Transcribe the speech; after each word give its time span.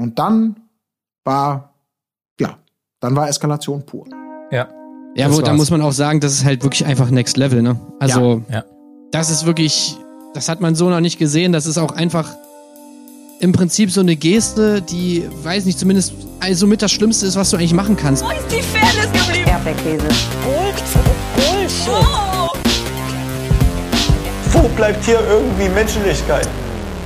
Und 0.00 0.18
dann 0.18 0.56
war, 1.24 1.74
ja, 2.40 2.56
dann 3.00 3.14
war 3.16 3.28
Eskalation 3.28 3.84
pur. 3.84 4.06
Ja. 4.50 4.68
Ja, 5.14 5.30
wo, 5.30 5.40
da 5.42 5.52
muss 5.52 5.70
man 5.70 5.82
auch 5.82 5.92
sagen, 5.92 6.20
das 6.20 6.32
ist 6.32 6.44
halt 6.44 6.62
wirklich 6.62 6.86
einfach 6.86 7.10
Next 7.10 7.36
Level, 7.36 7.60
ne? 7.62 7.78
Also, 7.98 8.42
Ja. 8.50 8.64
das 9.10 9.28
ist 9.30 9.44
wirklich, 9.44 9.96
das 10.34 10.48
hat 10.48 10.60
man 10.60 10.74
so 10.74 10.88
noch 10.88 11.00
nicht 11.00 11.18
gesehen. 11.18 11.52
Das 11.52 11.66
ist 11.66 11.76
auch 11.78 11.92
einfach 11.92 12.34
im 13.40 13.52
Prinzip 13.52 13.90
so 13.90 14.00
eine 14.00 14.16
Geste, 14.16 14.80
die, 14.80 15.28
weiß 15.42 15.64
nicht, 15.66 15.78
zumindest 15.78 16.14
also 16.38 16.66
mit 16.66 16.80
das 16.80 16.92
Schlimmste 16.92 17.26
ist, 17.26 17.36
was 17.36 17.50
du 17.50 17.56
eigentlich 17.56 17.74
machen 17.74 17.96
kannst. 17.96 18.24
Wo 18.24 18.30
ist 18.30 18.50
die 18.50 18.62
Fairness 18.62 19.12
geblieben? 19.12 19.48
Erdbeerkäse. 19.50 20.06
Bullshit. 20.44 21.92
Oh. 21.92 22.48
Wo 24.52 24.68
bleibt 24.76 25.04
hier 25.04 25.20
irgendwie 25.28 25.68
Menschlichkeit? 25.68 26.48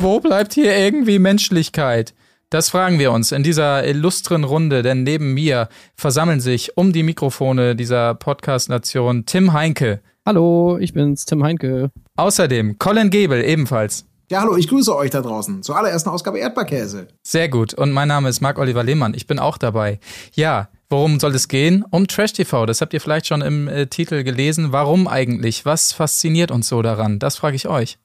Wo 0.01 0.21
bleibt 0.21 0.53
hier 0.55 0.77
irgendwie 0.77 1.19
Menschlichkeit? 1.19 2.15
Das 2.55 2.71
fragen 2.71 3.01
wir 3.01 3.11
uns 3.11 3.33
in 3.33 3.43
dieser 3.43 3.85
illustren 3.85 4.45
Runde, 4.45 4.85
denn 4.85 5.03
neben 5.03 5.35
mir 5.35 5.69
versammeln 5.97 6.39
sich 6.39 6.77
um 6.77 6.93
die 6.93 7.03
Mikrofone 7.03 7.75
dieser 7.75 8.15
Podcast-Nation 8.15 9.27
Tim 9.27 9.53
Heinke. 9.53 10.03
Hallo, 10.25 10.79
ich 10.79 10.93
bin's, 10.93 11.25
Tim 11.25 11.43
Heinke. 11.43 11.91
Außerdem 12.15 12.79
Colin 12.79 13.11
Gebel 13.11 13.43
ebenfalls. 13.43 14.07
Ja, 14.31 14.43
hallo, 14.43 14.57
ich 14.57 14.69
grüße 14.69 14.95
euch 14.95 15.11
da 15.11 15.21
draußen 15.21 15.65
zur 15.65 15.77
allerersten 15.77 16.11
Ausgabe 16.11 16.39
Erdbeerkäse. 16.39 17.09
Sehr 17.25 17.49
gut. 17.49 17.75
Und 17.75 17.91
mein 17.91 18.07
Name 18.07 18.29
ist 18.29 18.41
Marc-Oliver 18.41 18.85
Lehmann. 18.85 19.15
Ich 19.15 19.27
bin 19.27 19.41
auch 19.41 19.59
dabei. 19.59 19.99
Ja, 20.35 20.69
worum 20.89 21.19
soll 21.19 21.35
es 21.35 21.49
gehen? 21.49 21.85
Um 21.91 22.07
Trash 22.07 22.35
TV. 22.35 22.67
Das 22.67 22.81
habt 22.81 22.95
ihr 22.95 23.01
vielleicht 23.01 23.27
schon 23.27 23.43
im 23.43 23.67
äh, 23.67 23.89
Titel 23.89 24.23
gelesen. 24.23 24.71
Warum 24.71 25.09
eigentlich? 25.09 25.67
Was 25.67 25.93
fasziniert 25.93 26.53
uns 26.53 26.69
so 26.69 26.83
daran? 26.83 27.19
Das 27.19 27.35
frage 27.35 27.57
ich 27.57 27.67
euch. 27.67 27.99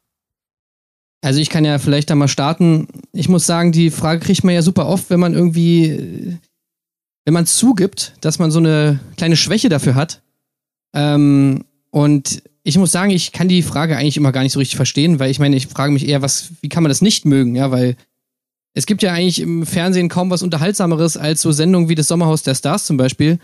Also 1.21 1.39
ich 1.39 1.49
kann 1.49 1.65
ja 1.65 1.79
vielleicht 1.79 2.09
da 2.09 2.15
mal 2.15 2.27
starten. 2.27 2.87
Ich 3.11 3.27
muss 3.27 3.45
sagen, 3.45 3.71
die 3.71 3.89
Frage 3.89 4.21
kriegt 4.21 4.43
man 4.43 4.53
ja 4.53 4.61
super 4.61 4.87
oft, 4.87 5.09
wenn 5.09 5.19
man 5.19 5.33
irgendwie, 5.33 5.85
äh, 5.85 6.37
wenn 7.25 7.33
man 7.33 7.45
zugibt, 7.45 8.13
dass 8.21 8.39
man 8.39 8.51
so 8.51 8.59
eine 8.59 8.99
kleine 9.17 9.35
Schwäche 9.35 9.69
dafür 9.69 9.95
hat. 9.95 10.21
Ähm, 10.93 11.65
und 11.91 12.41
ich 12.63 12.77
muss 12.77 12.91
sagen, 12.91 13.11
ich 13.11 13.31
kann 13.31 13.47
die 13.47 13.63
Frage 13.63 13.97
eigentlich 13.97 14.17
immer 14.17 14.31
gar 14.31 14.43
nicht 14.43 14.53
so 14.53 14.59
richtig 14.59 14.77
verstehen, 14.77 15.19
weil 15.19 15.31
ich 15.31 15.39
meine, 15.39 15.55
ich 15.55 15.67
frage 15.67 15.91
mich 15.91 16.07
eher, 16.07 16.21
was, 16.21 16.51
wie 16.61 16.69
kann 16.69 16.83
man 16.83 16.89
das 16.89 17.01
nicht 17.01 17.25
mögen, 17.25 17.55
ja, 17.55 17.71
weil 17.71 17.95
es 18.73 18.85
gibt 18.85 19.01
ja 19.01 19.11
eigentlich 19.11 19.41
im 19.41 19.65
Fernsehen 19.65 20.09
kaum 20.09 20.29
was 20.29 20.43
Unterhaltsameres 20.43 21.17
als 21.17 21.41
so 21.41 21.51
Sendungen 21.51 21.89
wie 21.89 21.95
das 21.95 22.07
Sommerhaus 22.07 22.43
der 22.43 22.55
Stars 22.55 22.85
zum 22.85 22.97
Beispiel. 22.97 23.39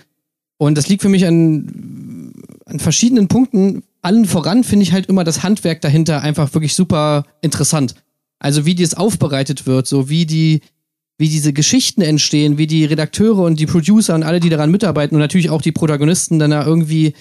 Und 0.57 0.77
das 0.77 0.87
liegt 0.87 1.01
für 1.01 1.09
mich 1.09 1.25
an, 1.25 2.33
an 2.65 2.79
verschiedenen 2.79 3.27
Punkten. 3.27 3.83
Allen 4.05 4.25
voran 4.25 4.63
finde 4.63 4.83
ich 4.83 4.93
halt 4.93 5.07
immer 5.07 5.23
das 5.23 5.41
Handwerk 5.41 5.81
dahinter 5.81 6.21
einfach 6.21 6.53
wirklich 6.53 6.75
super 6.75 7.25
interessant. 7.41 7.95
Also 8.37 8.63
wie 8.67 8.75
das 8.75 8.93
aufbereitet 8.93 9.65
wird, 9.65 9.87
so 9.87 10.09
wie 10.09 10.27
die, 10.27 10.61
wie 11.17 11.27
diese 11.27 11.53
Geschichten 11.53 12.01
entstehen, 12.01 12.59
wie 12.59 12.67
die 12.67 12.85
Redakteure 12.85 13.39
und 13.39 13.59
die 13.59 13.65
Producer 13.65 14.13
und 14.13 14.21
alle, 14.21 14.39
die 14.39 14.49
daran 14.49 14.69
mitarbeiten 14.69 15.15
und 15.15 15.21
natürlich 15.21 15.49
auch 15.49 15.63
die 15.63 15.71
Protagonisten 15.71 16.37
dann 16.37 16.51
da 16.51 16.63
irgendwie 16.63 17.13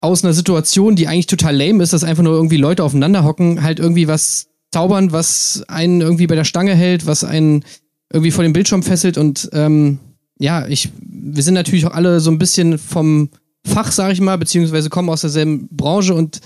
aus 0.00 0.24
einer 0.24 0.32
Situation, 0.32 0.96
die 0.96 1.06
eigentlich 1.06 1.28
total 1.28 1.56
lame 1.56 1.84
ist, 1.84 1.92
dass 1.92 2.02
einfach 2.02 2.24
nur 2.24 2.34
irgendwie 2.34 2.56
Leute 2.56 2.82
aufeinander 2.82 3.22
hocken, 3.22 3.62
halt 3.62 3.78
irgendwie 3.78 4.08
was 4.08 4.48
zaubern, 4.72 5.12
was 5.12 5.62
einen 5.68 6.00
irgendwie 6.00 6.26
bei 6.26 6.34
der 6.34 6.42
Stange 6.42 6.74
hält, 6.74 7.06
was 7.06 7.22
einen 7.22 7.64
irgendwie 8.12 8.32
vor 8.32 8.42
dem 8.42 8.52
Bildschirm 8.52 8.82
fesselt 8.82 9.18
und 9.18 9.50
ähm, 9.52 10.00
ja, 10.36 10.66
ich, 10.66 10.90
wir 11.00 11.44
sind 11.44 11.54
natürlich 11.54 11.86
auch 11.86 11.94
alle 11.94 12.18
so 12.18 12.32
ein 12.32 12.38
bisschen 12.38 12.76
vom 12.76 13.30
Fach, 13.66 13.90
sag 13.92 14.12
ich 14.12 14.20
mal, 14.20 14.36
beziehungsweise 14.36 14.90
kommen 14.90 15.08
aus 15.08 15.22
derselben 15.22 15.68
Branche 15.70 16.14
und 16.14 16.40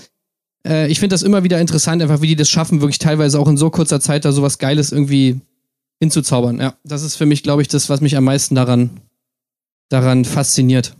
äh, 0.65 0.87
ich 0.87 0.99
finde 0.99 1.13
das 1.13 1.23
immer 1.23 1.43
wieder 1.43 1.59
interessant, 1.59 2.01
einfach 2.01 2.21
wie 2.21 2.27
die 2.27 2.35
das 2.35 2.49
schaffen, 2.49 2.81
wirklich 2.81 2.99
teilweise 2.99 3.39
auch 3.39 3.47
in 3.47 3.57
so 3.57 3.69
kurzer 3.69 3.99
Zeit 3.99 4.25
da 4.25 4.31
sowas 4.31 4.57
Geiles 4.57 4.91
irgendwie 4.91 5.41
hinzuzaubern. 5.99 6.59
Ja, 6.59 6.75
das 6.83 7.03
ist 7.03 7.15
für 7.15 7.25
mich, 7.25 7.43
glaube 7.43 7.61
ich, 7.61 7.67
das, 7.67 7.89
was 7.89 8.01
mich 8.01 8.15
am 8.15 8.23
meisten 8.23 8.55
daran, 8.55 9.01
daran 9.89 10.25
fasziniert. 10.25 10.95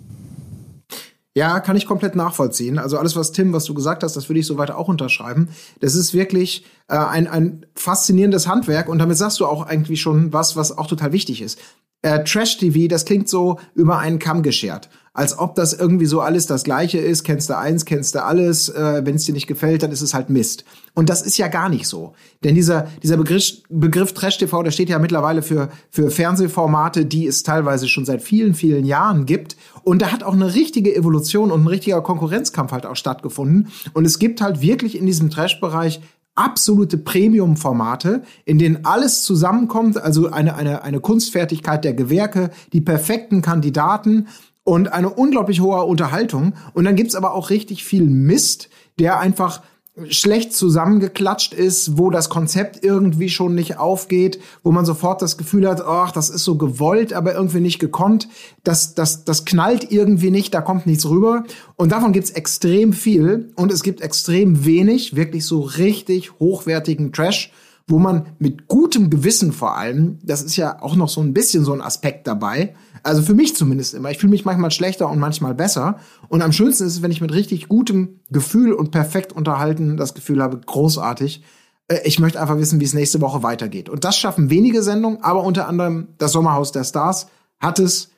Ja, 1.36 1.59
kann 1.62 1.78
ich 1.78 1.86
komplett 1.86 2.16
nachvollziehen. 2.16 2.80
Also 2.80 2.97
alles, 2.97 3.16
was 3.16 3.31
Tim, 3.31 3.53
was 3.53 3.63
du 3.63 3.74
gesagt 3.74 4.03
hast, 4.03 4.16
das 4.16 4.28
würde 4.28 4.40
ich 4.40 4.47
soweit 4.47 4.72
auch 4.72 4.88
unterschreiben. 4.88 5.50
Das 5.80 5.96
ist 5.96 6.13
wirklich 6.13 6.66
äh, 6.90 6.97
ein, 6.97 7.28
ein 7.28 7.66
faszinierendes 7.75 8.47
Handwerk 8.47 8.90
und 8.90 8.97
damit 8.97 9.18
sagst 9.18 9.40
du 9.40 9.46
auch 9.46 9.66
eigentlich 9.66 10.01
schon 10.01 10.34
was, 10.34 10.56
was 10.56 10.78
auch 10.78 10.88
total 10.88 11.13
wichtig 11.13 11.41
ist. 11.41 11.59
Äh, 12.02 12.24
Trash-TV, 12.24 12.88
das 12.88 13.06
klingt 13.06 13.28
so 13.28 13.60
über 13.76 14.00
einen 14.00 14.20
Kamm 14.20 14.42
geschert. 14.42 14.90
Als 15.12 15.38
ob 15.38 15.56
das 15.56 15.74
irgendwie 15.74 16.06
so 16.06 16.22
alles 16.22 16.46
das 16.46 16.64
Gleiche 16.64 16.98
ist. 16.98 17.26
Kennst 17.26 17.50
du 17.50 17.58
eins, 17.58 17.84
kennst 17.84 18.16
du 18.16 18.24
alles. 18.24 18.70
Äh, 18.70 19.02
Wenn 19.04 19.16
es 19.16 19.26
dir 19.26 19.34
nicht 19.34 19.48
gefällt, 19.48 19.84
dann 19.84 19.92
ist 19.92 20.02
es 20.02 20.14
halt 20.14 20.30
Mist. 20.30 20.64
Und 20.94 21.10
das 21.10 21.22
ist 21.24 21.38
ja 21.38 21.50
gar 21.50 21.68
nicht 21.68 21.88
so. 21.88 22.14
Denn 22.44 22.56
dieser, 22.56 22.88
dieser 23.04 23.18
Begriff, 23.18 23.64
Begriff 23.70 24.14
Trash-TV, 24.14 24.64
der 24.64 24.72
steht 24.72 24.88
ja 24.88 24.98
mittlerweile 24.98 25.42
für, 25.42 25.70
für 25.90 26.10
Fernsehformate, 26.10 27.06
die 27.06 27.28
es 27.28 27.44
teilweise 27.44 27.90
schon 27.90 28.06
seit 28.06 28.22
vielen, 28.22 28.54
vielen 28.54 28.86
Jahren 28.86 29.26
gibt. 29.26 29.58
Und 29.84 30.02
da 30.02 30.14
hat 30.14 30.24
auch 30.24 30.34
eine 30.34 30.56
richtige 30.56 30.96
Evolution 30.96 31.52
und 31.52 31.64
ein 31.64 31.68
richtiger 31.68 32.02
Konkurrenzkampf 32.02 32.72
halt 32.72 32.86
auch 32.86 32.96
stattgefunden. 32.96 33.70
Und 33.94 34.06
es 34.06 34.20
gibt 34.20 34.40
halt 34.40 34.62
wirklich 34.62 34.98
in 34.98 35.06
diesem 35.06 35.30
Trash-Bereich 35.30 36.00
absolute 36.39 36.97
Premium-Formate, 36.97 38.23
in 38.45 38.57
denen 38.57 38.85
alles 38.85 39.23
zusammenkommt, 39.23 39.97
also 39.97 40.31
eine, 40.31 40.55
eine, 40.55 40.83
eine 40.83 41.01
Kunstfertigkeit 41.01 41.83
der 41.83 41.94
Gewerke, 41.94 42.50
die 42.72 42.81
perfekten 42.81 43.41
Kandidaten 43.41 44.27
und 44.63 44.94
eine 44.94 45.09
unglaublich 45.09 45.59
hohe 45.59 45.83
Unterhaltung. 45.83 46.53
Und 46.73 46.85
dann 46.85 46.95
gibt's 46.95 47.16
aber 47.16 47.33
auch 47.33 47.50
richtig 47.50 47.83
viel 47.83 48.05
Mist, 48.05 48.69
der 49.00 49.19
einfach 49.19 49.61
schlecht 50.10 50.54
zusammengeklatscht 50.54 51.54
ist, 51.54 51.98
wo 51.98 52.10
das 52.10 52.30
Konzept 52.30 52.84
irgendwie 52.84 53.30
schon 53.30 53.56
nicht 53.56 53.78
aufgeht, 53.78 54.40
wo 54.64 54.72
man 54.72 54.86
sofort 54.86 55.22
das 55.22 55.38
Gefühl 55.38 55.68
hat, 55.68 55.82
ach, 55.82 56.12
das 56.12 56.30
ist 56.30 56.44
so 56.44 56.58
gewollt, 56.58 57.14
aber 57.14 57.34
irgendwie 57.34 57.60
nicht 57.60 57.80
gekonnt, 57.80 58.28
das, 58.64 58.96
das, 58.96 59.26
das 59.26 59.46
knallt 59.46 59.92
irgendwie 59.92 60.32
nicht, 60.32 60.54
da 60.54 60.62
kommt 60.62 60.86
nichts 60.86 61.08
rüber. 61.10 61.44
Und 61.76 61.92
davon 61.92 62.14
gibt's 62.14 62.32
extrem 62.32 62.94
viel 62.94 63.52
und 63.56 63.72
es 63.72 63.84
gibt 63.84 64.02
extrem 64.02 64.66
wenig, 64.66 65.16
wirklich 65.16 65.46
so 65.46 65.62
richtig 65.62 66.40
hochwertigen 66.40 67.12
Trash, 67.14 67.52
wo 67.88 67.98
man 68.00 68.28
mit 68.38 68.68
gutem 68.68 69.10
Gewissen 69.10 69.52
vor 69.52 69.78
allem, 69.78 70.20
das 70.24 70.44
ist 70.44 70.56
ja 70.56 70.81
auch 70.81 70.96
noch 70.96 71.10
so 71.10 71.22
ein 71.22 71.34
bisschen 71.34 71.66
so 71.66 71.74
ein 71.74 71.81
Aspekt 71.81 72.28
dabei, 72.28 72.76
also 73.04 73.22
für 73.22 73.34
mich 73.34 73.56
zumindest 73.56 73.94
immer. 73.94 74.12
Ich 74.12 74.18
fühle 74.18 74.32
mich 74.32 74.46
manchmal 74.46 74.72
schlechter 74.72 75.10
und 75.10 75.20
manchmal 75.20 75.54
besser. 75.56 76.00
Und 76.28 76.42
am 76.42 76.52
schönsten 76.52 76.86
ist 76.86 76.94
es, 76.96 77.02
wenn 77.02 77.12
ich 77.12 77.22
mit 77.22 77.34
richtig 77.34 77.68
gutem 77.68 78.20
Gefühl 78.30 78.74
und 78.74 78.92
perfekt 78.92 79.34
unterhalten 79.34 79.98
das 79.98 80.14
Gefühl 80.14 80.42
habe, 80.42 80.60
großartig. 80.60 81.44
Äh, 81.88 82.00
Ich 82.04 82.20
möchte 82.20 82.40
einfach 82.42 82.58
wissen, 82.58 82.80
wie 82.80 82.86
es 82.86 82.94
nächste 82.94 83.22
Woche 83.22 83.44
weitergeht. 83.44 83.90
Und 83.90 84.04
das 84.04 84.18
schaffen 84.18 84.50
wenige 84.50 84.84
Sendungen, 84.84 85.24
aber 85.24 85.44
unter 85.44 85.68
anderem 85.68 86.10
das 86.18 86.32
Sommerhaus 86.32 86.72
der 86.72 86.84
Stars 86.84 87.28
hat 87.60 87.80
es 87.80 88.10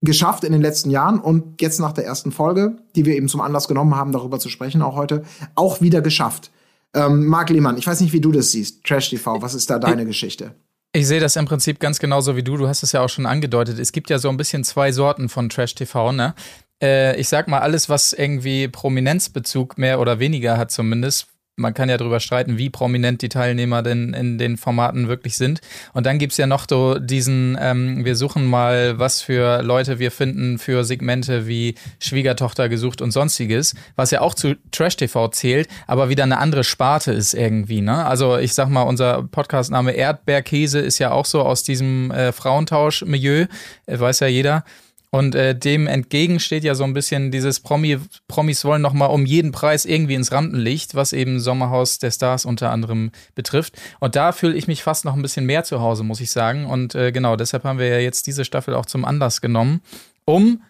geschafft 0.00 0.44
in 0.44 0.52
den 0.52 0.62
letzten 0.62 0.90
Jahren 0.90 1.18
und 1.18 1.60
jetzt 1.60 1.80
nach 1.80 1.92
der 1.92 2.04
ersten 2.04 2.30
Folge, 2.30 2.76
die 2.94 3.04
wir 3.04 3.16
eben 3.16 3.28
zum 3.28 3.40
Anlass 3.40 3.66
genommen 3.66 3.96
haben, 3.96 4.12
darüber 4.12 4.38
zu 4.38 4.48
sprechen, 4.48 4.80
auch 4.82 4.94
heute, 4.94 5.24
auch 5.56 5.80
wieder 5.80 6.00
geschafft. 6.00 6.52
Ähm, 6.94 7.26
Marc 7.26 7.50
Lehmann, 7.50 7.76
ich 7.76 7.86
weiß 7.86 8.00
nicht, 8.00 8.12
wie 8.12 8.20
du 8.20 8.30
das 8.32 8.52
siehst. 8.52 8.84
Trash 8.84 9.10
TV, 9.10 9.42
was 9.42 9.54
ist 9.54 9.68
da 9.70 9.78
deine 9.78 10.06
Geschichte? 10.06 10.54
Ich 10.92 11.06
sehe 11.06 11.20
das 11.20 11.36
im 11.36 11.44
Prinzip 11.44 11.80
ganz 11.80 11.98
genauso 11.98 12.34
wie 12.36 12.42
du. 12.42 12.56
Du 12.56 12.66
hast 12.66 12.82
es 12.82 12.92
ja 12.92 13.02
auch 13.02 13.08
schon 13.08 13.26
angedeutet. 13.26 13.78
Es 13.78 13.92
gibt 13.92 14.08
ja 14.10 14.18
so 14.18 14.28
ein 14.30 14.36
bisschen 14.36 14.64
zwei 14.64 14.90
Sorten 14.90 15.28
von 15.28 15.48
Trash 15.48 15.74
TV, 15.74 16.12
ne? 16.12 16.34
Äh, 16.82 17.18
ich 17.20 17.28
sag 17.28 17.46
mal, 17.48 17.60
alles, 17.60 17.88
was 17.88 18.12
irgendwie 18.12 18.68
Prominenzbezug 18.68 19.76
mehr 19.76 20.00
oder 20.00 20.18
weniger 20.18 20.56
hat, 20.56 20.70
zumindest. 20.70 21.28
Man 21.58 21.74
kann 21.74 21.88
ja 21.88 21.96
darüber 21.96 22.20
streiten, 22.20 22.58
wie 22.58 22.70
prominent 22.70 23.22
die 23.22 23.28
Teilnehmer 23.28 23.82
denn 23.82 24.14
in 24.14 24.38
den 24.38 24.56
Formaten 24.56 25.08
wirklich 25.08 25.36
sind. 25.36 25.60
Und 25.92 26.06
dann 26.06 26.18
gibt's 26.18 26.36
ja 26.36 26.46
noch 26.46 26.66
so 26.68 26.98
diesen, 26.98 27.58
ähm, 27.60 28.04
wir 28.04 28.16
suchen 28.16 28.46
mal, 28.46 28.98
was 28.98 29.20
für 29.22 29.62
Leute 29.62 29.98
wir 29.98 30.10
finden 30.10 30.58
für 30.58 30.84
Segmente 30.84 31.46
wie 31.46 31.74
Schwiegertochter 32.00 32.68
gesucht 32.68 33.02
und 33.02 33.10
sonstiges, 33.10 33.74
was 33.96 34.10
ja 34.10 34.20
auch 34.20 34.34
zu 34.34 34.56
Trash 34.70 34.96
TV 34.96 35.28
zählt, 35.28 35.68
aber 35.86 36.08
wieder 36.08 36.24
eine 36.24 36.38
andere 36.38 36.64
Sparte 36.64 37.12
ist 37.12 37.34
irgendwie. 37.34 37.80
Ne? 37.80 38.04
Also 38.04 38.38
ich 38.38 38.54
sag 38.54 38.68
mal, 38.68 38.82
unser 38.82 39.24
Podcastname 39.24 39.92
Erdbeerkäse 39.92 40.78
ist 40.78 40.98
ja 40.98 41.10
auch 41.10 41.26
so 41.26 41.42
aus 41.42 41.62
diesem 41.62 42.10
äh, 42.10 42.32
Frauentausch-Milieu, 42.32 43.46
äh, 43.86 43.98
weiß 43.98 44.20
ja 44.20 44.26
jeder. 44.26 44.64
Und 45.10 45.34
äh, 45.34 45.58
dem 45.58 45.86
entgegen 45.86 46.38
steht 46.38 46.64
ja 46.64 46.74
so 46.74 46.84
ein 46.84 46.92
bisschen 46.92 47.30
dieses 47.30 47.60
Promi, 47.60 47.98
Promis 48.26 48.64
wollen 48.64 48.82
noch 48.82 48.92
mal 48.92 49.06
um 49.06 49.24
jeden 49.24 49.52
Preis 49.52 49.86
irgendwie 49.86 50.14
ins 50.14 50.32
Rampenlicht, 50.32 50.94
was 50.94 51.14
eben 51.14 51.40
Sommerhaus 51.40 51.98
der 51.98 52.10
Stars 52.10 52.44
unter 52.44 52.70
anderem 52.70 53.10
betrifft. 53.34 53.80
Und 54.00 54.16
da 54.16 54.32
fühle 54.32 54.54
ich 54.54 54.66
mich 54.66 54.82
fast 54.82 55.06
noch 55.06 55.14
ein 55.14 55.22
bisschen 55.22 55.46
mehr 55.46 55.64
zu 55.64 55.80
Hause, 55.80 56.04
muss 56.04 56.20
ich 56.20 56.30
sagen. 56.30 56.66
Und 56.66 56.94
äh, 56.94 57.10
genau, 57.10 57.36
deshalb 57.36 57.64
haben 57.64 57.78
wir 57.78 57.88
ja 57.88 57.98
jetzt 57.98 58.26
diese 58.26 58.44
Staffel 58.44 58.74
auch 58.74 58.86
zum 58.86 59.06
Anlass 59.06 59.40
genommen, 59.40 59.80
um 60.26 60.62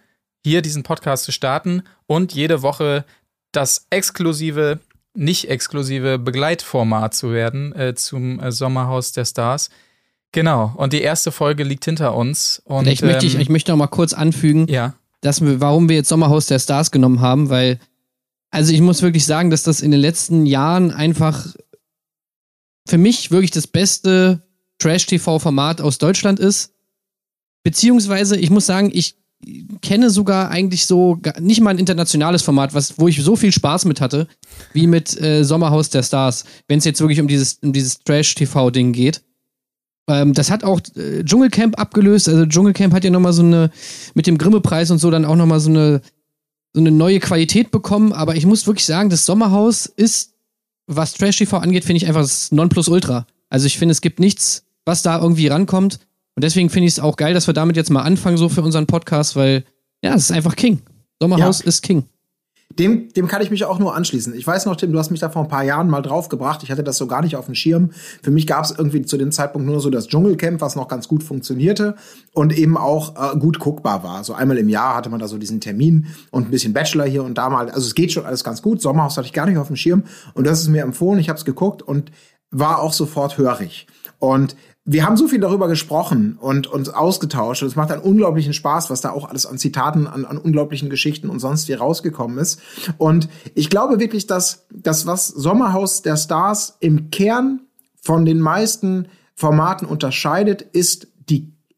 hier 0.45 0.63
diesen 0.63 0.85
Podcast 0.85 1.25
zu 1.25 1.33
starten 1.33 1.83
und 2.07 2.33
jede 2.33 2.63
Woche 2.63 3.05
das 3.51 3.87
exklusive, 3.91 4.79
nicht 5.15 5.51
exklusive 5.51 6.19
Begleitformat 6.19 7.13
zu 7.13 7.33
werden 7.33 7.75
äh, 7.75 7.95
zum 7.95 8.39
äh, 8.39 8.53
Sommerhaus 8.53 9.11
der 9.11 9.25
Stars. 9.25 9.71
Genau, 10.33 10.75
und 10.77 10.93
die 10.93 11.01
erste 11.01 11.33
Folge 11.33 11.65
liegt 11.65 11.85
hinter 11.85 12.15
uns. 12.15 12.61
Und, 12.65 12.85
Vielleicht 12.85 13.03
möchte 13.03 13.27
ich, 13.27 13.35
ähm, 13.35 13.41
ich 13.41 13.49
möchte 13.49 13.73
noch 13.73 13.79
mal 13.79 13.87
kurz 13.87 14.13
anfügen, 14.13 14.67
ja. 14.69 14.95
dass 15.21 15.41
wir, 15.41 15.61
warum 15.61 15.89
wir 15.89 15.97
jetzt 15.97 16.09
Sommerhaus 16.09 16.47
der 16.47 16.59
Stars 16.59 16.91
genommen 16.91 17.21
haben, 17.21 17.49
weil, 17.49 17.79
also 18.51 18.73
ich 18.73 18.81
muss 18.81 19.03
wirklich 19.03 19.25
sagen, 19.25 19.51
dass 19.51 19.63
das 19.63 19.81
in 19.81 19.91
den 19.91 20.01
letzten 20.01 20.45
Jahren 20.45 20.91
einfach 20.91 21.47
für 22.87 22.99
mich 22.99 23.31
wirklich 23.31 23.51
das 23.51 23.67
beste 23.67 24.43
Trash-TV-Format 24.79 25.81
aus 25.81 25.99
Deutschland 25.99 26.39
ist. 26.39 26.73
Beziehungsweise, 27.63 28.37
ich 28.37 28.51
muss 28.51 28.67
sagen, 28.67 28.91
ich 28.93 29.17
kenne 29.83 30.11
sogar 30.11 30.51
eigentlich 30.51 30.87
so 30.87 31.19
nicht 31.39 31.61
mal 31.61 31.71
ein 31.71 31.79
internationales 31.79 32.43
Format, 32.43 32.75
was, 32.75 32.99
wo 32.99 33.09
ich 33.09 33.23
so 33.23 33.37
viel 33.37 33.53
Spaß 33.53 33.85
mit 33.85 34.01
hatte, 34.01 34.27
wie 34.73 34.87
mit 34.87 35.21
äh, 35.21 35.45
Sommerhaus 35.45 35.91
der 35.91 36.03
Stars, 36.03 36.45
wenn 36.67 36.79
es 36.79 36.85
jetzt 36.85 37.01
wirklich 37.01 37.21
um 37.21 37.29
dieses, 37.29 37.55
um 37.63 37.73
dieses 37.73 38.03
Trash-TV-Ding 38.03 38.93
geht. 38.93 39.23
Ähm, 40.09 40.33
das 40.35 40.51
hat 40.51 40.65
auch 40.65 40.81
äh, 40.97 41.23
Dschungelcamp 41.25 41.79
abgelöst. 41.79 42.29
Also 42.29 42.47
Dschungelcamp 42.47 42.93
hat 42.95 43.05
ja 43.05 43.11
nochmal 43.11 43.33
so 43.33 43.43
eine, 43.43 43.71
mit 44.15 44.27
dem 44.27 44.39
Grimme-Preis 44.39 44.91
und 44.91 44.99
so 44.99 45.11
dann 45.11 45.25
auch 45.25 45.37
nochmal 45.37 45.61
so 45.61 45.71
eine, 45.71 46.01
so 46.73 46.81
eine 46.81 46.91
neue 46.91 47.21
Qualität 47.21 47.71
bekommen. 47.71 48.13
Aber 48.13 48.35
ich 48.37 48.47
muss 48.47 48.67
wirklich 48.67 48.87
sagen, 48.87 49.11
das 49.11 49.27
Sommerhaus 49.27 49.87
ist, 49.87 50.33
was 50.87 51.13
Trash-TV 51.13 51.59
angeht, 51.59 51.85
finde 51.85 51.99
ich 51.99 52.07
einfach 52.07 52.23
das 52.23 52.51
Nonplusultra. 52.51 53.27
Also 53.51 53.67
ich 53.67 53.79
finde, 53.79 53.93
es 53.93 54.01
gibt 54.01 54.19
nichts, 54.21 54.65
was 54.85 55.03
da 55.03 55.21
irgendwie 55.21 55.49
rankommt. 55.49 56.01
Und 56.35 56.45
deswegen 56.45 56.71
finde 56.71 56.87
ich 56.87 56.95
es 56.95 57.01
auch 57.01 57.17
geil, 57.17 57.35
dass 57.35 57.47
wir 57.47 57.55
damit 57.55 57.77
jetzt 57.77 57.91
mal 57.91 58.03
anfangen, 58.03 58.37
so 58.39 58.49
für 58.49 58.63
unseren 58.63 58.87
Podcast, 58.87 59.37
weil, 59.37 59.65
ja, 60.03 60.15
es 60.15 60.25
ist 60.25 60.33
einfach 60.33 60.57
King. 60.57 60.81
Sommerhaus 61.21 61.61
Ja. 61.61 61.67
ist 61.67 61.83
King. 61.83 62.05
Dem, 62.79 63.13
dem 63.13 63.27
kann 63.27 63.43
ich 63.43 63.51
mich 63.51 63.65
auch 63.65 63.79
nur 63.79 63.95
anschließen. 63.97 64.35
Ich 64.35 64.47
weiß 64.47 64.67
noch, 64.67 64.77
Tim, 64.77 64.93
du 64.93 64.99
hast 64.99 65.11
mich 65.11 65.21
da 65.21 65.31
vor 65.31 65.43
ein 65.43 65.49
paar 65.49 65.65
Jahren 65.65 65.89
mal 65.89 66.01
draufgebracht. 66.01 66.63
Ich 66.63 66.71
hatte 66.71 66.85
das 66.85 66.97
so 66.97 67.07
gar 67.07 67.23
nicht 67.23 67.37
auf 67.37 67.47
dem 67.47 67.55
Schirm. 67.55 67.91
Für 68.23 68.31
mich 68.31 68.47
gab 68.47 68.65
es 68.65 68.71
irgendwie 68.71 69.03
zu 69.03 69.17
dem 69.17 69.33
Zeitpunkt 69.33 69.67
nur 69.67 69.81
so 69.81 69.91
das 69.91 70.07
Dschungelcamp, 70.07 70.61
was 70.61 70.77
noch 70.77 70.87
ganz 70.87 71.09
gut 71.09 71.23
funktionierte 71.23 71.97
und 72.33 72.57
eben 72.57 72.77
auch 72.77 73.35
äh, 73.35 73.37
gut 73.37 73.59
guckbar 73.59 74.05
war. 74.05 74.23
So 74.23 74.35
einmal 74.35 74.59
im 74.59 74.69
Jahr 74.69 74.95
hatte 74.95 75.11
man 75.11 75.19
da 75.19 75.27
so 75.27 75.39
diesen 75.39 75.61
Termin 75.61 76.07
und 76.31 76.49
ein 76.49 76.51
bisschen 76.51 76.73
Bachelor 76.73 77.07
hier 77.07 77.25
und 77.25 77.37
da 77.37 77.51
mal. 77.51 77.69
Also 77.71 77.87
es 77.87 77.95
geht 77.95 78.13
schon 78.13 78.27
alles 78.27 78.45
ganz 78.45 78.63
gut. 78.63 78.81
Sommerhaus 78.81 79.17
hatte 79.17 79.27
ich 79.27 79.33
gar 79.33 79.47
nicht 79.47 79.59
auf 79.59 79.67
dem 79.67 79.77
Schirm 79.77 80.05
und 80.35 80.47
das 80.47 80.61
ist 80.61 80.69
mir 80.69 80.83
empfohlen. 80.83 81.19
Ich 81.19 81.29
habe 81.29 81.39
es 81.39 81.45
geguckt 81.45 81.83
und 81.83 82.13
war 82.51 82.81
auch 82.81 82.93
sofort 82.93 83.39
hörig. 83.39 83.87
Und 84.19 84.57
wir 84.91 85.05
haben 85.05 85.19
so 85.19 85.29
viel 85.29 85.41
darüber 85.41 85.69
gesprochen 85.69 86.39
und 86.41 86.67
uns 86.67 86.89
ausgetauscht. 86.89 87.63
Und 87.63 87.69
es 87.69 87.77
macht 87.77 87.91
einen 87.93 88.01
unglaublichen 88.01 88.55
Spaß, 88.55 88.89
was 88.89 89.03
da 89.03 89.11
auch 89.11 89.29
alles 89.29 89.45
an 89.45 89.59
Zitaten, 89.59 90.07
an, 90.07 90.25
an 90.25 90.39
unglaublichen 90.39 90.89
Geschichten 90.89 91.29
und 91.29 91.41
sonst 91.41 91.69
wie 91.69 91.75
rausgekommen 91.75 92.39
ist. 92.39 92.59
Und 92.97 93.29
ich 93.55 93.69
glaube 93.69 94.01
wirklich, 94.01 94.27
dass 94.27 94.65
das, 94.71 95.05
was 95.05 95.29
Sommerhaus 95.29 96.01
der 96.01 96.17
Stars 96.17 96.79
im 96.81 97.11
Kern 97.11 97.61
von 98.01 98.25
den 98.25 98.41
meisten 98.41 99.09
Formaten 99.35 99.87
unterscheidet, 99.87 100.63
ist 100.63 101.09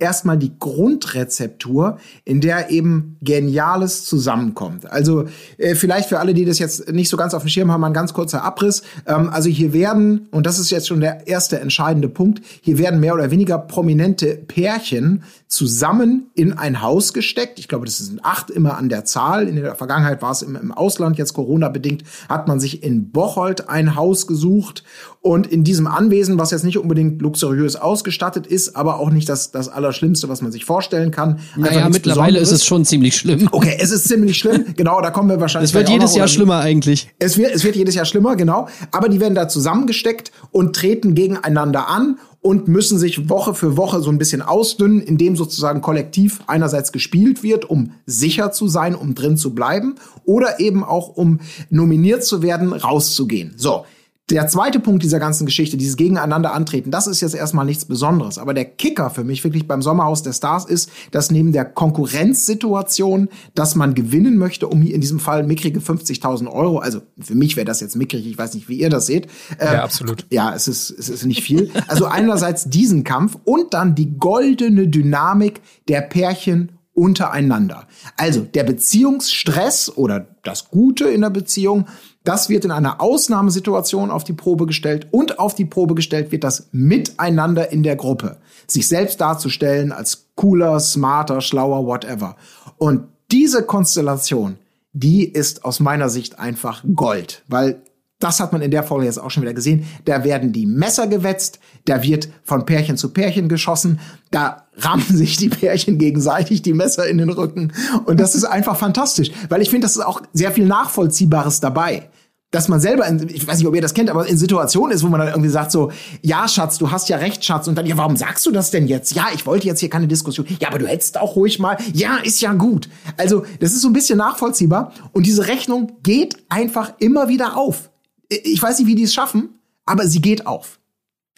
erstmal 0.00 0.38
die 0.38 0.58
Grundrezeptur, 0.58 1.99
in 2.25 2.41
der 2.41 2.70
eben 2.70 3.17
Geniales 3.20 4.05
zusammenkommt. 4.05 4.91
Also 4.91 5.26
äh, 5.58 5.75
vielleicht 5.75 6.08
für 6.08 6.19
alle, 6.19 6.35
die 6.35 6.44
das 6.44 6.58
jetzt 6.58 6.91
nicht 6.91 7.08
so 7.08 7.17
ganz 7.17 7.35
auf 7.35 7.43
dem 7.43 7.49
Schirm 7.49 7.70
haben, 7.70 7.81
mal 7.81 7.88
ein 7.88 7.93
ganz 7.93 8.12
kurzer 8.12 8.43
Abriss. 8.43 8.82
Ähm, 9.06 9.29
also 9.31 9.49
hier 9.49 9.73
werden, 9.73 10.29
und 10.31 10.47
das 10.47 10.58
ist 10.58 10.70
jetzt 10.70 10.88
schon 10.88 11.00
der 11.00 11.26
erste 11.26 11.61
entscheidende 11.61 12.08
Punkt, 12.08 12.43
hier 12.61 12.79
werden 12.79 13.00
mehr 13.00 13.14
oder 13.14 13.31
weniger 13.31 13.58
prominente 13.58 14.37
Pärchen 14.37 15.23
zusammen 15.47 16.31
in 16.35 16.52
ein 16.52 16.81
Haus 16.81 17.12
gesteckt. 17.12 17.58
Ich 17.58 17.69
glaube, 17.69 17.85
das 17.85 17.99
sind 17.99 18.25
acht 18.25 18.50
immer 18.50 18.79
an 18.79 18.88
der 18.88 19.05
Zahl. 19.05 19.49
In 19.49 19.56
der 19.56 19.75
Vergangenheit 19.75 20.23
war 20.23 20.31
es 20.31 20.43
im, 20.43 20.56
im 20.56 20.73
Ausland, 20.73 21.19
jetzt 21.19 21.35
Corona-bedingt, 21.35 22.05
hat 22.29 22.49
man 22.49 22.61
sich 22.61 22.82
in 22.82 23.11
Bocholt 23.11 23.69
ein 23.69 23.97
Haus 23.97 24.26
gesucht. 24.26 24.85
Und 25.23 25.47
in 25.47 25.64
diesem 25.64 25.87
Anwesen, 25.87 26.38
was 26.38 26.50
jetzt 26.50 26.64
nicht 26.64 26.79
unbedingt 26.79 27.20
luxuriös 27.20 27.76
ausgestattet 27.76 28.47
ist, 28.47 28.75
aber 28.75 28.99
auch 28.99 29.11
nicht 29.11 29.29
das, 29.29 29.50
das 29.50 29.69
Allerschlimmste, 29.90 30.28
was 30.28 30.40
man 30.40 30.52
sich 30.52 30.64
vorstellen 30.64 31.10
kann. 31.10 31.40
Einfach 31.56 31.72
Naja, 31.72 31.88
mittlerweile 31.88 32.38
ist 32.38 32.50
Besonderes. 32.50 32.52
es 32.52 32.64
schon 32.64 32.84
ziemlich 32.84 33.16
schlimm. 33.16 33.48
Okay, 33.50 33.76
es 33.78 33.90
ist 33.90 34.08
ziemlich 34.08 34.38
schlimm. 34.38 34.64
Genau, 34.76 35.00
da 35.00 35.10
kommen 35.10 35.28
wir 35.28 35.40
wahrscheinlich. 35.40 35.70
Es 35.70 35.75
wird 35.75 35.88
jedes 35.88 36.14
Jahr 36.14 36.28
schlimmer 36.28 36.60
eigentlich. 36.60 37.10
es 37.19 37.37
wird, 37.37 37.52
es 37.54 37.64
wird 37.64 37.76
jedes 37.76 37.94
Jahr 37.94 38.04
schlimmer, 38.04 38.37
genau. 38.37 38.69
Aber 38.92 39.08
die 39.08 39.20
werden 39.20 39.34
da 39.34 39.48
zusammengesteckt 39.48 40.31
und 40.52 40.75
treten 40.76 41.14
gegeneinander 41.14 41.88
an 41.88 42.19
und 42.40 42.69
müssen 42.69 42.98
sich 42.98 43.28
Woche 43.28 43.54
für 43.54 43.76
Woche 43.76 44.00
so 44.00 44.10
ein 44.10 44.16
bisschen 44.19 44.42
ausdünnen, 44.42 45.02
indem 45.02 45.37
sozusagen 45.37 45.81
kollektiv 45.82 46.40
einerseits 46.46 46.92
gespielt 46.92 47.42
wird, 47.42 47.69
um 47.69 47.92
sicher 48.06 48.52
zu 48.52 48.69
sein, 48.69 48.94
um 48.94 49.14
drin 49.14 49.37
zu 49.37 49.54
bleiben, 49.54 49.96
oder 50.25 50.60
eben 50.60 50.82
auch 50.84 51.08
um 51.08 51.40
nominiert 51.69 52.25
zu 52.25 52.42
werden, 52.42 52.72
rauszugehen. 52.72 53.54
So. 53.56 53.84
Der 54.31 54.47
zweite 54.47 54.79
Punkt 54.79 55.03
dieser 55.03 55.19
ganzen 55.19 55.44
Geschichte, 55.44 55.77
dieses 55.77 55.97
Gegeneinander 55.97 56.55
antreten, 56.55 56.91
das 56.91 57.06
ist 57.06 57.21
jetzt 57.21 57.35
erstmal 57.35 57.65
nichts 57.65 57.85
Besonderes. 57.85 58.38
Aber 58.38 58.55
der 58.55 58.65
Kicker 58.65 59.11
für 59.11 59.25
mich 59.25 59.43
wirklich 59.43 59.67
beim 59.67 59.82
Sommerhaus 59.82 60.23
der 60.23 60.32
Stars 60.32 60.65
ist, 60.65 60.91
dass 61.11 61.31
neben 61.31 61.53
der 61.53 61.65
Konkurrenzsituation, 61.65 63.29
dass 63.55 63.75
man 63.75 63.94
gewinnen 63.94 64.38
möchte, 64.38 64.69
um 64.69 64.82
hier 64.82 64.94
in 64.94 65.00
diesem 65.00 65.19
Fall 65.19 65.43
mickrige 65.43 65.81
50.000 65.81 66.47
Euro, 66.49 66.79
also 66.79 67.00
für 67.21 67.35
mich 67.35 67.56
wäre 67.56 67.65
das 67.65 67.81
jetzt 67.81 67.97
mickrig, 67.97 68.27
ich 68.27 68.38
weiß 68.38 68.55
nicht, 68.55 68.69
wie 68.69 68.79
ihr 68.79 68.91
das 68.91 69.06
seht. 69.06 69.27
Ähm, 69.59 69.75
Ja, 69.75 69.82
absolut. 69.82 70.27
Ja, 70.31 70.55
es 70.55 70.69
ist, 70.69 70.91
es 70.91 71.09
ist 71.09 71.25
nicht 71.25 71.43
viel. 71.43 71.71
Also 71.88 72.06
einerseits 72.06 72.71
diesen 72.71 73.05
Kampf 73.05 73.37
und 73.44 73.75
dann 73.75 73.94
die 73.94 74.17
goldene 74.19 74.87
Dynamik 74.87 75.61
der 75.88 76.03
Pärchen 76.03 76.73
untereinander. 76.94 77.87
Also 78.17 78.41
der 78.41 78.65
Beziehungsstress 78.65 79.97
oder 79.97 80.26
das 80.43 80.69
Gute 80.69 81.09
in 81.09 81.23
der 81.23 81.31
Beziehung, 81.31 81.87
das 82.25 82.49
wird 82.49 82.64
in 82.64 82.70
einer 82.70 83.00
Ausnahmesituation 83.00 84.11
auf 84.11 84.25
die 84.25 84.34
Probe 84.34 84.67
gestellt 84.67 85.08
und 85.11 85.38
auf 85.38 85.55
die 85.55 85.64
Probe 85.64 85.94
gestellt 85.94 86.32
wird 86.32 86.44
das 86.44 86.69
Miteinander 86.72 87.72
in 87.72 87.82
der 87.82 87.96
Gruppe. 87.96 88.37
Sich 88.67 88.88
selbst 88.88 89.20
darzustellen 89.20 89.90
als 89.93 90.26
cooler, 90.34 90.81
smarter, 90.81 91.40
schlauer, 91.40 91.87
whatever. 91.87 92.37
Und 92.76 93.05
diese 93.31 93.62
Konstellation, 93.62 94.58
die 94.93 95.25
ist 95.25 95.64
aus 95.64 95.81
meiner 95.81 96.08
Sicht 96.08 96.38
einfach 96.38 96.84
Gold, 96.94 97.43
weil 97.49 97.81
das 98.20 98.38
hat 98.38 98.52
man 98.52 98.62
in 98.62 98.70
der 98.70 98.84
Folge 98.84 99.06
jetzt 99.06 99.19
auch 99.19 99.31
schon 99.31 99.43
wieder 99.43 99.55
gesehen. 99.55 99.87
Da 100.05 100.22
werden 100.25 100.52
die 100.52 100.67
Messer 100.67 101.06
gewetzt, 101.06 101.58
da 101.87 102.02
wird 102.02 102.28
von 102.44 102.67
Pärchen 102.67 102.96
zu 102.96 103.12
Pärchen 103.12 103.49
geschossen, 103.49 103.99
da 104.31 104.67
rammen 104.76 105.05
sich 105.08 105.37
die 105.38 105.49
Pärchen 105.49 105.99
gegenseitig 105.99 106.62
die 106.62 106.75
Messer 106.75 107.08
in 107.08 107.19
den 107.19 107.31
Rücken. 107.31 107.72
Und 108.05 108.20
das 108.20 108.34
ist 108.34 108.44
einfach 108.44 108.76
fantastisch, 108.76 109.32
weil 109.49 109.62
ich 109.62 109.70
finde, 109.70 109.87
das 109.87 109.96
ist 109.96 110.02
auch 110.02 110.22
sehr 110.32 110.52
viel 110.52 110.67
Nachvollziehbares 110.67 111.61
dabei. 111.61 112.08
Dass 112.52 112.67
man 112.67 112.81
selber, 112.81 113.06
in, 113.06 113.28
ich 113.28 113.46
weiß 113.46 113.58
nicht, 113.58 113.69
ob 113.69 113.76
ihr 113.76 113.81
das 113.81 113.94
kennt, 113.94 114.11
aber 114.11 114.26
in 114.26 114.37
Situationen 114.37 114.93
ist, 114.93 115.05
wo 115.05 115.06
man 115.06 115.20
dann 115.20 115.28
irgendwie 115.28 115.50
sagt 115.50 115.70
so, 115.70 115.93
ja, 116.20 116.49
Schatz, 116.49 116.78
du 116.78 116.90
hast 116.90 117.08
ja 117.08 117.19
recht, 117.19 117.44
Schatz. 117.44 117.69
Und 117.69 117.78
dann, 117.78 117.87
ja, 117.87 117.96
warum 117.96 118.16
sagst 118.16 118.44
du 118.44 118.50
das 118.50 118.73
denn 118.73 118.88
jetzt? 118.88 119.14
Ja, 119.14 119.28
ich 119.32 119.46
wollte 119.46 119.69
jetzt 119.69 119.78
hier 119.78 119.88
keine 119.88 120.08
Diskussion. 120.08 120.49
Ja, 120.58 120.66
aber 120.66 120.81
du 120.81 120.88
hättest 120.88 121.16
auch 121.20 121.37
ruhig 121.37 121.61
mal, 121.61 121.78
ja, 121.94 122.16
ist 122.16 122.40
ja 122.40 122.52
gut. 122.55 122.88
Also, 123.16 123.44
das 123.61 123.70
ist 123.70 123.82
so 123.82 123.88
ein 123.88 123.93
bisschen 123.93 124.19
nachvollziehbar. 124.19 124.93
Und 125.12 125.26
diese 125.26 125.46
Rechnung 125.46 125.93
geht 126.02 126.38
einfach 126.49 126.94
immer 126.99 127.28
wieder 127.28 127.56
auf. 127.56 127.88
Ich 128.31 128.62
weiß 128.62 128.79
nicht, 128.79 128.88
wie 128.88 128.94
die 128.94 129.03
es 129.05 129.15
schaffen, 129.15 129.50
aber 129.85 130.06
sie 130.06 130.21
geht 130.21 130.47
auf. 130.47 130.79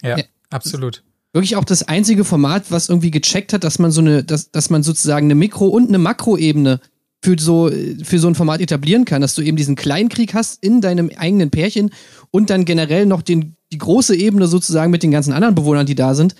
Ja, 0.01 0.17
Ja. 0.17 0.23
absolut. 0.49 1.03
Wirklich 1.33 1.55
auch 1.55 1.63
das 1.63 1.87
einzige 1.87 2.23
Format, 2.25 2.65
was 2.69 2.89
irgendwie 2.89 3.09
gecheckt 3.09 3.53
hat, 3.53 3.63
dass 3.63 3.79
man 3.79 3.89
so 3.91 4.01
eine, 4.01 4.23
dass, 4.23 4.51
dass 4.51 4.69
man 4.69 4.83
sozusagen 4.83 5.25
eine 5.25 5.35
Mikro- 5.35 5.67
und 5.69 5.87
eine 5.87 5.97
Makroebene 5.97 6.79
für 7.23 7.35
so, 7.39 7.71
für 8.03 8.19
so 8.19 8.27
ein 8.27 8.35
Format 8.35 8.61
etablieren 8.61 9.05
kann, 9.05 9.21
dass 9.21 9.33
du 9.33 9.41
eben 9.41 9.57
diesen 9.57 9.75
Kleinkrieg 9.75 10.33
hast 10.35 10.61
in 10.63 10.81
deinem 10.81 11.09
eigenen 11.17 11.49
Pärchen 11.49 11.89
und 12.29 12.49
dann 12.51 12.65
generell 12.65 13.05
noch 13.07 13.23
den, 13.23 13.55
die 13.71 13.77
große 13.79 14.15
Ebene 14.15 14.45
sozusagen 14.47 14.91
mit 14.91 15.01
den 15.01 15.09
ganzen 15.11 15.33
anderen 15.33 15.55
Bewohnern, 15.55 15.87
die 15.87 15.95
da 15.95 16.13
sind. 16.13 16.35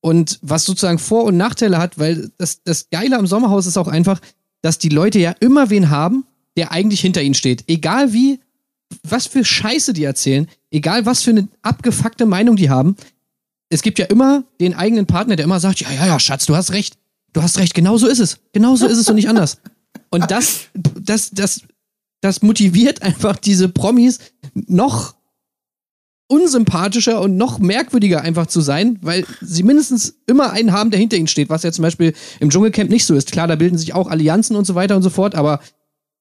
Und 0.00 0.38
was 0.42 0.64
sozusagen 0.66 0.98
Vor- 0.98 1.24
und 1.24 1.38
Nachteile 1.38 1.78
hat, 1.78 1.98
weil 1.98 2.30
das, 2.36 2.62
das 2.64 2.90
Geile 2.90 3.16
am 3.16 3.26
Sommerhaus 3.26 3.64
ist 3.64 3.78
auch 3.78 3.88
einfach, 3.88 4.20
dass 4.60 4.76
die 4.76 4.90
Leute 4.90 5.18
ja 5.18 5.30
immer 5.40 5.70
wen 5.70 5.88
haben, 5.88 6.26
der 6.58 6.72
eigentlich 6.72 7.00
hinter 7.00 7.22
ihnen 7.22 7.34
steht. 7.34 7.64
Egal 7.68 8.12
wie, 8.12 8.40
was 9.02 9.26
für 9.26 9.44
Scheiße 9.44 9.92
die 9.92 10.04
erzählen, 10.04 10.48
egal 10.70 11.06
was 11.06 11.22
für 11.22 11.30
eine 11.30 11.48
abgefuckte 11.62 12.26
Meinung 12.26 12.56
die 12.56 12.70
haben, 12.70 12.96
es 13.68 13.82
gibt 13.82 13.98
ja 13.98 14.06
immer 14.06 14.44
den 14.60 14.74
eigenen 14.74 15.06
Partner, 15.06 15.36
der 15.36 15.44
immer 15.44 15.60
sagt, 15.60 15.80
ja, 15.80 15.90
ja, 15.90 16.06
ja, 16.06 16.20
Schatz, 16.20 16.46
du 16.46 16.54
hast 16.54 16.72
recht. 16.72 16.96
Du 17.32 17.42
hast 17.42 17.58
recht, 17.58 17.74
genau 17.74 17.96
so 17.96 18.06
ist 18.06 18.20
es. 18.20 18.38
Genau 18.52 18.76
so 18.76 18.86
ist 18.86 18.98
es 18.98 19.08
und 19.08 19.16
nicht 19.16 19.28
anders. 19.28 19.58
Und 20.10 20.30
das, 20.30 20.68
das, 20.74 21.30
das, 21.30 21.62
das 22.20 22.42
motiviert 22.42 23.02
einfach 23.02 23.36
diese 23.36 23.68
Promis 23.68 24.20
noch 24.54 25.16
unsympathischer 26.28 27.20
und 27.20 27.36
noch 27.36 27.58
merkwürdiger 27.58 28.22
einfach 28.22 28.46
zu 28.46 28.60
sein, 28.60 28.98
weil 29.02 29.26
sie 29.40 29.62
mindestens 29.62 30.14
immer 30.26 30.52
einen 30.52 30.72
haben, 30.72 30.90
der 30.90 31.00
hinter 31.00 31.16
ihnen 31.16 31.26
steht, 31.26 31.50
was 31.50 31.64
ja 31.64 31.72
zum 31.72 31.82
Beispiel 31.82 32.14
im 32.40 32.50
Dschungelcamp 32.50 32.90
nicht 32.90 33.04
so 33.04 33.14
ist. 33.14 33.32
Klar, 33.32 33.46
da 33.46 33.56
bilden 33.56 33.76
sich 33.76 33.94
auch 33.94 34.08
Allianzen 34.08 34.56
und 34.56 34.64
so 34.64 34.74
weiter 34.74 34.96
und 34.96 35.02
so 35.02 35.10
fort, 35.10 35.34
aber 35.34 35.60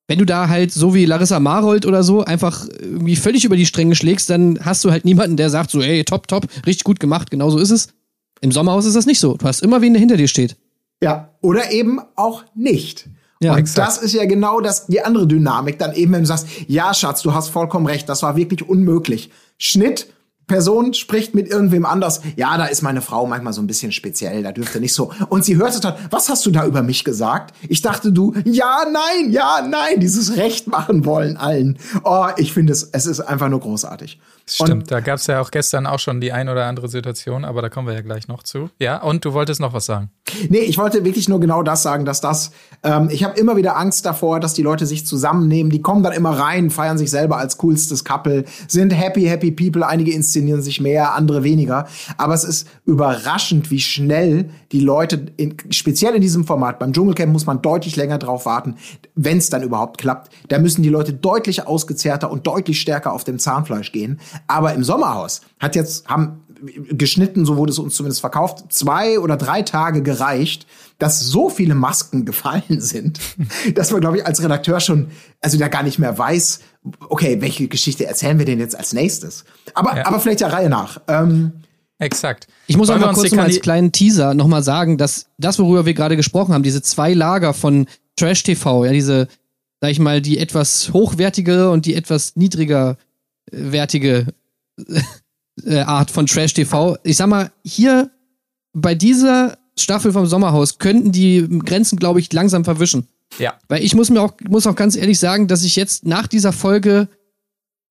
wenn 0.08 0.20
du 0.20 0.26
da 0.26 0.50
halt 0.50 0.72
so 0.72 0.94
wie 0.94 1.06
Larissa 1.06 1.40
Marold 1.40 1.86
oder 1.86 2.04
so 2.04 2.24
einfach 2.24 2.68
irgendwie 2.80 3.16
völlig 3.16 3.46
über 3.46 3.56
die 3.56 3.66
Stränge 3.66 3.96
schlägst, 3.96 4.30
dann 4.30 4.60
hast 4.62 4.84
du 4.84 4.92
halt 4.92 5.06
niemanden, 5.06 5.38
der 5.38 5.50
sagt 5.50 5.72
so, 5.72 5.82
ey, 5.82 6.04
top, 6.04 6.28
top, 6.28 6.48
richtig 6.66 6.84
gut 6.84 7.00
gemacht, 7.00 7.32
genau 7.32 7.50
so 7.50 7.58
ist 7.58 7.72
es. 7.72 7.88
Im 8.42 8.52
Sommerhaus 8.52 8.86
ist 8.86 8.96
das 8.96 9.06
nicht 9.06 9.20
so. 9.20 9.38
Du 9.38 9.46
hast 9.46 9.64
immer 9.64 9.82
wen, 9.82 9.94
der 9.94 10.02
hinter 10.02 10.18
dir 10.18 10.28
steht. 10.28 10.58
Ja, 11.02 11.30
oder 11.42 11.72
eben 11.72 12.00
auch 12.16 12.44
nicht. 12.56 13.10
Ja, 13.42 13.54
und 13.54 13.60
exakt. 13.60 13.88
das 13.88 13.98
ist 13.98 14.14
ja 14.14 14.26
genau 14.26 14.60
das, 14.60 14.88
die 14.88 15.02
andere 15.02 15.28
Dynamik. 15.28 15.80
Dann 15.80 15.94
eben, 15.94 16.12
wenn 16.14 16.22
du 16.22 16.28
sagst, 16.28 16.48
ja, 16.68 16.94
Schatz, 16.94 17.22
du 17.22 17.34
hast 17.34 17.50
vollkommen 17.50 17.86
recht, 17.86 18.08
das 18.10 18.24
war 18.24 18.36
wirklich 18.36 18.68
unmöglich. 18.68 19.30
Schnitt, 19.58 20.08
Person 20.48 20.94
spricht 20.94 21.36
mit 21.36 21.48
irgendwem 21.48 21.86
anders. 21.86 22.22
Ja, 22.36 22.58
da 22.58 22.66
ist 22.66 22.82
meine 22.82 23.02
Frau 23.02 23.26
manchmal 23.26 23.54
so 23.54 23.62
ein 23.62 23.68
bisschen 23.68 23.92
speziell, 23.92 24.44
da 24.44 24.52
dürfte 24.52 24.80
nicht 24.80 24.94
so. 24.94 25.12
Und 25.30 25.46
sie 25.46 25.58
hörte 25.58 25.80
dann, 25.80 25.96
was 26.10 26.30
hast 26.30 26.46
du 26.46 26.52
da 26.52 26.66
über 26.66 26.84
mich 26.84 27.04
gesagt? 27.04 27.56
Ich 27.70 27.82
dachte 27.82 28.12
du, 28.12 28.34
ja, 28.46 28.86
nein, 28.92 29.32
ja, 29.32 29.66
nein, 29.68 30.00
dieses 30.00 30.36
Recht 30.36 30.68
machen 30.68 31.06
wollen 31.06 31.38
allen. 31.38 31.78
Oh, 32.04 32.28
ich 32.38 32.54
finde 32.54 32.74
es, 32.74 32.90
es 32.92 33.06
ist 33.06 33.22
einfach 33.22 33.50
nur 33.50 33.62
großartig. 33.62 34.20
Stimmt, 34.46 34.72
Und 34.72 34.92
da 34.92 35.00
gab 35.00 35.20
es 35.20 35.28
ja 35.28 35.40
auch 35.40 35.52
gestern 35.52 35.88
auch 35.88 36.00
schon 36.00 36.20
die 36.20 36.34
ein 36.34 36.50
oder 36.50 36.66
andere 36.66 36.90
Situation, 36.90 37.46
aber 37.46 37.62
da 37.62 37.70
kommen 37.70 37.88
wir 37.88 37.94
ja 37.94 38.02
gleich 38.02 38.28
noch 38.28 38.44
zu. 38.44 38.70
Ja, 38.78 39.02
und 39.02 39.24
du 39.24 39.34
wolltest 39.34 39.62
noch 39.62 39.74
was 39.74 39.86
sagen. 39.86 40.12
Nee, 40.50 40.60
ich 40.60 40.78
wollte 40.78 41.06
wirklich 41.06 41.30
nur 41.30 41.40
genau 41.40 41.64
das 41.64 41.84
sagen, 41.84 42.04
dass 42.04 42.20
das, 42.20 42.52
ähm, 42.84 43.10
ich 43.10 43.24
habe 43.24 43.40
immer 43.40 43.56
wieder 43.56 43.78
Angst 43.78 44.06
davor, 44.06 44.40
dass 44.40 44.54
die 44.54 44.62
Leute 44.62 44.86
sich 44.86 45.06
zusammennehmen, 45.06 45.72
die 45.72 45.82
kommen 45.82 46.04
dann 46.04 46.14
immer 46.14 46.32
rein, 46.32 46.72
feiern 46.72 46.98
sich 46.98 47.10
selber 47.10 47.38
als 47.38 47.58
coolstes 47.58 48.04
Couple, 48.04 48.44
sind 48.68 48.92
happy, 48.92 49.24
happy 49.24 49.52
people, 49.52 49.86
einige 49.86 50.12
inszenieren 50.12 50.62
sich 50.62 50.82
mehr, 50.82 51.14
andere 51.14 51.44
weniger, 51.44 51.88
aber 52.18 52.34
es 52.34 52.44
ist 52.44 52.68
überraschend, 52.86 53.72
wie 53.72 53.80
schnell 53.80 54.50
die 54.72 54.80
Leute, 54.80 55.28
in, 55.38 55.56
speziell 55.70 56.16
in 56.16 56.22
diesem 56.22 56.46
Format, 56.46 56.80
beim 56.80 56.94
Dschungelcamp 56.94 57.32
muss 57.32 57.46
man 57.46 57.62
deutlich 57.62 57.96
länger 57.96 58.18
drauf 58.18 58.46
warten, 58.46 58.76
wenn 59.16 59.38
es 59.38 59.50
dann 59.50 59.64
überhaupt 59.64 60.00
klappt, 60.00 60.32
da 60.50 60.60
müssen 60.60 60.84
die 60.84 60.90
Leute 60.90 61.14
deutlich 61.14 61.68
ausgezehrter 61.68 62.32
und 62.32 62.48
deutlich 62.48 62.82
stärker 62.82 63.14
auf 63.14 63.24
dem 63.24 63.40
Zahnfleisch 63.40 63.92
gehen, 63.92 64.20
aber 64.48 64.74
im 64.74 64.84
Sommerhaus 64.84 65.42
hat 65.60 65.76
jetzt, 65.76 66.08
haben 66.08 66.44
geschnitten, 66.90 67.46
so 67.46 67.58
wurde 67.58 67.72
es 67.72 67.80
uns 67.80 67.96
zumindest 67.96 68.22
verkauft, 68.22 68.66
zwei 68.70 69.20
oder 69.20 69.38
drei 69.38 69.64
Tage 69.64 70.02
gereicht, 70.02 70.66
dass 71.00 71.20
so 71.20 71.50
viele 71.50 71.76
Masken 71.76 72.26
gefallen 72.26 72.80
sind, 72.80 73.20
dass 73.76 73.92
man, 73.92 74.02
glaube 74.02 74.18
ich, 74.18 74.26
als 74.26 74.42
Redakteur 74.42 74.80
schon, 74.80 75.08
also 75.42 75.58
da 75.58 75.68
gar 75.68 75.84
nicht 75.84 76.00
mehr 76.00 76.18
weiß, 76.18 76.60
okay, 77.10 77.42
welche 77.42 77.68
Geschichte 77.68 78.06
erzählen 78.06 78.40
wir 78.40 78.46
denn 78.46 78.60
jetzt 78.60 78.78
als 78.78 78.94
nächstes? 78.94 79.46
Aber, 79.74 79.98
Ja. 79.98 80.06
aber 80.06 80.20
vielleicht 80.20 80.42
der 80.42 80.54
Reihe 80.54 80.70
nach. 80.70 81.02
Ähm, 81.08 81.52
Exakt. 82.00 82.48
Ich 82.68 82.76
muss 82.76 82.90
uns 82.90 83.02
kurz 83.14 83.32
mal 83.32 83.44
als 83.46 83.62
kleinen 83.62 83.92
Teaser 83.92 84.34
nochmal 84.34 84.64
sagen, 84.64 84.98
dass 84.98 85.28
das, 85.38 85.60
worüber 85.60 85.86
wir 85.86 85.94
gerade 85.94 86.18
gesprochen 86.18 86.54
haben, 86.54 86.64
diese 86.64 86.82
zwei 86.82 87.14
Lager 87.14 87.54
von 87.54 87.88
Trash 88.18 88.44
TV, 88.44 88.86
ja, 88.86 88.92
diese, 88.92 89.28
sag 89.80 89.92
ich 89.92 90.00
mal, 90.00 90.22
die 90.22 90.38
etwas 90.38 90.92
hochwertigere 90.92 91.70
und 91.72 91.86
die 91.86 91.96
etwas 91.96 92.36
niedriger 92.36 92.92
äh, 92.92 92.96
wertige 93.52 94.28
äh, 95.66 95.80
Art 95.80 96.12
von 96.12 96.26
Trash 96.26 96.54
TV. 96.54 96.98
Ich 97.04 97.18
sag 97.18 97.28
mal, 97.28 97.52
hier 97.64 98.12
bei 98.74 98.96
dieser 98.96 99.58
Staffel 99.78 100.12
vom 100.12 100.26
Sommerhaus 100.26 100.78
könnten 100.78 101.12
die 101.12 101.48
Grenzen, 101.60 101.98
glaube 101.98 102.20
ich, 102.20 102.32
langsam 102.32 102.64
verwischen. 102.64 103.08
Ja. 103.40 103.56
Weil 103.68 103.84
ich 103.84 103.96
muss 103.96 104.10
mir 104.10 104.22
auch, 104.22 104.34
muss 104.48 104.68
auch 104.68 104.76
ganz 104.76 104.96
ehrlich 104.96 105.20
sagen, 105.20 105.48
dass 105.48 105.64
ich 105.64 105.76
jetzt 105.76 106.06
nach 106.06 106.28
dieser 106.28 106.54
Folge 106.54 107.08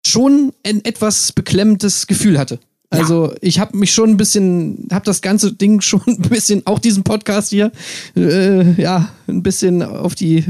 schon 0.06 0.52
ein 0.64 0.84
etwas 0.84 1.32
beklemmendes 1.32 2.06
Gefühl 2.06 2.38
hatte. 2.38 2.60
Also 2.88 3.34
ich 3.40 3.58
habe 3.58 3.76
mich 3.76 3.92
schon 3.92 4.10
ein 4.10 4.16
bisschen, 4.16 4.88
habe 4.92 5.04
das 5.04 5.20
ganze 5.20 5.52
Ding 5.52 5.80
schon 5.82 6.02
ein 6.06 6.22
bisschen, 6.22 6.66
auch 6.66 6.78
diesen 6.78 7.02
Podcast 7.02 7.50
hier, 7.50 7.72
äh, 8.16 8.80
ja, 8.80 9.10
ein 9.26 9.42
bisschen 9.42 9.82
auf 9.82 10.14
die 10.14 10.44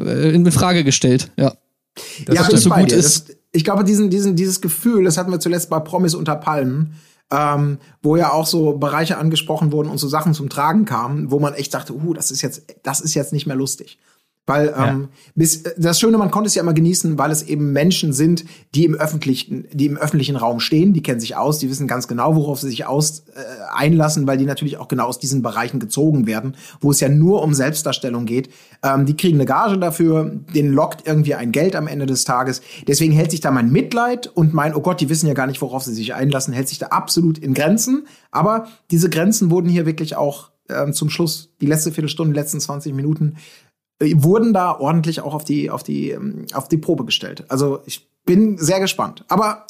äh, 0.00 0.34
in 0.34 0.50
Frage 0.52 0.84
gestellt. 0.84 1.30
Ja. 1.36 1.54
Das 2.24 2.36
ja, 2.36 2.48
das 2.48 2.62
so 2.62 2.70
gut 2.70 2.90
dir. 2.90 2.96
ist. 2.96 3.28
Das, 3.28 3.36
ich 3.52 3.64
glaube, 3.64 3.84
diesen, 3.84 4.10
diesen, 4.10 4.36
dieses 4.36 4.60
Gefühl, 4.60 5.04
das 5.04 5.16
hatten 5.16 5.30
wir 5.30 5.40
zuletzt 5.40 5.70
bei 5.70 5.80
Promis 5.80 6.14
unter 6.14 6.36
Palmen, 6.36 6.94
ähm, 7.30 7.78
wo 8.02 8.16
ja 8.16 8.32
auch 8.32 8.46
so 8.46 8.76
Bereiche 8.78 9.18
angesprochen 9.18 9.72
wurden 9.72 9.88
und 9.88 9.98
so 9.98 10.08
Sachen 10.08 10.34
zum 10.34 10.48
Tragen 10.48 10.84
kamen, 10.84 11.30
wo 11.30 11.38
man 11.38 11.54
echt 11.54 11.74
dachte, 11.74 11.94
uh, 11.94 12.14
das 12.14 12.30
ist 12.30 12.42
jetzt, 12.42 12.64
das 12.82 13.00
ist 13.00 13.14
jetzt 13.14 13.32
nicht 13.32 13.46
mehr 13.46 13.56
lustig. 13.56 13.98
Weil 14.46 14.74
ähm, 14.76 15.08
bis, 15.36 15.62
das 15.76 16.00
Schöne, 16.00 16.18
man 16.18 16.32
konnte 16.32 16.48
es 16.48 16.56
ja 16.56 16.62
immer 16.62 16.72
genießen, 16.72 17.18
weil 17.18 17.30
es 17.30 17.42
eben 17.42 17.72
Menschen 17.72 18.12
sind, 18.12 18.44
die 18.74 18.84
im 18.84 18.94
öffentlichen, 18.94 19.68
die 19.72 19.86
im 19.86 19.96
öffentlichen 19.96 20.34
Raum 20.34 20.58
stehen, 20.58 20.92
die 20.92 21.02
kennen 21.02 21.20
sich 21.20 21.36
aus, 21.36 21.58
die 21.58 21.70
wissen 21.70 21.86
ganz 21.86 22.08
genau, 22.08 22.34
worauf 22.34 22.58
sie 22.58 22.68
sich 22.68 22.84
aus 22.84 23.20
äh, 23.34 23.42
einlassen, 23.72 24.26
weil 24.26 24.38
die 24.38 24.46
natürlich 24.46 24.78
auch 24.78 24.88
genau 24.88 25.04
aus 25.04 25.20
diesen 25.20 25.42
Bereichen 25.42 25.78
gezogen 25.78 26.26
werden, 26.26 26.56
wo 26.80 26.90
es 26.90 26.98
ja 26.98 27.08
nur 27.08 27.42
um 27.42 27.54
Selbstdarstellung 27.54 28.26
geht. 28.26 28.50
Ähm, 28.82 29.06
die 29.06 29.16
kriegen 29.16 29.36
eine 29.36 29.46
Gage 29.46 29.78
dafür, 29.78 30.32
den 30.54 30.72
lockt 30.72 31.06
irgendwie 31.06 31.36
ein 31.36 31.52
Geld 31.52 31.76
am 31.76 31.86
Ende 31.86 32.06
des 32.06 32.24
Tages. 32.24 32.60
Deswegen 32.88 33.12
hält 33.12 33.30
sich 33.30 33.40
da 33.40 33.52
mein 33.52 33.70
Mitleid 33.70 34.26
und 34.26 34.52
mein, 34.52 34.74
oh 34.74 34.80
Gott, 34.80 35.00
die 35.00 35.08
wissen 35.08 35.28
ja 35.28 35.34
gar 35.34 35.46
nicht, 35.46 35.60
worauf 35.62 35.84
sie 35.84 35.94
sich 35.94 36.14
einlassen, 36.14 36.54
hält 36.54 36.68
sich 36.68 36.78
da 36.78 36.86
absolut 36.86 37.38
in 37.38 37.54
Grenzen. 37.54 38.06
Aber 38.32 38.66
diese 38.90 39.10
Grenzen 39.10 39.50
wurden 39.50 39.68
hier 39.68 39.86
wirklich 39.86 40.16
auch 40.16 40.50
ähm, 40.68 40.92
zum 40.92 41.10
Schluss, 41.10 41.50
die 41.60 41.66
letzte 41.66 41.92
Viertelstunde, 41.92 42.32
die 42.32 42.38
letzten 42.40 42.60
20 42.60 42.94
Minuten, 42.94 43.36
wurden 44.00 44.52
da 44.52 44.78
ordentlich 44.78 45.20
auch 45.20 45.34
auf 45.34 45.44
die, 45.44 45.70
auf 45.70 45.82
die, 45.82 46.10
ähm, 46.10 46.46
auf 46.54 46.68
die 46.68 46.78
Probe 46.78 47.04
gestellt. 47.04 47.44
Also 47.48 47.80
ich 47.86 48.08
bin 48.24 48.58
sehr 48.58 48.80
gespannt. 48.80 49.24
Aber 49.28 49.66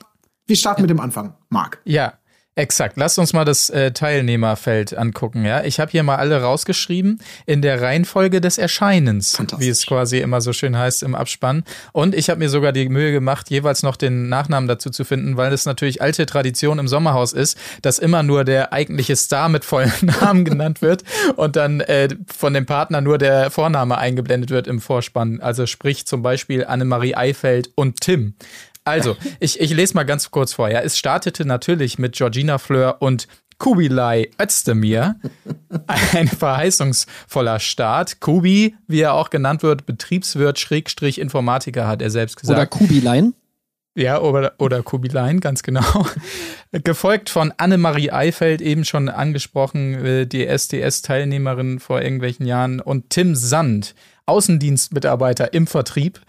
wir 0.46 0.56
starten 0.56 0.82
mit 0.82 0.90
dem 0.90 1.00
Anfang, 1.00 1.34
Marc. 1.48 1.80
Ja, 1.84 2.14
exakt. 2.60 2.96
Lasst 2.96 3.18
uns 3.18 3.32
mal 3.32 3.44
das 3.44 3.70
äh, 3.70 3.92
Teilnehmerfeld 3.92 4.96
angucken. 4.96 5.44
Ja, 5.44 5.64
ich 5.64 5.80
habe 5.80 5.90
hier 5.90 6.02
mal 6.02 6.16
alle 6.16 6.40
rausgeschrieben 6.42 7.20
in 7.46 7.62
der 7.62 7.82
Reihenfolge 7.82 8.40
des 8.40 8.58
Erscheinens, 8.58 9.42
wie 9.58 9.68
es 9.68 9.86
quasi 9.86 10.18
immer 10.18 10.40
so 10.40 10.52
schön 10.52 10.76
heißt 10.76 11.02
im 11.02 11.14
Abspann. 11.14 11.64
Und 11.92 12.14
ich 12.14 12.30
habe 12.30 12.38
mir 12.38 12.48
sogar 12.48 12.72
die 12.72 12.88
Mühe 12.88 13.12
gemacht, 13.12 13.50
jeweils 13.50 13.82
noch 13.82 13.96
den 13.96 14.28
Nachnamen 14.28 14.68
dazu 14.68 14.90
zu 14.90 15.04
finden, 15.04 15.36
weil 15.36 15.52
es 15.52 15.66
natürlich 15.66 16.02
alte 16.02 16.26
Tradition 16.26 16.78
im 16.78 16.88
Sommerhaus 16.88 17.32
ist, 17.32 17.58
dass 17.82 17.98
immer 17.98 18.22
nur 18.22 18.44
der 18.44 18.72
eigentliche 18.72 19.16
Star 19.16 19.48
mit 19.48 19.64
vollen 19.64 19.92
Namen 20.20 20.44
genannt 20.44 20.82
wird 20.82 21.02
und 21.36 21.56
dann 21.56 21.80
äh, 21.80 22.08
von 22.34 22.54
dem 22.54 22.66
Partner 22.66 23.00
nur 23.00 23.18
der 23.18 23.50
Vorname 23.50 23.98
eingeblendet 23.98 24.50
wird 24.50 24.66
im 24.66 24.80
Vorspann. 24.80 25.40
Also 25.40 25.66
sprich 25.66 26.06
zum 26.06 26.22
Beispiel 26.22 26.64
Annemarie 26.64 27.14
Eifeld 27.14 27.70
und 27.74 28.00
Tim. 28.00 28.34
Also, 28.84 29.16
ich, 29.40 29.60
ich 29.60 29.72
lese 29.72 29.94
mal 29.94 30.04
ganz 30.04 30.30
kurz 30.30 30.54
vor. 30.54 30.70
Ja. 30.70 30.80
Es 30.80 30.98
startete 30.98 31.44
natürlich 31.44 31.98
mit 31.98 32.14
Georgina 32.14 32.58
Fleur 32.58 32.96
und 33.00 33.28
Kubilay 33.58 34.30
Özdemir. 34.40 35.16
Ein 35.86 36.26
verheißungsvoller 36.26 37.60
Start. 37.60 38.20
Kubi, 38.20 38.74
wie 38.88 39.00
er 39.00 39.14
auch 39.14 39.30
genannt 39.30 39.62
wird, 39.62 39.86
Betriebswirt, 39.86 40.58
Schrägstrich, 40.58 41.20
Informatiker, 41.20 41.86
hat 41.86 42.02
er 42.02 42.10
selbst 42.10 42.36
gesagt. 42.36 42.58
Oder 42.58 42.66
Kubilein. 42.66 43.34
Ja, 43.96 44.20
oder, 44.20 44.54
oder 44.58 44.82
Kubilein, 44.82 45.40
ganz 45.40 45.62
genau. 45.62 46.06
Gefolgt 46.72 47.28
von 47.28 47.52
Annemarie 47.56 48.12
Eifeld, 48.12 48.60
eben 48.62 48.84
schon 48.84 49.08
angesprochen, 49.08 49.94
äh, 50.04 50.26
die 50.26 50.46
SDS-Teilnehmerin 50.46 51.80
vor 51.80 52.00
irgendwelchen 52.00 52.46
Jahren, 52.46 52.80
und 52.80 53.10
Tim 53.10 53.34
Sand, 53.34 53.94
Außendienstmitarbeiter 54.26 55.52
im 55.52 55.66
Vertrieb. 55.66 56.20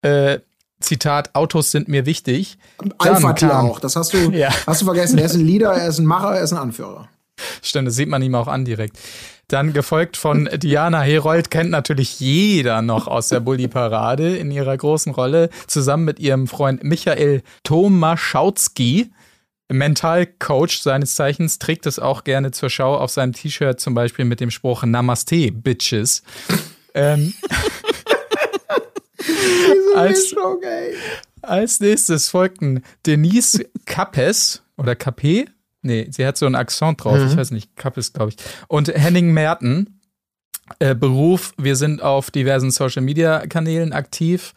Äh, 0.00 0.40
Zitat, 0.82 1.34
Autos 1.34 1.70
sind 1.70 1.88
mir 1.88 2.06
wichtig. 2.06 2.58
Alpha-Tier 2.98 3.58
auch. 3.58 3.80
Das 3.80 3.96
hast 3.96 4.12
du, 4.14 4.18
Ja. 4.32 4.50
hast 4.66 4.80
du 4.82 4.84
vergessen. 4.86 5.18
Er 5.18 5.26
ist 5.26 5.34
ein 5.34 5.46
Leader, 5.46 5.72
er 5.72 5.88
ist 5.88 5.98
ein 5.98 6.06
Macher, 6.06 6.34
er 6.36 6.42
ist 6.42 6.52
ein 6.52 6.58
Anführer. 6.58 7.08
Stimmt, 7.62 7.88
das 7.88 7.96
sieht 7.96 8.08
man 8.08 8.22
ihm 8.22 8.34
auch 8.34 8.46
an 8.48 8.64
direkt. 8.64 8.98
Dann 9.48 9.72
gefolgt 9.72 10.16
von 10.16 10.48
Diana 10.56 11.00
Herold, 11.02 11.50
kennt 11.50 11.70
natürlich 11.70 12.20
jeder 12.20 12.82
noch 12.82 13.06
aus 13.08 13.28
der 13.28 13.40
Bulli-Parade 13.40 14.36
in 14.36 14.50
ihrer 14.50 14.76
großen 14.76 15.12
Rolle, 15.12 15.50
zusammen 15.66 16.04
mit 16.04 16.20
ihrem 16.20 16.46
Freund 16.46 16.84
Michael 16.84 17.42
Tomaszauski. 17.64 19.10
Mentalcoach 19.70 20.82
seines 20.82 21.14
Zeichens 21.14 21.58
trägt 21.58 21.86
es 21.86 21.98
auch 21.98 22.24
gerne 22.24 22.50
zur 22.50 22.68
Schau 22.68 22.94
auf 22.96 23.10
seinem 23.10 23.32
T-Shirt, 23.32 23.80
zum 23.80 23.94
Beispiel 23.94 24.26
mit 24.26 24.40
dem 24.40 24.50
Spruch 24.50 24.84
Namaste, 24.84 25.50
Bitches. 25.50 26.22
ähm, 26.94 27.32
als, 29.94 30.34
Okay. 30.36 30.94
als 31.42 31.80
nächstes 31.80 32.28
folgten 32.28 32.82
Denise 33.06 33.64
Capes 33.86 34.62
oder 34.76 34.92
Capé. 34.92 35.46
Nee, 35.82 36.08
sie 36.10 36.24
hat 36.24 36.36
so 36.36 36.46
einen 36.46 36.54
Akzent 36.54 37.02
drauf. 37.02 37.18
Ich 37.26 37.36
weiß 37.36 37.50
nicht, 37.50 37.76
Capes, 37.76 38.12
glaube 38.12 38.30
ich. 38.30 38.36
Und 38.68 38.88
Henning 38.88 39.32
Merten. 39.32 39.98
Äh, 40.78 40.94
Beruf, 40.94 41.52
wir 41.58 41.76
sind 41.76 42.00
auf 42.02 42.30
diversen 42.30 42.70
Social 42.70 43.02
Media 43.02 43.46
Kanälen 43.46 43.92
aktiv. 43.92 44.54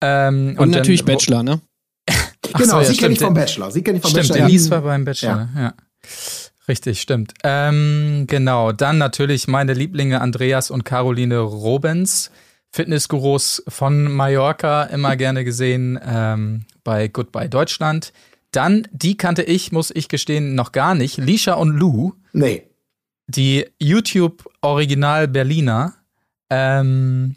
Ähm, 0.00 0.56
Und, 0.58 0.70
natürlich 0.70 1.04
dann, 1.04 1.14
Bachelor, 1.14 1.42
ne? 1.42 1.60
Ach 2.08 2.58
Genau, 2.58 2.74
so, 2.76 2.80
ja, 2.80 2.84
sie 2.84 2.96
kenne 2.96 3.12
ich 3.12 3.20
vom 3.20 3.34
Bachelor. 3.34 3.70
Sie 3.70 3.82
kenne 3.82 3.98
ich 3.98 4.02
vom 4.02 4.10
Stimmt, 4.10 4.28
Bachelor. 4.28 4.46
Denise 4.46 4.64
ja. 4.66 4.70
war 4.72 4.80
beim 4.82 5.04
Bachelor, 5.04 5.48
ja. 5.56 5.74
Richtig, 6.66 7.00
stimmt. 7.00 7.34
Ähm, 7.44 8.24
genau, 8.26 8.72
dann 8.72 8.98
natürlich 8.98 9.46
meine 9.48 9.74
Lieblinge 9.74 10.20
Andreas 10.20 10.70
und 10.70 10.84
Caroline 10.84 11.38
Robens, 11.38 12.30
Fitnessgurus 12.74 13.62
von 13.68 14.10
Mallorca, 14.10 14.82
immer 14.84 15.14
gerne 15.14 15.44
gesehen 15.44 15.96
ähm, 16.04 16.64
bei 16.82 17.06
Goodbye 17.06 17.48
Deutschland. 17.48 18.12
Dann, 18.50 18.88
die 18.90 19.16
kannte 19.16 19.42
ich, 19.44 19.70
muss 19.70 19.92
ich 19.94 20.08
gestehen, 20.08 20.56
noch 20.56 20.72
gar 20.72 20.96
nicht, 20.96 21.16
Lisha 21.18 21.54
und 21.54 21.70
Lou, 21.70 22.14
Nee. 22.32 22.64
die 23.28 23.66
YouTube-Original 23.80 25.28
Berliner. 25.28 25.94
Ähm, 26.50 27.36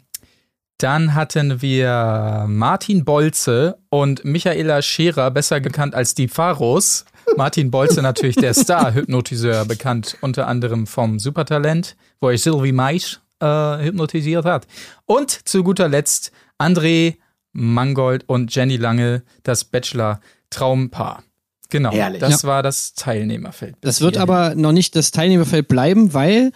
dann 0.78 1.14
hatten 1.14 1.62
wir 1.62 2.46
Martin 2.48 3.04
Bolze 3.04 3.78
und 3.90 4.24
Michaela 4.24 4.82
Scherer, 4.82 5.30
besser 5.30 5.60
bekannt 5.60 5.94
als 5.94 6.16
die 6.16 6.26
Pharos. 6.26 7.04
Martin 7.36 7.70
Bolze 7.70 8.02
natürlich 8.02 8.36
der 8.36 8.54
Star-Hypnotiseur, 8.54 9.66
bekannt 9.66 10.16
unter 10.20 10.48
anderem 10.48 10.88
vom 10.88 11.20
Supertalent, 11.20 11.96
wo 12.20 12.28
er 12.28 12.38
Sylvie 12.38 12.72
Mais 12.72 13.20
äh, 13.40 13.84
hypnotisiert 13.84 14.44
hat. 14.44 14.66
Und 15.04 15.30
zu 15.48 15.62
guter 15.62 15.88
Letzt 15.88 16.32
André 16.58 17.16
Mangold 17.52 18.28
und 18.28 18.54
Jenny 18.54 18.76
Lange, 18.76 19.22
das 19.42 19.64
Bachelor-Traumpaar. 19.64 21.22
Genau, 21.70 21.92
Herrlich. 21.92 22.20
das 22.20 22.44
war 22.44 22.62
das 22.62 22.94
Teilnehmerfeld. 22.94 23.76
Das 23.80 24.00
wird 24.00 24.16
aber 24.16 24.54
noch 24.54 24.72
nicht 24.72 24.96
das 24.96 25.10
Teilnehmerfeld 25.10 25.68
bleiben, 25.68 26.14
weil 26.14 26.52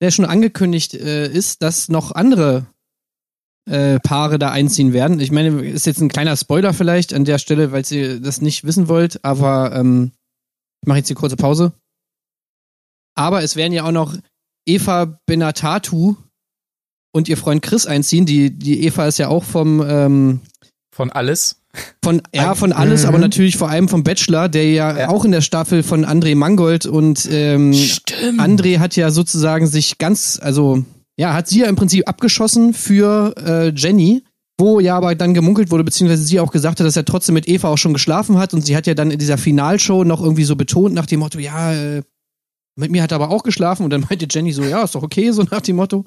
der 0.00 0.10
schon 0.10 0.24
angekündigt 0.24 0.94
äh, 0.94 1.28
ist, 1.28 1.62
dass 1.62 1.88
noch 1.88 2.12
andere 2.12 2.66
äh, 3.68 4.00
Paare 4.00 4.38
da 4.38 4.50
einziehen 4.50 4.92
werden. 4.92 5.20
Ich 5.20 5.30
meine, 5.30 5.62
ist 5.62 5.86
jetzt 5.86 6.00
ein 6.00 6.08
kleiner 6.08 6.36
Spoiler 6.36 6.72
vielleicht 6.72 7.12
an 7.14 7.24
der 7.24 7.38
Stelle, 7.38 7.70
weil 7.70 7.84
ihr 7.90 8.20
das 8.20 8.40
nicht 8.40 8.64
wissen 8.64 8.88
wollt, 8.88 9.24
aber 9.24 9.72
ähm, 9.74 10.12
ich 10.82 10.88
mache 10.88 10.98
jetzt 10.98 11.10
die 11.10 11.14
kurze 11.14 11.36
Pause. 11.36 11.72
Aber 13.14 13.42
es 13.42 13.56
werden 13.56 13.72
ja 13.72 13.84
auch 13.84 13.92
noch 13.92 14.16
Eva 14.68 15.18
Benatatu 15.26 16.16
und 17.12 17.28
ihr 17.28 17.36
Freund 17.36 17.62
Chris 17.62 17.86
einziehen. 17.86 18.26
Die, 18.26 18.50
die 18.50 18.84
Eva 18.84 19.06
ist 19.06 19.18
ja 19.18 19.28
auch 19.28 19.44
vom 19.44 19.82
ähm, 19.86 20.40
Von 20.94 21.10
alles. 21.10 21.56
von, 22.02 22.22
ja, 22.34 22.54
von 22.54 22.72
alles, 22.72 23.02
Mhm. 23.02 23.08
aber 23.08 23.18
natürlich 23.18 23.56
vor 23.56 23.68
allem 23.70 23.88
vom 23.88 24.02
Bachelor, 24.04 24.48
der 24.48 24.70
ja, 24.70 24.98
Ja. 24.98 25.08
auch 25.08 25.24
in 25.24 25.32
der 25.32 25.40
Staffel 25.42 25.82
von 25.82 26.04
André 26.04 26.34
Mangold 26.34 26.86
und 26.86 27.28
ähm, 27.30 27.72
Stimmt. 27.72 28.40
André 28.40 28.78
hat 28.78 28.96
ja 28.96 29.10
sozusagen 29.10 29.66
sich 29.66 29.98
ganz, 29.98 30.38
also 30.42 30.84
ja, 31.16 31.34
hat 31.34 31.48
sie 31.48 31.60
ja 31.60 31.66
im 31.66 31.76
Prinzip 31.76 32.08
abgeschossen 32.08 32.74
für 32.74 33.34
äh, 33.36 33.68
Jenny, 33.74 34.22
wo 34.58 34.80
ja 34.80 34.96
aber 34.96 35.14
dann 35.14 35.34
gemunkelt 35.34 35.70
wurde, 35.70 35.84
beziehungsweise 35.84 36.22
sie 36.24 36.40
auch 36.40 36.50
gesagt 36.52 36.80
hat, 36.80 36.86
dass 36.86 36.96
er 36.96 37.04
trotzdem 37.04 37.34
mit 37.34 37.46
Eva 37.48 37.68
auch 37.68 37.78
schon 37.78 37.92
geschlafen 37.92 38.38
hat 38.38 38.54
und 38.54 38.62
sie 38.66 38.76
hat 38.76 38.86
ja 38.86 38.94
dann 38.94 39.10
in 39.10 39.18
dieser 39.18 39.38
Finalshow 39.38 40.04
noch 40.04 40.20
irgendwie 40.22 40.44
so 40.44 40.56
betont 40.56 40.94
nach 40.94 41.06
dem 41.06 41.20
Motto, 41.20 41.38
ja, 41.38 41.72
äh, 41.74 42.02
mit 42.78 42.90
mir 42.90 43.02
hat 43.02 43.12
er 43.12 43.16
aber 43.16 43.30
auch 43.30 43.42
geschlafen 43.42 43.82
und 43.84 43.90
dann 43.90 44.06
meinte 44.08 44.26
Jenny 44.30 44.52
so, 44.52 44.62
ja, 44.62 44.82
ist 44.82 44.94
doch 44.94 45.02
okay, 45.02 45.30
so 45.32 45.42
nach 45.50 45.60
dem 45.60 45.76
Motto. 45.76 46.04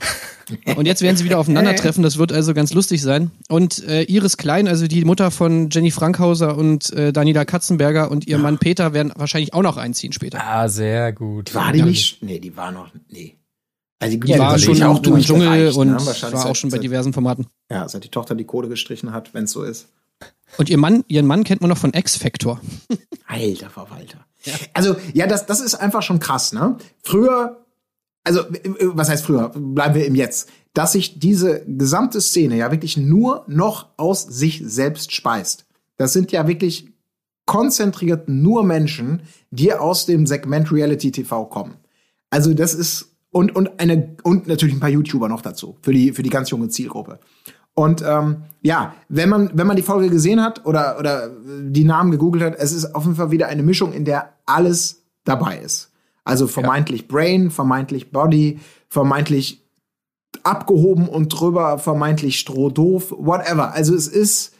Und 0.75 0.85
jetzt 0.85 1.01
werden 1.01 1.17
sie 1.17 1.25
wieder 1.25 1.39
aufeinandertreffen, 1.39 2.03
das 2.03 2.17
wird 2.17 2.31
also 2.31 2.53
ganz 2.53 2.73
lustig 2.73 3.01
sein. 3.01 3.31
Und 3.49 3.85
äh, 3.87 4.03
Iris 4.03 4.37
Klein, 4.37 4.67
also 4.67 4.87
die 4.87 5.03
Mutter 5.05 5.31
von 5.31 5.69
Jenny 5.69 5.91
Frankhauser 5.91 6.57
und 6.57 6.91
äh, 6.93 7.13
Daniela 7.13 7.45
Katzenberger 7.45 8.09
und 8.11 8.27
ihr 8.27 8.37
Mann 8.37 8.57
Peter 8.57 8.93
werden 8.93 9.11
wahrscheinlich 9.15 9.53
auch 9.53 9.61
noch 9.61 9.77
einziehen 9.77 10.13
später. 10.13 10.39
Ah, 10.43 10.67
sehr 10.67 11.13
gut. 11.13 11.53
War 11.53 11.71
die 11.71 11.81
nicht? 11.83 12.23
Nee, 12.23 12.39
die 12.39 12.55
war 12.57 12.71
noch. 12.71 12.89
Nee. 13.09 13.35
Also 13.99 14.17
die 14.17 14.19
Die 14.33 14.39
war 14.39 14.55
die 14.57 14.63
schon 14.63 14.81
auch 14.81 14.97
im 15.03 15.21
Dschungel 15.21 15.47
durchgereicht, 15.47 15.77
und 15.77 15.87
ne? 15.89 15.93
War 15.95 15.99
auch 16.01 16.05
seit- 16.45 16.57
schon 16.57 16.69
bei 16.71 16.77
seit- 16.77 16.83
diversen 16.83 17.13
Formaten. 17.13 17.45
Ja, 17.69 17.87
seit 17.87 18.03
die 18.03 18.09
Tochter 18.09 18.33
die 18.33 18.45
Kohle 18.45 18.67
gestrichen 18.67 19.11
hat, 19.13 19.33
wenn 19.33 19.43
es 19.43 19.51
so 19.51 19.63
ist. 19.63 19.89
Und 20.57 20.69
ihr 20.69 20.77
Mann, 20.77 21.03
ihren 21.07 21.25
Mann 21.27 21.43
kennt 21.43 21.61
man 21.61 21.69
noch 21.69 21.77
von 21.77 21.93
X-Factor. 21.93 22.59
Alter 23.27 23.69
Verwalter. 23.69 24.25
Also, 24.73 24.95
ja, 25.13 25.27
das, 25.27 25.45
das 25.45 25.61
ist 25.61 25.75
einfach 25.75 26.01
schon 26.01 26.19
krass, 26.19 26.53
ne? 26.53 26.77
Früher, 27.03 27.65
also, 28.23 28.41
was 28.81 29.09
heißt 29.09 29.25
früher? 29.25 29.49
Bleiben 29.49 29.95
wir 29.95 30.05
im 30.05 30.15
Jetzt. 30.15 30.49
Dass 30.73 30.93
sich 30.93 31.19
diese 31.19 31.65
gesamte 31.65 32.21
Szene 32.21 32.55
ja 32.57 32.71
wirklich 32.71 32.97
nur 32.97 33.43
noch 33.47 33.89
aus 33.97 34.23
sich 34.23 34.61
selbst 34.65 35.13
speist. 35.13 35.65
Das 35.97 36.13
sind 36.13 36.31
ja 36.31 36.47
wirklich 36.47 36.87
konzentriert 37.45 38.29
nur 38.29 38.63
Menschen, 38.63 39.23
die 39.49 39.73
aus 39.73 40.05
dem 40.05 40.25
Segment 40.25 40.71
Reality 40.71 41.11
TV 41.11 41.45
kommen. 41.45 41.75
Also, 42.29 42.53
das 42.53 42.73
ist, 42.73 43.15
und, 43.31 43.55
und 43.55 43.79
eine, 43.79 44.15
und 44.23 44.47
natürlich 44.47 44.75
ein 44.75 44.79
paar 44.79 44.89
YouTuber 44.89 45.27
noch 45.27 45.41
dazu, 45.41 45.77
für 45.81 45.91
die, 45.91 46.13
für 46.13 46.23
die 46.23 46.29
ganz 46.29 46.49
junge 46.49 46.69
Zielgruppe. 46.69 47.19
Und 47.73 48.03
ähm, 48.05 48.43
ja, 48.61 48.93
wenn 49.09 49.29
man, 49.29 49.51
wenn 49.53 49.67
man 49.67 49.75
die 49.75 49.81
Folge 49.81 50.09
gesehen 50.09 50.41
hat 50.41 50.65
oder, 50.65 50.97
oder 50.99 51.29
die 51.45 51.83
Namen 51.83 52.11
gegoogelt 52.11 52.43
hat, 52.43 52.55
es 52.57 52.73
ist 52.73 52.93
auf 52.93 53.03
jeden 53.03 53.15
Fall 53.15 53.31
wieder 53.31 53.47
eine 53.47 53.63
Mischung, 53.63 53.93
in 53.93 54.05
der 54.05 54.33
alles 54.45 55.03
dabei 55.23 55.57
ist. 55.57 55.91
Also 56.23 56.47
vermeintlich 56.47 57.07
Brain, 57.07 57.49
vermeintlich 57.49 58.11
Body, 58.11 58.59
vermeintlich 58.87 59.65
abgehoben 60.43 61.07
und 61.07 61.29
drüber, 61.29 61.77
vermeintlich 61.77 62.39
strohdoof, 62.39 63.11
whatever. 63.17 63.73
Also 63.73 63.95
es 63.95 64.07
ist 64.07 64.53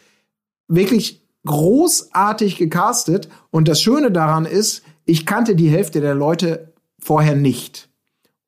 wirklich 0.68 1.22
großartig 1.46 2.58
gecastet. 2.58 3.30
Und 3.52 3.68
das 3.68 3.82
Schöne 3.82 4.12
daran 4.12 4.46
ist, 4.46 4.84
ich 5.06 5.26
kannte 5.26 5.56
die 5.56 5.70
Hälfte 5.70 6.02
der 6.02 6.16
Leute 6.16 6.74
vorher 7.00 7.36
nicht. 7.36 7.90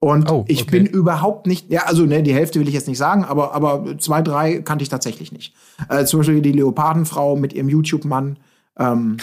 Und 0.04 0.30
Oh, 0.30 0.44
ich 0.50 0.64
okay. 0.64 0.72
bin 0.80 0.86
überhaupt 0.86 1.48
nicht, 1.48 1.72
ja, 1.72 1.84
also 1.84 2.06
ne, 2.06 2.22
die 2.24 2.34
Hälfte 2.34 2.60
will 2.60 2.68
ich 2.68 2.74
jetzt 2.74 2.90
nicht 2.90 2.98
sagen, 2.98 3.24
aber, 3.24 3.54
aber 3.54 3.98
zwei, 4.00 4.22
drei 4.22 4.58
kannte 4.60 4.84
ich 4.84 4.90
tatsächlich 4.90 5.32
nicht. 5.32 5.54
Äh, 5.88 6.04
zum 6.04 6.20
Beispiel 6.20 6.42
die 6.42 6.52
Leopardenfrau 6.52 7.38
mit 7.38 7.54
ihrem 7.54 7.70
YouTube-Mann. 7.70 8.38
Ähm, 8.78 9.16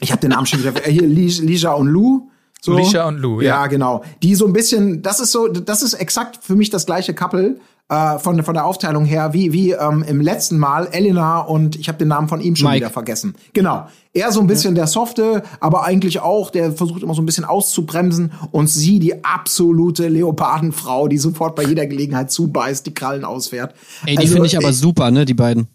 ich 0.00 0.12
habe 0.12 0.20
den 0.20 0.30
Namen 0.30 0.44
schon 0.44 0.60
wieder. 0.60 0.76
Äh, 0.86 0.92
hier, 0.92 1.06
Li- 1.06 1.40
Lisa 1.40 1.72
und 1.72 1.86
Lou. 1.88 2.28
So. 2.60 2.76
Lisha 2.76 3.08
und 3.08 3.16
Lou, 3.18 3.40
ja. 3.40 3.62
Ja, 3.62 3.66
genau. 3.68 4.02
Die 4.22 4.34
so 4.34 4.46
ein 4.46 4.52
bisschen, 4.52 5.00
das 5.00 5.20
ist 5.20 5.32
so, 5.32 5.48
das 5.48 5.80
ist 5.80 5.94
exakt 5.94 6.40
für 6.44 6.54
mich 6.54 6.68
das 6.68 6.84
gleiche 6.84 7.14
Couple 7.14 7.56
äh, 7.90 8.18
von, 8.20 8.42
von 8.44 8.54
der 8.54 8.64
Aufteilung 8.64 9.04
her, 9.04 9.32
wie, 9.34 9.52
wie 9.52 9.72
ähm, 9.72 10.04
im 10.06 10.20
letzten 10.20 10.58
Mal 10.58 10.86
Elena 10.92 11.40
und 11.40 11.74
ich 11.76 11.88
habe 11.88 11.98
den 11.98 12.08
Namen 12.08 12.28
von 12.28 12.40
ihm 12.40 12.54
schon 12.54 12.68
Mike. 12.68 12.84
wieder 12.84 12.90
vergessen. 12.90 13.34
Genau. 13.52 13.88
Er 14.12 14.30
so 14.32 14.40
ein 14.40 14.46
bisschen 14.46 14.74
der 14.76 14.86
Softe, 14.86 15.42
aber 15.58 15.84
eigentlich 15.84 16.20
auch, 16.20 16.50
der 16.50 16.72
versucht 16.72 17.02
immer 17.02 17.14
so 17.14 17.22
ein 17.22 17.26
bisschen 17.26 17.44
auszubremsen 17.44 18.32
und 18.52 18.68
sie 18.68 19.00
die 19.00 19.24
absolute 19.24 20.08
Leopardenfrau, 20.08 21.08
die 21.08 21.18
sofort 21.18 21.56
bei 21.56 21.64
jeder 21.64 21.86
Gelegenheit 21.86 22.30
zubeißt, 22.30 22.86
die 22.86 22.94
Krallen 22.94 23.24
ausfährt. 23.24 23.74
Ey, 24.06 24.14
die 24.14 24.18
Also, 24.18 24.32
finde 24.34 24.46
ich 24.46 24.56
aber 24.56 24.68
äh, 24.68 24.72
super, 24.72 25.10
ne, 25.10 25.24
die 25.24 25.34
beiden. 25.34 25.66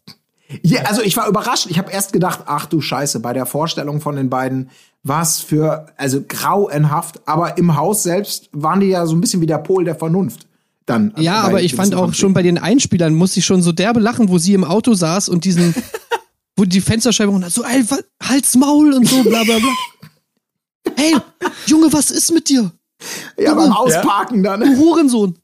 ja, 0.63 0.83
also 0.83 1.01
ich 1.01 1.17
war 1.17 1.27
überrascht. 1.27 1.67
Ich 1.69 1.77
habe 1.77 1.91
erst 1.91 2.13
gedacht, 2.13 2.41
ach 2.45 2.65
du 2.65 2.79
Scheiße, 2.79 3.19
bei 3.19 3.33
der 3.33 3.45
Vorstellung 3.45 3.99
von 3.99 4.15
den 4.15 4.29
beiden, 4.29 4.69
was 5.03 5.41
für, 5.41 5.87
also 5.97 6.21
grauenhaft. 6.25 7.21
Aber 7.27 7.57
im 7.57 7.75
Haus 7.75 8.03
selbst 8.03 8.49
waren 8.53 8.79
die 8.79 8.87
ja 8.87 9.05
so 9.05 9.15
ein 9.15 9.21
bisschen 9.21 9.41
wie 9.41 9.47
der 9.47 9.57
Pol 9.57 9.83
der 9.83 9.95
Vernunft. 9.95 10.47
Dann. 10.85 11.13
Ja, 11.17 11.41
aber 11.41 11.63
ich 11.63 11.73
fand 11.73 11.95
auch 11.95 12.13
schon 12.13 12.33
bei 12.33 12.43
den 12.43 12.57
Einspielern 12.57 13.15
musste 13.15 13.39
ich 13.39 13.45
schon 13.45 13.61
so 13.63 13.71
derbe 13.71 13.99
lachen, 13.99 14.29
wo 14.29 14.37
sie 14.37 14.53
im 14.53 14.63
Auto 14.63 14.93
saß 14.93 15.29
und 15.29 15.45
diesen, 15.45 15.73
wo 16.55 16.65
die 16.65 16.81
Fensterscheibe 16.81 17.31
runter, 17.31 17.49
so, 17.49 17.63
ey, 17.63 17.83
halt's 18.21 18.55
Maul 18.55 18.93
und 18.93 19.07
so, 19.07 19.23
bla, 19.23 19.43
bla, 19.43 19.57
bla. 19.57 19.69
Hey, 20.95 21.15
Junge, 21.65 21.91
was 21.91 22.11
ist 22.11 22.31
mit 22.31 22.49
dir? 22.49 22.71
Ja, 23.37 23.53
beim 23.55 23.71
Ausparken 23.71 24.43
Du 24.43 24.49
dann. 24.49 24.77
Hurensohn. 24.77 25.37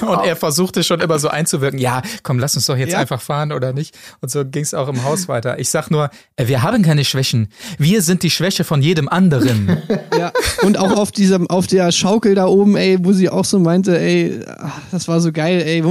Und 0.00 0.24
er 0.24 0.36
versuchte 0.36 0.82
schon 0.84 1.00
immer 1.00 1.18
so 1.18 1.28
einzuwirken, 1.28 1.78
ja, 1.78 2.02
komm, 2.22 2.38
lass 2.38 2.54
uns 2.56 2.66
doch 2.66 2.76
jetzt 2.76 2.92
Ja. 2.92 2.98
einfach 2.98 3.20
fahren 3.20 3.52
oder 3.52 3.72
nicht. 3.72 3.96
Und 4.20 4.30
so 4.30 4.44
ging 4.44 4.62
es 4.62 4.74
auch 4.74 4.88
im 4.88 5.04
Haus 5.04 5.28
weiter. 5.28 5.58
Ich 5.58 5.70
sag 5.70 5.90
nur, 5.90 6.10
äh, 6.36 6.46
wir 6.48 6.62
haben 6.62 6.82
keine 6.82 7.04
Schwächen. 7.04 7.48
Wir 7.78 8.02
sind 8.02 8.22
die 8.22 8.30
Schwäche 8.30 8.64
von 8.64 8.82
jedem 8.82 9.08
anderen. 9.08 9.82
Ja. 10.18 10.32
Und 10.62 10.78
auch 10.78 10.96
auf 10.96 11.12
diesem, 11.12 11.48
auf 11.48 11.68
der 11.68 11.92
Schaukel 11.92 12.34
da 12.34 12.46
oben, 12.46 12.76
ey, 12.76 12.98
wo 13.04 13.12
sie 13.12 13.28
auch 13.30 13.44
so 13.44 13.60
meinte, 13.60 13.96
ey, 14.00 14.40
ach, 14.58 14.80
das 14.90 15.06
war 15.06 15.20
so 15.20 15.30
geil, 15.30 15.62
ey. 15.64 15.84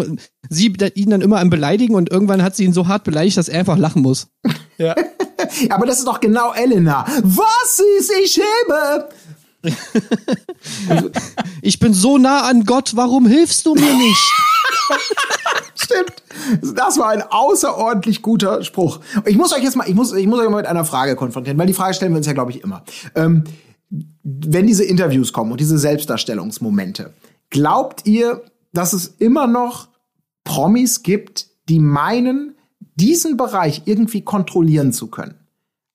Sie 0.49 0.67
ihn 0.95 1.09
dann 1.11 1.21
immer 1.21 1.39
am 1.39 1.49
Beleidigen 1.49 1.95
und 1.95 2.11
irgendwann 2.11 2.43
hat 2.43 2.53
sie 2.55 2.65
ihn 2.65 2.73
so 2.73 2.89
hart 2.89 3.05
beleidigt, 3.05 3.37
dass 3.37 3.47
er 3.47 3.59
einfach 3.59 3.77
lachen 3.77 4.01
muss. 4.01 4.27
ja. 4.77 4.95
Aber 5.69 5.85
das 5.85 5.99
ist 5.99 6.07
doch 6.07 6.19
genau 6.19 6.51
Elena. 6.53 7.05
Was 7.23 7.81
ist 7.99 8.11
ich 8.21 8.31
schäme? 8.33 9.07
Ich 11.61 11.79
bin 11.79 11.93
so 11.93 12.17
nah 12.17 12.41
an 12.41 12.65
Gott, 12.65 12.95
warum 12.95 13.25
hilfst 13.25 13.65
du 13.65 13.75
mir 13.75 13.93
nicht? 13.93 14.33
Stimmt. 15.75 16.75
Das 16.75 16.97
war 16.97 17.09
ein 17.09 17.21
außerordentlich 17.21 18.21
guter 18.21 18.63
Spruch. 18.63 18.99
Ich 19.25 19.37
muss 19.37 19.53
euch 19.53 19.63
jetzt 19.63 19.75
mal, 19.75 19.87
ich 19.87 19.95
muss, 19.95 20.13
ich 20.13 20.27
muss 20.27 20.39
euch 20.39 20.49
mal 20.49 20.57
mit 20.57 20.65
einer 20.65 20.85
Frage 20.85 21.15
konfrontieren, 21.15 21.57
weil 21.57 21.67
die 21.67 21.73
Frage 21.73 21.93
stellen 21.93 22.11
wir 22.13 22.17
uns 22.17 22.27
ja, 22.27 22.33
glaube 22.33 22.51
ich, 22.51 22.63
immer. 22.63 22.83
Ähm, 23.15 23.43
wenn 24.23 24.67
diese 24.67 24.83
Interviews 24.83 25.33
kommen 25.33 25.51
und 25.51 25.59
diese 25.59 25.77
Selbstdarstellungsmomente, 25.77 27.13
glaubt 27.49 28.05
ihr, 28.05 28.43
dass 28.73 28.93
es 28.93 29.07
immer 29.07 29.47
noch 29.47 29.87
Promis 30.43 31.03
gibt, 31.03 31.47
die 31.69 31.79
meinen, 31.79 32.55
diesen 32.95 33.37
Bereich 33.37 33.83
irgendwie 33.85 34.21
kontrollieren 34.21 34.93
zu 34.93 35.07
können? 35.07 35.35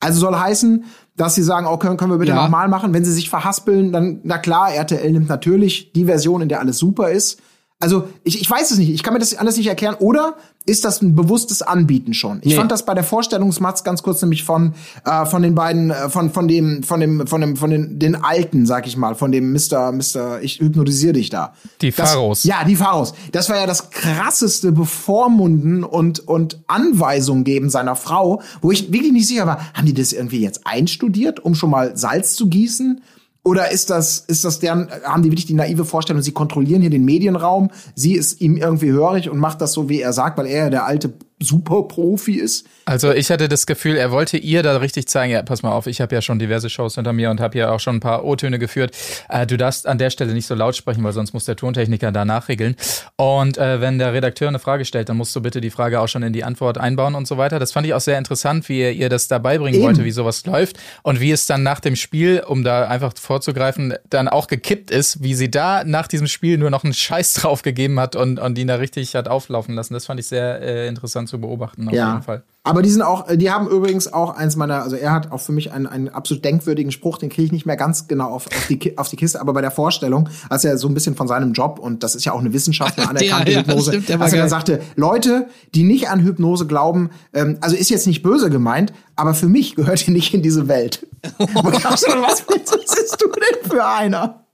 Also 0.01 0.21
soll 0.21 0.35
heißen, 0.35 0.85
dass 1.16 1.35
sie 1.35 1.42
sagen, 1.42 1.66
oh, 1.66 1.77
können, 1.77 1.96
können 1.96 2.11
wir 2.11 2.18
bitte 2.18 2.31
Ja. 2.33 2.42
nochmal 2.42 2.68
machen? 2.68 2.94
Wenn 2.94 3.05
sie 3.05 3.12
sich 3.12 3.29
verhaspeln, 3.29 3.92
dann, 3.92 4.20
na 4.25 4.38
klar, 4.38 4.72
RTL 4.72 5.12
nimmt 5.12 5.29
natürlich 5.29 5.92
die 5.92 6.05
Version, 6.07 6.40
in 6.42 6.48
der 6.48 6.61
alles 6.61 6.79
super 6.79 7.11
ist. 7.11 7.40
Also, 7.83 8.09
ich, 8.23 8.40
ich 8.40 8.49
weiß 8.51 8.71
es 8.71 8.79
nicht, 8.79 8.90
ich 8.90 9.03
kann 9.03 9.12
mir 9.12 9.18
das 9.21 9.35
alles 9.35 9.57
nicht 9.57 9.66
erklären. 9.66 9.97
Oder 9.99 10.37
ist 10.66 10.85
das 10.85 11.03
ein 11.03 11.16
bewusstes 11.16 11.61
Anbieten 11.62 12.14
schon? 12.14 12.38
Ich 12.42 12.51
Nee. 12.53 12.55
fand 12.55 12.71
das 12.71 12.85
bei 12.87 12.95
der 12.95 13.03
Vorstellungsmatz 13.03 13.83
ganz 13.83 14.05
kurz 14.05 14.23
nämlich 14.23 14.45
von, 14.45 14.75
äh, 15.05 15.27
von 15.27 15.42
den 15.42 15.57
beiden, 15.57 15.90
äh, 15.90 16.09
von, 16.09 16.31
von 16.31 16.47
dem, 16.47 16.85
von 16.85 17.01
dem, 17.01 17.27
von 17.27 17.40
dem, 17.40 17.57
von 17.57 17.71
den, 17.71 17.99
den 17.99 18.14
Alten, 18.14 18.66
sag 18.66 18.87
ich 18.87 18.97
mal, 18.97 19.16
von 19.16 19.33
dem 19.33 19.53
Mr. 19.53 19.90
Mr. 19.90 20.40
Ich 20.42 20.61
hypnotisiere 20.61 21.14
dich 21.14 21.29
da. 21.31 21.55
Die 21.81 21.90
Das- 21.90 22.12
Pharos. 22.12 22.45
Ja, 22.45 22.62
die 22.64 22.77
Pharos. 22.77 23.14
Das 23.33 23.49
war 23.49 23.57
ja 23.57 23.66
das 23.66 23.90
krasseste 23.90 24.71
Bevormunden 24.71 25.83
und, 25.85 26.21
und 26.21 26.61
Anweisung 26.68 27.42
geben 27.45 27.68
seiner 27.68 27.97
Frau, 27.97 28.40
wo 28.61 28.71
ich 28.71 28.92
wirklich 28.92 29.12
nicht 29.12 29.27
sicher 29.27 29.47
war, 29.47 29.73
haben 29.75 29.87
die 29.87 29.95
das 29.95 30.12
irgendwie 30.12 30.40
jetzt 30.40 30.61
einstudiert, 30.66 31.40
um 31.40 31.57
schon 31.57 31.71
mal 31.71 31.97
Salz 31.97 32.35
zu 32.37 32.49
gießen? 32.49 33.03
Oder 33.44 33.72
ist 33.72 33.90
das, 33.90 34.20
ist 34.20 34.44
das 34.44 34.61
deren, 34.61 34.88
haben 35.05 35.22
die 35.22 35.31
wirklich 35.31 35.46
die 35.46 35.55
naive 35.55 35.85
Vorstellung, 35.85 36.22
sie 36.22 36.33
kontrollieren 36.33 36.81
hier 36.81 36.90
den 36.90 37.05
Medienraum, 37.05 37.70
sie 37.96 38.14
ist 38.14 38.40
ihm 38.40 38.57
irgendwie 38.57 38.92
hörig 38.92 39.28
und 39.28 39.38
macht 39.38 39.61
das 39.61 39.72
so, 39.72 39.88
wie 39.88 40.00
er 40.00 40.12
sagt, 40.12 40.38
weil 40.38 40.46
er 40.46 40.64
ja 40.64 40.70
der 40.70 40.87
alte 40.87 41.12
super 41.42 41.85
Profi 41.88 42.35
ist. 42.35 42.66
Also 42.85 43.12
ich 43.12 43.31
hatte 43.31 43.48
das 43.48 43.66
Gefühl, 43.66 43.96
er 43.96 44.11
wollte 44.11 44.37
ihr 44.37 44.62
da 44.62 44.76
richtig 44.78 45.07
zeigen, 45.09 45.33
ja, 45.33 45.42
pass 45.42 45.62
mal 45.62 45.72
auf, 45.72 45.87
ich 45.87 46.00
habe 46.00 46.14
ja 46.14 46.22
schon 46.22 46.38
diverse 46.38 46.68
Shows 46.68 46.96
hinter 46.96 47.12
mir 47.12 47.31
und 47.31 47.40
habe 47.40 47.57
ja 47.59 47.70
auch 47.70 47.81
schon 47.81 47.96
ein 47.96 48.00
paar 48.00 48.24
O-Töne 48.24 48.59
geführt. 48.59 48.96
Äh, 49.28 49.46
du 49.46 49.57
darfst 49.57 49.87
an 49.87 49.98
der 49.98 50.11
Stelle 50.11 50.33
nicht 50.33 50.46
so 50.46 50.55
laut 50.55 50.76
sprechen, 50.76 51.05
weil 51.05 51.12
sonst 51.12 51.33
muss 51.33 51.44
der 51.44 51.57
Tontechniker 51.57 52.12
da 52.12 52.24
nachregeln. 52.24 52.76
Und 53.16 53.59
äh, 53.59 53.81
wenn 53.81 53.98
der 53.98 54.12
Redakteur 54.12 54.48
eine 54.48 54.59
Frage 54.59 54.85
stellt, 54.85 55.09
dann 55.09 55.16
musst 55.16 55.35
du 55.37 55.40
bitte 55.40 55.61
die 55.61 55.70
Frage 55.70 56.00
auch 56.00 56.09
schon 56.09 56.22
in 56.22 56.33
die 56.33 56.44
Antwort 56.44 56.78
einbauen 56.78 57.14
und 57.14 57.26
so 57.26 57.38
weiter. 57.38 57.59
Das 57.59 57.72
fand 57.72 57.87
ich 57.87 57.94
auch 57.94 58.00
sehr 58.00 58.18
interessant, 58.18 58.68
wie 58.68 58.81
er 58.81 58.92
ihr 58.92 59.09
das 59.09 59.28
da 59.28 59.38
beibringen 59.38 59.74
Eben. 59.74 59.85
wollte, 59.85 60.05
wie 60.05 60.11
sowas 60.11 60.44
läuft 60.46 60.78
und 61.02 61.20
wie 61.20 61.31
es 61.31 61.46
dann 61.46 61.62
nach 61.62 61.81
dem 61.81 61.96
Spiel, 61.96 62.42
um 62.46 62.64
da 62.64 62.88
einfach 62.88 63.12
vorzugreifen, 63.16 63.94
dann 64.11 64.28
auch 64.28 64.46
gekippt 64.46 64.90
ist, 64.90 65.22
wie 65.22 65.35
sie 65.35 65.50
da 65.50 65.85
nach 65.85 66.09
diesem 66.09 66.26
Spiel 66.26 66.59
nur 66.59 66.70
noch 66.70 66.85
einen 66.85 66.94
Scheiß 66.94 67.35
drauf 67.35 67.62
gegeben 67.62 67.98
hat 68.00 68.16
und, 68.16 68.38
und 68.38 68.59
ihn 68.59 68.68
da 68.68 68.76
richtig 68.76 69.14
hat 69.14 69.28
auflaufen 69.28 69.74
lassen. 69.74 69.94
Das 69.94 70.07
fand 70.07 70.20
ich 70.20 70.26
sehr 70.26 70.61
äh, 70.61 70.88
interessant 70.88 71.28
zu 71.33 71.40
beobachten, 71.40 71.88
auf 71.88 71.95
jeden 71.95 72.23
Fall. 72.23 72.45
Aber 72.62 72.83
die 72.83 72.90
sind 72.90 73.03
auch, 73.03 73.27
die 73.35 73.51
haben 73.51 73.66
übrigens 73.68 74.12
auch 74.12 74.37
eins 74.37 74.55
meiner, 74.55 74.83
also 74.83 74.95
er 74.95 75.12
hat 75.12 75.33
auch 75.33 75.40
für 75.40 75.51
mich 75.51 75.73
einen, 75.73 75.87
einen 75.87 76.09
absolut 76.11 76.45
denkwürdigen 76.45 76.92
Spruch, 76.92 77.18
den 77.18 77.31
kriege 77.31 77.47
ich 77.47 77.53
nicht 77.53 77.66
mehr 77.66 77.77
ganz 77.77 78.07
genau 78.07 78.29
auf, 78.29 78.47
auf, 78.47 78.66
die, 78.68 78.99
auf 78.99 79.09
die 79.09 79.16
Kiste, 79.16 79.40
aber 79.40 79.53
bei 79.53 79.62
der 79.62 79.71
Vorstellung, 79.71 80.29
als 80.49 80.64
er 80.64 80.77
so 80.77 80.87
ein 80.88 80.95
bisschen 80.95 81.16
von 81.16 81.27
seinem 81.27 81.55
Job, 81.55 81.79
und 81.79 82.03
das 82.03 82.14
ist 82.14 82.25
ja 82.25 82.33
auch 82.33 82.40
eine 82.40 82.53
Wissenschaft, 82.53 82.99
eine 82.99 83.09
anerkannte 83.11 83.51
Ja, 83.51 83.61
ja, 83.61 83.66
Hypnose, 83.66 84.03
stimmt, 84.03 84.21
als 84.21 84.33
er 84.33 84.40
dann 84.40 84.49
sagte, 84.49 84.81
Leute, 84.95 85.49
die 85.75 85.83
nicht 85.83 86.11
an 86.11 86.21
Hypnose 86.21 86.66
glauben, 86.66 87.11
ähm, 87.33 87.57
also 87.62 87.75
ist 87.75 87.88
jetzt 87.88 88.07
nicht 88.07 88.23
böse 88.23 88.51
gemeint, 88.51 88.92
aber 89.16 89.35
für 89.35 89.49
mich 89.49 89.75
gehört 89.75 90.07
ihr 90.07 90.12
nicht 90.12 90.33
in 90.35 90.42
diese 90.42 90.68
Welt. 90.68 91.07
Und 91.38 91.75
ich 91.75 91.83
dachte 91.83 91.99
so, 91.99 92.09
was 92.09 92.42
bist 92.42 93.16
du 93.21 93.27
denn 93.29 93.71
für 93.71 93.85
einer? 93.85 94.45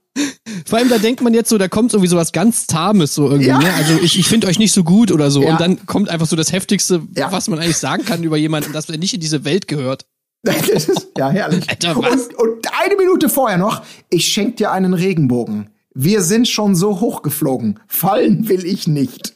Vor 0.65 0.79
allem, 0.79 0.89
da 0.89 0.97
denkt 0.97 1.21
man 1.21 1.33
jetzt 1.33 1.49
so, 1.49 1.57
da 1.57 1.67
kommt 1.67 1.93
irgendwie 1.93 2.09
sowas 2.09 2.31
ganz 2.31 2.67
Zahmes 2.67 3.13
so 3.15 3.27
irgendwie, 3.29 3.47
Ja. 3.47 3.59
ne? 3.59 3.73
Also 3.73 3.93
ich, 4.01 4.17
ich 4.19 4.27
finde 4.27 4.47
euch 4.47 4.59
nicht 4.59 4.71
so 4.73 4.83
gut 4.83 5.11
oder 5.11 5.31
so. 5.31 5.43
Ja. 5.43 5.51
Und 5.51 5.61
dann 5.61 5.85
kommt 5.85 6.09
einfach 6.09 6.25
so 6.27 6.35
das 6.35 6.51
Heftigste, 6.51 7.01
Ja. 7.15 7.31
was 7.31 7.47
man 7.47 7.59
eigentlich 7.59 7.77
sagen 7.77 8.03
kann 8.05 8.23
über 8.23 8.37
jemanden, 8.37 8.73
dass 8.73 8.89
er 8.89 8.97
nicht 8.97 9.13
in 9.13 9.19
diese 9.19 9.45
Welt 9.45 9.67
gehört. 9.67 10.05
Ist, 10.43 11.07
ja, 11.17 11.29
herrlich. 11.29 11.69
Alter, 11.69 11.95
was? 11.97 12.27
Und, 12.27 12.35
und 12.35 12.67
eine 12.83 12.95
Minute 12.95 13.29
vorher 13.29 13.57
noch, 13.57 13.83
ich 14.09 14.25
schenk 14.27 14.57
dir 14.57 14.71
einen 14.71 14.93
Regenbogen. 14.93 15.69
Wir 15.93 16.21
sind 16.21 16.47
schon 16.47 16.75
so 16.75 16.99
hochgeflogen. 17.01 17.79
Fallen 17.87 18.47
will 18.47 18.65
ich 18.65 18.87
nicht. 18.87 19.33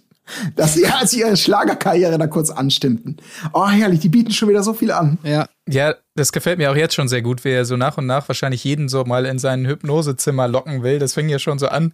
Dass 0.56 0.74
sie, 0.76 0.86
als 0.86 1.14
ihre 1.14 1.36
Schlagerkarriere 1.36 2.18
da 2.18 2.28
kurz 2.28 2.50
anstimmten. 2.50 3.18
Oh, 3.54 3.68
herrlich, 3.68 4.00
die 4.00 4.10
bieten 4.10 4.32
schon 4.32 4.50
wieder 4.50 4.64
so 4.64 4.74
viel 4.74 4.92
an. 4.92 5.18
Ja. 5.24 5.48
Ja, 5.68 5.96
das 6.16 6.32
gefällt 6.32 6.58
mir 6.58 6.72
auch 6.72 6.76
jetzt 6.76 6.96
schon 6.96 7.08
sehr 7.08 7.22
gut, 7.22 7.44
wie 7.46 7.52
er 7.52 7.66
so 7.66 7.78
nach 7.78 7.98
und 7.98 8.06
nach 8.06 8.28
wahrscheinlich 8.28 8.64
jeden 8.64 8.90
so 8.90 9.04
mal 9.06 9.26
in 9.26 9.40
sein 9.40 9.66
Hypnosezimmer 9.66 10.48
locken 10.48 10.84
will. 10.84 11.00
Das 11.00 11.14
fing 11.14 11.30
ja 11.30 11.40
schon 11.40 11.58
so 11.58 11.68
an, 11.68 11.94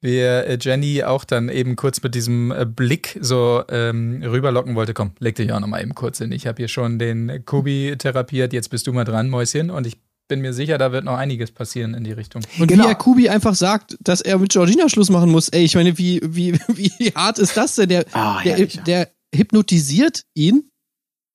wie 0.00 0.18
äh, 0.18 0.58
Jenny 0.60 1.04
auch 1.04 1.24
dann 1.24 1.48
eben 1.48 1.76
kurz 1.76 2.02
mit 2.02 2.14
diesem 2.14 2.50
äh, 2.50 2.64
Blick 2.64 3.18
so 3.20 3.62
ähm, 3.68 4.22
rüberlocken 4.22 4.74
wollte. 4.74 4.94
Komm, 4.94 5.12
leg 5.18 5.34
dich 5.34 5.52
auch 5.52 5.60
noch 5.60 5.68
mal 5.68 5.82
eben 5.82 5.94
kurz 5.94 6.18
hin. 6.18 6.32
Ich 6.32 6.46
habe 6.46 6.56
hier 6.56 6.68
schon 6.68 6.98
den 6.98 7.44
Kubi 7.44 7.94
therapiert, 7.98 8.52
jetzt 8.52 8.70
bist 8.70 8.86
du 8.86 8.92
mal 8.92 9.04
dran, 9.04 9.28
Mäuschen. 9.28 9.70
Und 9.70 9.86
ich 9.86 9.98
bin 10.30 10.40
mir 10.40 10.54
sicher, 10.54 10.78
da 10.78 10.90
wird 10.92 11.04
noch 11.04 11.16
einiges 11.18 11.50
passieren 11.50 11.92
in 11.92 12.04
die 12.04 12.12
Richtung. 12.12 12.42
Und 12.58 12.68
Genau. 12.68 12.84
wie 12.84 12.88
er 12.88 12.94
Kubi 12.94 13.28
einfach 13.28 13.54
sagt, 13.54 13.98
dass 14.00 14.22
er 14.22 14.38
mit 14.38 14.50
Georgina 14.52 14.88
Schluss 14.88 15.10
machen 15.10 15.30
muss. 15.30 15.50
Ey, 15.50 15.64
ich 15.64 15.74
meine, 15.74 15.98
wie, 15.98 16.20
wie, 16.24 16.54
wie 16.68 17.12
hart 17.14 17.38
ist 17.38 17.56
das 17.56 17.74
denn? 17.74 17.90
Der, 17.90 18.06
Ah, 18.12 18.42
der, 18.42 18.64
der 18.66 19.10
hypnotisiert 19.34 20.24
ihn 20.34 20.70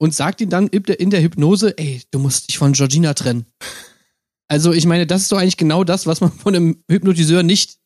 und 0.02 0.16
sagt 0.16 0.42
ihm 0.42 0.50
dann 0.50 0.68
in 0.68 1.10
der- 1.12 1.22
Hypnose, 1.22 1.78
ey, 1.78 2.02
du 2.10 2.18
musst 2.20 2.50
dich 2.50 2.58
von 2.58 2.74
Georgina 2.74 3.14
trennen. 3.14 3.46
Also, 4.48 4.74
ich 4.74 4.86
meine, 4.86 5.06
das 5.08 5.22
ist 5.24 5.32
doch 5.32 5.38
eigentlich 5.38 5.58
genau 5.58 5.84
das, 5.84 6.08
was 6.08 6.22
man 6.22 6.32
von 6.32 6.56
einem 6.56 6.84
Hypnotiseur 6.90 7.44
nicht 7.44 7.78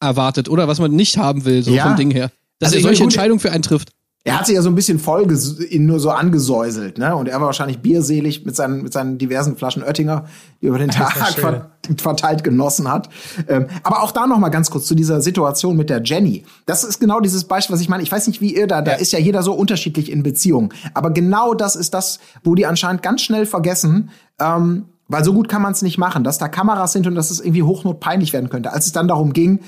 erwartet 0.00 0.48
oder 0.48 0.66
was 0.68 0.78
man 0.80 0.92
nicht 0.92 1.16
haben 1.18 1.44
will, 1.44 1.62
so 1.62 1.72
Ja. 1.72 1.84
vom 1.86 1.96
Ding 1.96 2.10
her. 2.10 2.30
Dass 2.58 2.68
Also 2.72 2.78
er 2.78 2.82
solche 2.82 3.02
Entscheidungen 3.04 3.40
für 3.40 3.52
einen 3.52 3.62
trifft. 3.62 3.90
Er 4.22 4.38
hat 4.38 4.44
sich 4.44 4.54
ja 4.54 4.60
so 4.60 4.68
ein 4.68 4.74
bisschen 4.74 4.98
voll 4.98 5.26
ihn 5.70 5.86
nur 5.86 5.98
so 5.98 6.10
angesäuselt, 6.10 6.98
ne? 6.98 7.16
Und 7.16 7.26
er 7.26 7.40
war 7.40 7.46
wahrscheinlich 7.46 7.78
bierselig 7.80 8.44
mit 8.44 8.54
seinen, 8.54 8.82
mit 8.82 8.92
seinen 8.92 9.16
diversen 9.16 9.56
Flaschen 9.56 9.82
Oettinger, 9.82 10.26
die 10.60 10.66
er 10.66 10.68
über 10.68 10.78
den 10.78 10.90
Tag 10.90 11.12
ver 11.16 11.70
verteilt 11.96 12.44
genossen 12.44 12.92
hat. 12.92 13.08
Ähm, 13.48 13.66
aber 13.82 14.02
auch 14.02 14.12
da 14.12 14.26
noch 14.26 14.38
mal 14.38 14.50
ganz 14.50 14.70
kurz 14.70 14.84
zu 14.84 14.94
dieser 14.94 15.22
Situation 15.22 15.74
mit 15.74 15.88
der 15.88 16.02
Jenny. 16.02 16.44
Das 16.66 16.84
ist 16.84 17.00
genau 17.00 17.20
dieses 17.20 17.44
Beispiel, 17.44 17.72
was 17.74 17.80
ich 17.80 17.88
meine. 17.88 18.02
Ich 18.02 18.12
weiß 18.12 18.26
nicht, 18.28 18.42
wie 18.42 18.54
ihr 18.54 18.66
da, 18.66 18.82
da 18.82 18.92
Ja. 18.92 18.96
ist 18.98 19.12
ja 19.12 19.18
jeder 19.18 19.42
so 19.42 19.54
unterschiedlich 19.54 20.12
in 20.12 20.22
Beziehungen. 20.22 20.68
Aber 20.92 21.10
genau 21.12 21.54
das 21.54 21.74
ist 21.74 21.94
das, 21.94 22.18
wo 22.44 22.54
die 22.54 22.66
anscheinend 22.66 23.02
ganz 23.02 23.22
schnell 23.22 23.46
vergessen, 23.46 24.10
ähm, 24.38 24.84
weil 25.08 25.24
so 25.24 25.32
gut 25.32 25.48
kann 25.48 25.62
man 25.62 25.72
es 25.72 25.80
nicht 25.80 25.96
machen, 25.96 26.24
dass 26.24 26.36
da 26.36 26.48
Kameras 26.48 26.92
sind 26.92 27.06
und 27.06 27.14
dass 27.14 27.30
es 27.30 27.40
irgendwie 27.40 27.62
hochnotpeinlich 27.62 28.34
werden 28.34 28.50
könnte. 28.50 28.72
Als 28.74 28.84
es 28.84 28.92
dann 28.92 29.08
darum 29.08 29.32
ging, 29.32 29.60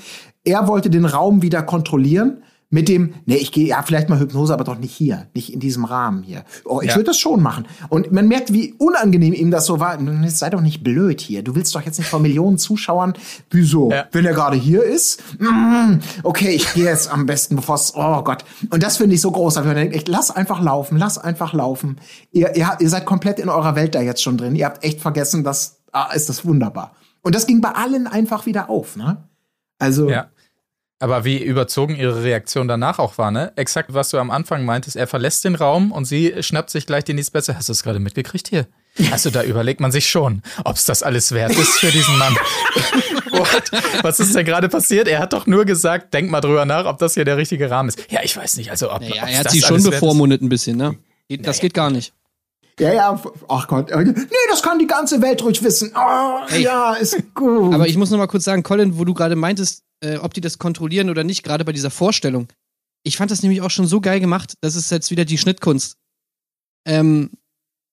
er 0.45 0.69
wollte 0.69 0.91
den 0.91 1.07
Raum 1.07 1.41
wieder 1.41 1.63
kontrollieren 1.63 2.43
mit 2.75 2.89
dem, 2.89 3.13
nee, 3.27 3.37
ich 3.37 3.53
gehe 3.53 3.67
ja 3.67 3.83
vielleicht 3.83 4.09
mal 4.09 4.19
Hypnose, 4.19 4.55
aber 4.55 4.65
doch 4.65 4.79
nicht 4.79 4.95
hier, 4.95 5.27
nicht 5.35 5.53
in 5.53 5.61
diesem 5.61 5.85
Rahmen 5.85 6.23
hier. 6.23 6.43
Oh, 6.65 6.81
ich 6.81 6.89
Ja. 6.89 6.97
würde 6.97 7.09
das 7.09 7.19
schon 7.19 7.43
machen. 7.43 7.67
Und 7.91 8.13
man 8.13 8.27
merkt, 8.27 8.53
wie 8.55 8.73
unangenehm 8.79 9.35
ihm 9.35 9.51
das 9.51 9.67
so 9.67 9.79
war. 9.79 10.01
Jetzt 10.01 10.39
sei 10.39 10.49
doch 10.49 10.63
nicht 10.63 10.83
blöd 10.83 11.21
hier. 11.21 11.43
Du 11.43 11.55
willst 11.55 11.75
doch 11.75 11.83
jetzt 11.83 11.99
nicht 11.99 12.09
vor 12.09 12.19
Millionen 12.19 12.57
Zuschauern. 12.57 13.13
Wieso? 13.51 13.91
Ja. 13.91 14.07
Wenn 14.11 14.25
er 14.25 14.33
gerade 14.33 14.57
hier 14.57 14.83
ist? 14.83 15.23
Mm, 15.39 15.99
okay, 16.23 16.49
ich 16.49 16.73
gehe 16.73 16.85
jetzt 16.85 17.13
am 17.13 17.27
besten, 17.27 17.57
bevor 17.57 17.75
es. 17.75 17.93
Oh 17.95 18.23
Gott. 18.23 18.45
Und 18.71 18.83
das 18.83 18.97
finde 18.97 19.15
ich 19.17 19.21
so 19.21 19.31
großartig. 19.31 19.67
Man 19.69 19.77
denkt, 19.77 19.95
echt, 19.95 20.09
lass 20.09 20.31
einfach 20.31 20.63
laufen, 20.63 20.97
lass 20.97 21.19
einfach 21.19 21.53
laufen. 21.53 21.99
Ihr, 22.31 22.57
ihr, 22.57 22.71
ihr 22.81 22.89
seid 22.89 23.05
komplett 23.05 23.39
in 23.39 23.51
eurer 23.51 23.77
Welt 23.77 23.95
da 23.95 24.01
jetzt 24.01 24.23
schon 24.23 24.39
drin. 24.39 24.57
Ihr 24.57 24.65
habt 24.65 24.83
echt 24.83 25.01
vergessen, 25.01 25.45
dass 25.45 25.83
ah, 25.93 26.11
ist 26.15 26.31
das 26.31 26.47
wunderbar. 26.47 26.93
Und 27.21 27.35
das 27.35 27.47
ging 27.47 27.61
bei 27.61 27.73
allen 27.73 28.07
einfach 28.07 28.47
wieder 28.47 28.71
auf, 28.71 28.97
ne? 28.97 29.29
Also 29.79 30.09
Ja. 30.09 30.29
Aber 31.03 31.25
wie 31.25 31.43
überzogen 31.43 31.97
ihre 31.97 32.23
Reaktion 32.23 32.69
danach 32.69 33.01
auch 33.01 33.19
war, 33.19 33.33
ne? 33.33 33.53
Exakt, 33.57 33.93
was 33.93 34.11
du 34.11 34.19
am 34.19 34.31
Anfang 34.31 34.65
meintest. 34.65 34.95
Er 34.95 35.09
verlässt 35.09 35.45
den 35.45 35.57
Raum 35.57 35.91
und 35.91 36.05
sie 36.05 36.33
schnappt 36.45 36.71
sich 36.71 36.87
gleich 36.87 37.03
die 37.03 37.13
nächstbeste. 37.13 37.57
Hast 37.57 37.69
du 37.69 37.73
es 37.73 37.83
gerade 37.83 37.99
mitgekriegt 37.99 38.47
hier? 38.47 38.69
Also 39.11 39.31
da 39.31 39.43
überlegt 39.43 39.81
man 39.81 39.91
sich 39.91 40.09
schon, 40.09 40.43
ob 40.63 40.77
es 40.77 40.85
das 40.85 41.03
alles 41.03 41.33
wert 41.33 41.59
ist 41.59 41.81
für 41.81 41.91
diesen 41.91 42.17
Mann. 42.19 42.37
What? 43.33 43.73
Was 44.03 44.21
ist 44.21 44.33
denn 44.37 44.47
gerade 44.47 44.69
passiert? 44.69 45.09
Er 45.09 45.19
hat 45.19 45.33
doch 45.33 45.49
nur 45.49 45.65
gesagt, 45.65 46.15
denk 46.15 46.31
mal 46.31 46.41
drüber 46.41 46.67
nach, 46.67 46.85
ob 46.85 46.99
das 46.99 47.15
hier 47.15 47.25
der 47.25 47.37
richtige 47.37 47.69
Rahmen 47.69 47.89
ist. 47.89 48.07
Ja, 48.09 48.21
ich 48.23 48.37
weiß 48.37 48.57
nicht. 48.57 48.71
Also 48.71 48.93
ob, 48.93 49.01
Naja, 49.01 49.27
er 49.27 49.39
hat 49.39 49.47
das 49.47 49.55
sie 49.55 49.61
schon 49.61 49.83
bevormundet 49.83 50.41
ein 50.41 50.49
bisschen, 50.49 50.77
ne? 50.77 50.97
Geht, 51.29 51.45
das 51.45 51.59
geht 51.59 51.75
gar 51.75 51.91
nicht. 51.91 52.13
Ja, 52.79 52.93
ja, 52.93 53.23
ach 53.49 53.69
Gott. 53.69 53.91
Nee, 53.95 54.25
das 54.49 54.63
kann 54.63 54.79
die 54.79 54.87
ganze 54.87 55.21
Welt 55.21 55.43
ruhig 55.43 55.63
wissen. 55.63 55.93
Oh, 55.95 56.57
ja, 56.59 56.95
ist 56.95 57.35
gut. 57.35 57.75
Aber 57.75 57.87
ich 57.87 57.97
muss 57.97 58.11
noch 58.11 58.19
mal 58.19 58.27
kurz 58.27 58.45
sagen, 58.45 58.63
Colin, 58.63 58.99
wo 58.99 59.05
du 59.05 59.15
gerade 59.15 59.37
meintest, 59.37 59.85
äh, 60.03 60.17
ob 60.17 60.35
die 60.35 60.41
das 60.41 60.59
kontrollieren 60.59 61.11
oder 61.11 61.25
nicht, 61.25 61.43
gerade 61.43 61.65
bei 61.65 61.73
dieser 61.73 61.91
Vorstellung. 61.91 62.49
Ich 63.05 63.17
fand 63.17 63.31
das 63.31 63.43
nämlich 63.43 63.61
auch 63.63 63.71
schon 63.71 63.87
so 63.87 64.01
geil 64.01 64.21
gemacht. 64.21 64.55
Das 64.61 64.77
ist 64.77 64.91
jetzt 64.91 65.11
wieder 65.11 65.25
die 65.25 65.39
Schnittkunst. 65.39 65.97
Ähm, 66.87 67.31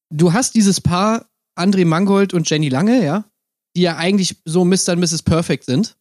du 0.10 0.34
hast 0.34 0.56
dieses 0.56 0.82
Paar, 0.82 1.26
André 1.58 1.86
Mangold 1.86 2.34
und 2.34 2.50
Jenny 2.50 2.70
Lange, 2.70 3.04
ja, 3.04 3.26
die 3.76 3.82
ja 3.82 3.98
eigentlich 3.98 4.38
so 4.46 4.64
Mr. 4.64 4.94
und 4.94 5.00
Mrs. 5.00 5.24
Perfect 5.24 5.66
sind. 5.66 5.98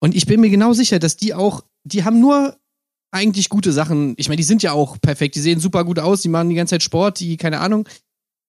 Und 0.00 0.14
ich 0.14 0.26
bin 0.26 0.40
mir 0.40 0.50
genau 0.50 0.72
sicher, 0.72 0.98
dass 0.98 1.16
die 1.16 1.34
auch, 1.34 1.64
die 1.84 2.04
haben 2.04 2.20
nur 2.20 2.58
eigentlich 3.14 3.48
gute 3.48 3.72
Sachen. 3.72 4.14
Ich 4.16 4.28
meine, 4.28 4.36
die 4.36 4.42
sind 4.42 4.62
ja 4.62 4.72
auch 4.72 5.00
perfekt. 5.00 5.36
Die 5.36 5.40
sehen 5.40 5.60
super 5.60 5.84
gut 5.84 5.98
aus, 5.98 6.22
die 6.22 6.28
machen 6.28 6.50
die 6.50 6.56
ganze 6.56 6.72
Zeit 6.74 6.82
Sport, 6.82 7.20
die, 7.20 7.36
keine 7.36 7.60
Ahnung, 7.60 7.88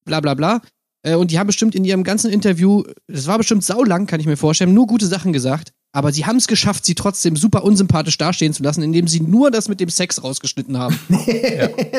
bla 0.06 0.20
bla 0.20 0.34
bla. 0.34 0.62
Äh, 1.04 1.16
Und 1.16 1.32
die 1.32 1.40
haben 1.40 1.48
bestimmt 1.48 1.76
in 1.76 1.86
ihrem 1.86 2.04
ganzen 2.04 2.32
Interview, 2.32 2.84
das 3.08 3.28
war 3.28 3.38
bestimmt 3.38 3.64
saulang, 3.64 4.08
kann 4.08 4.20
ich 4.20 4.26
mir 4.26 4.38
vorstellen, 4.38 4.74
nur 4.74 4.88
gute 4.88 5.06
Sachen 5.06 5.34
gesagt. 5.34 5.72
Aber 5.94 6.12
sie 6.12 6.26
haben 6.26 6.36
es 6.36 6.48
geschafft, 6.48 6.86
sie 6.86 6.94
trotzdem 6.94 7.38
super 7.38 7.64
unsympathisch 7.64 8.18
dastehen 8.18 8.52
zu 8.52 8.64
lassen, 8.64 8.82
indem 8.82 9.08
sie 9.08 9.22
nur 9.22 9.50
das 9.50 9.70
mit 9.70 9.80
dem 9.80 9.88
Sex 9.88 10.22
rausgeschnitten 10.22 10.78
haben. 10.78 11.00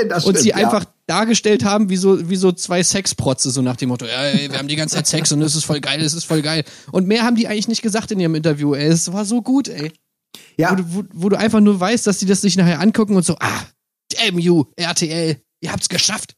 das 0.08 0.26
und 0.26 0.32
stimmt, 0.32 0.38
sie 0.40 0.48
ja. 0.50 0.56
einfach 0.56 0.84
dargestellt 1.06 1.64
haben 1.64 1.88
wie 1.88 1.96
so, 1.96 2.28
wie 2.28 2.36
so 2.36 2.52
zwei 2.52 2.82
Sexprotze, 2.82 3.50
so 3.50 3.62
nach 3.62 3.76
dem 3.76 3.88
Motto, 3.88 4.04
ja, 4.04 4.24
ey, 4.24 4.50
wir 4.50 4.58
haben 4.58 4.68
die 4.68 4.76
ganze 4.76 4.96
Zeit 4.96 5.06
Sex 5.06 5.32
und 5.32 5.40
es 5.40 5.54
ist 5.54 5.64
voll 5.64 5.80
geil, 5.80 6.02
es 6.02 6.12
ist 6.12 6.24
voll 6.24 6.42
geil. 6.42 6.64
Und 6.92 7.06
mehr 7.06 7.22
haben 7.22 7.36
die 7.36 7.48
eigentlich 7.48 7.68
nicht 7.68 7.80
gesagt 7.80 8.10
in 8.10 8.20
ihrem 8.20 8.34
Interview, 8.34 8.74
ey. 8.74 8.86
Es 8.86 9.10
war 9.14 9.24
so 9.24 9.40
gut, 9.40 9.68
ey. 9.68 9.92
Ja. 10.56 10.70
Wo, 10.70 10.76
du, 10.76 10.84
wo, 10.88 11.04
wo 11.12 11.28
du 11.28 11.38
einfach 11.38 11.60
nur 11.60 11.78
weißt, 11.78 12.06
dass 12.06 12.18
die 12.18 12.26
das 12.26 12.40
sich 12.40 12.56
nachher 12.56 12.80
angucken 12.80 13.16
und 13.16 13.24
so, 13.24 13.36
ah, 13.40 13.62
damn 14.10 14.38
you, 14.38 14.64
RTL, 14.76 15.36
ihr 15.60 15.72
habt's 15.72 15.88
geschafft. 15.88 16.34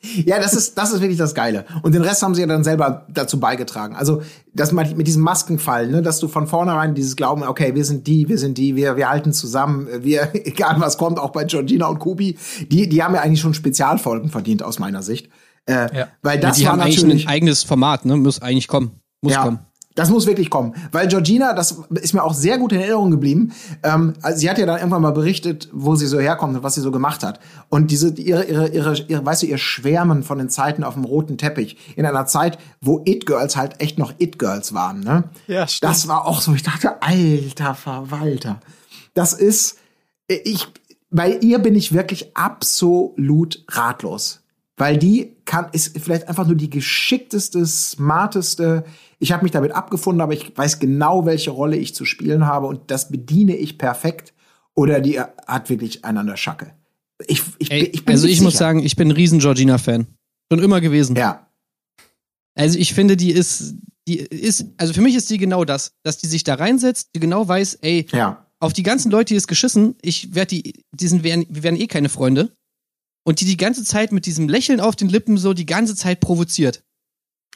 Ja, 0.00 0.38
das 0.38 0.54
ist, 0.54 0.78
das 0.78 0.92
ist 0.92 1.00
wirklich 1.00 1.18
das 1.18 1.34
Geile. 1.34 1.64
Und 1.82 1.92
den 1.92 2.02
Rest 2.02 2.22
haben 2.22 2.34
sie 2.34 2.40
ja 2.40 2.46
dann 2.46 2.62
selber 2.62 3.06
dazu 3.12 3.40
beigetragen. 3.40 3.96
Also, 3.96 4.22
das 4.54 4.70
mit 4.70 4.96
mit 4.96 5.08
diesem 5.08 5.22
Maskenfall, 5.22 5.88
ne, 5.88 6.02
dass 6.02 6.20
du 6.20 6.28
von 6.28 6.46
vornherein 6.46 6.94
dieses 6.94 7.16
Glauben, 7.16 7.42
okay, 7.42 7.74
wir 7.74 7.84
sind 7.84 8.06
die, 8.06 8.28
wir 8.28 8.38
sind 8.38 8.58
die, 8.58 8.76
wir, 8.76 8.96
wir 8.96 9.08
halten 9.10 9.32
zusammen, 9.32 9.88
wir, 10.04 10.30
egal 10.46 10.80
was 10.80 10.98
kommt, 10.98 11.18
auch 11.18 11.30
bei 11.30 11.44
Georgina 11.44 11.86
und 11.88 11.98
Kubi, 11.98 12.38
die, 12.70 12.88
die 12.88 13.02
haben 13.02 13.14
ja 13.14 13.22
eigentlich 13.22 13.40
schon 13.40 13.54
Spezialfolgen 13.54 14.30
verdient, 14.30 14.62
aus 14.62 14.78
meiner 14.78 15.02
Sicht. 15.02 15.30
Äh, 15.66 15.94
Ja. 15.96 16.08
Weil 16.22 16.38
das 16.38 16.56
die 16.56 16.64
war 16.64 16.72
haben 16.72 16.80
eigentlich 16.80 17.02
natürlich. 17.02 17.26
ein 17.26 17.32
eigenes 17.32 17.64
Format, 17.64 18.04
ne? 18.04 18.16
Muss 18.16 18.40
eigentlich 18.40 18.68
kommen. 18.68 18.92
Muss 19.20 19.32
ja, 19.32 19.42
kommen. 19.42 19.58
Das 19.98 20.10
muss 20.10 20.28
wirklich 20.28 20.48
kommen. 20.48 20.76
Weil 20.92 21.08
Georgina, 21.08 21.54
das 21.54 21.76
ist 21.90 22.14
mir 22.14 22.22
auch 22.22 22.32
sehr 22.32 22.56
gut 22.56 22.70
in 22.70 22.78
Erinnerung 22.78 23.10
geblieben. 23.10 23.52
Ähm, 23.82 24.14
also 24.22 24.38
sie 24.38 24.48
hat 24.48 24.56
ja 24.56 24.64
dann 24.64 24.76
irgendwann 24.76 25.02
mal 25.02 25.10
berichtet, 25.10 25.68
wo 25.72 25.96
sie 25.96 26.06
so 26.06 26.20
herkommt 26.20 26.56
und 26.56 26.62
was 26.62 26.76
sie 26.76 26.82
so 26.82 26.92
gemacht 26.92 27.24
hat. 27.24 27.40
Und 27.68 27.90
diese, 27.90 28.10
ihre, 28.10 28.44
ihre, 28.44 28.68
ihre, 28.68 28.96
ihre 29.08 29.26
weißt 29.26 29.42
du, 29.42 29.46
ihr 29.46 29.58
Schwärmen 29.58 30.22
von 30.22 30.38
den 30.38 30.50
Zeiten 30.50 30.84
auf 30.84 30.94
dem 30.94 31.04
roten 31.04 31.36
Teppich. 31.36 31.78
In 31.96 32.06
einer 32.06 32.26
Zeit, 32.26 32.58
wo 32.80 33.02
It-Girls 33.04 33.56
halt 33.56 33.80
echt 33.80 33.98
noch 33.98 34.12
It-Girls 34.18 34.72
waren, 34.72 35.00
ne? 35.00 35.24
Ja, 35.48 35.66
stimmt. 35.66 35.90
Das 35.90 36.06
war 36.06 36.28
auch 36.28 36.42
so, 36.42 36.54
ich 36.54 36.62
dachte, 36.62 37.02
alter 37.02 37.74
Verwalter. 37.74 38.60
Das 39.14 39.32
ist, 39.32 39.78
ich, 40.28 40.68
bei 41.10 41.38
ihr 41.38 41.58
bin 41.58 41.74
ich 41.74 41.92
wirklich 41.92 42.36
absolut 42.36 43.64
ratlos. 43.66 44.42
Weil 44.76 44.96
die 44.96 45.36
kann, 45.44 45.66
ist 45.72 45.98
vielleicht 45.98 46.28
einfach 46.28 46.46
nur 46.46 46.54
die 46.54 46.70
geschickteste, 46.70 47.66
smarteste. 47.66 48.84
Ich 49.18 49.32
habe 49.32 49.42
mich 49.42 49.52
damit 49.52 49.72
abgefunden, 49.72 50.20
aber 50.20 50.32
ich 50.32 50.56
weiß 50.56 50.78
genau, 50.78 51.26
welche 51.26 51.50
Rolle 51.50 51.76
ich 51.76 51.94
zu 51.94 52.04
spielen 52.04 52.46
habe 52.46 52.66
und 52.66 52.90
das 52.90 53.08
bediene 53.10 53.56
ich 53.56 53.78
perfekt. 53.78 54.32
Oder 54.74 55.00
die 55.00 55.18
hat 55.20 55.70
wirklich 55.70 56.04
einen 56.04 56.18
an 56.18 56.26
der 56.28 56.36
Schacke. 56.36 56.72
Ich, 57.26 57.42
ich, 57.58 57.70
Ey, 57.70 57.82
ich 57.82 58.04
bin 58.04 58.14
also 58.14 58.28
ich 58.28 58.40
muss 58.40 58.52
sicher. 58.52 58.58
sagen, 58.64 58.78
ich 58.80 58.94
bin 58.94 59.08
ein 59.08 59.12
riesen 59.12 59.40
Georgina-Fan. 59.40 60.06
Schon 60.52 60.62
immer 60.62 60.80
gewesen. 60.80 61.16
Ja, 61.16 61.48
Also 62.54 62.78
ich 62.78 62.94
finde, 62.94 63.16
die 63.16 63.32
ist, 63.32 63.74
die 64.06 64.18
ist, 64.18 64.66
also 64.76 64.92
für 64.92 65.00
mich 65.00 65.16
ist 65.16 65.28
die 65.30 65.38
genau 65.38 65.64
das, 65.64 65.92
dass 66.04 66.18
die 66.18 66.28
sich 66.28 66.44
da 66.44 66.54
reinsetzt, 66.54 67.10
die 67.14 67.20
genau 67.20 67.46
weiß, 67.46 67.74
ey, 67.82 68.06
ja. 68.12 68.46
auf 68.60 68.72
die 68.72 68.84
ganzen 68.84 69.10
Leute, 69.10 69.34
die 69.34 69.36
ist 69.36 69.48
geschissen, 69.48 69.96
ich 70.00 70.34
werde 70.34 70.54
die, 70.54 70.84
die 70.92 71.08
sind, 71.08 71.24
werden, 71.24 71.44
wir 71.48 71.64
werden 71.64 71.80
eh 71.80 71.88
keine 71.88 72.08
Freunde. 72.08 72.52
Und 73.24 73.40
die 73.40 73.44
die 73.44 73.56
ganze 73.56 73.84
Zeit 73.84 74.10
mit 74.12 74.26
diesem 74.26 74.48
Lächeln 74.48 74.80
auf 74.80 74.96
den 74.96 75.08
Lippen 75.08 75.36
so 75.36 75.52
die 75.52 75.66
ganze 75.66 75.94
Zeit 75.94 76.20
provoziert. 76.20 76.82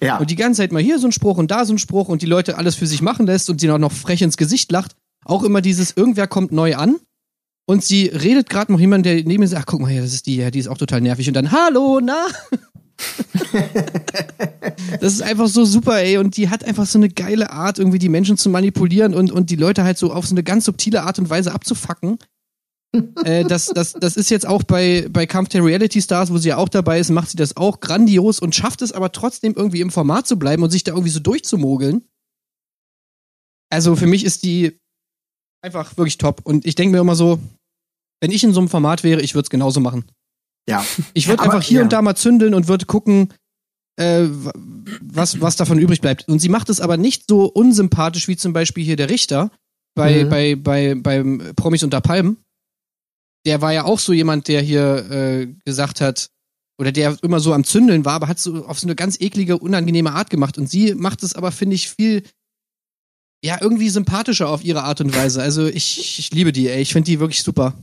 Ja. 0.00 0.18
Und 0.18 0.30
die 0.30 0.36
ganze 0.36 0.62
Zeit 0.62 0.72
mal 0.72 0.82
hier 0.82 0.98
so 0.98 1.06
ein 1.06 1.12
Spruch 1.12 1.38
und 1.38 1.50
da 1.50 1.64
so 1.64 1.72
ein 1.72 1.78
Spruch 1.78 2.08
und 2.08 2.22
die 2.22 2.26
Leute 2.26 2.58
alles 2.58 2.74
für 2.74 2.86
sich 2.86 3.02
machen 3.02 3.26
lässt 3.26 3.50
und 3.50 3.60
sie 3.60 3.70
auch 3.70 3.78
noch 3.78 3.92
frech 3.92 4.22
ins 4.22 4.36
Gesicht 4.36 4.72
lacht. 4.72 4.96
Auch 5.24 5.44
immer 5.44 5.60
dieses, 5.60 5.96
irgendwer 5.96 6.26
kommt 6.26 6.50
neu 6.50 6.74
an 6.74 6.96
und 7.66 7.84
sie 7.84 8.06
redet 8.06 8.50
gerade 8.50 8.72
noch 8.72 8.80
jemand, 8.80 9.06
der 9.06 9.22
neben 9.24 9.42
ihr 9.42 9.48
sagt, 9.48 9.62
ach 9.62 9.66
guck 9.66 9.80
mal 9.80 9.90
hier, 9.90 10.02
das 10.02 10.12
ist 10.12 10.26
die, 10.26 10.36
ja, 10.36 10.50
die 10.50 10.58
ist 10.58 10.68
auch 10.68 10.78
total 10.78 11.00
nervig. 11.00 11.28
Und 11.28 11.34
dann, 11.34 11.52
hallo, 11.52 12.00
na? 12.02 12.26
das 15.00 15.12
ist 15.12 15.22
einfach 15.22 15.48
so 15.48 15.64
super, 15.64 16.00
ey. 16.00 16.18
Und 16.18 16.36
die 16.36 16.48
hat 16.48 16.64
einfach 16.64 16.86
so 16.86 16.98
eine 16.98 17.08
geile 17.08 17.50
Art, 17.50 17.78
irgendwie 17.78 17.98
die 17.98 18.08
Menschen 18.08 18.36
zu 18.36 18.50
manipulieren 18.50 19.14
und, 19.14 19.30
und 19.30 19.50
die 19.50 19.56
Leute 19.56 19.84
halt 19.84 19.98
so 19.98 20.12
auf 20.12 20.26
so 20.26 20.34
eine 20.34 20.42
ganz 20.42 20.64
subtile 20.64 21.02
Art 21.02 21.18
und 21.18 21.30
Weise 21.30 21.52
abzufacken. 21.52 22.18
Äh, 23.24 23.44
das, 23.44 23.66
das, 23.66 23.92
das 23.94 24.16
ist 24.16 24.30
jetzt 24.30 24.46
auch 24.46 24.62
bei, 24.62 25.06
bei 25.10 25.26
Kampf 25.26 25.48
der 25.50 25.64
Reality 25.64 26.00
Stars, 26.02 26.30
wo 26.32 26.38
sie 26.38 26.48
ja 26.50 26.56
auch 26.58 26.68
dabei 26.68 26.98
ist, 27.00 27.10
macht 27.10 27.30
sie 27.30 27.36
das 27.36 27.56
auch 27.56 27.80
grandios 27.80 28.38
und 28.38 28.54
schafft 28.54 28.82
es 28.82 28.92
aber 28.92 29.12
trotzdem 29.12 29.54
irgendwie 29.54 29.80
im 29.80 29.90
Format 29.90 30.26
zu 30.26 30.38
bleiben 30.38 30.62
und 30.62 30.70
sich 30.70 30.84
da 30.84 30.92
irgendwie 30.92 31.10
so 31.10 31.20
durchzumogeln. 31.20 32.04
Also 33.70 33.96
für 33.96 34.06
mich 34.06 34.24
ist 34.24 34.42
die 34.42 34.78
einfach 35.64 35.96
wirklich 35.96 36.18
top. 36.18 36.40
Und 36.44 36.66
ich 36.66 36.74
denke 36.74 36.92
mir 36.94 37.00
immer 37.00 37.16
so, 37.16 37.38
wenn 38.20 38.30
ich 38.30 38.44
in 38.44 38.52
so 38.52 38.60
einem 38.60 38.68
Format 38.68 39.02
wäre, 39.04 39.22
ich 39.22 39.34
würde 39.34 39.46
es 39.46 39.50
genauso 39.50 39.80
machen. 39.80 40.04
Ja. 40.68 40.84
Ich 41.14 41.28
würde 41.28 41.42
einfach 41.42 41.62
hier 41.62 41.78
ja. 41.78 41.82
und 41.82 41.92
da 41.92 42.02
mal 42.02 42.14
zündeln 42.14 42.54
und 42.54 42.68
würde 42.68 42.86
gucken, 42.86 43.32
äh, 43.98 44.26
wa- 44.28 44.52
was, 45.00 45.40
was 45.40 45.56
davon 45.56 45.78
übrig 45.78 46.00
bleibt. 46.00 46.28
Und 46.28 46.38
sie 46.40 46.48
macht 46.48 46.68
es 46.68 46.80
aber 46.80 46.96
nicht 46.96 47.24
so 47.28 47.46
unsympathisch 47.46 48.28
wie 48.28 48.36
zum 48.36 48.52
Beispiel 48.52 48.84
hier 48.84 48.96
der 48.96 49.08
Richter 49.10 49.50
bei, 49.94 50.24
Mhm. 50.24 50.28
bei, 50.28 50.56
bei, 50.56 50.94
beim 50.94 51.52
Promis 51.56 51.82
unter 51.82 52.00
Palmen. 52.00 52.36
Der 53.46 53.60
war 53.60 53.72
ja 53.72 53.84
auch 53.84 53.98
so 53.98 54.12
jemand, 54.12 54.48
der 54.48 54.60
hier 54.60 55.10
äh, 55.10 55.46
gesagt 55.64 56.00
hat, 56.00 56.30
oder 56.78 56.92
der 56.92 57.16
immer 57.22 57.40
so 57.40 57.52
am 57.52 57.64
Zündeln 57.64 58.04
war, 58.04 58.14
aber 58.14 58.28
hat 58.28 58.38
so 58.38 58.66
auf 58.66 58.78
so 58.78 58.86
eine 58.86 58.94
ganz 58.94 59.20
eklige, 59.20 59.58
unangenehme 59.58 60.12
Art 60.12 60.30
gemacht. 60.30 60.58
Und 60.58 60.68
sie 60.68 60.94
macht 60.94 61.22
es 61.22 61.34
aber, 61.34 61.52
finde 61.52 61.76
ich, 61.76 61.90
viel, 61.90 62.22
ja, 63.44 63.58
irgendwie 63.60 63.88
sympathischer 63.88 64.48
auf 64.48 64.64
ihre 64.64 64.82
Art 64.82 65.00
und 65.00 65.14
Weise. 65.14 65.42
Also 65.42 65.66
ich, 65.66 66.18
ich 66.18 66.30
liebe 66.32 66.52
die, 66.52 66.68
ey. 66.68 66.80
Ich 66.80 66.92
finde 66.92 67.06
die 67.06 67.20
wirklich 67.20 67.42
super. 67.42 67.74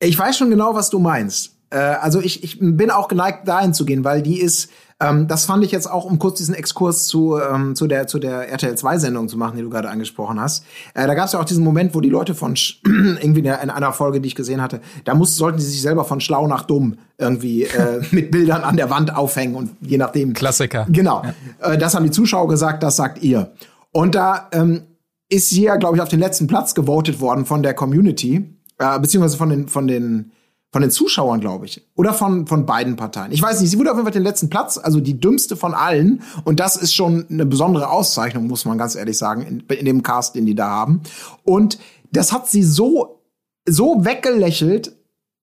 Ich 0.00 0.16
weiß 0.18 0.38
schon 0.38 0.50
genau, 0.50 0.74
was 0.74 0.90
du 0.90 0.98
meinst. 0.98 1.57
Äh, 1.70 1.78
also 1.78 2.20
ich, 2.20 2.42
ich 2.42 2.58
bin 2.60 2.90
auch 2.90 3.08
geneigt, 3.08 3.46
dahin 3.46 3.74
zu 3.74 3.84
gehen, 3.84 4.04
weil 4.04 4.22
die 4.22 4.40
ist, 4.40 4.70
ähm, 5.00 5.28
das 5.28 5.44
fand 5.44 5.64
ich 5.64 5.70
jetzt 5.70 5.90
auch, 5.90 6.04
um 6.04 6.18
kurz 6.18 6.38
diesen 6.38 6.54
Exkurs 6.54 7.06
zu, 7.06 7.38
ähm, 7.38 7.76
zu 7.76 7.86
der, 7.86 8.06
zu 8.06 8.18
der 8.18 8.48
RTL 8.48 8.74
2-Sendung 8.74 9.28
zu 9.28 9.36
machen, 9.36 9.56
die 9.56 9.62
du 9.62 9.70
gerade 9.70 9.88
angesprochen 9.88 10.40
hast. 10.40 10.64
Äh, 10.94 11.06
da 11.06 11.14
gab 11.14 11.26
es 11.26 11.32
ja 11.32 11.40
auch 11.40 11.44
diesen 11.44 11.62
Moment, 11.62 11.94
wo 11.94 12.00
die 12.00 12.08
Leute 12.08 12.34
von, 12.34 12.56
Sch 12.56 12.80
irgendwie 12.86 13.40
in 13.40 13.48
einer 13.48 13.92
Folge, 13.92 14.20
die 14.20 14.28
ich 14.28 14.34
gesehen 14.34 14.60
hatte, 14.60 14.80
da 15.04 15.14
mussten, 15.14 15.36
sollten 15.36 15.58
sie 15.58 15.70
sich 15.70 15.82
selber 15.82 16.04
von 16.04 16.20
schlau 16.20 16.46
nach 16.48 16.62
dumm 16.62 16.98
irgendwie 17.16 17.64
äh, 17.64 18.02
mit 18.10 18.30
Bildern 18.30 18.62
an 18.62 18.76
der 18.76 18.90
Wand 18.90 19.14
aufhängen 19.14 19.54
und 19.54 19.70
je 19.80 19.98
nachdem. 19.98 20.32
Klassiker. 20.32 20.86
Genau. 20.88 21.22
Äh, 21.60 21.78
das 21.78 21.94
haben 21.94 22.04
die 22.04 22.10
Zuschauer 22.10 22.48
gesagt, 22.48 22.82
das 22.82 22.96
sagt 22.96 23.22
ihr. 23.22 23.52
Und 23.92 24.14
da 24.14 24.48
ähm, 24.52 24.82
ist 25.28 25.50
sie 25.50 25.62
ja, 25.62 25.76
glaube 25.76 25.96
ich, 25.96 26.02
auf 26.02 26.08
den 26.08 26.20
letzten 26.20 26.46
Platz 26.46 26.74
gewotet 26.74 27.20
worden 27.20 27.44
von 27.44 27.62
der 27.62 27.74
Community, 27.74 28.54
äh, 28.78 28.98
beziehungsweise 28.98 29.36
von 29.36 29.48
den, 29.50 29.68
von 29.68 29.86
den, 29.86 30.32
von 30.70 30.82
den 30.82 30.90
Zuschauern, 30.90 31.40
glaube 31.40 31.66
ich. 31.66 31.88
Oder 31.94 32.12
von, 32.12 32.46
von 32.46 32.66
beiden 32.66 32.96
Parteien. 32.96 33.32
Ich 33.32 33.40
weiß 33.40 33.60
nicht, 33.60 33.70
sie 33.70 33.78
wurde 33.78 33.90
auf 33.90 33.96
jeden 33.96 34.04
Fall 34.04 34.12
den 34.12 34.22
letzten 34.22 34.50
Platz, 34.50 34.76
also 34.76 35.00
die 35.00 35.18
dümmste 35.18 35.56
von 35.56 35.72
allen. 35.72 36.22
Und 36.44 36.60
das 36.60 36.76
ist 36.76 36.94
schon 36.94 37.26
eine 37.30 37.46
besondere 37.46 37.90
Auszeichnung, 37.90 38.46
muss 38.46 38.64
man 38.64 38.76
ganz 38.76 38.94
ehrlich 38.94 39.16
sagen, 39.16 39.42
in, 39.42 39.60
in 39.60 39.86
dem 39.86 40.02
Cast, 40.02 40.34
den 40.34 40.44
die 40.46 40.54
da 40.54 40.68
haben. 40.68 41.02
Und 41.44 41.78
das 42.12 42.32
hat 42.32 42.48
sie 42.48 42.62
so, 42.62 43.22
so 43.66 44.04
weggelächelt, 44.04 44.97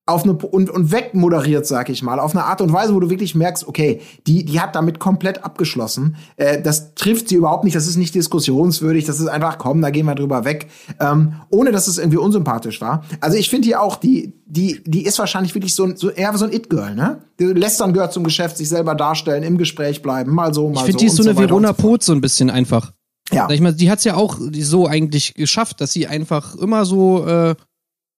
auf 0.08 0.24
eine 0.24 0.34
und, 0.34 0.70
und 0.70 0.92
wegmoderiert, 0.92 1.66
sag 1.66 1.90
ich 1.90 2.04
mal, 2.04 2.20
auf 2.20 2.36
eine 2.36 2.44
Art 2.46 2.62
und 2.62 2.72
Weise, 2.72 2.94
wo 2.94 3.00
du 3.00 3.10
wirklich 3.10 3.34
merkst, 3.34 3.68
okay, 3.68 4.02
die, 4.28 4.46
die 4.46 4.60
hat 4.60 4.76
damit 4.76 5.00
komplett 5.00 5.44
abgeschlossen. 5.44 6.16
Äh, 6.38 6.62
das 6.62 6.94
trifft 6.94 7.30
sie 7.30 7.36
überhaupt 7.36 7.64
nicht, 7.64 7.76
das 7.76 7.88
ist 7.88 7.96
nicht 7.98 8.14
diskussionswürdig, 8.14 9.06
das 9.06 9.20
ist 9.20 9.28
einfach, 9.28 9.58
komm, 9.58 9.82
da 9.82 9.90
gehen 9.90 10.06
wir 10.06 10.14
drüber 10.14 10.46
weg, 10.46 10.68
ähm, 11.00 11.34
ohne 11.50 11.72
dass 11.72 11.88
es 11.88 11.98
irgendwie 11.98 12.18
unsympathisch 12.18 12.82
war. 12.82 13.04
Also 13.20 13.38
ich 13.38 13.50
finde 13.50 13.68
die 13.68 13.76
auch, 13.76 13.96
die, 13.96 14.34
die, 14.46 14.84
die 14.86 15.06
ist 15.06 15.18
wahrscheinlich 15.18 15.56
wirklich 15.56 15.74
so, 15.74 15.86
ein- 15.86 15.96
so 15.98 16.12
eher 16.12 16.38
so 16.38 16.46
ein 16.46 16.54
It-Girl, 16.54 16.94
ne? 16.94 17.24
Die 17.40 17.46
Lästern 17.46 17.92
gehört 17.92 18.14
zum 18.14 18.24
Geschäft, 18.24 18.58
sich 18.58 18.70
selber 18.70 18.94
darstellen, 18.94 19.42
im 19.44 19.58
Gespräch 19.58 20.02
bleiben, 20.04 20.34
mal 20.36 20.54
so, 20.54 20.70
mal 20.70 20.82
Ich 20.82 20.86
finde, 20.86 20.94
so. 20.94 21.00
die 21.00 21.06
ist 21.08 21.16
so 21.16 21.24
und 21.24 21.30
eine 21.30 21.38
Verona 21.40 21.70
so 21.70 21.74
fort. 21.74 21.82
Pot 21.84 22.04
so 22.04 22.14
ein 22.14 22.22
bisschen 22.22 22.50
einfach. 22.52 22.92
Ja. 23.32 23.48
Sag 23.48 23.52
ich 23.56 23.62
mal, 23.62 23.74
die 23.74 23.90
hat's 23.90 24.04
ja 24.04 24.14
auch 24.16 24.38
so 24.60 24.86
eigentlich 24.86 25.34
geschafft, 25.34 25.82
dass 25.82 25.92
sie 25.92 26.06
einfach 26.06 26.56
immer 26.56 26.86
so 26.86 27.26
äh, 27.26 27.56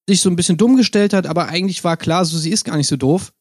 sich 0.08 0.22
so 0.22 0.30
ein 0.30 0.36
bisschen 0.36 0.58
dumm 0.58 0.78
gestellt 0.78 1.14
hat, 1.14 1.26
aber 1.28 1.48
eigentlich 1.48 1.84
war 1.84 1.98
klar, 1.98 2.26
so 2.26 2.38
sie 2.38 2.52
ist 2.52 2.64
gar 2.64 2.78
nicht 2.78 2.88
so 2.88 2.98
doof. 2.98 3.34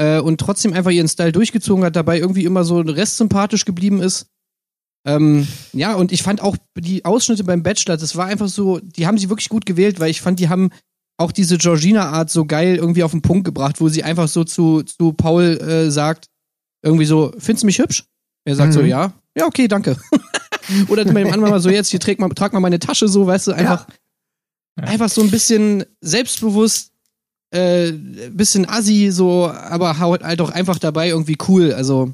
Äh, 0.00 0.20
und 0.20 0.40
trotzdem 0.40 0.72
einfach 0.72 0.90
ihren 0.90 1.08
Style 1.08 1.32
durchgezogen 1.32 1.84
hat, 1.84 1.96
dabei 1.96 2.18
irgendwie 2.18 2.44
immer 2.44 2.64
so 2.64 2.80
restsympathisch 2.80 3.64
geblieben 3.64 4.00
ist. 4.00 4.26
Ähm, 5.06 5.46
ja, 5.72 5.94
und 5.94 6.12
ich 6.12 6.22
fand 6.22 6.40
auch 6.40 6.56
die 6.78 7.04
Ausschnitte 7.04 7.44
beim 7.44 7.62
Bachelor, 7.62 7.96
das 7.96 8.16
war 8.16 8.26
einfach 8.26 8.48
so, 8.48 8.78
die 8.78 9.06
haben 9.06 9.18
sie 9.18 9.28
wirklich 9.28 9.48
gut 9.48 9.66
gewählt, 9.66 10.00
weil 10.00 10.10
ich 10.10 10.20
fand, 10.20 10.38
die 10.38 10.48
haben 10.48 10.70
auch 11.18 11.32
diese 11.32 11.58
Georgina-Art 11.58 12.30
so 12.30 12.44
geil 12.46 12.76
irgendwie 12.76 13.02
auf 13.02 13.10
den 13.10 13.22
Punkt 13.22 13.44
gebracht, 13.44 13.80
wo 13.80 13.88
sie 13.88 14.02
einfach 14.02 14.28
so 14.28 14.44
zu, 14.44 14.82
zu 14.82 15.12
Paul 15.12 15.58
äh, 15.60 15.90
sagt, 15.90 16.26
irgendwie 16.82 17.04
so, 17.04 17.32
findest 17.38 17.62
du 17.62 17.66
mich 17.66 17.78
hübsch? 17.78 18.04
Er 18.44 18.56
sagt 18.56 18.72
so, 18.72 18.80
Mhm. 18.80 18.86
ja. 18.86 19.12
Ja, 19.36 19.46
okay, 19.46 19.66
danke. 19.68 19.96
Oder 20.88 21.04
bei 21.04 21.22
dem 21.22 21.32
anderen 21.32 21.50
mal 21.50 21.60
so, 21.60 21.70
jetzt 21.70 21.88
hier 21.88 22.00
träg 22.00 22.18
mal, 22.20 22.28
trag 22.30 22.52
mal 22.52 22.60
meine 22.60 22.78
Tasche 22.78 23.08
so, 23.08 23.26
weißt 23.26 23.48
du, 23.48 23.52
einfach, 23.52 23.86
einfach 24.76 25.08
so 25.08 25.20
ein 25.20 25.30
bisschen 25.30 25.84
selbstbewusst, 26.00 26.92
äh, 27.50 27.92
bisschen 28.30 28.68
assi, 28.68 29.10
so, 29.10 29.48
aber 29.48 29.98
haut 29.98 30.22
halt 30.22 30.40
auch 30.40 30.50
einfach 30.50 30.78
dabei 30.78 31.08
irgendwie 31.08 31.36
cool. 31.48 31.72
Also, 31.74 32.12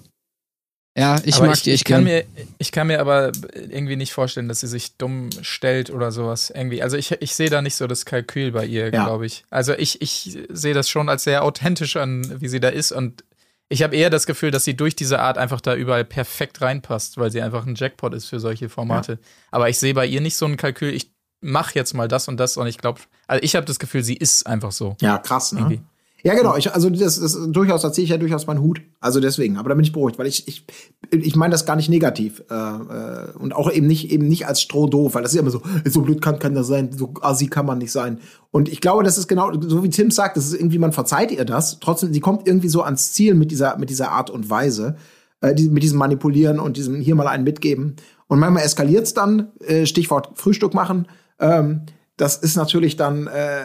ja, 0.97 1.21
ich 1.25 1.37
aber 1.37 1.47
mag 1.47 1.57
ich, 1.57 1.62
die 1.62 1.71
echt 1.71 1.83
ich 1.83 1.85
kann 1.85 2.03
mir 2.03 2.25
ich 2.59 2.73
kann 2.73 2.88
mir 2.88 2.99
aber 3.01 3.31
irgendwie 3.55 3.94
nicht 3.94 4.12
vorstellen, 4.12 4.49
dass 4.49 4.61
sie 4.61 4.66
sich 4.66 4.97
dumm 4.97 5.31
stellt 5.42 5.90
oder 5.90 6.11
sowas 6.11 6.51
irgendwie. 6.51 6.83
Also 6.83 6.97
ich, 6.97 7.12
ich 7.12 7.35
sehe 7.37 7.51
da 7.51 7.62
nicht 7.62 7.77
so 7.77 7.87
das 7.87 8.05
Kalkül 8.05 8.51
bei 8.51 8.66
ihr, 8.66 8.92
Ja. 8.92 9.05
glaube 9.05 9.27
ich. 9.27 9.44
Also 9.49 9.75
ich, 9.75 10.03
ich 10.03 10.37
sehe 10.49 10.75
das 10.75 10.88
schon 10.88 11.09
als 11.09 11.23
sehr 11.23 11.44
authentisch 11.44 11.94
an, 11.97 12.40
wie 12.40 12.49
sie 12.49 12.59
da 12.59 12.68
ist 12.71 12.90
und 12.90 13.23
ich 13.68 13.83
habe 13.83 13.94
eher 13.94 14.11
das 14.11 14.27
Gefühl, 14.27 14.51
dass 14.51 14.64
sie 14.64 14.75
durch 14.75 14.97
diese 14.97 15.21
Art 15.21 15.37
einfach 15.38 15.61
da 15.61 15.75
überall 15.77 16.05
perfekt 16.05 16.62
reinpasst, 16.62 17.18
weil 17.18 17.31
sie 17.31 17.42
einfach 17.42 17.66
ein 17.66 17.75
Jackpot 17.77 18.14
ist 18.14 18.25
für 18.27 18.40
solche 18.40 18.68
Formate. 18.71 19.18
Aber 19.51 19.68
ich 19.68 19.79
sehe 19.79 19.92
bei 19.92 20.07
ihr 20.07 20.23
nicht 20.23 20.37
so 20.38 20.47
ein 20.47 20.57
Kalkül, 20.57 20.94
ich 20.94 21.12
mache 21.40 21.74
jetzt 21.74 21.94
mal 21.94 22.09
das 22.09 22.29
und 22.29 22.38
das 22.38 22.57
und 22.57 22.66
ich 22.66 22.79
glaube, 22.79 23.01
also 23.27 23.42
ich 23.42 23.57
habe 23.57 23.66
das 23.66 23.79
Gefühl, 23.79 24.03
sie 24.03 24.16
ist 24.16 24.46
einfach 24.46 24.72
so. 24.72 24.96
Ja, 25.01 25.18
krass, 25.18 25.53
ne? 25.53 25.61
Irgendwie. 25.61 25.81
Ja, 26.24 26.35
genau. 26.35 26.57
Ich, 26.57 26.72
also 26.74 26.90
das, 26.90 27.20
das 27.20 27.38
durchaus, 27.51 27.83
da 27.83 27.92
ziehe 27.92 28.03
ich 28.03 28.11
ja 28.11 28.16
durchaus 28.16 28.46
meinen 28.46 28.61
Hut. 28.61 28.81
Also 29.01 29.20
deswegen, 29.20 29.57
aber 29.57 29.68
da 29.68 29.77
bin 29.77 29.85
ich 29.85 29.92
beruhigt, 29.92 30.18
weil 30.18 30.27
ich, 30.27 30.48
ich, 30.48 30.66
ich 31.12 31.37
meine 31.37 31.53
das 31.53 31.64
gar 31.64 31.77
nicht 31.77 31.88
negativ. 31.88 32.42
Äh, 32.51 32.55
äh, 32.55 33.31
und 33.38 33.55
auch 33.55 33.70
eben 33.70 33.87
nicht, 33.87 34.11
eben 34.11 34.27
nicht 34.27 34.46
als 34.46 34.61
Strohdoof, 34.61 35.14
weil 35.14 35.22
das 35.22 35.31
ist 35.31 35.37
ja 35.37 35.42
immer 35.42 35.53
so, 35.53 35.62
so 35.85 36.03
blöd 36.03 36.20
kann, 36.20 36.40
kann 36.40 36.55
das 36.55 36.66
sein, 36.66 36.90
so 36.92 37.14
assi 37.20 37.46
kann 37.46 37.66
man 37.66 37.79
nicht 37.79 37.92
sein. 37.92 38.18
Und 38.51 38.68
ich 38.68 38.81
glaube, 38.81 39.05
das 39.05 39.16
ist 39.16 39.29
genau, 39.29 39.53
so 39.61 39.85
wie 39.85 39.90
Tim 39.90 40.11
sagt, 40.11 40.37
das 40.37 40.46
ist 40.46 40.55
irgendwie, 40.55 40.79
man 40.79 40.92
verzeiht 40.92 41.31
ihr 41.31 41.44
das. 41.44 41.79
Trotzdem, 41.79 42.12
sie 42.12 42.20
kommt 42.20 42.48
irgendwie 42.48 42.68
so 42.68 42.83
ans 42.83 43.12
Ziel 43.12 43.35
mit 43.35 43.53
dieser, 43.53 43.79
mit 43.79 43.88
dieser 43.88 44.11
Art 44.11 44.29
und 44.29 44.51
Weise, 44.51 44.96
äh, 45.40 45.55
die, 45.55 45.68
mit 45.68 45.85
diesem 45.85 45.98
Manipulieren 45.98 46.59
und 46.59 46.77
diesem 46.77 47.01
hier 47.01 47.14
mal 47.14 47.29
einen 47.29 47.44
mitgeben. 47.44 47.94
Und 48.27 48.40
manchmal 48.40 48.64
eskaliert's 48.64 49.14
dann, 49.14 49.53
äh, 49.61 49.87
Stichwort 49.87 50.31
Frühstück 50.35 50.74
machen. 50.74 51.07
Ähm, 51.40 51.83
das 52.18 52.37
ist 52.37 52.57
natürlich 52.57 52.96
dann, 52.96 53.29
äh, 53.29 53.64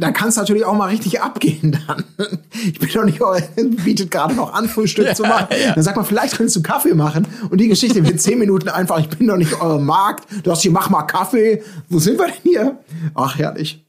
da 0.00 0.10
kann 0.10 0.28
es 0.28 0.36
natürlich 0.36 0.64
auch 0.64 0.74
mal 0.74 0.88
richtig 0.88 1.20
abgehen 1.20 1.78
dann. 1.86 2.04
Ich 2.64 2.78
bin 2.78 2.90
doch 2.92 3.04
nicht, 3.04 3.20
bietet 3.84 4.10
gerade 4.10 4.34
noch 4.34 4.52
an, 4.52 4.68
Frühstück 4.68 5.14
zu 5.14 5.22
machen. 5.22 5.46
Dann 5.74 5.82
sagt 5.82 5.96
man, 5.96 6.04
vielleicht 6.04 6.36
könntest 6.36 6.56
du 6.56 6.62
Kaffee 6.62 6.94
machen. 6.94 7.28
Und 7.48 7.58
die 7.58 7.68
Geschichte 7.68 8.04
wird 8.04 8.20
zehn 8.20 8.40
Minuten 8.40 8.68
einfach, 8.68 8.98
ich 8.98 9.08
bin 9.08 9.28
doch 9.28 9.36
nicht 9.36 9.60
euer 9.60 9.78
Markt. 9.78 10.26
Du 10.42 10.50
hast 10.50 10.62
hier, 10.62 10.72
mach 10.72 10.90
mal 10.90 11.04
Kaffee. 11.04 11.62
Wo 11.88 12.00
sind 12.00 12.18
wir 12.18 12.26
denn 12.26 12.42
hier? 12.42 12.78
Ach, 13.14 13.38
herrlich. 13.38 13.84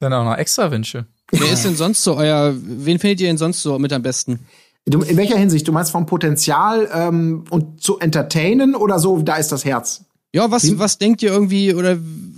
Dann 0.00 0.12
auch 0.12 0.24
noch 0.24 0.36
extra 0.36 0.70
Wünsche. 0.72 1.06
Wer 1.30 1.52
ist 1.52 1.64
denn 1.64 1.76
sonst 1.76 2.02
so 2.02 2.16
euer, 2.16 2.52
wen 2.56 2.98
findet 2.98 3.20
ihr 3.20 3.28
denn 3.28 3.38
sonst 3.38 3.62
so 3.62 3.78
mit 3.78 3.92
am 3.92 4.02
besten? 4.02 4.40
Du, 4.86 5.02
in 5.02 5.16
welcher 5.16 5.36
Hinsicht? 5.36 5.66
Du 5.66 5.72
meinst 5.72 5.90
vom 5.92 6.06
Potenzial 6.06 6.88
ähm, 6.92 7.44
und 7.50 7.80
zu 7.80 7.98
entertainen 7.98 8.74
oder 8.74 8.98
so, 8.98 9.20
da 9.22 9.36
ist 9.36 9.50
das 9.50 9.64
Herz? 9.64 10.04
Ja, 10.32 10.50
was, 10.50 10.78
was 10.78 10.98
denkt 10.98 11.22
ihr 11.22 11.30
irgendwie, 11.30 11.74
oder 11.74 11.96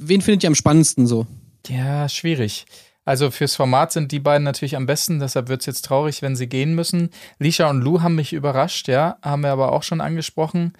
wen 0.08 0.22
findet 0.22 0.44
ihr 0.44 0.48
am 0.48 0.54
spannendsten 0.54 1.06
so? 1.06 1.26
Ja, 1.68 2.08
schwierig. 2.08 2.66
Also 3.04 3.30
fürs 3.30 3.56
Format 3.56 3.92
sind 3.92 4.12
die 4.12 4.20
beiden 4.20 4.44
natürlich 4.44 4.76
am 4.76 4.84
besten, 4.84 5.18
deshalb 5.18 5.48
wird 5.48 5.60
es 5.60 5.66
jetzt 5.66 5.86
traurig, 5.86 6.20
wenn 6.20 6.36
sie 6.36 6.46
gehen 6.46 6.74
müssen. 6.74 7.10
Lisha 7.38 7.70
und 7.70 7.80
Lou 7.80 8.02
haben 8.02 8.14
mich 8.14 8.34
überrascht, 8.34 8.86
ja, 8.86 9.16
haben 9.22 9.42
wir 9.42 9.50
aber 9.50 9.72
auch 9.72 9.82
schon 9.82 10.02
angesprochen. 10.02 10.74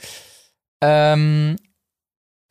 Ähm, 0.83 1.57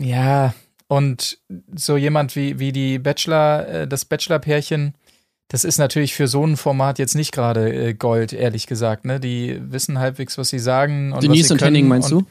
ja, 0.01 0.53
und 0.87 1.37
so 1.75 1.97
jemand 1.97 2.35
wie, 2.35 2.59
wie 2.59 2.71
die 2.71 2.97
Bachelor, 2.97 3.67
äh, 3.67 3.87
das 3.87 4.05
Bachelor-Pärchen, 4.05 4.95
das 5.49 5.63
ist 5.63 5.77
natürlich 5.77 6.13
für 6.13 6.27
so 6.27 6.45
ein 6.45 6.57
Format 6.57 6.99
jetzt 6.99 7.15
nicht 7.15 7.31
gerade 7.31 7.71
äh, 7.71 7.93
Gold, 7.93 8.33
ehrlich 8.33 8.67
gesagt. 8.67 9.05
Ne? 9.05 9.19
Die 9.19 9.59
wissen 9.61 9.99
halbwegs, 9.99 10.37
was 10.37 10.49
sie 10.49 10.59
sagen. 10.59 11.13
Und 11.13 11.23
Denise 11.23 11.41
was 11.41 11.47
sie 11.47 11.53
und 11.53 11.61
Henning 11.61 11.87
meinst 11.87 12.11
und, 12.11 12.21
du? 12.21 12.27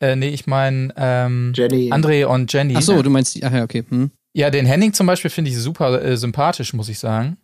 Äh, 0.00 0.16
nee, 0.16 0.28
ich 0.28 0.46
meine 0.46 0.92
ähm, 0.96 1.52
Jenny. 1.54 1.92
André 1.92 2.24
und 2.24 2.52
Jenny. 2.52 2.74
Ach 2.76 2.82
so, 2.82 3.02
du 3.02 3.10
meinst 3.10 3.34
die, 3.34 3.44
ach 3.44 3.52
ja, 3.52 3.62
okay. 3.62 3.84
Hm. 3.88 4.10
Ja, 4.32 4.50
den 4.50 4.66
Henning 4.66 4.92
zum 4.92 5.06
Beispiel 5.06 5.30
finde 5.30 5.50
ich 5.50 5.58
super 5.58 6.02
äh, 6.02 6.16
sympathisch, 6.16 6.72
muss 6.72 6.88
ich 6.88 6.98
sagen. 6.98 7.36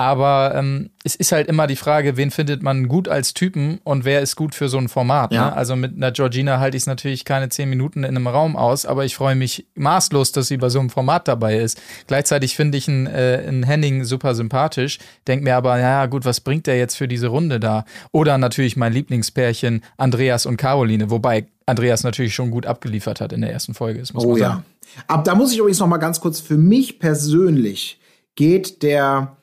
Aber 0.00 0.52
ähm, 0.54 0.90
es 1.02 1.16
ist 1.16 1.32
halt 1.32 1.48
immer 1.48 1.66
die 1.66 1.74
Frage, 1.74 2.16
wen 2.16 2.30
findet 2.30 2.62
man 2.62 2.86
gut 2.86 3.08
als 3.08 3.34
Typen 3.34 3.80
und 3.82 4.04
wer 4.04 4.20
ist 4.20 4.36
gut 4.36 4.54
für 4.54 4.68
so 4.68 4.78
ein 4.78 4.88
Format. 4.88 5.32
Ja. 5.32 5.46
Ne? 5.46 5.56
Also 5.56 5.74
mit 5.74 5.96
einer 5.96 6.12
Georgina 6.12 6.60
halte 6.60 6.76
ich 6.76 6.84
es 6.84 6.86
natürlich 6.86 7.24
keine 7.24 7.48
zehn 7.48 7.68
Minuten 7.68 8.04
in 8.04 8.16
einem 8.16 8.28
Raum 8.28 8.54
aus, 8.54 8.86
aber 8.86 9.04
ich 9.04 9.16
freue 9.16 9.34
mich 9.34 9.66
maßlos, 9.74 10.30
dass 10.30 10.46
sie 10.46 10.56
bei 10.56 10.68
so 10.68 10.78
einem 10.78 10.90
Format 10.90 11.26
dabei 11.26 11.58
ist. 11.58 11.82
Gleichzeitig 12.06 12.54
finde 12.54 12.78
ich 12.78 12.86
einen, 12.86 13.08
äh, 13.08 13.42
einen 13.44 13.64
Henning 13.64 14.04
super 14.04 14.36
sympathisch, 14.36 15.00
denk 15.26 15.42
mir 15.42 15.56
aber, 15.56 15.80
ja 15.80 16.06
gut, 16.06 16.24
was 16.24 16.40
bringt 16.40 16.68
der 16.68 16.78
jetzt 16.78 16.94
für 16.94 17.08
diese 17.08 17.26
Runde 17.26 17.58
da? 17.58 17.84
Oder 18.12 18.38
natürlich 18.38 18.76
mein 18.76 18.92
Lieblingspärchen 18.92 19.82
Andreas 19.96 20.46
und 20.46 20.58
Caroline, 20.58 21.10
wobei 21.10 21.48
Andreas 21.68 22.02
natürlich 22.02 22.34
schon 22.34 22.50
gut 22.50 22.66
abgeliefert 22.66 23.20
hat 23.20 23.32
in 23.32 23.42
der 23.42 23.52
ersten 23.52 23.74
Folge. 23.74 24.00
Das 24.00 24.14
muss 24.14 24.24
Oh 24.24 24.30
man 24.30 24.38
ja. 24.38 24.48
sagen. 24.48 24.64
Aber 25.06 25.22
da 25.22 25.34
muss 25.34 25.52
ich 25.52 25.58
übrigens 25.58 25.78
noch 25.78 25.86
mal 25.86 25.98
ganz 25.98 26.20
kurz, 26.20 26.40
für 26.40 26.56
mich 26.56 26.98
persönlich 26.98 28.00
geht 28.34 28.82
der 28.82 29.36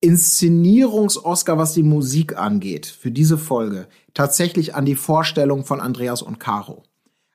Inszenierungs-Oscar, 0.00 1.56
was 1.56 1.72
die 1.72 1.82
Musik 1.82 2.36
angeht, 2.36 2.86
für 2.86 3.10
diese 3.10 3.38
Folge 3.38 3.86
tatsächlich 4.12 4.74
an 4.74 4.84
die 4.84 4.94
Vorstellung 4.94 5.64
von 5.64 5.80
Andreas 5.80 6.22
und 6.22 6.38
Caro. 6.38 6.82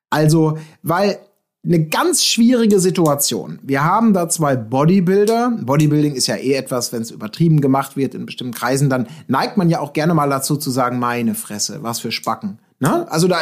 Also, 0.10 0.58
weil 0.84 1.20
eine 1.64 1.86
ganz 1.86 2.24
schwierige 2.24 2.80
Situation. 2.80 3.60
Wir 3.62 3.84
haben 3.84 4.14
da 4.14 4.30
zwei 4.30 4.56
Bodybuilder. 4.56 5.60
Bodybuilding 5.62 6.16
ist 6.16 6.28
ja 6.28 6.36
eh 6.36 6.54
etwas, 6.54 6.92
wenn 6.92 7.04
es 7.04 7.12
übertrieben 7.12 7.62
gemacht 7.62 7.98
wird 7.98 8.16
in 8.16 8.26
bestimmten 8.26 8.54
Kreisen, 8.54 8.90
dann 8.90 9.08
neigt 9.28 9.58
man 9.58 9.70
ja 9.70 9.80
auch 9.80 9.94
gerne 9.94 10.14
mal 10.14 10.30
dazu 10.30 10.58
zu 10.58 10.72
sagen, 10.72 10.98
meine 11.00 11.36
Fresse, 11.36 11.84
was 11.84 12.00
für 12.00 12.12
Spacken. 12.12 12.60
Ne? 12.82 13.10
Also 13.12 13.28
da, 13.28 13.38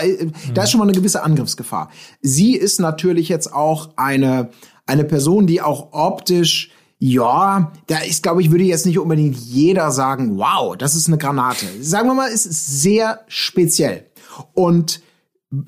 da 0.54 0.64
ist 0.64 0.72
schon 0.72 0.80
mal 0.80 0.84
eine 0.84 0.94
gewisse 0.94 1.24
Angriffsgefahr. 1.24 1.90
Sie 2.22 2.56
ist 2.56 2.80
natürlich 2.80 3.30
jetzt 3.30 3.54
auch 3.54 3.92
eine, 3.96 4.50
eine 4.86 5.06
Person, 5.06 5.48
die 5.48 5.62
auch 5.62 5.94
optisch 5.94 6.72
ja, 7.02 7.72
da 7.88 8.00
ist, 8.00 8.24
glaube 8.24 8.42
ich, 8.42 8.52
würde 8.52 8.66
jetzt 8.66 8.86
nicht 8.86 9.00
unbedingt 9.00 9.38
jeder 9.38 9.90
sagen, 9.92 10.38
wow, 10.38 10.76
das 10.76 10.96
ist 10.96 11.08
eine 11.08 11.18
Granate. 11.18 11.66
Sagen 11.80 12.10
wir 12.10 12.14
mal, 12.14 12.30
es 12.30 12.46
ist 12.46 12.82
sehr 12.82 13.22
speziell. 13.28 14.08
Und 14.54 15.02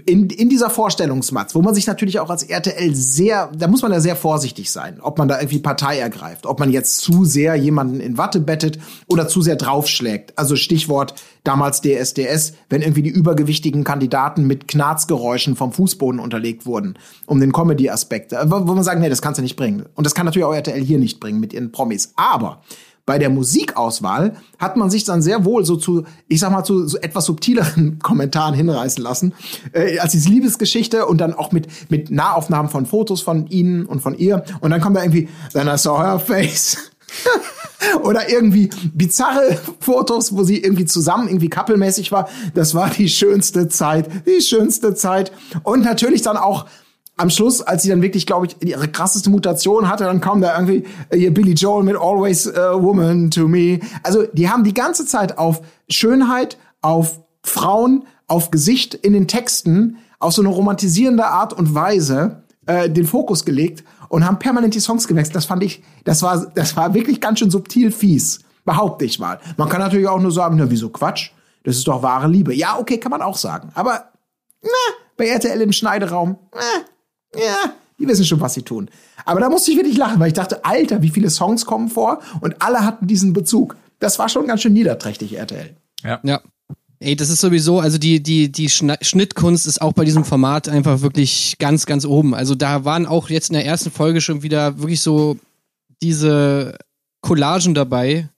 in, 0.06 0.30
in 0.30 0.48
dieser 0.48 0.70
Vorstellungsmatz, 0.70 1.56
wo 1.56 1.62
man 1.64 1.74
sich 1.74 1.88
natürlich 1.88 2.20
auch 2.20 2.30
als 2.30 2.44
RTL 2.44 2.94
sehr, 2.94 3.52
da 3.58 3.68
muss 3.68 3.82
man 3.82 3.92
ja 3.92 4.00
sehr 4.00 4.16
vorsichtig 4.16 4.72
sein, 4.72 5.00
ob 5.02 5.18
man 5.18 5.28
da 5.28 5.40
irgendwie 5.40 5.58
Partei 5.58 5.98
ergreift, 5.98 6.46
ob 6.46 6.60
man 6.60 6.70
jetzt 6.72 7.00
zu 7.00 7.26
sehr 7.26 7.56
jemanden 7.56 8.00
in 8.00 8.16
Watte 8.16 8.42
bettet 8.42 8.78
oder 9.08 9.28
zu 9.28 9.42
sehr 9.42 9.56
draufschlägt. 9.56 10.38
Also 10.38 10.56
Stichwort 10.56 11.16
damals 11.44 11.82
DSDS, 11.82 12.54
wenn 12.70 12.84
irgendwie 12.84 13.02
die 13.02 13.10
übergewichtigen 13.10 13.84
Kandidaten 13.84 14.46
mit 14.46 14.68
Knarzgeräuschen 14.68 15.56
vom 15.56 15.74
Fußboden 15.74 16.20
unterlegt 16.20 16.68
wurden, 16.68 17.00
um 17.26 17.40
den 17.40 17.52
Comedy-Aspekt, 17.52 18.34
wo 18.34 18.60
man 18.60 18.84
sagt, 18.84 19.00
nee, 19.00 19.10
das 19.10 19.24
kannst 19.24 19.40
du 19.40 19.42
nicht 19.42 19.56
bringen. 19.56 19.88
Und 19.96 20.06
das 20.06 20.14
kann 20.14 20.28
natürlich 20.28 20.46
auch 20.46 20.54
RTL 20.54 20.84
hier 20.84 21.00
nicht 21.00 21.20
bringen 21.20 21.40
mit 21.40 21.54
ihren 21.54 21.72
Promis. 21.72 22.14
Aber 22.18 22.62
bei 23.12 23.20
der 23.20 23.30
Musikauswahl 23.30 24.38
hat 24.58 24.78
man 24.78 24.90
sich 24.90 25.04
dann 25.04 25.22
sehr 25.22 25.44
wohl 25.44 25.66
so 25.66 25.76
zu, 25.76 26.06
ich 26.30 26.40
sag 26.40 26.50
mal, 26.50 26.64
zu 26.64 26.88
so 26.88 26.98
etwas 26.98 27.26
subtileren 27.26 28.00
Kommentaren 28.02 28.54
hinreißen 28.54 29.04
lassen, 29.04 29.34
äh, 29.74 30.00
als 30.00 30.14
diese 30.14 30.30
Liebesgeschichte 30.30 31.06
und 31.06 31.18
dann 31.18 31.34
auch 31.34 31.52
mit, 31.52 31.68
mit 31.92 32.10
Nahaufnahmen 32.10 32.72
von 32.72 32.86
Fotos 32.86 33.22
von 33.22 33.48
ihnen 33.48 33.86
und 33.86 34.00
von 34.00 34.18
ihr. 34.18 34.46
Und 34.62 34.72
dann 34.72 34.80
kommt 34.80 34.96
da 34.96 35.02
irgendwie, 35.04 35.28
then 35.52 35.68
I 35.68 35.78
saw 35.78 36.02
her 36.02 36.20
face. 36.20 36.78
Oder 38.04 38.30
irgendwie 38.30 38.70
bizarre 38.94 39.60
Fotos, 39.82 40.34
wo 40.34 40.44
sie 40.46 40.60
irgendwie 40.64 40.86
zusammen 40.86 41.28
irgendwie 41.28 41.50
kappelmäßig 41.50 42.14
war. 42.14 42.30
Das 42.54 42.76
war 42.76 42.92
die 42.92 43.10
schönste 43.10 43.68
Zeit, 43.68 44.08
die 44.26 44.42
schönste 44.42 44.96
Zeit. 44.96 45.34
Und 45.64 45.84
natürlich 45.84 46.22
dann 46.22 46.38
auch 46.38 46.66
am 47.18 47.30
Schluss, 47.30 47.62
als 47.62 47.84
sie 47.84 47.90
dann 47.90 48.02
wirklich, 48.02 48.26
glaube 48.26 48.48
ich, 48.48 48.56
ihre 48.62 48.88
krasseste 48.88 49.30
Mutation 49.30 49.90
hatte, 49.90 50.06
dann 50.06 50.22
kam 50.22 50.42
da 50.42 50.58
irgendwie 50.58 50.86
äh, 51.10 51.18
hier 51.18 51.34
Billy 51.34 51.54
Joel 51.54 51.84
mit 51.84 51.96
Always 51.96 52.48
a 52.54 52.82
Woman 52.82 53.30
to 53.32 53.48
Me. 53.48 53.80
Also 54.04 54.24
die 54.34 54.50
haben 54.50 54.64
die 54.64 54.74
ganze 54.74 55.06
Zeit 55.06 55.38
auf 55.38 55.62
Schönheit, 55.90 56.58
auf 56.82 57.20
Frauen, 57.44 58.06
auf 58.28 58.50
Gesicht 58.52 58.94
in 58.94 59.14
den 59.14 59.28
Texten, 59.28 59.98
auf 60.20 60.34
so 60.34 60.42
eine 60.42 60.50
romantisierende 60.50 61.26
Art 61.26 61.54
und 61.54 61.74
Weise 61.76 62.44
äh, 62.66 62.90
den 62.90 63.06
Fokus 63.06 63.46
gelegt 63.46 63.84
und 64.10 64.26
haben 64.26 64.40
permanent 64.40 64.74
die 64.74 64.80
Songs 64.80 65.08
gewechselt. 65.08 65.36
Das 65.36 65.46
fand 65.46 65.64
ich, 65.64 65.84
das 66.04 66.22
war, 66.22 66.48
das 66.56 66.76
war 66.76 66.94
wirklich 66.94 67.22
ganz 67.22 67.40
schön 67.40 67.52
subtil 67.52 67.92
fies, 67.92 68.40
behaupte 68.66 69.06
ich 69.06 69.20
mal. 69.20 69.40
Man 69.58 69.70
kann 69.70 69.80
natürlich 69.80 70.08
auch 70.08 70.20
nur 70.20 70.32
sagen, 70.32 70.58
na 70.58 70.70
wieso 70.70 70.90
Quatsch? 70.90 71.32
Das 71.64 71.78
ist 71.78 71.88
doch 71.88 72.02
wahre 72.02 72.28
Liebe. 72.28 72.54
Ja, 72.54 72.80
okay, 72.80 72.98
kann 72.98 73.12
man 73.12 73.22
auch 73.22 73.38
sagen. 73.38 73.70
Aber 73.76 74.12
na, 74.64 74.96
bei 75.18 75.28
RTL 75.28 75.62
im 75.62 75.72
Schneideraum, 75.72 76.38
na, 76.54 76.86
ja, 77.36 77.74
die 78.00 78.08
wissen 78.08 78.26
schon, 78.26 78.42
was 78.42 78.54
sie 78.54 78.64
tun. 78.64 78.90
Aber 79.26 79.40
da 79.40 79.50
musste 79.50 79.72
ich 79.72 79.78
wirklich 79.78 79.98
lachen, 79.98 80.20
weil 80.20 80.30
ich 80.30 80.34
dachte, 80.34 80.66
Alter, 80.66 81.02
wie 81.02 81.10
viele 81.10 81.30
Songs 81.30 81.66
kommen 81.66 81.90
vor 81.90 82.22
und 82.42 82.62
alle 82.62 82.84
hatten 82.84 83.08
diesen 83.08 83.34
Bezug. 83.34 83.76
Das 84.00 84.18
war 84.20 84.30
schon 84.30 84.48
ganz 84.48 84.62
schön 84.62 84.74
niederträchtig, 84.74 85.38
RTL. 85.38 85.76
Ja. 86.04 86.20
Ey, 87.00 87.16
das 87.16 87.30
ist 87.30 87.42
sowieso, 87.42 87.80
also 87.80 87.98
die, 87.98 88.22
die, 88.22 88.52
die 88.52 88.70
Schnittkunst 88.70 89.66
ist 89.66 89.82
auch 89.82 89.94
bei 89.94 90.06
diesem 90.06 90.24
Format 90.24 90.70
einfach 90.70 91.02
wirklich 91.02 91.56
ganz, 91.58 91.88
ganz 91.88 92.06
oben. 92.06 92.36
Also 92.36 92.54
da 92.54 92.86
waren 92.86 93.08
auch 93.08 93.30
jetzt 93.30 93.50
in 93.50 93.56
der 93.56 93.66
ersten 93.66 93.90
Folge 93.90 94.22
schon 94.22 94.44
wieder 94.44 94.78
wirklich 94.78 95.02
so 95.02 95.38
diese 96.04 96.78
Collagen 97.22 97.74
dabei, 97.74 98.30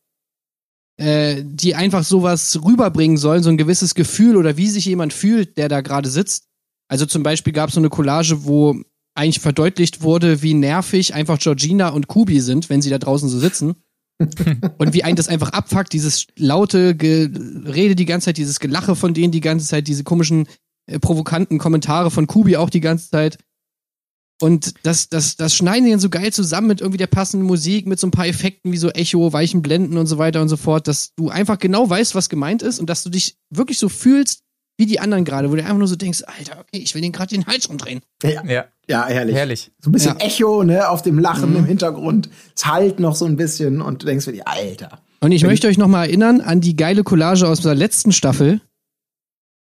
äh, 0.96 1.42
die 1.44 1.76
einfach 1.76 2.04
sowas 2.04 2.58
rüberbringen 2.64 3.18
sollen, 3.18 3.44
so 3.44 3.50
ein 3.50 3.58
gewisses 3.58 3.96
Gefühl 3.96 4.38
oder 4.38 4.56
wie 4.56 4.70
sich 4.70 4.86
jemand 4.86 5.12
fühlt, 5.12 5.58
der 5.58 5.68
da 5.68 5.82
gerade 5.82 6.08
sitzt. 6.08 6.46
Also 6.94 7.08
zum 7.08 7.24
Beispiel 7.24 7.54
gab 7.54 7.70
es 7.70 7.74
so 7.74 7.82
eine 7.82 7.90
Collage, 7.90 8.46
wo 8.46 8.80
eigentlich 9.16 9.40
verdeutlicht 9.40 10.04
wurde, 10.04 10.44
wie 10.44 10.54
nervig 10.54 11.16
einfach 11.16 11.40
Georgina 11.40 11.90
und 11.90 12.06
Kubi 12.06 12.40
sind, 12.40 12.70
wenn 12.70 12.84
sie 12.84 12.92
da 12.92 13.00
draußen 13.00 13.28
so 13.30 13.40
sitzen. 13.40 13.74
und 14.78 14.94
wie 14.94 15.04
einen 15.04 15.16
das 15.16 15.28
einfach 15.28 15.50
abfuckt, 15.54 15.92
dieses 15.92 16.28
laute 16.38 16.96
Gerede 16.96 17.96
die 17.96 18.06
ganze 18.06 18.26
Zeit, 18.26 18.38
dieses 18.38 18.60
Gelache 18.60 18.96
von 18.96 19.16
denen 19.16 19.32
die 19.32 19.42
ganze 19.42 19.66
Zeit, 19.66 19.88
diese 19.88 20.04
komischen, 20.04 20.48
äh, 20.86 21.00
provokanten 21.00 21.58
Kommentare 21.58 22.12
von 22.12 22.28
Kubi 22.28 22.58
auch 22.58 22.70
die 22.70 22.80
ganze 22.80 23.10
Zeit. 23.10 23.40
Und 24.40 24.76
das, 24.84 25.10
das, 25.10 25.36
das 25.36 25.56
schneiden 25.56 25.86
die 25.86 25.92
dann 25.92 26.00
so 26.00 26.12
geil 26.12 26.32
zusammen 26.32 26.68
mit 26.68 26.82
irgendwie 26.82 27.00
der 27.00 27.08
passenden 27.08 27.48
Musik, 27.48 27.88
mit 27.88 28.00
so 28.00 28.06
ein 28.06 28.12
paar 28.12 28.28
Effekten 28.28 28.72
wie 28.72 28.78
so 28.78 28.92
Echo, 28.92 29.34
weichen 29.34 29.64
Blenden 29.64 29.98
und 29.98 30.06
so 30.06 30.20
weiter 30.20 30.44
und 30.44 30.50
so 30.50 30.58
fort, 30.58 30.88
dass 30.88 31.16
du 31.16 31.30
einfach 31.30 31.58
genau 31.58 31.90
weißt, 31.90 32.14
was 32.14 32.30
gemeint 32.30 32.62
ist 32.62 32.80
und 32.80 32.88
dass 32.88 33.02
du 33.02 33.10
dich 33.10 33.40
wirklich 33.50 33.80
so 33.80 33.90
fühlst 33.90 34.44
wie 34.78 34.86
die 34.86 35.00
anderen 35.00 35.24
gerade, 35.26 35.52
wo 35.52 35.56
du 35.56 35.62
einfach 35.62 35.78
nur 35.78 35.88
so 35.88 35.96
denkst, 35.96 36.24
Alter, 36.26 36.60
okay, 36.60 36.82
ich 36.82 36.96
will 36.96 37.02
den 37.02 37.12
gerade 37.12 37.30
den 37.36 37.46
Hals 37.46 37.68
umdrehen. 37.68 38.02
Ja, 38.24 38.44
Ja, 38.46 38.66
ja 38.88 39.06
herrlich. 39.06 39.36
herrlich. 39.36 39.72
So 39.80 39.90
ein 39.90 39.94
bisschen 39.94 40.18
Ja. 40.20 40.26
Echo, 40.26 40.64
ne, 40.64 40.90
auf 40.90 41.02
dem 41.04 41.20
Lachen 41.20 41.56
im 41.56 41.66
Hintergrund. 41.66 42.30
Es 42.56 42.66
halt 42.66 43.00
noch 43.00 43.16
so 43.16 43.26
ein 43.26 43.36
bisschen 43.36 43.82
und 43.82 44.02
du 44.02 44.08
denkst 44.08 44.26
dir, 44.26 44.48
Alter. 44.48 45.00
Und 45.22 45.32
ich 45.32 45.44
möchte 45.44 45.68
euch 45.68 45.78
nochmal 45.78 46.08
erinnern 46.08 46.42
an 46.42 46.60
die 46.60 46.76
geile 46.76 47.04
Collage 47.04 47.48
aus 47.48 47.62
der 47.62 47.76
letzten 47.76 48.12
Staffel, 48.12 48.62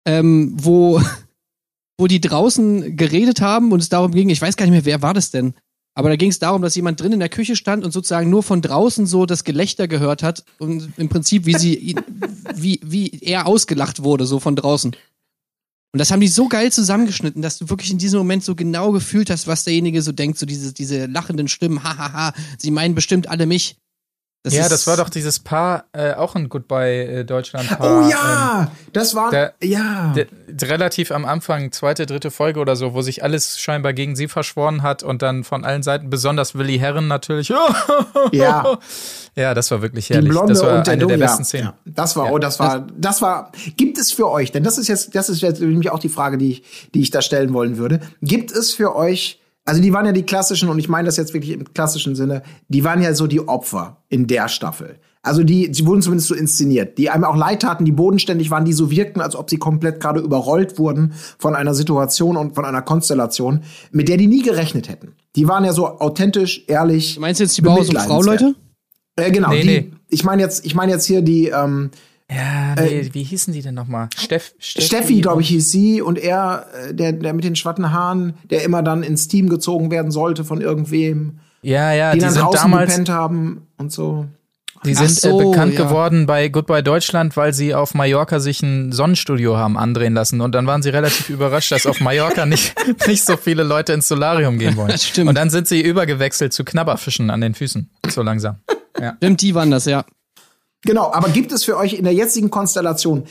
ähm, 0.07 0.53
wo, 0.57 1.01
wo 1.99 2.07
die 2.07 2.21
draußen 2.21 2.97
geredet 2.97 3.41
haben 3.41 3.73
und 3.73 3.81
es 3.81 3.89
darum 3.89 4.13
ging, 4.13 4.31
ich 4.31 4.41
weiß 4.41 4.57
gar 4.57 4.65
nicht 4.67 4.73
mehr, 4.73 4.85
wer 4.85 5.03
war 5.03 5.15
das 5.15 5.31
denn? 5.31 5.55
Aber 5.97 6.09
da 6.09 6.17
ging 6.17 6.31
es 6.31 6.41
darum, 6.41 6.61
dass 6.63 6.75
jemand 6.75 7.01
drin 7.01 7.13
in 7.13 7.21
der 7.21 7.29
Küche 7.29 7.55
stand 7.55 7.85
und 7.85 7.93
sozusagen 7.93 8.29
nur 8.29 8.43
von 8.43 8.61
draußen 8.61 9.07
so 9.07 9.27
das 9.27 9.45
Gelächter 9.45 9.87
gehört 9.87 10.23
hat 10.23 10.45
und 10.59 10.93
im 10.97 11.09
Prinzip, 11.09 11.47
wie 11.47 11.55
sie, 11.57 11.75
ihn- 11.77 12.01
wie, 12.55 12.81
wie 12.85 13.21
er 13.23 13.47
ausgelacht 13.47 14.03
wurde, 14.03 14.27
so 14.27 14.41
von 14.41 14.57
draußen. 14.57 14.91
Und 15.93 15.99
das 15.99 16.11
haben 16.11 16.21
die 16.21 16.27
so 16.27 16.49
geil 16.49 16.73
zusammengeschnitten, 16.73 17.41
dass 17.41 17.59
du 17.59 17.71
wirklich 17.71 17.93
in 17.93 17.99
diesem 17.99 18.19
Moment 18.19 18.43
so 18.43 18.57
genau 18.57 18.91
gefühlt 18.91 19.31
hast, 19.31 19.47
was 19.47 19.63
derjenige 19.63 20.03
so 20.03 20.11
denkt, 20.11 20.37
so 20.39 20.47
diese, 20.47 20.73
diese 20.73 21.07
lachenden 21.07 21.47
Stimmen, 21.47 21.85
hahaha, 21.85 22.33
sie 22.59 22.73
meinen 22.73 22.97
bestimmt 22.97 23.29
alle 23.29 23.47
mich. 23.47 23.77
Ja, 24.53 24.63
ist- 24.65 24.73
das 24.73 24.87
war 24.87 24.97
doch 24.99 25.09
dieses 25.09 25.39
Paar, 25.39 25.85
äh, 25.93 26.13
auch 26.13 26.35
ein 26.35 26.49
Goodbye 26.51 27.21
äh, 27.21 27.25
Deutschland-Paar. 27.25 28.05
Oh 28.05 28.09
ja, 28.11 28.71
das 28.93 29.15
war, 29.15 29.31
der- 29.31 29.55
ja. 29.63 30.13
Der, 30.15 30.27
relativ 30.69 31.11
am 31.13 31.25
Anfang, 31.25 31.73
zweite, 31.73 32.05
dritte 32.07 32.31
Folge 32.31 32.61
oder 32.61 32.77
so, 32.77 32.93
wo 32.95 33.01
sich 33.03 33.23
alles 33.25 33.59
scheinbar 33.59 33.93
gegen 33.95 34.17
sie 34.17 34.29
verschworen 34.29 34.83
hat 34.83 35.03
und 35.03 35.23
dann 35.23 35.45
von 35.45 35.65
allen 35.65 35.83
Seiten, 35.83 36.11
besonders 36.11 36.55
Willi 36.55 36.79
Herren 36.79 37.09
natürlich. 37.09 37.53
Ja. 38.33 38.79
Ja, 39.37 39.53
das 39.55 39.71
war 39.71 39.83
wirklich 39.83 40.07
Die 40.09 40.15
herrlich. 40.15 40.31
Blonde 40.31 40.53
das 40.55 40.63
war 40.63 40.79
und 40.79 40.87
der 40.87 40.93
eine 40.95 41.01
der 41.01 41.09
Dumme, 41.09 41.19
besten 41.19 41.43
ja. 41.43 41.45
Szenen. 41.45 41.65
Ja, 41.67 41.75
das 41.87 42.17
war, 42.17 42.27
Ja. 42.27 42.33
oh, 42.33 42.39
das 42.39 42.59
war, 42.61 42.87
das 42.97 43.21
war, 43.23 43.51
gibt 43.77 43.99
es 43.99 44.13
für 44.13 44.31
euch, 44.31 44.53
denn 44.53 44.63
das 44.63 44.79
ist 44.79 44.89
jetzt, 44.89 45.15
das 45.15 45.29
ist 45.29 45.41
jetzt 45.43 45.61
nämlich 45.61 45.91
auch 45.91 45.99
die 45.99 46.09
Frage, 46.09 46.39
die 46.39 46.53
ich, 46.53 46.91
die 46.95 47.01
ich 47.01 47.11
da 47.11 47.21
stellen 47.21 47.53
wollen 47.53 47.77
würde. 47.77 48.01
Gibt 48.23 48.53
es 48.53 48.73
für 48.75 48.95
euch 48.95 49.41
Also 49.65 49.81
die 49.81 49.93
waren 49.93 50.05
ja 50.05 50.13
die 50.13 50.25
klassischen, 50.25 50.69
und 50.69 50.79
ich 50.79 50.89
meine 50.89 51.07
das 51.07 51.17
jetzt 51.17 51.33
wirklich 51.33 51.53
im 51.53 51.73
klassischen 51.73 52.15
Sinne, 52.15 52.43
die 52.69 52.85
waren 52.85 53.01
ja 53.01 53.15
so 53.15 53.27
die 53.27 53.47
Opfer 53.47 54.03
in 54.09 54.27
der 54.27 54.49
Staffel. 54.49 54.99
Also 55.23 55.43
die, 55.43 55.71
sie 55.73 55.87
wurden 55.87 56.03
zumindest 56.03 56.29
so 56.29 56.35
inszeniert, 56.35 56.99
die 56.99 57.09
einem 57.09 57.25
auch 57.25 57.35
leid 57.35 57.63
taten, 57.63 57.87
die 57.87 57.93
bodenständig 57.93 58.51
waren, 58.51 58.67
die 58.67 58.75
so 58.75 58.91
wirkten, 58.91 59.23
als 59.23 59.35
ob 59.35 59.49
sie 59.49 59.57
komplett 59.57 59.99
gerade 59.99 60.21
überrollt 60.21 60.79
wurden 60.79 61.15
von 61.39 61.55
einer 61.55 61.75
Situation 61.75 62.37
und 62.37 62.55
von 62.55 62.67
einer 62.67 62.83
Konstellation, 62.83 63.63
mit 63.91 64.09
der 64.09 64.19
die 64.19 64.27
nie 64.27 64.43
gerechnet 64.43 64.91
hätten. 64.91 65.15
Die 65.35 65.49
waren 65.49 65.65
ja 65.65 65.73
so 65.73 65.87
authentisch, 65.99 66.65
ehrlich. 66.67 67.15
Du 67.15 67.23
meinst 67.23 67.41
jetzt 67.41 67.57
die 67.57 67.63
Bauhaus- 67.63 67.89
und 67.89 67.99
Frau-Leute? 67.99 68.55
Äh, 69.17 69.31
genau, 69.31 69.49
Nee, 69.49 69.63
die, 69.63 69.67
nee. 69.67 69.93
ich 70.11 70.25
meine 70.25 70.43
jetzt, 70.43 70.67
ich 70.67 70.75
meine 70.75 70.93
jetzt 70.93 71.07
hier 71.07 71.23
die 71.23 71.49
ähm, 71.49 71.91
Ja, 72.31 72.75
nee, 72.77 73.11
wie 73.13 73.23
hießen 73.23 73.53
die 73.53 73.61
denn 73.61 73.75
nochmal? 73.75 74.09
Steff, 74.17 74.55
Steffi, 74.59 75.21
glaube 75.21 75.43
ich, 75.43 75.49
hieß 75.49 75.71
sie 75.71 76.01
und 76.01 76.19
er, 76.19 76.67
äh, 76.89 76.95
der, 76.95 77.13
der 77.13 77.35
mit 77.35 77.45
den 77.45 77.55
schwatten 77.55 77.93
Haaren, 77.93 78.35
der 78.49 78.65
immer 78.65 78.83
dann 78.83 79.03
ins 79.03 79.29
Team 79.29 79.49
gezogen 79.51 79.91
werden 79.91 80.11
sollte 80.11 80.43
von 80.45 80.61
irgendwem, 80.63 81.41
Ja, 81.61 81.93
ja, 81.93 82.13
die, 82.13 82.19
die, 82.19 82.25
dann 82.25 82.33
sind 82.33 82.43
draußen 82.43 82.61
damals, 82.63 82.91
gepennt 82.93 83.09
haben 83.11 83.67
und 83.77 83.93
so. 83.93 84.25
die 84.87 84.95
sind 84.95 85.11
so, 85.11 85.39
äh, 85.39 85.45
bekannt 85.45 85.75
ja. 85.75 85.85
geworden 85.85 86.25
bei 86.25 86.49
Goodbye 86.49 86.83
Deutschland, 86.83 87.37
weil 87.37 87.53
sie 87.53 87.75
auf 87.75 87.93
Mallorca 87.93 88.41
sich 88.41 88.63
ein 88.63 88.91
Sonnenstudio 88.93 89.59
haben 89.59 89.77
andrehen 89.77 90.15
lassen 90.15 90.41
und 90.41 90.55
dann 90.55 90.67
waren 90.67 90.83
sie 90.83 90.89
relativ 90.89 91.29
überrascht, 91.29 91.73
dass 91.73 91.85
auf 91.85 92.01
Mallorca 92.01 92.47
nicht, 92.47 92.75
nicht 93.07 93.27
so 93.27 93.37
viele 93.37 93.65
Leute 93.65 93.93
ins 93.93 94.09
Solarium 94.09 94.59
gehen 94.59 94.79
wollen. 94.79 94.97
Stimmt. 94.97 95.29
Und 95.29 95.35
dann 95.37 95.51
sind 95.51 95.69
sie 95.69 95.83
übergewechselt 95.83 96.55
zu 96.55 96.65
Knabberfischen 96.65 97.29
an 97.29 97.43
den 97.43 97.55
Füßen, 97.55 97.91
so 98.09 98.23
langsam. 98.23 98.61
Ja. 98.99 99.15
Stimmt, 99.19 99.43
die 99.43 99.55
waren 99.55 99.71
das, 99.71 99.85
ja. 99.85 100.07
Genau, 100.85 101.13
aber 101.13 101.29
gibt 101.29 101.53
es 101.53 101.65
für 101.65 101.77
euch 101.77 101.95
in 101.95 102.05
der 102.05 102.15
jetzigen 102.15 102.51
Konstellation, 102.51 103.25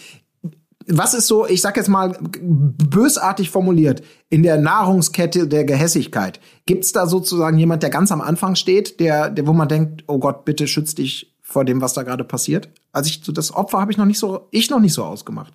was 0.88 1.14
ist 1.14 1.28
so, 1.28 1.48
ich 1.48 1.62
sag 1.62 1.78
jetzt 1.78 1.88
mal 1.88 2.18
bösartig 2.42 3.50
formuliert, 3.50 4.04
in 4.30 4.44
der 4.44 4.58
Nahrungskette 4.58 5.48
der 5.48 5.64
Gehässigkeit, 5.64 6.40
gibt 6.66 6.84
es 6.84 6.92
da 6.92 7.08
sozusagen 7.08 7.58
jemand, 7.58 7.84
der 7.84 7.90
ganz 7.90 8.12
am 8.12 8.22
Anfang 8.22 8.56
steht, 8.56 9.00
der, 9.00 9.30
der 9.30 9.48
wo 9.48 9.54
man 9.54 9.70
denkt, 9.70 10.04
oh 10.08 10.20
Gott, 10.20 10.46
bitte 10.46 10.68
schütz 10.68 10.96
dich 10.96 11.36
vor 11.42 11.64
dem, 11.64 11.82
was 11.82 11.94
da 11.94 12.04
gerade 12.04 12.24
passiert? 12.24 12.70
Also 12.92 13.08
ich, 13.10 13.22
das 13.22 13.54
Opfer 13.54 13.80
habe 13.80 13.92
ich 13.92 13.98
noch 13.98 14.06
nicht 14.06 14.20
so, 14.20 14.48
ich 14.52 14.70
noch 14.70 14.80
nicht 14.80 14.94
so 14.94 15.04
ausgemacht. 15.04 15.54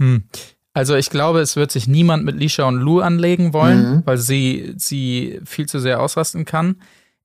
Hm. 0.00 0.24
Also 0.72 0.94
ich 0.94 1.10
glaube, 1.10 1.40
es 1.40 1.56
wird 1.56 1.70
sich 1.70 1.86
niemand 1.88 2.24
mit 2.24 2.36
Lisha 2.36 2.64
und 2.64 2.80
Lou 2.80 3.00
anlegen 3.00 3.52
wollen, 3.52 3.96
Mhm. 3.96 4.02
weil 4.04 4.18
sie 4.18 4.74
sie 4.76 5.40
viel 5.44 5.66
zu 5.66 5.78
sehr 5.78 6.00
ausrasten 6.02 6.44
kann. 6.44 6.76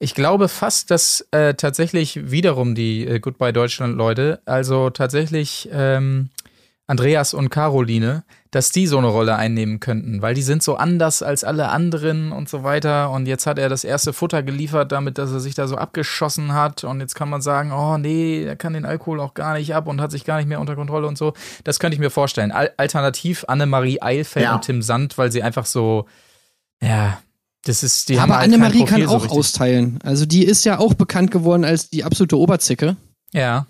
Ich 0.04 0.16
glaube 0.16 0.48
fast, 0.48 0.90
dass 0.90 1.28
äh, 1.30 1.54
tatsächlich 1.54 2.32
wiederum 2.32 2.74
die 2.74 3.06
äh, 3.06 3.20
Goodbye 3.20 3.54
Deutschland 3.54 3.96
Leute, 3.96 4.42
also 4.46 4.90
tatsächlich 4.90 5.70
ähm, 5.72 6.32
Andreas 6.88 7.36
und 7.36 7.50
Caroline, 7.50 8.24
dass 8.50 8.72
die 8.72 8.88
so 8.88 8.98
eine 8.98 9.10
Rolle 9.10 9.36
einnehmen 9.36 9.80
könnten, 9.80 10.24
weil 10.24 10.34
die 10.34 10.42
sind 10.42 10.64
so 10.64 10.76
anders 10.76 11.22
als 11.22 11.44
alle 11.44 11.70
anderen 11.70 12.32
und 12.32 12.50
so 12.50 12.64
weiter. 12.64 13.12
Und 13.12 13.28
jetzt 13.28 13.46
hat 13.46 13.60
er 13.60 13.70
das 13.70 13.84
erste 13.84 14.12
Futter 14.12 14.42
geliefert, 14.42 14.92
damit, 14.92 15.20
dass 15.20 15.32
er 15.32 15.40
sich 15.40 15.54
da 15.54 15.68
so 15.68 15.76
abgeschossen 15.78 16.54
hat. 16.54 16.84
Und 16.84 17.00
jetzt 17.00 17.14
kann 17.14 17.30
man 17.30 17.44
sagen, 17.44 17.72
oh 17.72 18.00
nee, 18.00 18.44
er 18.44 18.56
kann 18.56 18.74
den 18.74 18.86
Alkohol 18.86 19.20
auch 19.20 19.36
gar 19.36 19.54
nicht 19.54 19.76
ab 19.76 19.86
und 19.88 20.02
hat 20.02 20.10
sich 20.10 20.26
gar 20.26 20.38
nicht 20.38 20.48
mehr 20.50 20.60
unter 20.60 20.76
Kontrolle 20.76 21.06
und 21.06 21.18
so. 21.20 21.34
Das 21.64 21.80
könnte 21.80 21.94
ich 21.94 22.00
mir 22.02 22.10
vorstellen. 22.10 22.52
Al 22.52 22.72
Alternativ 22.76 23.46
Annemarie 23.48 24.02
Eilfeld 24.02 24.46
Ja. 24.46 24.56
und 24.56 24.64
Tim 24.64 24.82
Sand, 24.82 25.20
weil 25.20 25.32
sie 25.32 25.44
einfach 25.44 25.68
so, 25.68 26.08
ja, 26.82 27.20
das 27.66 27.84
ist, 27.84 28.10
die 28.10 28.20
haben 28.20 28.32
Aber 28.32 28.40
halt 28.40 28.52
kein 28.52 28.62
Annemarie 28.62 28.86
kann 28.86 29.02
so 29.04 29.10
auch 29.10 29.24
richtig. 29.24 29.38
austeilen. 29.40 30.00
Also 30.04 30.26
die 30.26 30.44
ist 30.44 30.64
ja 30.66 30.80
auch 30.80 30.94
bekannt 30.94 31.32
geworden 31.32 31.64
als 31.64 31.90
die 31.90 32.04
absolute 32.04 32.38
Oberzicke. 32.38 32.98
Ja, 33.34 33.68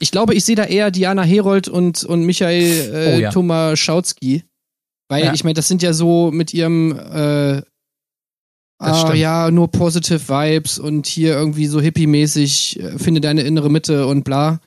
Ich 0.00 0.10
glaube, 0.10 0.34
ich 0.34 0.44
sehe 0.44 0.56
da 0.56 0.64
eher 0.64 0.90
Diana 0.90 1.22
Herold 1.22 1.68
und, 1.68 2.04
und 2.04 2.24
Michael 2.24 2.62
äh, 2.94 3.14
Oh 3.16 3.18
ja. 3.20 3.30
Tomaszauski. 3.30 4.44
Weil 5.08 5.24
Ja. 5.24 5.34
ich 5.34 5.44
meine, 5.44 5.54
das 5.54 5.68
sind 5.68 5.82
ja 5.82 5.92
so 5.92 6.30
mit 6.30 6.54
ihrem 6.54 6.92
äh, 6.98 7.62
ah, 8.78 9.14
ja, 9.14 9.50
nur 9.50 9.70
positive 9.70 10.28
Vibes 10.28 10.78
und 10.78 11.06
hier 11.06 11.34
irgendwie 11.34 11.66
so 11.66 11.80
hippie-mäßig, 11.80 12.80
äh, 12.80 12.98
finde 12.98 13.20
deine 13.20 13.42
innere 13.42 13.70
Mitte 13.70 14.06
und 14.06 14.24
bla. 14.24 14.60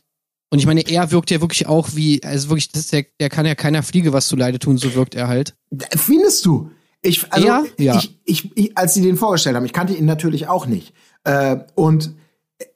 Und 0.49 0.59
ich 0.59 0.65
meine, 0.65 0.81
er 0.87 1.11
wirkt 1.11 1.29
ja 1.29 1.41
wirklich 1.41 1.67
auch 1.67 1.89
wie, 1.95 2.23
also 2.23 2.49
wirklich, 2.49 2.69
das 2.71 2.83
ist 2.85 2.93
der, 2.93 3.05
der 3.19 3.29
kann 3.29 3.45
ja 3.45 3.53
keiner 3.55 3.83
Fliege 3.83 4.13
was 4.13 4.27
zuleide 4.27 4.59
tun, 4.59 4.77
so 4.77 4.93
wirkt 4.95 5.13
er 5.15 5.27
halt. 5.27 5.55
Findest 5.95 6.45
du? 6.45 6.71
Ich, 7.01 7.31
also, 7.31 7.47
Ja? 7.47 7.63
Ja. 7.77 7.97
Ich, 7.97 8.19
ich, 8.25 8.57
ich, 8.57 8.77
als 8.77 8.93
sie 8.93 9.01
den 9.01 9.17
vorgestellt 9.17 9.55
haben, 9.55 9.65
ich 9.65 9.73
kannte 9.73 9.93
ihn 9.93 10.05
natürlich 10.05 10.47
auch 10.47 10.65
nicht. 10.65 10.93
Äh, 11.23 11.57
und 11.75 12.13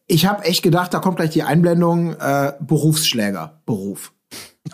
ich 0.07 0.25
habe 0.25 0.43
echt 0.43 0.63
gedacht, 0.63 0.93
da 0.93 0.99
kommt 0.99 1.17
gleich 1.17 1.31
die 1.31 1.43
Einblendung 1.43 2.13
äh, 2.13 2.53
Berufsschläger, 2.59 3.61
Beruf. 3.65 4.11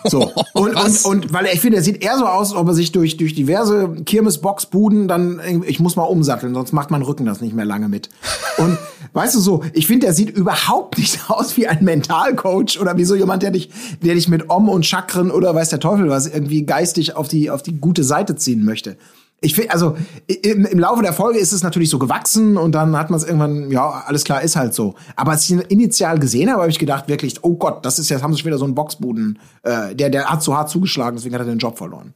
So. 0.04 0.32
Und, 0.54 0.76
und, 0.76 1.06
und 1.06 1.34
weil 1.34 1.46
ich 1.46 1.62
finde, 1.62 1.78
er 1.78 1.84
sieht 1.84 2.04
eher 2.04 2.18
so 2.18 2.26
aus, 2.26 2.52
als 2.52 2.60
ob 2.60 2.68
er 2.68 2.74
sich 2.74 2.92
durch, 2.92 3.18
durch 3.18 3.34
diverse 3.36 3.90
Kirmesboxbuden 4.06 5.08
dann, 5.08 5.40
ich 5.66 5.80
muss 5.80 5.96
mal 5.96 6.04
umsatteln, 6.04 6.54
sonst 6.54 6.74
macht 6.74 6.92
mein 6.92 7.04
Rücken 7.04 7.26
das 7.26 7.42
nicht 7.42 7.56
mehr 7.56 7.66
lange 7.66 7.88
mit. 7.88 8.10
Und 8.58 8.78
weißt 9.14 9.36
du 9.36 9.40
so, 9.40 9.64
ich 9.74 9.88
finde, 9.88 10.08
er 10.08 10.14
sieht 10.14 10.30
überhaupt 10.30 10.98
nicht 10.98 11.20
aus 11.30 11.58
wie 11.58 11.68
ein 11.68 11.84
Mentalcoach 11.84 12.80
oder 12.82 12.98
wie 12.98 13.06
so 13.06 13.16
jemand, 13.16 13.44
der 13.44 13.52
dich, 13.52 13.70
der 14.04 14.16
dich 14.16 14.28
mit 14.28 14.50
Om 14.50 14.68
und 14.68 14.86
Chakren 14.86 15.32
oder 15.32 15.54
weiß 15.56 15.70
der 15.70 15.80
Teufel 15.80 16.10
was 16.10 16.28
irgendwie 16.28 16.66
geistig 16.66 17.16
auf 17.16 17.28
die, 17.28 17.50
auf 17.50 17.62
die 17.64 17.80
gute 17.80 18.04
Seite 18.04 18.36
ziehen 18.36 18.66
möchte. 18.66 18.98
Ich 19.40 19.54
finde, 19.54 19.72
also 19.72 19.96
im, 20.26 20.66
im 20.66 20.80
Laufe 20.80 21.04
der 21.04 21.14
Folge 21.14 21.38
ist 21.38 21.52
es 21.54 21.62
natürlich 21.62 21.92
so 21.92 22.00
gewachsen 22.00 22.58
und 22.58 22.72
dann 22.72 22.98
hat 22.98 23.12
man 23.12 23.20
es 23.20 23.26
irgendwann, 23.26 23.70
ja, 23.70 24.04
alles 24.08 24.24
klar, 24.24 24.42
ist 24.42 24.56
halt 24.56 24.74
so. 24.74 24.96
Aber 25.16 25.32
als 25.32 25.44
ich 25.44 25.52
ihn 25.52 25.60
initial 25.60 26.18
gesehen 26.18 26.50
habe, 26.50 26.62
habe 26.62 26.72
ich 26.72 26.80
gedacht, 26.80 27.08
wirklich, 27.08 27.44
oh 27.44 27.56
Gott, 27.56 27.86
das 27.86 28.00
ist 28.00 28.10
jetzt, 28.10 28.24
haben 28.24 28.34
sie 28.34 28.40
schon 28.40 28.48
wieder 28.48 28.58
so 28.58 28.66
einen 28.66 28.74
Boxbuden, 28.74 29.38
äh, 29.62 29.94
der, 29.94 30.10
der 30.10 30.26
hat 30.26 30.42
so 30.42 30.56
hart 30.56 30.70
zugeschlagen, 30.70 31.18
deswegen 31.18 31.36
hat 31.36 31.42
er 31.42 31.46
den 31.46 31.60
Job 31.60 31.78
verloren. 31.78 32.16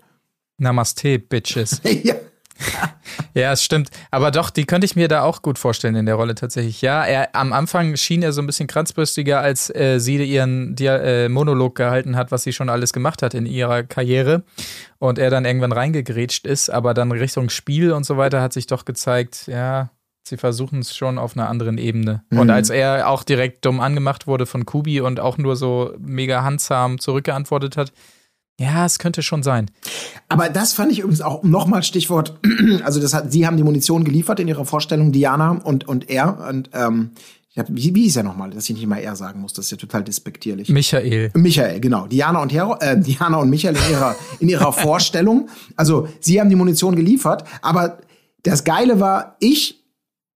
Namaste, 0.58 1.20
Bitches. 1.20 1.82
ja. 2.04 2.16
Ja, 3.34 3.54
es 3.54 3.64
stimmt. 3.64 3.90
Aber 4.10 4.32
doch, 4.32 4.50
die 4.50 4.66
könnte 4.66 4.86
ich 4.86 4.96
mir 4.96 5.08
da 5.08 5.24
auch 5.24 5.42
gut 5.42 5.58
vorstellen 5.58 5.96
in 5.96 6.06
der 6.06 6.16
Rolle 6.16 6.36
tatsächlich. 6.36 6.82
Ja, 6.82 7.04
er 7.06 7.34
am 7.36 7.54
Anfang 7.54 7.96
schien 7.96 8.24
er 8.24 8.34
so 8.34 8.42
ein 8.42 8.46
bisschen 8.46 8.68
kratzbürstiger, 8.68 9.40
als 9.40 9.74
äh, 9.74 10.00
sie 10.00 10.18
ihren 10.18 10.76
Dia 10.76 10.98
äh, 10.98 11.30
Monolog 11.30 11.76
gehalten 11.76 12.16
hat, 12.16 12.32
was 12.32 12.44
sie 12.44 12.54
schon 12.54 12.70
alles 12.70 12.94
gemacht 12.94 13.22
hat 13.22 13.34
in 13.34 13.46
ihrer 13.46 13.84
Karriere. 13.84 14.44
Und 15.02 15.18
er 15.18 15.32
dann 15.32 15.45
irgendwann 15.45 15.72
reingegrätscht 15.72 16.45
ist, 16.45 16.70
aber 16.70 16.93
dann 16.93 17.12
Richtung 17.12 17.49
Spiel 17.49 17.91
und 17.91 18.06
so 18.06 18.18
weiter 18.18 18.39
hat 18.39 18.54
sich 18.54 18.68
doch 18.68 18.86
gezeigt, 18.86 19.47
ja, 19.47 19.89
sie 20.28 20.38
versuchen 20.38 20.78
es 20.78 20.95
schon 20.95 21.18
auf 21.18 21.36
einer 21.36 21.49
anderen 21.49 21.80
Ebene. 21.80 22.24
Und 22.30 22.52
als 22.52 22.70
er 22.70 23.10
auch 23.10 23.24
direkt 23.24 23.66
dumm 23.66 23.80
angemacht 23.80 24.28
wurde 24.28 24.45
von 24.45 24.64
Kubi 24.64 25.02
und 25.02 25.20
auch 25.20 25.39
nur 25.39 25.56
so 25.56 25.95
mega 25.97 26.43
handsam 26.43 26.99
zurückgeantwortet 26.99 27.78
hat, 27.78 27.91
ja, 28.60 28.86
es 28.86 28.99
könnte 28.99 29.24
schon 29.24 29.41
sein. 29.41 29.72
Aber 30.30 30.49
das 30.49 30.74
fand 30.74 30.91
ich 30.91 30.99
übrigens 30.99 31.22
auch 31.22 31.41
nochmal 31.41 31.82
Stichwort, 31.82 32.39
also 32.84 33.02
das 33.02 33.16
hat, 33.16 33.32
sie 33.32 33.47
haben 33.47 33.58
die 33.58 33.64
Munition 33.64 34.04
geliefert 34.04 34.39
in 34.39 34.47
ihrer 34.47 34.66
Vorstellung, 34.66 35.12
Diana 35.12 35.60
und, 35.64 35.88
und 35.88 36.12
er. 36.12 36.47
Und 36.47 36.70
ähm, 36.74 37.14
ich 37.54 37.60
hab, 37.60 37.68
wie, 37.70 37.93
wie 37.93 38.06
ist 38.06 38.16
er 38.16 38.24
nochmal, 38.24 38.49
dass 38.52 38.70
ich 38.70 38.76
nicht 38.78 38.88
mal 38.88 38.99
er 38.99 39.16
sagen 39.18 39.41
muss, 39.41 39.52
das 39.52 39.66
ist 39.66 39.72
ja 39.72 39.78
total 39.78 40.04
despektierlich. 40.06 40.70
Michael. 40.70 41.32
Michael, 41.34 41.82
genau. 41.82 42.08
Diana 42.08 42.41
und 42.41 42.54
Hero, 42.54 42.78
äh, 42.80 42.97
Diana 42.97 43.38
und 43.38 43.49
Michael 43.49 43.76
in 43.76 43.91
ihrer, 43.91 44.16
in 44.39 44.47
ihrer 44.47 44.72
Vorstellung. 44.74 45.49
Also, 45.76 46.08
sie 46.22 46.39
haben 46.39 46.49
die 46.49 46.56
Munition 46.56 46.95
geliefert, 46.95 47.43
aber 47.62 47.97
das 48.43 48.64
Geile 48.64 48.99
war, 49.02 49.36
ich 49.39 49.84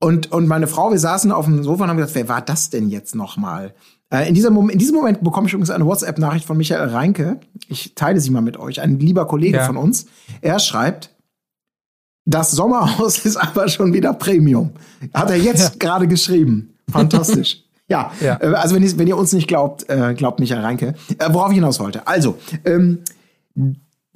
und, 0.01 0.31
und 0.33 0.47
meine 0.47 0.67
Frau, 0.67 0.91
wir 0.91 0.99
saßen 0.99 1.31
auf 1.31 1.45
dem 1.45 1.63
Sofa 1.63 1.85
und 1.85 1.89
haben 1.89 1.97
gesagt, 1.97 2.15
wer 2.15 2.27
war 2.27 2.41
das 2.41 2.69
denn 2.69 2.89
jetzt 2.89 3.15
nochmal? 3.15 3.73
Äh, 4.11 4.27
in, 4.27 4.35
dieser 4.35 4.49
Mom 4.49 4.69
in 4.69 4.77
diesem 4.77 4.95
Moment 4.95 5.23
bekomme 5.23 5.47
ich 5.47 5.53
übrigens 5.53 5.69
eine 5.69 5.85
WhatsApp-Nachricht 5.85 6.45
von 6.45 6.57
Michael 6.57 6.89
Reinke. 6.89 7.39
Ich 7.69 7.95
teile 7.95 8.19
sie 8.19 8.29
mal 8.29 8.41
mit 8.41 8.57
euch. 8.57 8.81
Ein 8.81 8.99
lieber 8.99 9.25
Kollege 9.25 9.57
Ja. 9.57 9.65
von 9.65 9.77
uns. 9.77 10.05
Er 10.41 10.59
schreibt, 10.59 11.15
das 12.25 12.51
Sommerhaus 12.51 13.19
ist 13.25 13.37
aber 13.37 13.69
schon 13.69 13.93
wieder 13.93 14.13
Premium. 14.13 14.71
Hat 15.13 15.29
er 15.29 15.37
jetzt 15.37 15.79
gerade 15.79 16.07
geschrieben. 16.09 16.74
Fantastisch. 16.89 17.61
Ja, 17.87 18.11
Ja. 18.19 18.39
Äh, 18.41 18.47
also 18.55 18.73
wenn 18.73 18.81
ihr, 18.81 18.97
wenn 18.97 19.05
ihr 19.05 19.15
uns 19.15 19.31
nicht 19.31 19.47
glaubt, 19.47 19.87
äh, 19.89 20.15
glaubt 20.15 20.39
Michael 20.39 20.61
Reinke. 20.61 20.95
Äh, 21.19 21.29
worauf 21.31 21.51
ich 21.51 21.55
hinaus 21.55 21.79
wollte. 21.79 22.07
Also, 22.07 22.35
ähm, 22.65 23.03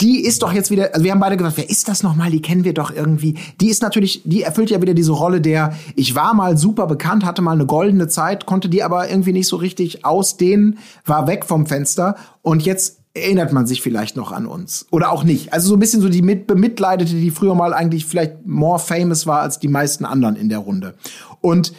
die 0.02 0.22
ist 0.22 0.42
doch 0.44 0.54
jetzt 0.54 0.72
wieder, 0.72 0.94
also 0.94 1.04
wir 1.04 1.12
haben 1.12 1.20
beide 1.20 1.36
gesagt, 1.36 1.58
wer 1.58 1.70
ist 1.70 1.88
das 1.88 2.04
nochmal? 2.04 2.32
Die 2.32 2.42
kennen 2.42 2.64
wir 2.64 2.74
doch 2.74 2.92
irgendwie. 2.92 3.38
Die 3.60 3.70
ist 3.70 3.82
natürlich, 3.82 4.22
die 4.24 4.44
erfüllt 4.44 4.70
ja 4.70 4.82
wieder 4.82 4.94
diese 4.94 5.12
Rolle 5.12 5.42
der, 5.42 5.76
ich 5.96 6.16
war 6.16 6.34
mal 6.34 6.58
super 6.58 6.88
bekannt, 6.88 7.26
hatte 7.26 7.42
mal 7.42 7.52
eine 7.52 7.66
goldene 7.66 8.08
Zeit, 8.08 8.46
konnte 8.46 8.70
die 8.70 8.82
aber 8.82 9.10
irgendwie 9.10 9.34
nicht 9.34 9.48
so 9.48 9.58
richtig 9.58 10.06
ausdehnen, 10.06 10.80
war 11.06 11.28
weg 11.28 11.46
vom 11.46 11.66
Fenster 11.66 12.16
und 12.42 12.64
jetzt 12.66 13.00
erinnert 13.14 13.52
man 13.52 13.66
sich 13.66 13.82
vielleicht 13.82 14.16
noch 14.16 14.32
an 14.32 14.46
uns. 14.46 14.86
Oder 14.92 15.12
auch 15.12 15.24
nicht. 15.24 15.52
Also 15.52 15.70
so 15.70 15.76
ein 15.76 15.80
bisschen 15.80 16.02
so 16.02 16.10
die 16.10 16.22
mit 16.22 16.48
Bemitleidete, 16.48 17.12
die 17.12 17.32
früher 17.32 17.56
mal 17.56 17.74
eigentlich 17.74 18.06
vielleicht 18.06 18.46
more 18.46 18.80
famous 18.80 19.28
war 19.28 19.42
als 19.42 19.60
die 19.60 19.68
meisten 19.68 20.06
anderen 20.06 20.36
in 20.36 20.48
der 20.48 20.60
Runde. 20.60 20.96
Und 21.42 21.74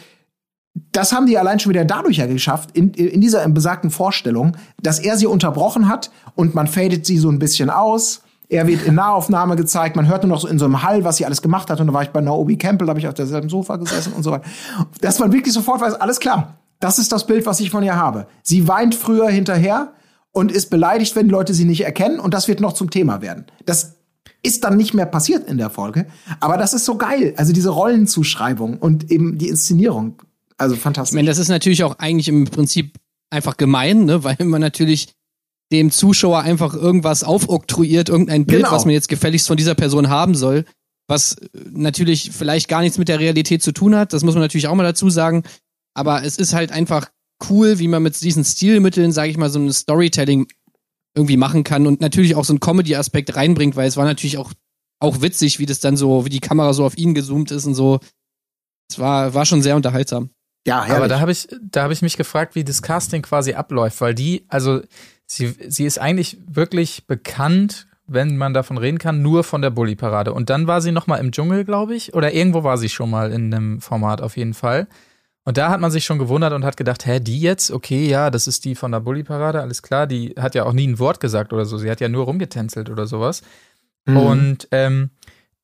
das 0.73 1.11
haben 1.11 1.25
die 1.25 1.37
allein 1.37 1.59
schon 1.59 1.71
wieder 1.71 1.85
dadurch 1.85 2.17
ja 2.17 2.27
geschafft, 2.27 2.71
in, 2.73 2.93
in 2.93 3.21
dieser 3.21 3.47
besagten 3.49 3.91
Vorstellung, 3.91 4.55
dass 4.81 4.99
er 4.99 5.17
sie 5.17 5.25
unterbrochen 5.27 5.89
hat 5.89 6.11
und 6.35 6.55
man 6.55 6.67
fadet 6.67 7.05
sie 7.05 7.17
so 7.17 7.29
ein 7.29 7.39
bisschen 7.39 7.69
aus. 7.69 8.21
Er 8.47 8.67
wird 8.67 8.83
in 8.83 8.95
Nahaufnahme 8.95 9.55
gezeigt, 9.55 9.95
man 9.95 10.07
hört 10.07 10.23
nur 10.23 10.29
noch 10.29 10.41
so 10.41 10.47
in 10.47 10.59
so 10.59 10.65
einem 10.65 10.83
Hall, 10.83 11.03
was 11.03 11.17
sie 11.17 11.25
alles 11.25 11.41
gemacht 11.41 11.69
hat. 11.69 11.79
Und 11.79 11.87
da 11.87 11.93
war 11.93 12.03
ich 12.03 12.09
bei 12.09 12.19
Naomi 12.19 12.57
Campbell, 12.57 12.85
da 12.85 12.91
habe 12.91 12.99
ich 12.99 13.07
auf 13.07 13.13
derselben 13.13 13.47
Sofa 13.47 13.77
gesessen 13.77 14.13
und 14.13 14.23
so 14.23 14.31
weiter. 14.31 14.43
Dass 14.99 15.19
man 15.19 15.31
wirklich 15.31 15.53
sofort 15.53 15.79
weiß, 15.79 15.95
alles 15.95 16.19
klar, 16.19 16.57
das 16.79 16.99
ist 16.99 17.11
das 17.11 17.25
Bild, 17.25 17.45
was 17.45 17.59
ich 17.61 17.69
von 17.69 17.83
ihr 17.83 17.95
habe. 17.95 18.27
Sie 18.43 18.67
weint 18.67 18.95
früher 18.95 19.29
hinterher 19.29 19.93
und 20.31 20.51
ist 20.51 20.69
beleidigt, 20.69 21.15
wenn 21.15 21.29
Leute 21.29 21.53
sie 21.53 21.65
nicht 21.65 21.85
erkennen. 21.85 22.19
Und 22.19 22.33
das 22.33 22.47
wird 22.47 22.59
noch 22.59 22.73
zum 22.73 22.89
Thema 22.89 23.21
werden. 23.21 23.45
Das 23.65 23.95
Ist 24.43 24.63
dann 24.63 24.75
nicht 24.75 24.93
mehr 24.93 25.05
passiert 25.05 25.47
in 25.47 25.57
der 25.57 25.69
Folge. 25.69 26.07
Aber 26.39 26.57
das 26.57 26.73
ist 26.73 26.85
so 26.85 26.97
geil. 26.97 27.33
Also 27.37 27.53
diese 27.53 27.69
Rollenzuschreibung 27.69 28.79
und 28.79 29.11
eben 29.11 29.37
die 29.37 29.49
Inszenierung. 29.49 30.21
Also 30.61 30.75
fantastisch. 30.75 31.13
Ich 31.13 31.15
meine, 31.15 31.27
das 31.27 31.39
ist 31.39 31.47
natürlich 31.47 31.83
auch 31.83 31.97
eigentlich 31.97 32.27
im 32.27 32.45
Prinzip 32.45 32.95
einfach 33.31 33.57
gemein, 33.57 34.05
ne? 34.05 34.23
weil 34.23 34.37
man 34.45 34.61
natürlich 34.61 35.09
dem 35.71 35.89
Zuschauer 35.89 36.41
einfach 36.41 36.75
irgendwas 36.75 37.23
aufoktroyiert, 37.23 38.09
irgendein 38.09 38.45
Bild, 38.45 38.63
Genau. 38.63 38.75
was 38.75 38.85
man 38.85 38.93
jetzt 38.93 39.07
gefälligst 39.09 39.47
von 39.47 39.57
dieser 39.57 39.73
Person 39.73 40.09
haben 40.09 40.35
soll, 40.35 40.65
was 41.07 41.33
äh, 41.33 41.47
natürlich 41.71 42.29
vielleicht 42.31 42.67
gar 42.67 42.81
nichts 42.81 42.99
mit 42.99 43.07
der 43.07 43.19
Realität 43.19 43.63
zu 43.63 43.71
tun 43.71 43.95
hat. 43.95 44.13
Das 44.13 44.23
muss 44.23 44.35
man 44.35 44.43
natürlich 44.43 44.67
auch 44.67 44.75
mal 44.75 44.83
dazu 44.83 45.09
sagen. 45.09 45.43
Aber 45.95 46.23
es 46.23 46.37
ist 46.37 46.53
halt 46.53 46.71
einfach 46.71 47.09
cool, 47.49 47.79
wie 47.79 47.87
man 47.87 48.03
mit 48.03 48.21
diesen 48.21 48.43
Stilmitteln, 48.45 49.11
sage 49.11 49.31
ich 49.31 49.37
mal, 49.37 49.49
so 49.49 49.57
ein 49.59 49.73
Storytelling 49.73 50.47
irgendwie 51.15 51.37
machen 51.37 51.63
kann 51.63 51.87
und 51.87 52.01
natürlich 52.01 52.35
auch 52.35 52.45
so 52.45 52.53
einen 52.53 52.59
Comedy-Aspekt 52.59 53.35
reinbringt, 53.35 53.75
weil 53.75 53.87
es 53.87 53.97
war 53.97 54.05
natürlich 54.05 54.37
auch, 54.37 54.53
auch 54.99 55.21
witzig, 55.21 55.57
wie 55.57 55.65
das 55.65 55.79
dann 55.79 55.97
so, 55.97 56.23
wie 56.25 56.29
die 56.29 56.39
Kamera 56.39 56.71
so 56.73 56.85
auf 56.85 56.97
ihn 56.97 57.15
gezoomt 57.15 57.49
ist 57.49 57.65
und 57.65 57.73
so. 57.73 57.99
Es 58.89 58.99
war, 58.99 59.33
war 59.33 59.45
schon 59.45 59.63
sehr 59.63 59.75
unterhaltsam. 59.75 60.29
Ja, 60.65 60.83
herrlich. 60.83 60.97
Aber 60.97 61.07
da 61.07 61.19
habe 61.19 61.31
ich, 61.31 61.47
da 61.61 61.83
habe 61.83 61.93
ich 61.93 62.01
mich 62.01 62.17
gefragt, 62.17 62.55
wie 62.55 62.63
das 62.63 62.81
Casting 62.81 63.21
quasi 63.21 63.53
abläuft, 63.53 63.99
weil 64.01 64.13
die, 64.13 64.45
also 64.47 64.81
sie, 65.25 65.55
sie 65.67 65.85
ist 65.85 65.99
eigentlich 65.99 66.37
wirklich 66.47 67.07
bekannt, 67.07 67.87
wenn 68.07 68.37
man 68.37 68.53
davon 68.53 68.77
reden 68.77 68.97
kann, 68.97 69.21
nur 69.21 69.43
von 69.43 69.61
der 69.61 69.69
Bully-Parade. 69.69 70.33
Und 70.33 70.49
dann 70.49 70.67
war 70.67 70.81
sie 70.81 70.91
noch 70.91 71.07
mal 71.07 71.17
im 71.17 71.31
Dschungel, 71.31 71.63
glaube 71.63 71.95
ich, 71.95 72.13
oder 72.13 72.33
irgendwo 72.33 72.63
war 72.63 72.77
sie 72.77 72.89
schon 72.89 73.09
mal 73.09 73.31
in 73.31 73.53
einem 73.53 73.81
Format 73.81 74.21
auf 74.21 74.37
jeden 74.37 74.53
Fall. 74.53 74.87
Und 75.43 75.57
da 75.57 75.69
hat 75.69 75.81
man 75.81 75.89
sich 75.89 76.05
schon 76.05 76.19
gewundert 76.19 76.53
und 76.53 76.63
hat 76.63 76.77
gedacht, 76.77 77.05
hä, 77.05 77.19
die 77.19 77.39
jetzt? 77.39 77.71
Okay, 77.71 78.07
ja, 78.07 78.29
das 78.29 78.47
ist 78.47 78.63
die 78.65 78.75
von 78.75 78.91
der 78.91 78.99
Bully-Parade, 78.99 79.61
alles 79.61 79.81
klar. 79.81 80.05
Die 80.05 80.35
hat 80.37 80.53
ja 80.53 80.65
auch 80.65 80.73
nie 80.73 80.87
ein 80.87 80.99
Wort 80.99 81.19
gesagt 81.19 81.51
oder 81.53 81.65
so. 81.65 81.77
Sie 81.77 81.89
hat 81.89 81.99
ja 81.99 82.09
nur 82.09 82.25
rumgetänzelt 82.25 82.89
oder 82.89 83.07
sowas. 83.07 83.41
Mhm. 84.05 84.17
Und 84.17 84.67
ähm, 84.71 85.09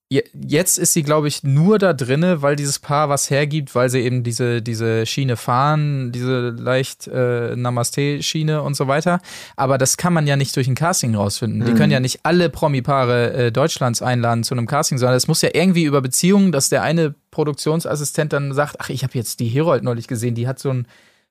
jetzt 0.10 0.78
ist 0.78 0.94
sie, 0.94 1.04
glaube 1.04 1.28
ich, 1.28 1.44
nur 1.44 1.80
da 1.80 1.92
drinne, 1.94 2.42
weil 2.42 2.56
dieses 2.56 2.80
Paar 2.80 3.10
was 3.10 3.30
hergibt, 3.30 3.76
weil 3.76 3.90
sie 3.90 4.00
eben 4.00 4.24
diese, 4.24 4.62
diese 4.62 5.06
Schiene 5.06 5.36
fahren, 5.36 6.12
diese 6.14 6.50
leicht 6.52 7.08
äh, 7.08 7.56
Namaste-Schiene 7.56 8.62
und 8.62 8.76
so 8.76 8.88
weiter. 8.88 9.20
Aber 9.58 9.78
das 9.78 9.98
kann 9.98 10.14
man 10.14 10.26
ja 10.26 10.38
nicht 10.38 10.56
durch 10.56 10.68
ein 10.68 10.76
Casting 10.76 11.14
rausfinden. 11.16 11.66
Die 11.66 11.74
Mhm. 11.74 11.76
können 11.76 11.92
ja 11.92 12.00
nicht 12.00 12.22
alle 12.24 12.50
Promi-Paare 12.50 13.34
äh, 13.34 13.52
Deutschlands 13.52 14.02
einladen 14.02 14.44
zu 14.44 14.54
einem 14.56 14.66
Casting, 14.68 14.98
sondern 14.98 15.18
es 15.18 15.28
muss 15.28 15.42
ja 15.42 15.50
irgendwie 15.54 15.84
über 15.84 16.02
Beziehungen, 16.02 16.52
dass 16.54 16.70
der 16.70 16.84
eine 16.84 17.14
Produktionsassistent 17.32 18.32
dann 18.32 18.54
sagt, 18.54 18.78
ach, 18.80 18.90
ich 18.90 19.04
habe 19.04 19.14
jetzt 19.16 19.40
die 19.42 19.48
Herold 19.50 19.84
neulich 19.84 20.08
gesehen, 20.08 20.36
die 20.36 20.48
hat 20.48 20.60
so 20.60 20.70
einen 20.70 20.88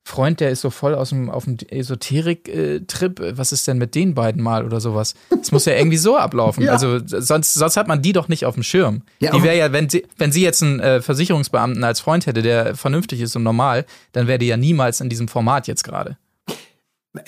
Freund, 0.07 0.39
der 0.39 0.53
ist 0.53 0.61
so 0.61 0.71
voll 0.71 0.95
aus 0.95 1.09
dem, 1.09 1.29
auf 1.31 1.47
dem 1.47 1.57
Esoterik-Trip. 1.69 3.33
Was 3.37 3.51
ist 3.51 3.67
denn 3.67 3.77
mit 3.77 3.97
den 3.97 4.15
beiden 4.15 4.41
mal 4.41 4.65
oder 4.65 4.79
sowas? 4.79 5.15
Das 5.31 5.51
muss 5.51 5.65
ja 5.65 5.73
irgendwie 5.75 5.97
so 5.97 6.17
ablaufen. 6.17 6.63
Ja. 6.67 6.73
Also 6.73 7.01
sonst, 7.05 7.55
sonst 7.55 7.77
hat 7.77 7.87
man 7.87 8.03
die 8.03 8.13
doch 8.13 8.29
nicht 8.29 8.45
auf 8.45 8.55
dem 8.55 8.63
Schirm. 8.63 9.03
Ja, 9.21 9.33
die 9.33 9.43
wäre 9.43 9.57
ja, 9.57 9.73
wenn 9.73 9.89
sie, 9.89 10.07
wenn 10.17 10.33
sie 10.33 10.43
jetzt 10.43 10.63
einen 10.63 10.81
äh, 10.81 11.01
Versicherungsbeamten 11.01 11.83
als 11.85 12.01
Freund 12.01 12.27
hätte, 12.27 12.43
der 12.43 12.75
vernünftig 12.77 13.21
ist 13.21 13.37
und 13.37 13.43
normal, 13.43 13.85
dann 14.13 14.27
wäre 14.27 14.39
die 14.39 14.47
ja 14.47 14.57
niemals 14.57 15.01
in 15.01 15.09
diesem 15.09 15.29
Format 15.29 15.67
jetzt 15.67 15.85
gerade. 15.85 16.17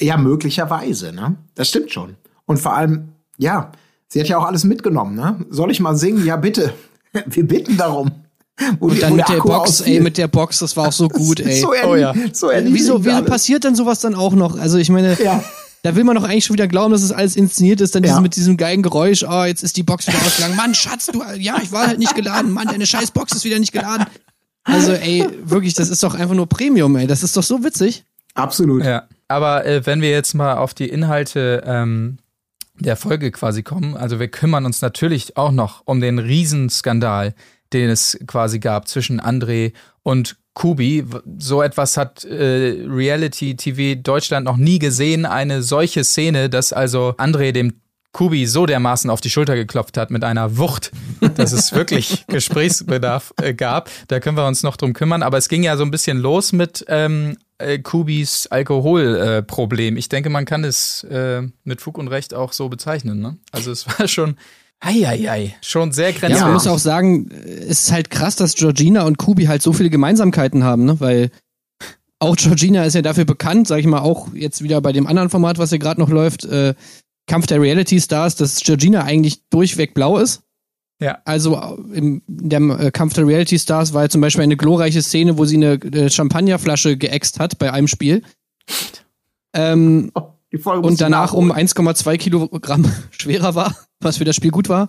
Ja, 0.00 0.16
möglicherweise, 0.16 1.12
ne? 1.12 1.36
Das 1.54 1.68
stimmt 1.68 1.92
schon. 1.92 2.16
Und 2.46 2.58
vor 2.58 2.74
allem, 2.74 3.12
ja, 3.36 3.72
sie 4.08 4.20
hat 4.20 4.28
ja 4.28 4.38
auch 4.38 4.44
alles 4.44 4.64
mitgenommen, 4.64 5.14
ne? 5.14 5.44
Soll 5.50 5.70
ich 5.70 5.80
mal 5.80 5.96
singen? 5.96 6.24
Ja, 6.24 6.36
bitte. 6.36 6.72
Wir 7.26 7.46
bitten 7.46 7.76
darum. 7.76 8.10
Wo 8.80 8.88
die- 8.88 8.94
Und 8.96 9.02
dann 9.02 9.16
mit 9.16 9.28
der 9.28 9.36
Box, 9.38 9.70
ausfiel. 9.80 9.94
ey, 9.94 10.00
mit 10.00 10.18
der 10.18 10.28
Box, 10.28 10.58
das 10.58 10.76
war 10.76 10.88
auch 10.88 10.92
so 10.92 11.08
gut, 11.08 11.40
ey. 11.40 11.60
So, 11.60 11.72
Oh 11.84 11.94
ja. 11.94 12.12
so 12.32 12.48
erniedrigend 12.48 12.74
Wieso, 12.80 13.04
wieso 13.04 13.22
passiert 13.24 13.64
dann 13.64 13.74
sowas 13.76 14.00
dann 14.00 14.14
auch 14.14 14.32
noch? 14.32 14.58
Also 14.58 14.78
ich 14.78 14.90
meine, 14.90 15.16
Ja. 15.22 15.42
da 15.84 15.94
will 15.94 16.02
man 16.04 16.16
doch 16.16 16.24
eigentlich 16.24 16.44
schon 16.44 16.54
wieder 16.54 16.66
glauben, 16.66 16.90
dass 16.92 17.02
es 17.02 17.12
alles 17.12 17.36
inszeniert 17.36 17.80
ist, 17.80 17.94
dann 17.94 18.02
Ja. 18.02 18.20
mit 18.20 18.34
diesem 18.36 18.56
geilen 18.56 18.82
Geräusch, 18.82 19.22
oh, 19.28 19.44
jetzt 19.44 19.62
ist 19.62 19.76
die 19.76 19.82
Box 19.84 20.08
wieder 20.08 20.18
ausgegangen. 20.18 20.56
Mann, 20.56 20.74
Schatz, 20.74 21.06
du, 21.06 21.22
ja, 21.38 21.56
ich 21.62 21.70
war 21.70 21.86
halt 21.86 21.98
nicht 22.00 22.14
geladen. 22.16 22.50
Mann, 22.50 22.66
deine 22.66 22.86
scheiß 22.86 23.12
Box 23.12 23.32
ist 23.32 23.44
wieder 23.44 23.58
nicht 23.60 23.72
geladen. 23.72 24.06
Also, 24.64 24.92
ey, 24.92 25.24
wirklich, 25.44 25.74
das 25.74 25.88
ist 25.88 26.02
doch 26.02 26.14
einfach 26.14 26.34
nur 26.34 26.46
Premium, 26.48 26.94
ey. 26.96 27.06
Das 27.06 27.22
ist 27.22 27.36
doch 27.36 27.42
so 27.44 27.62
witzig. 27.64 28.04
Absolut. 28.34 28.84
Ja. 28.84 29.04
Aber 29.28 29.64
äh, 29.66 29.86
wenn 29.86 30.00
wir 30.02 30.10
jetzt 30.10 30.34
mal 30.34 30.54
auf 30.56 30.74
die 30.74 30.88
Inhalte 30.88 31.62
ähm, 31.66 32.18
der 32.78 32.96
Folge 32.96 33.30
quasi 33.30 33.62
kommen, 33.62 33.96
also 33.96 34.20
wir 34.20 34.28
kümmern 34.28 34.64
uns 34.66 34.80
natürlich 34.82 35.36
auch 35.36 35.52
noch 35.52 35.82
um 35.86 36.00
den 36.00 36.18
Riesenskandal, 36.18 37.34
den 37.72 37.90
es 37.90 38.18
quasi 38.26 38.58
gab 38.58 38.88
zwischen 38.88 39.20
André 39.20 39.72
und 40.02 40.36
Kubi. 40.54 41.04
So 41.38 41.62
etwas 41.62 41.96
hat 41.96 42.24
äh, 42.24 42.84
Reality 42.86 43.56
TV 43.56 44.00
Deutschland 44.00 44.44
noch 44.44 44.56
nie 44.56 44.78
gesehen. 44.78 45.26
Eine 45.26 45.62
solche 45.62 46.02
Szene, 46.04 46.50
dass 46.50 46.72
also 46.72 47.14
André 47.18 47.52
dem 47.52 47.74
Kubi 48.12 48.46
so 48.46 48.66
dermaßen 48.66 49.10
auf 49.10 49.20
die 49.20 49.30
Schulter 49.30 49.54
geklopft 49.54 49.96
hat 49.96 50.10
mit 50.10 50.24
einer 50.24 50.56
Wucht, 50.56 50.90
dass 51.36 51.52
es 51.52 51.72
wirklich 51.72 52.24
Gesprächsbedarf 52.28 53.32
äh, 53.40 53.54
gab. 53.54 53.90
Da 54.08 54.18
können 54.18 54.36
wir 54.36 54.46
uns 54.46 54.62
noch 54.62 54.76
drum 54.76 54.94
kümmern. 54.94 55.22
Aber 55.22 55.38
es 55.38 55.48
ging 55.48 55.62
ja 55.62 55.76
so 55.76 55.84
ein 55.84 55.90
bisschen 55.90 56.18
los 56.18 56.52
mit 56.52 56.84
ähm, 56.88 57.36
äh, 57.58 57.78
Kubis 57.78 58.46
Alkoholproblem. 58.48 59.46
Problem. 59.46 59.96
ich 59.96 60.08
denke, 60.08 60.30
man 60.30 60.46
kann 60.46 60.64
es 60.64 61.04
äh, 61.04 61.42
mit 61.64 61.80
Fug 61.80 61.98
und 61.98 62.08
Recht 62.08 62.34
auch 62.34 62.52
so 62.52 62.68
bezeichnen. 62.68 63.20
Ne? 63.20 63.36
Also 63.52 63.70
es 63.70 63.86
war 63.86 64.08
schon, 64.08 64.36
Eieiei, 64.80 65.56
schon 65.60 65.92
sehr 65.92 66.10
Ja, 66.10 66.12
grenzwertig. 66.12 66.40
man 66.42 66.52
muss 66.52 66.66
auch 66.66 66.78
sagen, 66.78 67.28
es 67.30 67.80
ist 67.84 67.92
halt 67.92 68.10
krass, 68.10 68.36
dass 68.36 68.54
Georgina 68.54 69.02
und 69.02 69.18
Kubi 69.18 69.44
halt 69.46 69.60
so 69.62 69.72
viele 69.72 69.90
Gemeinsamkeiten 69.90 70.62
haben, 70.62 70.84
ne? 70.84 71.00
Weil 71.00 71.30
auch 72.20 72.36
Georgina 72.36 72.84
ist 72.84 72.94
ja 72.94 73.02
dafür 73.02 73.24
bekannt, 73.24 73.68
sag 73.68 73.78
ich 73.80 73.86
mal, 73.86 74.00
auch 74.00 74.32
jetzt 74.34 74.62
wieder 74.62 74.80
bei 74.80 74.92
dem 74.92 75.06
anderen 75.06 75.30
Format, 75.30 75.58
was 75.58 75.70
hier 75.70 75.78
gerade 75.78 76.00
noch 76.00 76.10
läuft, 76.10 76.44
äh, 76.44 76.74
Kampf 77.26 77.46
der 77.46 77.60
Reality 77.60 78.00
Stars, 78.00 78.36
dass 78.36 78.60
Georgina 78.60 79.04
eigentlich 79.04 79.42
durchweg 79.50 79.94
blau 79.94 80.18
ist. 80.18 80.42
Ja. 81.00 81.18
Also 81.24 81.56
äh, 81.56 81.96
im 81.98 82.22
in 82.28 82.48
dem 82.48 82.70
äh, 82.70 82.90
Kampf 82.90 83.14
der 83.14 83.26
Reality 83.26 83.58
Stars 83.58 83.92
war 83.94 84.02
ja 84.02 84.08
zum 84.08 84.20
Beispiel 84.20 84.42
eine 84.44 84.56
glorreiche 84.56 85.02
Szene, 85.02 85.38
wo 85.38 85.44
sie 85.44 85.56
eine 85.56 85.72
äh, 85.74 86.08
Champagnerflasche 86.10 86.96
geäxt 86.96 87.38
hat 87.40 87.58
bei 87.58 87.72
einem 87.72 87.88
Spiel. 87.88 88.22
Ähm, 89.54 90.10
Oh, 90.14 90.28
die 90.52 90.58
Folge 90.58 90.86
und 90.86 91.00
danach 91.00 91.32
um 91.32 91.48
nachholen. 91.48 91.68
1,2 91.68 92.16
Kilogramm 92.16 92.84
schwerer 93.10 93.54
war, 93.54 93.74
was 94.00 94.16
für 94.18 94.24
das 94.24 94.36
Spiel 94.36 94.50
gut 94.50 94.68
war. 94.68 94.88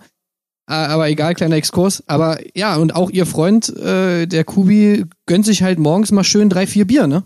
Aber 0.65 1.09
egal, 1.09 1.33
kleiner 1.33 1.55
Exkurs. 1.55 2.03
Aber 2.05 2.37
ja, 2.55 2.75
und 2.75 2.95
auch 2.95 3.09
ihr 3.09 3.25
Freund, 3.25 3.75
äh, 3.77 4.27
der 4.27 4.43
Kubi, 4.43 5.05
gönnt 5.25 5.45
sich 5.45 5.63
halt 5.63 5.79
morgens 5.79 6.11
mal 6.11 6.23
schön 6.23 6.47
drei, 6.47 6.67
vier 6.67 6.85
Bier, 6.85 7.07
ne? 7.07 7.23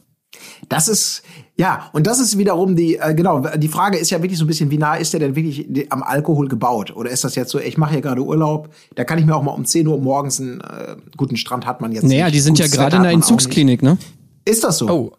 Das 0.69 0.87
ist, 0.87 1.23
ja, 1.57 1.89
und 1.93 2.07
das 2.07 2.19
ist 2.19 2.37
wiederum 2.37 2.75
die, 2.75 2.95
äh, 2.95 3.13
genau, 3.13 3.41
die 3.57 3.67
Frage 3.67 3.97
ist 3.97 4.09
ja 4.11 4.21
wirklich 4.23 4.39
so 4.39 4.45
ein 4.45 4.47
bisschen, 4.47 4.71
wie 4.71 4.77
nah 4.77 4.95
ist 4.95 5.11
der 5.11 5.19
denn 5.19 5.35
wirklich 5.35 5.67
am 5.91 6.03
Alkohol 6.03 6.47
gebaut? 6.47 6.95
Oder 6.95 7.11
ist 7.11 7.23
das 7.25 7.35
jetzt 7.35 7.51
so, 7.51 7.59
ich 7.59 7.77
mache 7.77 7.91
hier 7.91 8.01
gerade 8.01 8.21
Urlaub, 8.23 8.69
da 8.95 9.03
kann 9.03 9.19
ich 9.19 9.25
mir 9.25 9.35
auch 9.35 9.43
mal 9.43 9.51
um 9.51 9.65
10 9.65 9.87
Uhr 9.87 9.99
morgens 9.99 10.39
einen 10.39 10.61
äh, 10.61 10.95
guten 11.17 11.35
Strand 11.35 11.65
hat 11.65 11.81
man 11.81 11.91
jetzt 11.91 12.03
Naja, 12.03 12.25
nicht. 12.25 12.35
die 12.35 12.39
sind 12.39 12.57
ja 12.57 12.65
Gutes 12.65 12.77
gerade 12.77 12.87
Wetter 12.93 12.97
in 12.97 13.03
der 13.03 13.11
Entzugsklinik, 13.11 13.83
ne? 13.83 13.97
Ist 14.45 14.63
das 14.63 14.77
so? 14.77 14.89
Oh, 14.89 15.11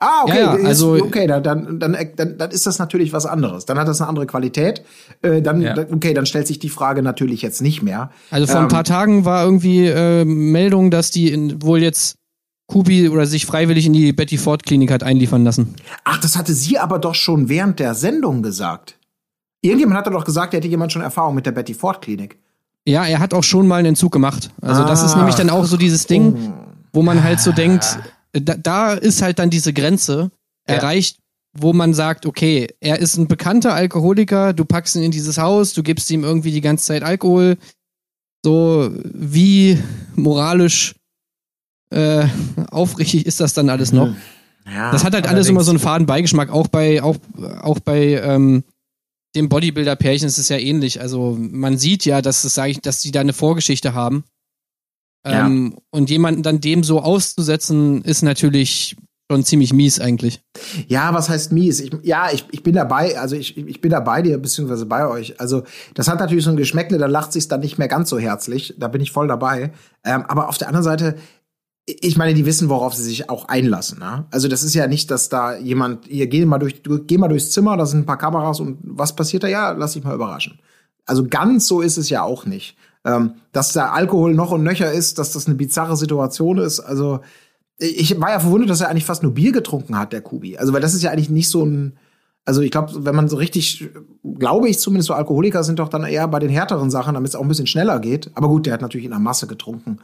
Ah, 0.00 0.22
okay, 0.22 0.38
Ja, 0.38 0.56
ja, 0.56 0.64
also- 0.68 0.94
okay, 0.94 1.26
dann, 1.26 1.42
dann, 1.42 1.78
dann, 1.80 1.96
dann, 2.16 2.38
dann 2.38 2.50
ist 2.52 2.66
das 2.66 2.78
natürlich 2.78 3.12
was 3.12 3.26
anderes. 3.26 3.64
Dann 3.66 3.78
hat 3.78 3.88
das 3.88 4.00
eine 4.00 4.08
andere 4.08 4.26
Qualität. 4.26 4.82
Äh, 5.22 5.42
dann, 5.42 5.60
Ja. 5.60 5.74
okay, 5.92 6.14
dann 6.14 6.24
stellt 6.24 6.46
sich 6.46 6.60
die 6.60 6.68
Frage 6.68 7.02
natürlich 7.02 7.42
jetzt 7.42 7.62
nicht 7.62 7.82
mehr. 7.82 8.10
Also 8.30 8.46
vor 8.46 8.56
ein 8.58 8.62
Ähm, 8.64 8.68
paar 8.68 8.84
Tagen 8.84 9.24
war 9.24 9.44
irgendwie 9.44 9.86
äh, 9.86 10.24
Meldung, 10.24 10.92
dass 10.92 11.10
die 11.10 11.32
in, 11.32 11.60
wohl 11.62 11.82
jetzt 11.82 12.14
Kubi 12.68 13.08
oder 13.08 13.26
sich 13.26 13.44
freiwillig 13.46 13.86
in 13.86 13.92
die 13.92 14.12
Betty 14.12 14.38
Ford 14.38 14.62
Klinik 14.62 14.92
hat 14.92 15.02
einliefern 15.02 15.42
lassen. 15.42 15.74
Ach, 16.04 16.18
das 16.20 16.36
hatte 16.36 16.52
sie 16.54 16.78
aber 16.78 16.98
doch 17.00 17.14
schon 17.16 17.48
während 17.48 17.80
der 17.80 17.94
Sendung 17.94 18.42
gesagt. 18.42 18.96
Irgendjemand 19.62 19.98
hatte 19.98 20.10
doch 20.10 20.24
gesagt, 20.24 20.52
hätte 20.52 20.68
jemand 20.68 20.92
schon 20.92 21.02
Erfahrung 21.02 21.34
mit 21.34 21.44
der 21.46 21.52
Betty 21.52 21.74
Ford 21.74 22.00
Klinik. 22.02 22.38
Ja, 22.86 23.04
er 23.04 23.18
hat 23.18 23.34
auch 23.34 23.42
schon 23.42 23.66
mal 23.66 23.76
einen 23.76 23.88
Entzug 23.88 24.12
gemacht. 24.12 24.50
Also 24.60 24.84
das 24.84 25.02
ist 25.02 25.14
Ah. 25.14 25.18
nämlich 25.18 25.34
dann 25.34 25.50
auch 25.50 25.64
so 25.64 25.76
dieses 25.76 26.06
Ding, 26.06 26.34
Oh. 26.36 26.52
wo 26.92 27.02
man 27.02 27.24
halt 27.24 27.40
so 27.40 27.50
denkt, 27.52 27.98
da, 28.32 28.56
da 28.56 28.94
ist 28.94 29.22
halt 29.22 29.38
dann 29.38 29.50
diese 29.50 29.72
Grenze 29.72 30.30
Ja. 30.68 30.76
erreicht, 30.76 31.18
wo 31.56 31.72
man 31.72 31.94
sagt, 31.94 32.26
okay, 32.26 32.68
er 32.80 32.98
ist 32.98 33.16
ein 33.16 33.26
bekannter 33.26 33.74
Alkoholiker, 33.74 34.52
du 34.52 34.64
packst 34.64 34.94
ihn 34.96 35.02
in 35.02 35.10
dieses 35.10 35.38
Haus, 35.38 35.72
du 35.72 35.82
gibst 35.82 36.10
ihm 36.10 36.22
irgendwie 36.24 36.52
die 36.52 36.60
ganze 36.60 36.84
Zeit 36.86 37.02
Alkohol. 37.02 37.56
So, 38.44 38.90
wie 39.04 39.78
moralisch 40.14 40.94
äh, 41.90 42.26
aufrichtig 42.70 43.26
ist 43.26 43.40
das 43.40 43.54
dann 43.54 43.70
alles 43.70 43.92
noch? 43.92 44.14
Ja, 44.70 44.92
Das 44.92 45.02
hat 45.04 45.14
halt 45.14 45.26
alles 45.26 45.48
immer 45.48 45.64
so 45.64 45.70
einen 45.70 45.78
faden 45.80 46.06
Beigeschmack. 46.06 46.50
Auch 46.50 46.68
bei, 46.68 47.02
auch, 47.02 47.16
auch 47.62 47.80
bei 47.80 48.20
ähm, 48.22 48.62
dem 49.34 49.48
Bodybuilder-Pärchen 49.48 50.28
ist 50.28 50.38
es 50.38 50.50
ja 50.50 50.58
ähnlich. 50.58 51.00
Also 51.00 51.36
man 51.40 51.78
sieht 51.78 52.04
ja, 52.04 52.20
dass 52.22 52.44
es, 52.44 52.54
sag 52.54 52.68
ich, 52.68 52.80
dass 52.80 53.00
die 53.00 53.10
da 53.10 53.20
eine 53.20 53.32
Vorgeschichte 53.32 53.94
haben. 53.94 54.24
Ja. 55.28 55.46
Ähm, 55.46 55.76
und 55.90 56.10
jemanden 56.10 56.42
dann 56.42 56.60
dem 56.60 56.82
so 56.82 57.00
auszusetzen, 57.00 58.02
ist 58.02 58.22
natürlich 58.22 58.96
schon 59.30 59.44
ziemlich 59.44 59.72
mies 59.72 60.00
eigentlich. 60.00 60.40
Ja, 60.86 61.12
was 61.12 61.28
heißt 61.28 61.52
mies? 61.52 61.80
Ich, 61.80 61.90
ja, 62.02 62.30
ich, 62.32 62.46
ich 62.50 62.62
bin 62.62 62.74
dabei, 62.74 63.18
also 63.18 63.36
ich, 63.36 63.56
ich 63.56 63.80
bin 63.80 63.90
da 63.90 64.00
bei 64.00 64.22
dir, 64.22 64.38
beziehungsweise 64.38 64.86
bei 64.86 65.06
euch. 65.06 65.38
Also, 65.40 65.64
das 65.94 66.08
hat 66.08 66.18
natürlich 66.18 66.44
so 66.44 66.50
ein 66.50 66.56
Geschmäckle, 66.56 66.98
da 66.98 67.06
lacht 67.06 67.32
sich's 67.32 67.48
dann 67.48 67.60
nicht 67.60 67.78
mehr 67.78 67.88
ganz 67.88 68.08
so 68.08 68.18
herzlich. 68.18 68.74
Da 68.78 68.88
bin 68.88 69.02
ich 69.02 69.12
voll 69.12 69.28
dabei. 69.28 69.72
Ähm, 70.04 70.24
aber 70.28 70.48
auf 70.48 70.56
der 70.56 70.68
anderen 70.68 70.84
Seite, 70.84 71.16
ich 71.86 72.16
meine, 72.16 72.34
die 72.34 72.46
wissen, 72.46 72.68
worauf 72.68 72.94
sie 72.94 73.02
sich 73.02 73.28
auch 73.28 73.48
einlassen. 73.48 73.98
Ne? 73.98 74.26
Also, 74.30 74.48
das 74.48 74.62
ist 74.62 74.74
ja 74.74 74.86
nicht, 74.86 75.10
dass 75.10 75.28
da 75.28 75.56
jemand, 75.56 76.08
ihr 76.08 76.26
geh 76.26 76.46
mal 76.46 76.58
durch, 76.58 76.82
du, 76.82 77.04
geh 77.04 77.18
mal 77.18 77.28
durchs 77.28 77.50
Zimmer, 77.50 77.76
da 77.76 77.84
sind 77.84 78.00
ein 78.00 78.06
paar 78.06 78.18
Kameras 78.18 78.60
und 78.60 78.78
was 78.82 79.14
passiert 79.14 79.42
da? 79.42 79.48
Ja, 79.48 79.72
lass 79.72 79.92
dich 79.92 80.04
mal 80.04 80.14
überraschen. 80.14 80.58
Also 81.08 81.26
ganz 81.26 81.66
so 81.66 81.80
ist 81.80 81.96
es 81.96 82.10
ja 82.10 82.22
auch 82.22 82.44
nicht. 82.44 82.76
Ähm, 83.08 83.32
dass 83.52 83.72
der 83.72 83.94
Alkohol 83.94 84.34
noch 84.34 84.50
und 84.50 84.62
nöcher 84.62 84.92
ist, 84.92 85.18
dass 85.18 85.32
das 85.32 85.46
eine 85.46 85.54
bizarre 85.54 85.96
Situation 85.96 86.58
ist. 86.58 86.80
Also 86.80 87.20
ich 87.78 88.20
war 88.20 88.30
ja 88.30 88.40
verwundert, 88.40 88.68
dass 88.68 88.80
er 88.82 88.88
eigentlich 88.88 89.06
fast 89.06 89.22
nur 89.22 89.32
Bier 89.32 89.52
getrunken 89.52 89.98
hat, 89.98 90.12
der 90.12 90.20
Kubi. 90.20 90.58
Also 90.58 90.72
weil 90.72 90.82
das 90.82 90.94
ist 90.94 91.02
ja 91.02 91.10
eigentlich 91.10 91.30
nicht 91.30 91.48
so 91.48 91.64
ein 91.64 91.98
also 92.44 92.62
ich 92.62 92.70
glaube, 92.70 93.04
wenn 93.04 93.14
man 93.14 93.28
so 93.28 93.36
richtig, 93.36 93.90
glaube 94.38 94.70
ich 94.70 94.78
zumindest 94.78 95.08
so 95.08 95.12
Alkoholiker 95.12 95.62
sind 95.64 95.78
doch 95.80 95.90
dann 95.90 96.04
eher 96.04 96.26
bei 96.28 96.38
den 96.38 96.48
härteren 96.48 96.90
Sachen, 96.90 97.12
damit 97.12 97.28
es 97.28 97.34
auch 97.36 97.42
ein 97.42 97.48
bisschen 97.48 97.66
schneller 97.66 98.00
geht. 98.00 98.30
Aber 98.34 98.48
gut, 98.48 98.64
der 98.64 98.72
hat 98.72 98.80
natürlich 98.80 99.04
in 99.04 99.10
der 99.10 99.20
Masse 99.20 99.46
getrunken. 99.46 99.98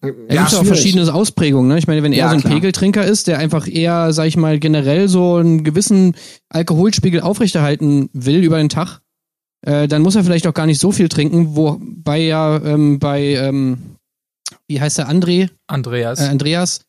Ja, 0.00 0.10
ja 0.30 0.42
gibt 0.44 0.54
auch 0.54 0.64
verschiedene 0.64 1.12
Ausprägungen. 1.12 1.68
Ne? 1.68 1.78
Ich 1.78 1.88
meine, 1.88 2.04
wenn 2.04 2.12
er 2.12 2.18
ja, 2.18 2.28
so 2.28 2.36
ein 2.36 2.40
klar. 2.40 2.54
Pegeltrinker 2.54 3.04
ist, 3.04 3.26
der 3.26 3.38
einfach 3.38 3.66
eher, 3.66 4.12
sag 4.12 4.26
ich 4.26 4.36
mal, 4.36 4.60
generell 4.60 5.08
so 5.08 5.36
einen 5.36 5.64
gewissen 5.64 6.14
Alkoholspiegel 6.50 7.20
aufrechterhalten 7.20 8.10
will 8.12 8.44
über 8.44 8.58
den 8.58 8.68
Tag, 8.68 9.00
äh, 9.62 9.88
dann 9.88 10.02
muss 10.02 10.16
er 10.16 10.24
vielleicht 10.24 10.46
auch 10.46 10.54
gar 10.54 10.66
nicht 10.66 10.80
so 10.80 10.92
viel 10.92 11.08
trinken, 11.08 11.56
wobei 11.56 12.18
ja 12.18 12.56
ähm, 12.62 12.98
bei, 12.98 13.34
ähm, 13.34 13.96
wie 14.66 14.80
heißt 14.80 14.98
der, 14.98 15.08
André? 15.08 15.50
Andreas. 15.66 16.20
Äh, 16.20 16.28
Andreas. 16.28 16.80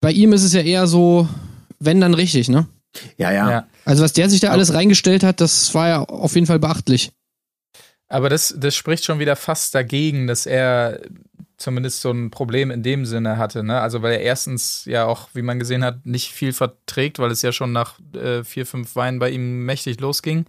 Bei 0.00 0.12
ihm 0.12 0.32
ist 0.32 0.44
es 0.44 0.52
ja 0.52 0.62
eher 0.62 0.86
so, 0.86 1.28
wenn 1.78 2.00
dann 2.00 2.14
richtig, 2.14 2.48
ne? 2.48 2.66
Ja, 3.16 3.30
ja, 3.30 3.50
ja. 3.50 3.66
Also 3.84 4.02
was 4.02 4.12
der 4.12 4.28
sich 4.28 4.40
da 4.40 4.50
alles 4.50 4.74
reingestellt 4.74 5.22
hat, 5.22 5.40
das 5.40 5.74
war 5.74 5.88
ja 5.88 6.00
auf 6.02 6.34
jeden 6.34 6.46
Fall 6.46 6.58
beachtlich. 6.58 7.12
Aber 8.08 8.28
das, 8.28 8.54
das 8.58 8.74
spricht 8.74 9.04
schon 9.04 9.20
wieder 9.20 9.36
fast 9.36 9.74
dagegen, 9.74 10.26
dass 10.26 10.46
er 10.46 11.00
zumindest 11.56 12.00
so 12.00 12.10
ein 12.10 12.30
Problem 12.30 12.70
in 12.70 12.82
dem 12.82 13.06
Sinne 13.06 13.36
hatte. 13.36 13.62
Ne? 13.62 13.80
Also 13.80 14.02
weil 14.02 14.14
er 14.14 14.20
erstens 14.22 14.84
ja 14.86 15.04
auch, 15.04 15.28
wie 15.34 15.42
man 15.42 15.60
gesehen 15.60 15.84
hat, 15.84 16.04
nicht 16.06 16.32
viel 16.32 16.52
verträgt, 16.52 17.18
weil 17.20 17.30
es 17.30 17.42
ja 17.42 17.52
schon 17.52 17.70
nach 17.70 18.00
äh, 18.14 18.42
vier, 18.42 18.66
fünf 18.66 18.96
Weinen 18.96 19.20
bei 19.20 19.30
ihm 19.30 19.64
mächtig 19.64 20.00
losging. 20.00 20.46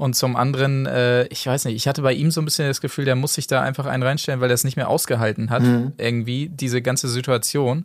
Und 0.00 0.14
zum 0.14 0.34
anderen, 0.34 0.86
äh, 0.86 1.26
ich 1.26 1.46
weiß 1.46 1.66
nicht, 1.66 1.76
ich 1.76 1.86
hatte 1.86 2.00
bei 2.00 2.14
ihm 2.14 2.30
so 2.30 2.40
ein 2.40 2.46
bisschen 2.46 2.66
das 2.66 2.80
Gefühl, 2.80 3.04
der 3.04 3.16
muss 3.16 3.34
sich 3.34 3.46
da 3.46 3.60
einfach 3.60 3.84
einen 3.84 4.02
reinstellen, 4.02 4.40
weil 4.40 4.50
er 4.50 4.54
es 4.54 4.64
nicht 4.64 4.78
mehr 4.78 4.88
ausgehalten 4.88 5.50
hat, 5.50 5.62
mhm. 5.62 5.92
irgendwie, 5.98 6.48
diese 6.48 6.80
ganze 6.80 7.06
Situation. 7.06 7.84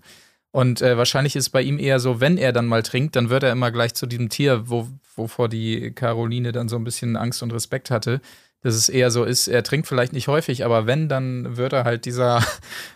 Und 0.52 0.82
äh, 0.82 0.98
wahrscheinlich 0.98 1.36
ist 1.36 1.48
es 1.48 1.50
bei 1.50 1.62
ihm 1.62 1.78
eher 1.78 2.00
so, 2.00 2.22
wenn 2.22 2.38
er 2.38 2.54
dann 2.54 2.68
mal 2.68 2.84
trinkt, 2.84 3.18
dann 3.18 3.30
wird 3.30 3.44
er 3.44 3.52
immer 3.52 3.70
gleich 3.70 3.96
zu 3.96 4.06
diesem 4.06 4.30
Tier, 4.30 4.70
wo, 4.70 4.88
wovor 5.18 5.50
die 5.50 5.92
Caroline 5.92 6.54
dann 6.54 6.70
so 6.70 6.78
ein 6.78 6.86
bisschen 6.86 7.18
Angst 7.18 7.44
und 7.44 7.52
Respekt 7.52 7.92
hatte. 7.92 8.22
Dass 8.62 8.76
es 8.76 8.88
eher 8.88 9.12
so 9.12 9.26
ist, 9.26 9.50
er 9.50 9.64
trinkt 9.64 9.86
vielleicht 9.86 10.14
nicht 10.14 10.30
häufig, 10.30 10.64
aber 10.64 10.88
wenn, 10.88 11.10
dann 11.10 11.58
wird 11.58 11.74
er 11.74 11.84
halt 11.84 12.06
dieser, 12.06 12.42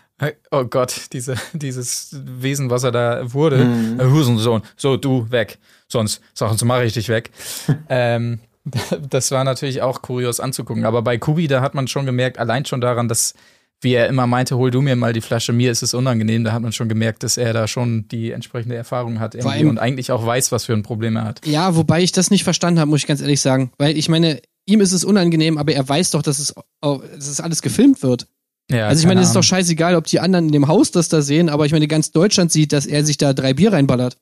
oh 0.50 0.64
Gott, 0.64 1.08
diese, 1.12 1.34
dieses 1.52 2.16
Wesen, 2.24 2.70
was 2.70 2.84
er 2.84 2.92
da 2.92 3.34
wurde. 3.34 3.66
Mhm. 3.66 4.00
Husensohn, 4.00 4.62
so 4.78 4.96
du 4.96 5.30
weg. 5.30 5.58
Sonst, 5.88 6.22
sonst 6.32 6.64
mache 6.64 6.84
ich 6.86 6.94
dich 6.94 7.10
weg. 7.10 7.30
ähm, 7.90 8.40
das 9.10 9.30
war 9.30 9.44
natürlich 9.44 9.82
auch 9.82 10.02
kurios 10.02 10.40
anzugucken. 10.40 10.84
Aber 10.84 11.02
bei 11.02 11.18
Kubi, 11.18 11.48
da 11.48 11.60
hat 11.60 11.74
man 11.74 11.88
schon 11.88 12.06
gemerkt, 12.06 12.38
allein 12.38 12.64
schon 12.64 12.80
daran, 12.80 13.08
dass 13.08 13.34
wie 13.82 13.94
er 13.94 14.08
immer 14.08 14.26
meinte, 14.26 14.56
hol 14.56 14.70
du 14.70 14.82
mir 14.82 14.94
mal 14.94 15.12
die 15.12 15.20
Flasche, 15.20 15.52
mir 15.52 15.70
ist 15.70 15.82
es 15.82 15.94
unangenehm, 15.94 16.44
da 16.44 16.52
hat 16.52 16.62
man 16.62 16.72
schon 16.72 16.88
gemerkt, 16.88 17.22
dass 17.22 17.36
er 17.36 17.52
da 17.52 17.66
schon 17.66 18.06
die 18.08 18.30
entsprechende 18.30 18.76
Erfahrung 18.76 19.20
hat 19.20 19.34
und 19.34 19.78
eigentlich 19.78 20.12
auch 20.12 20.24
weiß, 20.24 20.52
was 20.52 20.66
für 20.66 20.74
ein 20.74 20.82
Problem 20.82 21.16
er 21.16 21.24
hat. 21.24 21.46
Ja, 21.46 21.76
wobei 21.76 22.02
ich 22.02 22.12
das 22.12 22.30
nicht 22.30 22.44
verstanden 22.44 22.78
habe, 22.78 22.90
muss 22.90 23.00
ich 23.00 23.06
ganz 23.06 23.22
ehrlich 23.22 23.40
sagen. 23.40 23.72
Weil 23.78 23.96
ich 23.96 24.08
meine, 24.08 24.42
ihm 24.66 24.80
ist 24.80 24.92
es 24.92 25.04
unangenehm, 25.04 25.56
aber 25.56 25.72
er 25.72 25.88
weiß 25.88 26.10
doch, 26.10 26.22
dass 26.22 26.38
es, 26.38 26.54
dass 26.82 27.26
es 27.26 27.40
alles 27.40 27.62
gefilmt 27.62 28.02
wird. 28.02 28.26
Ja, 28.70 28.86
also 28.86 29.00
ich 29.00 29.06
meine, 29.06 29.20
es 29.20 29.28
ist 29.28 29.36
doch 29.36 29.42
scheißegal, 29.42 29.96
ob 29.96 30.06
die 30.06 30.20
anderen 30.20 30.46
in 30.46 30.52
dem 30.52 30.68
Haus 30.68 30.90
das 30.90 31.08
da 31.08 31.22
sehen, 31.22 31.48
aber 31.48 31.66
ich 31.66 31.72
meine, 31.72 31.88
ganz 31.88 32.12
Deutschland 32.12 32.52
sieht, 32.52 32.72
dass 32.72 32.86
er 32.86 33.04
sich 33.04 33.16
da 33.16 33.32
drei 33.32 33.54
Bier 33.54 33.72
reinballert. 33.72 34.16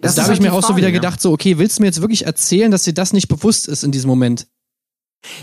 Das 0.00 0.14
da 0.14 0.22
habe 0.22 0.32
ich 0.32 0.40
halt 0.40 0.48
mir 0.48 0.52
auch 0.56 0.60
Frage, 0.60 0.74
so 0.74 0.76
wieder 0.76 0.92
gedacht, 0.92 1.20
so, 1.20 1.32
okay, 1.32 1.58
willst 1.58 1.78
du 1.78 1.82
mir 1.82 1.86
jetzt 1.86 2.00
wirklich 2.00 2.26
erzählen, 2.26 2.70
dass 2.70 2.84
dir 2.84 2.94
das 2.94 3.12
nicht 3.12 3.28
bewusst 3.28 3.68
ist 3.68 3.84
in 3.84 3.92
diesem 3.92 4.08
Moment? 4.08 4.46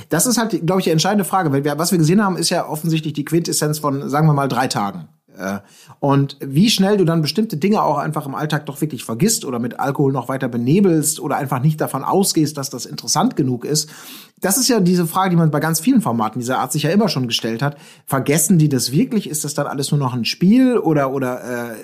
Das 0.09 0.25
ist 0.25 0.37
halt, 0.37 0.65
glaube 0.65 0.81
ich, 0.81 0.85
die 0.85 0.91
entscheidende 0.91 1.25
Frage, 1.25 1.51
weil 1.51 1.63
wir, 1.63 1.77
was 1.77 1.91
wir 1.91 1.97
gesehen 1.97 2.23
haben, 2.23 2.37
ist 2.37 2.49
ja 2.49 2.67
offensichtlich 2.67 3.13
die 3.13 3.25
Quintessenz 3.25 3.79
von, 3.79 4.09
sagen 4.09 4.27
wir 4.27 4.33
mal, 4.33 4.47
drei 4.47 4.67
Tagen. 4.67 5.09
Äh, 5.37 5.59
und 5.99 6.37
wie 6.41 6.69
schnell 6.69 6.97
du 6.97 7.05
dann 7.05 7.21
bestimmte 7.21 7.57
Dinge 7.57 7.81
auch 7.81 7.97
einfach 7.97 8.25
im 8.25 8.35
Alltag 8.35 8.65
doch 8.65 8.81
wirklich 8.81 9.03
vergisst 9.03 9.45
oder 9.45 9.59
mit 9.59 9.79
Alkohol 9.79 10.11
noch 10.11 10.29
weiter 10.29 10.47
benebelst 10.47 11.19
oder 11.19 11.37
einfach 11.37 11.61
nicht 11.61 11.81
davon 11.81 12.03
ausgehst, 12.03 12.57
dass 12.57 12.69
das 12.69 12.85
interessant 12.85 13.35
genug 13.35 13.65
ist. 13.65 13.89
Das 14.39 14.57
ist 14.57 14.67
ja 14.67 14.79
diese 14.79 15.07
Frage, 15.07 15.31
die 15.31 15.35
man 15.37 15.51
bei 15.51 15.59
ganz 15.59 15.79
vielen 15.79 16.01
Formaten 16.01 16.39
dieser 16.39 16.59
Art 16.59 16.71
sich 16.71 16.83
ja 16.83 16.91
immer 16.91 17.09
schon 17.09 17.27
gestellt 17.27 17.61
hat. 17.61 17.77
Vergessen 18.05 18.57
die 18.57 18.69
das 18.69 18.91
wirklich? 18.91 19.29
Ist 19.29 19.43
das 19.43 19.53
dann 19.53 19.67
alles 19.67 19.91
nur 19.91 19.99
noch 19.99 20.13
ein 20.13 20.25
Spiel 20.25 20.77
oder 20.77 21.11
oder 21.11 21.71
äh, 21.71 21.75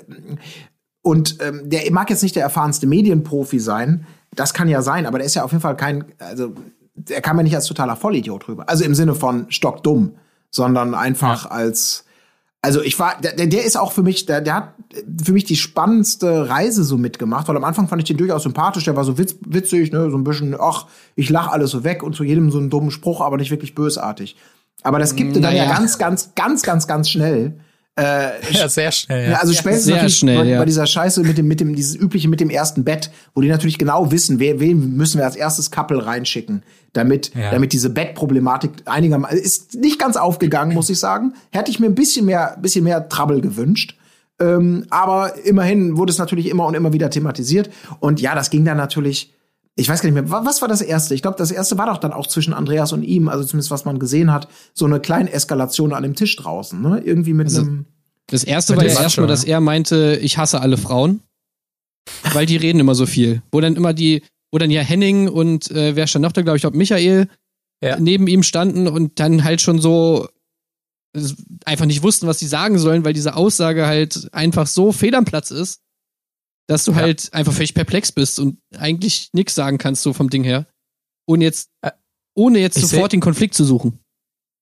und 1.02 1.38
ähm, 1.42 1.70
der 1.70 1.92
mag 1.92 2.10
jetzt 2.10 2.24
nicht 2.24 2.36
der 2.36 2.44
erfahrenste 2.44 2.88
Medienprofi 2.88 3.60
sein. 3.60 4.06
Das 4.36 4.54
kann 4.54 4.68
ja 4.68 4.82
sein, 4.82 5.06
aber 5.06 5.18
der 5.18 5.26
ist 5.26 5.36
ja 5.36 5.44
auf 5.44 5.52
jeden 5.52 5.62
Fall 5.62 5.76
kein, 5.76 6.06
also 6.20 6.54
er 7.10 7.22
kam 7.22 7.38
ja 7.38 7.44
nicht 7.44 7.56
als 7.56 7.66
totaler 7.66 7.96
Vollidiot 7.96 8.48
rüber. 8.48 8.68
Also 8.68 8.84
im 8.84 8.94
Sinne 8.94 9.16
von 9.16 9.46
stockdumm, 9.50 10.16
sondern 10.52 10.94
einfach 10.94 11.46
ja. 11.46 11.52
als 11.52 12.06
also 12.62 12.82
ich 12.82 13.00
war, 13.00 13.16
der, 13.22 13.48
der 13.48 13.64
ist 13.64 13.78
auch 13.78 13.94
für 13.94 14.04
mich, 14.04 14.26
der, 14.26 14.42
der 14.42 14.54
hat 14.54 14.74
für 15.24 15.32
mich 15.32 15.46
die 15.46 15.56
spannendste 15.56 16.50
Reise 16.50 16.84
so 16.84 16.98
mitgemacht, 16.98 17.48
weil 17.48 17.56
am 17.56 17.64
Anfang 17.64 17.88
fand 17.88 18.02
ich 18.02 18.08
den 18.08 18.18
durchaus 18.18 18.44
sympathisch, 18.44 18.84
der 18.84 18.98
war 18.98 19.06
so 19.06 19.18
witz, 19.18 19.36
witzig, 19.46 19.94
ne, 19.94 20.12
so 20.12 20.18
ein 20.18 20.26
bisschen, 20.26 20.58
ach, 20.60 20.88
ich 21.16 21.30
lach 21.30 21.48
alles 21.48 21.72
so 21.72 21.86
weg 21.86 22.04
und 22.04 22.16
zu 22.16 22.26
jedem 22.26 22.52
so 22.52 22.58
einen 22.58 22.70
dummen 22.70 22.92
Spruch, 22.92 23.22
aber 23.22 23.38
nicht 23.38 23.52
wirklich 23.52 23.76
bösartig. 23.76 24.36
Aber 24.82 25.00
das 25.00 25.16
gibt 25.16 25.36
naja. 25.36 25.42
dann 25.42 25.56
ja 25.56 25.74
ganz, 25.74 25.98
ganz, 25.98 26.36
ganz, 26.36 26.64
ganz, 26.64 26.88
ganz 26.88 27.10
schnell 27.10 27.60
äh, 28.00 28.32
ja, 28.52 28.70
sehr 28.70 28.92
schnell. 28.92 29.32
Ja. 29.32 29.38
Also 29.38 29.54
spätestens 29.54 29.86
sehr 29.86 29.96
natürlich 29.96 30.18
schnell, 30.18 30.38
bei, 30.38 30.46
ja. 30.46 30.60
bei, 30.60 30.66
dieser 30.66 30.86
Scheiße 30.86 31.22
mit 31.24 31.38
dem, 31.38 31.48
mit 31.48 31.60
dem, 31.60 31.76
dieses 31.76 31.96
übliche 31.96 32.30
mit 32.30 32.40
dem 32.40 32.50
ersten 32.50 32.84
Bett, 32.84 33.12
wo 33.34 33.42
die 33.42 33.50
natürlich 33.50 33.78
genau 33.78 34.12
wissen, 34.12 34.40
wer, 34.40 34.60
wen 34.60 34.96
müssen 34.96 35.18
wir 35.18 35.26
als 35.26 35.36
erstes 35.36 35.72
Couple 35.72 36.06
reinschicken, 36.06 36.64
damit, 36.94 37.34
ja. 37.36 37.52
damit 37.52 37.74
diese 37.74 37.90
Bettproblematik 37.90 38.72
einigermaßen, 38.86 39.38
ist 39.38 39.76
nicht 39.76 40.00
ganz 40.00 40.18
aufgegangen, 40.18 40.74
muss 40.74 40.90
ich 40.90 41.00
sagen. 41.00 41.34
Hätte 41.52 41.72
ich 41.72 41.80
mir 41.80 41.88
ein 41.88 41.96
bisschen 41.96 42.26
mehr, 42.26 42.58
bisschen 42.62 42.84
mehr 42.84 43.10
Trouble 43.10 43.42
gewünscht. 43.42 43.96
Ähm, 44.40 44.86
aber 44.90 45.36
immerhin 45.46 45.98
wurde 45.98 46.12
es 46.12 46.18
natürlich 46.18 46.48
immer 46.48 46.66
und 46.66 46.74
immer 46.74 46.94
wieder 46.94 47.10
thematisiert. 47.10 47.70
Und 48.00 48.22
ja, 48.22 48.36
das 48.36 48.50
ging 48.50 48.64
dann 48.64 48.78
natürlich, 48.78 49.34
ich 49.76 49.90
weiß 49.90 50.02
gar 50.02 50.10
nicht 50.10 50.22
mehr, 50.22 50.32
was 50.32 50.62
war 50.62 50.68
das 50.68 50.82
erste? 50.82 51.14
Ich 51.14 51.22
glaube, 51.22 51.38
das 51.38 51.52
erste 51.52 51.78
war 51.78 51.88
doch 51.88 51.98
dann 51.98 52.14
auch 52.14 52.28
zwischen 52.28 52.54
Andreas 52.54 52.94
und 52.94 53.04
ihm, 53.04 53.28
also 53.28 53.44
zumindest 53.44 53.72
was 53.72 53.86
man 53.86 54.00
gesehen 54.00 54.32
hat, 54.32 54.48
so 54.74 54.86
eine 54.86 55.00
kleine 55.00 55.32
Eskalation 55.32 55.94
an 55.94 56.04
dem 56.04 56.16
Tisch 56.16 56.36
draußen, 56.38 56.82
ne? 56.82 57.02
Irgendwie 57.04 57.34
mit 57.34 57.48
also, 57.48 57.62
einem. 57.62 57.86
Das 58.32 58.44
erste 58.44 58.76
war 58.78 58.86
ja 58.86 59.02
erstmal, 59.02 59.28
dass 59.28 59.44
er 59.44 59.60
meinte, 59.60 60.20
ich 60.22 60.38
hasse 60.38 60.62
alle 60.62 60.78
Frauen. 60.78 61.22
Weil 62.34 62.46
die 62.46 62.58
reden 62.58 62.80
immer 62.80 62.96
so 62.96 63.06
viel. 63.06 63.42
Wo 63.52 63.62
dann 63.62 63.76
immer 63.76 63.94
die, 63.94 64.24
wo 64.52 64.58
dann 64.58 64.72
ja 64.72 64.82
Henning 64.82 65.28
und 65.28 65.70
äh, 65.72 65.96
wer 65.96 66.08
stand 66.08 66.24
noch 66.24 66.32
da, 66.32 66.42
glaube 66.42 66.58
ich, 66.58 66.62
glaube 66.62 66.78
Michael 66.78 67.28
ja. 67.84 68.00
neben 68.00 68.28
ihm 68.28 68.44
standen 68.44 68.88
und 68.88 69.20
dann 69.20 69.44
halt 69.44 69.62
schon 69.62 69.80
so 69.80 70.28
einfach 71.66 71.86
nicht 71.86 72.04
wussten, 72.04 72.28
was 72.28 72.40
sie 72.40 72.48
sagen 72.48 72.78
sollen, 72.78 73.06
weil 73.06 73.14
diese 73.14 73.36
Aussage 73.36 73.88
halt 73.88 74.30
einfach 74.34 74.68
so 74.68 74.92
fehl 74.92 75.16
am 75.16 75.26
Platz 75.26 75.52
ist 75.52 75.82
dass 76.70 76.86
du 76.86 76.92
ja. 76.92 76.98
halt 76.98 77.34
einfach 77.34 77.52
völlig 77.52 77.74
perplex 77.74 78.12
bist 78.12 78.40
und 78.40 78.60
eigentlich 78.78 79.30
nichts 79.34 79.56
sagen 79.56 79.80
kannst, 79.80 80.04
so 80.04 80.14
vom 80.14 80.30
Ding 80.30 80.44
her. 80.44 80.68
Ohne 81.26 81.44
jetzt, 81.44 81.72
äh, 81.82 81.92
ohne 82.36 82.60
jetzt 82.60 82.80
sofort 82.80 83.12
den 83.12 83.22
Konflikt 83.22 83.56
zu 83.56 83.66
suchen. 83.66 83.99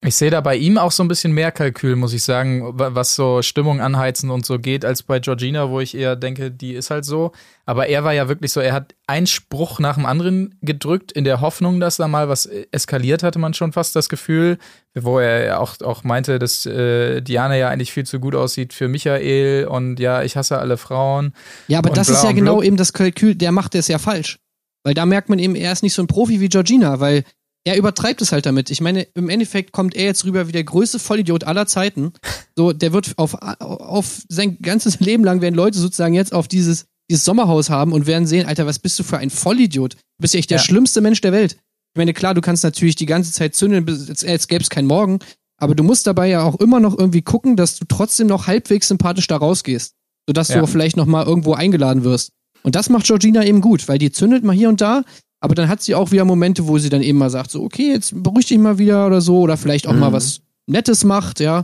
Ich 0.05 0.15
sehe 0.15 0.29
da 0.29 0.41
bei 0.41 0.55
ihm 0.55 0.77
auch 0.77 0.91
so 0.91 1.03
ein 1.03 1.07
bisschen 1.07 1.31
mehr 1.31 1.51
Kalkül, 1.51 1.95
muss 1.95 2.13
ich 2.13 2.23
sagen, 2.23 2.61
was 2.75 3.15
so 3.15 3.41
Stimmung 3.41 3.81
anheizen 3.81 4.29
und 4.29 4.45
so 4.45 4.59
geht, 4.59 4.85
als 4.85 5.01
bei 5.01 5.19
Georgina, 5.19 5.71
wo 5.71 5.79
ich 5.79 5.95
eher 5.95 6.15
denke, 6.15 6.51
die 6.51 6.73
ist 6.75 6.91
halt 6.91 7.03
so. 7.03 7.31
Aber 7.65 7.87
er 7.87 8.03
war 8.03 8.13
ja 8.13 8.27
wirklich 8.27 8.51
so, 8.51 8.59
er 8.59 8.73
hat 8.73 8.93
einen 9.07 9.25
Spruch 9.25 9.79
nach 9.79 9.95
dem 9.95 10.05
anderen 10.05 10.55
gedrückt, 10.61 11.11
in 11.11 11.23
der 11.23 11.41
Hoffnung, 11.41 11.79
dass 11.79 11.97
da 11.97 12.07
mal 12.07 12.29
was 12.29 12.45
eskaliert, 12.45 13.23
hatte 13.23 13.39
man 13.39 13.55
schon 13.55 13.73
fast 13.73 13.95
das 13.95 14.07
Gefühl, 14.07 14.59
wo 14.93 15.17
er 15.17 15.59
auch, 15.59 15.81
auch 15.81 16.03
meinte, 16.03 16.37
dass 16.37 16.67
äh, 16.67 17.21
Diana 17.21 17.57
ja 17.57 17.69
eigentlich 17.69 17.91
viel 17.91 18.05
zu 18.05 18.19
gut 18.19 18.35
aussieht 18.35 18.73
für 18.73 18.87
Michael 18.87 19.65
und 19.65 19.99
ja, 19.99 20.21
ich 20.21 20.37
hasse 20.37 20.59
alle 20.59 20.77
Frauen. 20.77 21.33
Ja, 21.67 21.79
aber 21.79 21.89
das 21.89 22.09
ist 22.09 22.23
ja 22.23 22.33
genau 22.33 22.61
eben 22.61 22.77
das 22.77 22.93
Kalkül, 22.93 23.33
der 23.33 23.51
macht 23.51 23.73
es 23.73 23.87
ja 23.87 23.97
falsch. 23.97 24.37
Weil 24.83 24.93
da 24.93 25.05
merkt 25.05 25.27
man 25.27 25.39
eben, 25.39 25.55
er 25.55 25.73
ist 25.73 25.83
nicht 25.83 25.95
so 25.95 26.03
ein 26.03 26.07
Profi 26.07 26.39
wie 26.39 26.49
Georgina, 26.49 26.99
weil 26.99 27.23
er 27.67 27.77
übertreibt 27.77 28.21
es 28.21 28.31
halt 28.31 28.45
damit. 28.45 28.69
Ich 28.69 28.81
meine, 28.81 29.03
im 29.13 29.29
Endeffekt 29.29 29.71
kommt 29.71 29.95
er 29.95 30.05
jetzt 30.05 30.25
rüber 30.25 30.47
wie 30.47 30.51
der 30.51 30.63
größte 30.63 30.99
Vollidiot 30.99 31.43
aller 31.43 31.67
Zeiten. 31.67 32.13
So, 32.55 32.71
der 32.71 32.93
wird 32.93 33.13
auf, 33.17 33.35
auf 33.35 34.21
sein 34.29 34.57
ganzes 34.61 34.99
Leben 35.01 35.23
lang 35.23 35.41
werden 35.41 35.55
Leute 35.55 35.77
sozusagen 35.77 36.13
jetzt 36.13 36.33
auf 36.33 36.47
dieses, 36.47 36.85
dieses 37.09 37.25
Sommerhaus 37.25 37.69
haben 37.69 37.93
und 37.93 38.07
werden 38.07 38.25
sehen, 38.27 38.47
Alter, 38.47 38.65
was 38.65 38.79
bist 38.79 38.97
du 38.99 39.03
für 39.03 39.17
ein 39.17 39.29
Vollidiot? 39.29 39.95
Du 39.95 40.21
bist 40.21 40.33
ja 40.33 40.39
echt 40.39 40.49
der 40.49 40.59
ja. 40.59 40.63
schlimmste 40.63 41.01
Mensch 41.01 41.21
der 41.21 41.31
Welt. 41.31 41.57
Ich 41.93 41.97
meine, 41.97 42.13
klar, 42.13 42.33
du 42.33 42.41
kannst 42.41 42.63
natürlich 42.63 42.95
die 42.95 43.05
ganze 43.05 43.31
Zeit 43.31 43.55
zündeln, 43.55 43.85
als, 43.87 44.23
als 44.23 44.47
gäbe 44.47 44.63
es 44.63 44.69
keinen 44.69 44.87
Morgen, 44.87 45.19
aber 45.59 45.75
du 45.75 45.83
musst 45.83 46.07
dabei 46.07 46.27
ja 46.27 46.43
auch 46.43 46.55
immer 46.59 46.79
noch 46.79 46.97
irgendwie 46.97 47.21
gucken, 47.21 47.55
dass 47.55 47.77
du 47.77 47.85
trotzdem 47.85 48.27
noch 48.27 48.47
halbwegs 48.47 48.87
sympathisch 48.87 49.27
da 49.27 49.37
rausgehst. 49.37 49.93
Sodass 50.27 50.49
ja. 50.49 50.59
du 50.59 50.67
vielleicht 50.67 50.97
noch 50.97 51.05
mal 51.05 51.25
irgendwo 51.25 51.53
eingeladen 51.53 52.03
wirst. 52.03 52.31
Und 52.63 52.75
das 52.75 52.89
macht 52.89 53.05
Georgina 53.05 53.45
eben 53.45 53.61
gut, 53.61 53.87
weil 53.87 53.97
die 53.97 54.11
zündelt 54.11 54.43
mal 54.43 54.55
hier 54.55 54.69
und 54.69 54.81
da, 54.81 55.03
aber 55.47 55.55
dann 55.55 55.69
hat 55.69 55.81
sie 55.81 55.95
auch 55.95 56.11
wieder 56.11 56.25
Momente, 56.25 56.67
wo 56.67 56.77
sie 56.77 56.89
dann 56.89 57.01
eben 57.01 57.17
mal 57.17 57.29
sagt, 57.29 57.51
so, 57.51 57.63
okay, 57.63 57.93
jetzt 57.93 58.21
beruhig 58.21 58.47
dich 58.47 58.57
mal 58.57 58.79
wieder 58.79 59.07
oder 59.07 59.21
so, 59.21 59.39
oder 59.39 59.55
vielleicht 59.55 59.87
auch 59.87 59.93
mhm. 59.93 59.99
mal 59.99 60.11
was 60.11 60.41
Nettes 60.69 61.05
macht, 61.05 61.39
ja. 61.39 61.63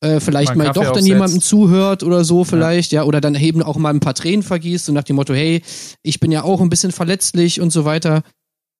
Äh, 0.00 0.18
vielleicht 0.18 0.56
mal, 0.56 0.66
mal 0.66 0.72
doch 0.72 0.90
dann 0.90 1.06
jemandem 1.06 1.40
zuhört 1.40 2.02
oder 2.02 2.24
so, 2.24 2.42
vielleicht, 2.42 2.90
ja. 2.90 3.02
ja. 3.02 3.06
Oder 3.06 3.20
dann 3.20 3.36
eben 3.36 3.62
auch 3.62 3.76
mal 3.76 3.94
ein 3.94 4.00
paar 4.00 4.14
Tränen 4.14 4.42
vergießt 4.42 4.88
und 4.88 4.96
nach 4.96 5.04
dem 5.04 5.14
Motto, 5.14 5.34
hey, 5.34 5.62
ich 6.02 6.18
bin 6.18 6.32
ja 6.32 6.42
auch 6.42 6.60
ein 6.60 6.68
bisschen 6.68 6.90
verletzlich 6.90 7.60
und 7.60 7.70
so 7.70 7.84
weiter. 7.84 8.24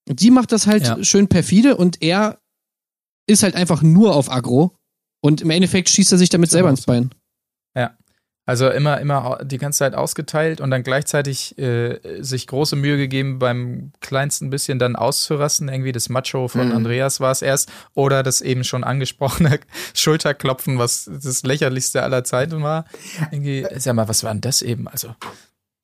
Die 0.09 0.33
macht 0.33 0.51
das 0.51 0.67
halt 0.67 0.89
ja. 0.89 1.05
schön 1.05 1.29
perfide 1.29 1.77
und 1.77 2.03
er 2.03 2.41
ist 3.29 3.45
halt 3.45 3.55
einfach 3.55 3.81
nur 3.81 4.17
auf 4.17 4.29
Agro. 4.29 4.75
Und 5.23 5.41
im 5.41 5.51
Endeffekt 5.51 5.89
schießt 5.89 6.11
er 6.11 6.19
sich 6.19 6.31
damit 6.31 6.51
selber 6.51 6.69
ins 6.69 6.83
Bein. 6.83 7.11
Ja. 7.77 7.97
Also 8.45 8.69
immer, 8.69 9.01
immer 9.01 9.39
die 9.45 9.59
ganze 9.59 9.79
Zeit 9.79 9.95
ausgeteilt 9.95 10.61
und 10.61 10.73
dann 10.73 10.83
gleichzeitig 10.83 11.57
äh, 11.59 12.01
sich 12.23 12.49
große 12.49 12.75
Mühe 12.75 12.97
gegeben, 12.97 13.39
beim 13.39 13.93
kleinsten 14.01 14.51
bisschen 14.51 14.81
dann 14.81 14.97
auszurasten. 14.97 15.69
Irgendwie 15.69 15.93
das 15.93 16.09
Macho 16.09 16.49
von 16.49 16.69
Mhm. 16.71 16.75
Andreas 16.75 17.21
war 17.21 17.31
es 17.31 17.41
erst. 17.41 17.71
Oder 17.95 18.25
das 18.25 18.41
eben 18.41 18.65
schon 18.65 18.83
angesprochene 18.83 19.61
Schulterklopfen, 19.95 20.79
was 20.79 21.09
das 21.23 21.45
lächerlichste 21.45 22.03
aller 22.03 22.25
Zeiten 22.25 22.63
war. 22.65 22.85
Irgendwie, 23.31 23.65
sag 23.79 23.95
mal, 23.95 24.09
was 24.09 24.25
war 24.25 24.33
denn 24.33 24.41
das 24.41 24.61
eben? 24.63 24.89
Also, 24.89 25.15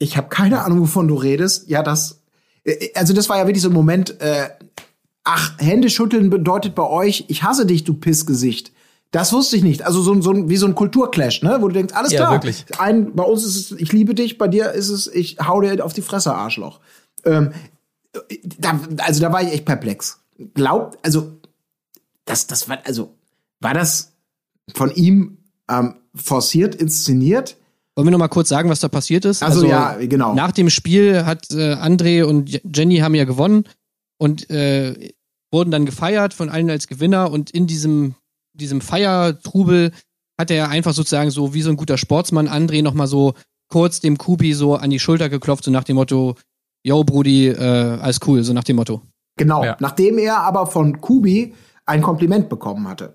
Ich 0.01 0.17
habe 0.17 0.29
keine 0.29 0.63
Ahnung, 0.65 0.81
wovon 0.81 1.07
du 1.07 1.15
redest. 1.15 1.69
Ja, 1.69 1.85
das. 1.85 2.23
äh, 2.65 2.89
Also, 2.97 3.15
das 3.15 3.29
war 3.29 3.39
ja 3.39 3.47
wirklich 3.47 3.63
so 3.63 3.69
ein 3.71 3.75
Moment, 3.75 4.21
äh, 4.21 4.49
ach, 5.23 5.53
Hände 5.59 5.91
schütteln 5.91 6.29
bedeutet 6.29 6.75
bei 6.75 6.83
euch, 6.89 7.25
ich 7.29 7.45
hasse 7.45 7.67
dich, 7.67 7.85
du 7.85 7.95
Pissgesicht. 7.95 8.73
Das 9.11 9.33
wusste 9.33 9.57
ich 9.57 9.63
nicht. 9.63 9.87
Also 9.87 10.03
so, 10.03 10.13
ein- 10.13 10.21
so 10.23 10.49
wie 10.51 10.57
so 10.59 10.67
ein 10.67 10.75
Kulturclash, 10.75 11.43
ne? 11.43 11.57
Wo 11.61 11.69
du 11.69 11.75
denkst, 11.75 11.95
alles 11.95 12.13
Ja, 12.13 12.21
klar. 12.21 12.33
wirklich. 12.33 12.65
Ein, 12.79 13.15
bei 13.15 13.25
uns 13.25 13.45
ist 13.45 13.57
es, 13.57 13.79
ich 13.79 13.93
liebe 13.93 14.15
dich, 14.15 14.37
bei 14.39 14.49
dir 14.49 14.73
ist 14.73 14.91
es, 14.91 15.07
ich 15.07 15.39
hau 15.41 15.61
dir 15.63 15.83
auf 15.85 15.95
die 15.95 16.03
Fresse, 16.03 16.35
Arschloch. 16.35 16.81
Ähm, 17.25 17.53
da, 18.59 18.79
also 18.99 19.21
da 19.21 19.33
war 19.33 19.43
ich 19.43 19.53
echt 19.53 19.65
perplex. 19.65 20.21
Glaubt, 20.55 20.99
also, 21.03 21.33
das, 22.25 22.47
das 22.47 22.69
war, 22.69 22.79
also, 22.85 23.15
war 23.61 23.75
das 23.75 24.13
von 24.75 24.91
ihm 24.95 25.39
ähm, 25.71 25.95
forciert, 26.15 26.75
inszeniert? 26.75 27.57
Wollen 27.97 28.07
wir 28.09 28.13
noch 28.13 28.19
mal 28.19 28.29
kurz 28.29 28.49
sagen, 28.49 28.69
was 28.71 28.81
da 28.81 28.89
passiert 28.89 29.25
ist? 29.25 29.43
Also, 29.43 29.67
ja, 29.67 29.95
genau. 30.01 30.35
Nach 30.35 30.53
dem 30.53 30.71
Spiel 30.71 31.25
hat 31.25 31.51
äh, 31.51 31.75
André 31.75 32.23
und 32.25 32.49
Je- 32.51 32.61
Jenny 32.73 32.99
haben 32.99 33.15
ja 33.15 33.25
gewonnen 33.25 33.65
und 34.19 34.49
äh, 34.51 35.13
wurden 35.51 35.71
dann 35.71 35.87
gefeiert 35.87 36.35
von 36.35 36.49
allen 36.51 36.71
als 36.71 36.87
Gewinner 36.87 37.31
und 37.33 37.51
in 37.51 37.67
diesem, 37.67 38.15
diesem 38.59 38.81
Feiertrubel 38.81 39.93
hat 40.39 40.51
er 40.51 40.69
einfach 40.69 40.93
sozusagen 40.93 41.31
so 41.31 41.55
wie 41.55 41.63
so 41.63 41.71
ein 41.71 41.77
guter 41.77 41.99
Sportsmann 41.99 42.49
André 42.49 42.83
noch 42.83 42.95
mal 42.95 43.07
so 43.07 43.35
kurz 43.69 44.01
dem 44.01 44.17
Kubi 44.19 44.55
so 44.55 44.77
an 44.77 44.91
die 44.91 44.99
Schulter 44.99 45.29
geklopft, 45.29 45.65
so 45.65 45.71
nach 45.71 45.85
dem 45.85 45.97
Motto, 45.97 46.37
yo 46.85 47.05
Brudi, 47.05 47.49
äh, 47.49 47.99
alles 48.01 48.21
cool, 48.27 48.43
so 48.43 48.53
nach 48.53 48.65
dem 48.65 48.77
Motto. 48.77 49.03
Genau, 49.37 49.65
Ja. 49.65 49.77
nachdem 49.81 50.19
er 50.19 50.39
aber 50.41 50.67
von 50.67 51.01
Kubi 51.01 51.55
ein 51.87 52.03
Kompliment 52.03 52.49
bekommen 52.49 52.89
hatte. 52.89 53.15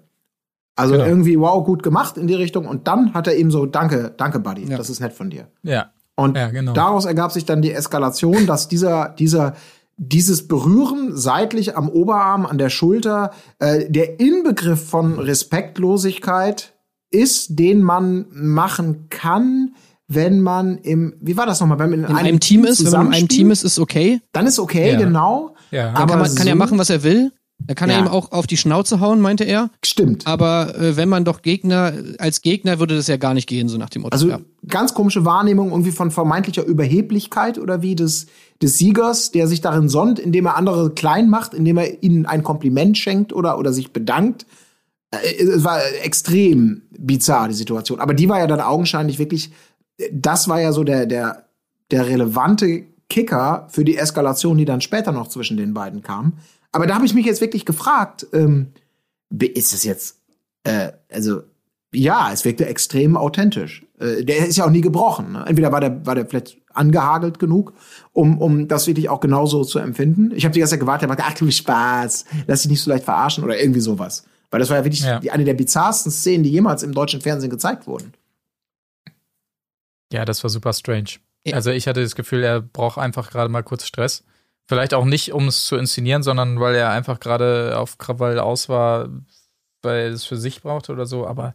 Also 0.75 0.93
Genau. 0.95 1.05
irgendwie, 1.05 1.39
wow, 1.39 1.63
gut 1.63 1.83
gemacht 1.83 2.17
in 2.17 2.27
die 2.27 2.33
Richtung. 2.33 2.67
Und 2.67 2.87
dann 2.87 3.13
hat 3.13 3.27
er 3.27 3.35
ihm 3.37 3.51
so, 3.51 3.65
danke, 3.65 4.13
danke, 4.17 4.39
Buddy, 4.39 4.65
Ja. 4.69 4.77
das 4.77 4.89
ist 4.89 4.99
nett 4.99 5.13
von 5.13 5.29
dir. 5.29 5.47
ja. 5.63 5.91
Und 6.15 6.37
Ja, 6.37 6.49
genau. 6.51 6.73
daraus 6.73 7.05
ergab 7.05 7.31
sich 7.31 7.43
dann 7.45 7.63
die 7.63 7.71
Eskalation, 7.71 8.45
dass 8.45 8.67
dieser, 8.67 9.09
dieser, 9.17 9.55
dieses 9.97 10.47
Berühren 10.47 11.15
seitlich 11.15 11.77
am 11.77 11.87
Oberarm, 11.89 12.45
an 12.45 12.57
der 12.57 12.69
Schulter, 12.69 13.31
äh, 13.59 13.89
der 13.89 14.19
Inbegriff 14.19 14.89
von 14.89 15.19
Respektlosigkeit 15.19 16.73
ist, 17.09 17.59
den 17.59 17.83
man 17.83 18.25
machen 18.31 19.07
kann, 19.09 19.75
wenn 20.07 20.41
man 20.41 20.77
im, 20.79 21.13
wie 21.21 21.37
war 21.37 21.45
das 21.45 21.59
nochmal, 21.59 21.79
wenn 21.79 21.91
man 21.91 21.99
in, 22.03 22.05
In 22.09 22.15
einem, 22.15 22.39
Team 22.39 22.65
ist, 22.65 22.83
wenn 22.85 22.91
man 22.91 23.07
in 23.07 23.13
einem 23.13 23.27
Team 23.27 23.51
ist, 23.51 23.63
ist 23.63 23.79
okay. 23.79 24.19
dann 24.31 24.47
ist 24.47 24.59
okay, 24.59 24.91
Ja. 24.93 24.97
genau. 24.97 25.55
Ja. 25.71 25.89
Aber 25.93 26.07
kann, 26.07 26.19
man, 26.19 26.35
kann 26.35 26.47
er 26.47 26.53
so- 26.53 26.59
machen, 26.59 26.77
was 26.77 26.89
er 26.89 27.03
will. 27.03 27.31
Da 27.67 27.73
kann 27.75 27.89
Ja. 27.89 27.95
er 27.97 28.01
ihm 28.01 28.07
auch 28.07 28.31
auf 28.31 28.45
die 28.47 28.57
Schnauze 28.57 28.99
hauen, 28.99 29.21
meinte 29.21 29.43
er. 29.43 29.69
Stimmt. 29.85 30.27
Aber 30.27 30.75
äh, 30.77 30.97
wenn 30.97 31.09
man 31.09 31.23
doch 31.25 31.41
Gegner, 31.41 31.93
als 32.19 32.41
Gegner 32.41 32.79
würde 32.79 32.95
das 32.95 33.07
ja 33.07 33.17
gar 33.17 33.33
nicht 33.33 33.47
gehen, 33.47 33.69
so 33.69 33.77
nach 33.77 33.89
dem 33.89 34.01
Motto. 34.01 34.13
Also 34.13 34.27
ja. 34.29 34.39
ganz 34.67 34.93
komische 34.93 35.23
Wahrnehmung 35.25 35.69
irgendwie 35.71 35.91
von 35.91 36.11
vermeintlicher 36.11 36.65
Überheblichkeit 36.65 37.57
oder 37.57 37.81
wie 37.81 37.95
des, 37.95 38.27
des 38.61 38.77
Siegers, 38.77 39.31
der 39.31 39.47
sich 39.47 39.61
darin 39.61 39.87
sonnt, 39.89 40.19
indem 40.19 40.45
er 40.47 40.57
andere 40.57 40.91
klein 40.91 41.29
macht, 41.29 41.53
indem 41.53 41.77
er 41.77 42.03
ihnen 42.03 42.25
ein 42.25 42.43
Kompliment 42.43 42.97
schenkt 42.97 43.31
oder, 43.33 43.57
oder 43.57 43.71
sich 43.71 43.91
bedankt. 43.93 44.45
Äh, 45.11 45.43
Es 45.43 45.63
war 45.63 45.79
extrem 46.03 46.81
bizarr, 46.97 47.47
die 47.47 47.53
Situation. 47.53 47.99
Aber 47.99 48.13
die 48.13 48.27
war 48.29 48.39
ja 48.39 48.47
dann 48.47 48.59
augenscheinlich 48.61 49.19
wirklich, 49.19 49.51
das 50.11 50.47
war 50.47 50.59
ja 50.59 50.71
so 50.73 50.83
der, 50.83 51.05
der, 51.05 51.45
der 51.91 52.07
relevante 52.07 52.83
Kicker 53.09 53.67
für 53.69 53.85
die 53.85 53.95
Eskalation, 53.97 54.57
die 54.57 54.65
dann 54.65 54.81
später 54.81 55.11
noch 55.11 55.27
zwischen 55.27 55.55
den 55.55 55.73
beiden 55.73 56.01
kam. 56.01 56.33
Aber 56.73 56.85
da 56.87 56.95
habe 56.95 57.05
ich 57.05 57.13
mich 57.13 57.25
jetzt 57.25 57.39
wirklich 57.39 57.65
gefragt, 57.65 58.27
ähm, 58.33 58.73
ist 59.31 59.73
es 59.73 59.83
jetzt, 59.83 60.19
äh, 60.63 60.91
also 61.09 61.43
ja, 61.93 62.31
es 62.33 62.43
wirkte 62.43 62.65
extrem 62.65 63.15
authentisch. 63.15 63.85
Äh, 63.99 64.25
der 64.25 64.47
ist 64.47 64.57
ja 64.57 64.65
auch 64.65 64.71
nie 64.71 64.81
gebrochen. 64.81 65.33
Ne? 65.33 65.45
Entweder 65.47 65.71
war 65.71 65.79
der, 65.79 66.05
war 66.05 66.15
der 66.15 66.25
vielleicht 66.25 66.57
angehagelt 66.73 67.37
genug, 67.39 67.73
um, 68.11 68.39
um 68.39 68.67
das 68.67 68.87
wirklich 68.87 69.07
auch 69.09 69.19
genauso 69.19 69.63
zu 69.63 69.77
empfinden. 69.79 70.31
Ich 70.35 70.43
habe 70.43 70.53
die 70.53 70.59
ganze 70.59 70.71
Zeit 70.71 70.79
gewartet, 70.79 71.09
er 71.09 71.25
ach 71.25 71.33
du 71.35 71.49
Spaß, 71.49 72.25
lass 72.47 72.63
dich 72.63 72.71
nicht 72.71 72.81
so 72.81 72.89
leicht 72.89 73.05
verarschen 73.05 73.43
oder 73.43 73.59
irgendwie 73.59 73.79
sowas. 73.79 74.25
Weil 74.49 74.59
das 74.59 74.69
war 74.69 74.77
ja 74.77 74.83
wirklich 74.83 75.01
Ja. 75.01 75.19
die, 75.19 75.29
eine 75.31 75.45
der 75.45 75.53
bizarrsten 75.53 76.11
Szenen, 76.11 76.43
die 76.43 76.51
jemals 76.51 76.81
im 76.83 76.93
deutschen 76.93 77.21
Fernsehen 77.21 77.51
gezeigt 77.51 77.85
wurden. 77.85 78.13
Ja, 80.11 80.25
das 80.25 80.43
war 80.43 80.49
super 80.49 80.73
strange. 80.73 81.09
Also 81.51 81.71
ich 81.71 81.87
hatte 81.87 82.01
das 82.01 82.15
Gefühl, 82.15 82.43
er 82.43 82.61
braucht 82.61 82.97
einfach 82.97 83.29
gerade 83.29 83.49
mal 83.49 83.63
kurz 83.63 83.85
Stress. 83.85 84.23
Vielleicht 84.67 84.93
auch 84.93 85.05
nicht, 85.05 85.33
um 85.33 85.47
es 85.47 85.65
zu 85.65 85.75
inszenieren, 85.75 86.23
sondern 86.23 86.59
weil 86.59 86.75
er 86.75 86.89
einfach 86.89 87.19
gerade 87.19 87.77
auf 87.77 87.97
Krawall 87.97 88.39
aus 88.39 88.69
war, 88.69 89.09
weil 89.81 90.05
er 90.05 90.11
es 90.11 90.23
für 90.23 90.37
sich 90.37 90.61
brauchte 90.61 90.93
oder 90.93 91.05
so. 91.05 91.27
Aber 91.27 91.53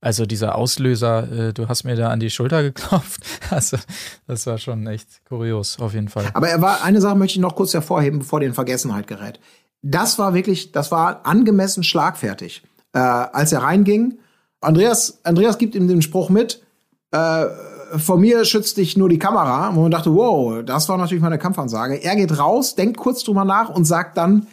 also 0.00 0.26
dieser 0.26 0.54
Auslöser, 0.54 1.48
äh, 1.48 1.52
du 1.52 1.68
hast 1.68 1.84
mir 1.84 1.96
da 1.96 2.10
an 2.10 2.20
die 2.20 2.30
Schulter 2.30 2.62
geklopft. 2.64 3.22
Also 3.50 3.78
das 4.26 4.46
war 4.46 4.58
schon 4.58 4.86
echt 4.86 5.24
kurios, 5.24 5.78
auf 5.80 5.94
jeden 5.94 6.08
Fall. 6.08 6.26
Aber 6.34 6.48
er 6.48 6.60
war, 6.60 6.82
eine 6.84 7.00
Sache 7.00 7.16
möchte 7.16 7.38
ich 7.38 7.42
noch 7.42 7.56
kurz 7.56 7.74
hervorheben, 7.74 8.20
bevor 8.20 8.40
die 8.40 8.46
in 8.46 8.54
Vergessenheit 8.54 9.06
gerät. 9.06 9.40
Das 9.82 10.18
war 10.18 10.34
wirklich, 10.34 10.72
das 10.72 10.90
war 10.90 11.24
angemessen 11.26 11.84
schlagfertig. 11.84 12.62
Äh, 12.92 12.98
als 12.98 13.52
er 13.52 13.62
reinging, 13.62 14.18
Andreas, 14.60 15.20
Andreas 15.22 15.58
gibt 15.58 15.74
ihm 15.74 15.86
den 15.86 16.02
Spruch 16.02 16.30
mit, 16.30 16.62
äh, 17.12 17.46
vor 17.96 18.18
mir 18.18 18.44
schützt 18.44 18.76
dich 18.76 18.96
nur 18.96 19.08
die 19.08 19.18
Kamera, 19.18 19.74
wo 19.74 19.82
man 19.82 19.90
dachte, 19.90 20.14
wow, 20.14 20.62
das 20.64 20.88
war 20.88 20.96
natürlich 20.98 21.22
meine 21.22 21.38
Kampfansage. 21.38 22.02
Er 22.02 22.16
geht 22.16 22.38
raus, 22.38 22.74
denkt 22.74 22.96
kurz 22.96 23.24
drüber 23.24 23.44
nach 23.44 23.70
und 23.70 23.84
sagt 23.84 24.16
dann, 24.16 24.46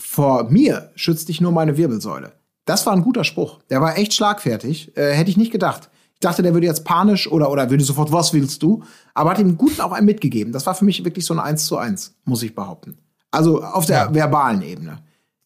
vor 0.00 0.44
mir 0.44 0.90
schützt 0.94 1.28
dich 1.28 1.40
nur 1.40 1.52
meine 1.52 1.76
Wirbelsäule. 1.76 2.32
Das 2.64 2.86
war 2.86 2.92
ein 2.92 3.02
guter 3.02 3.24
Spruch. 3.24 3.60
Der 3.70 3.80
war 3.80 3.96
echt 3.98 4.14
schlagfertig. 4.14 4.96
Äh, 4.96 5.12
hätte 5.12 5.30
ich 5.30 5.36
nicht 5.36 5.52
gedacht. 5.52 5.90
Ich 6.14 6.20
dachte, 6.20 6.42
der 6.42 6.54
würde 6.54 6.66
jetzt 6.66 6.84
panisch 6.84 7.30
oder, 7.30 7.50
oder 7.50 7.70
würde 7.70 7.82
sofort, 7.82 8.12
was 8.12 8.32
willst 8.32 8.62
du? 8.62 8.82
Aber 9.14 9.30
hat 9.30 9.40
ihm 9.40 9.56
guten 9.56 9.80
auch 9.80 9.90
einen 9.92 10.06
mitgegeben. 10.06 10.52
Das 10.52 10.66
war 10.66 10.74
für 10.74 10.84
mich 10.84 11.04
wirklich 11.04 11.24
so 11.26 11.34
ein 11.34 11.40
Eins 11.40 11.66
zu 11.66 11.76
eins, 11.76 12.14
muss 12.24 12.42
ich 12.44 12.54
behaupten. 12.54 12.98
Also 13.32 13.62
auf 13.62 13.86
der 13.86 13.96
Ja. 14.04 14.14
verbalen 14.14 14.62
Ebene. 14.62 14.98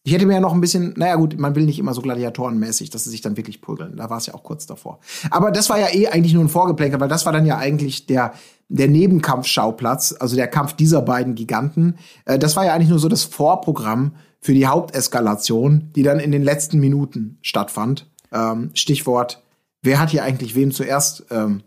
Ich 0.07 0.13
hätte 0.13 0.25
mir 0.25 0.35
ja 0.35 0.41
noch 0.41 0.55
ein 0.55 0.61
bisschen, 0.61 0.95
naja 0.97 1.17
gut, 1.17 1.37
man 1.37 1.57
will 1.57 1.65
nicht 1.65 1.81
immer 1.81 1.93
so 1.93 2.01
gladiatorenmäßig, 2.01 2.91
dass 2.91 3.03
sie 3.03 3.11
sich 3.11 3.23
dann 3.23 3.37
wirklich 3.37 3.61
prügeln. 3.61 3.97
Da 3.97 4.09
war 4.09 4.19
es 4.19 4.27
ja 4.27 4.35
auch 4.35 4.45
kurz 4.45 4.65
davor. 4.65 5.01
Aber 5.33 5.51
das 5.51 5.69
war 5.69 5.81
ja 5.81 5.93
eh 5.93 6.07
eigentlich 6.07 6.33
nur 6.33 6.45
ein 6.45 6.49
Vorgeplänkel, 6.49 7.01
weil 7.01 7.09
das 7.09 7.27
war 7.27 7.33
dann 7.33 7.45
ja 7.45 7.59
eigentlich 7.59 8.07
der, 8.07 8.33
der 8.69 8.87
Nebenkampfschauplatz, 8.87 10.15
also 10.21 10.37
der 10.37 10.47
Kampf 10.47 10.75
dieser 10.75 11.03
beiden 11.03 11.35
Giganten. 11.35 11.99
Äh, 12.25 12.39
das 12.39 12.55
war 12.55 12.65
ja 12.65 12.73
eigentlich 12.73 12.91
nur 12.91 13.01
so 13.01 13.09
das 13.09 13.25
Vorprogramm 13.25 14.15
für 14.41 14.55
die 14.55 14.69
Haupteskalation, 14.69 15.91
die 15.97 16.05
dann 16.05 16.21
in 16.21 16.31
den 16.31 16.45
letzten 16.45 16.79
Minuten 16.79 17.39
stattfand. 17.43 18.09
Ähm, 18.31 18.71
Stichwort, 18.75 19.43
wer 19.83 19.99
hat 19.99 20.11
hier 20.11 20.23
eigentlich 20.23 20.55
wem 20.55 20.71
zuerst 20.71 21.27
ähm, 21.31 21.65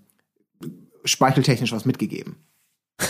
speicheltechnisch 1.04 1.74
was 1.74 1.84
mitgegeben? 1.84 2.38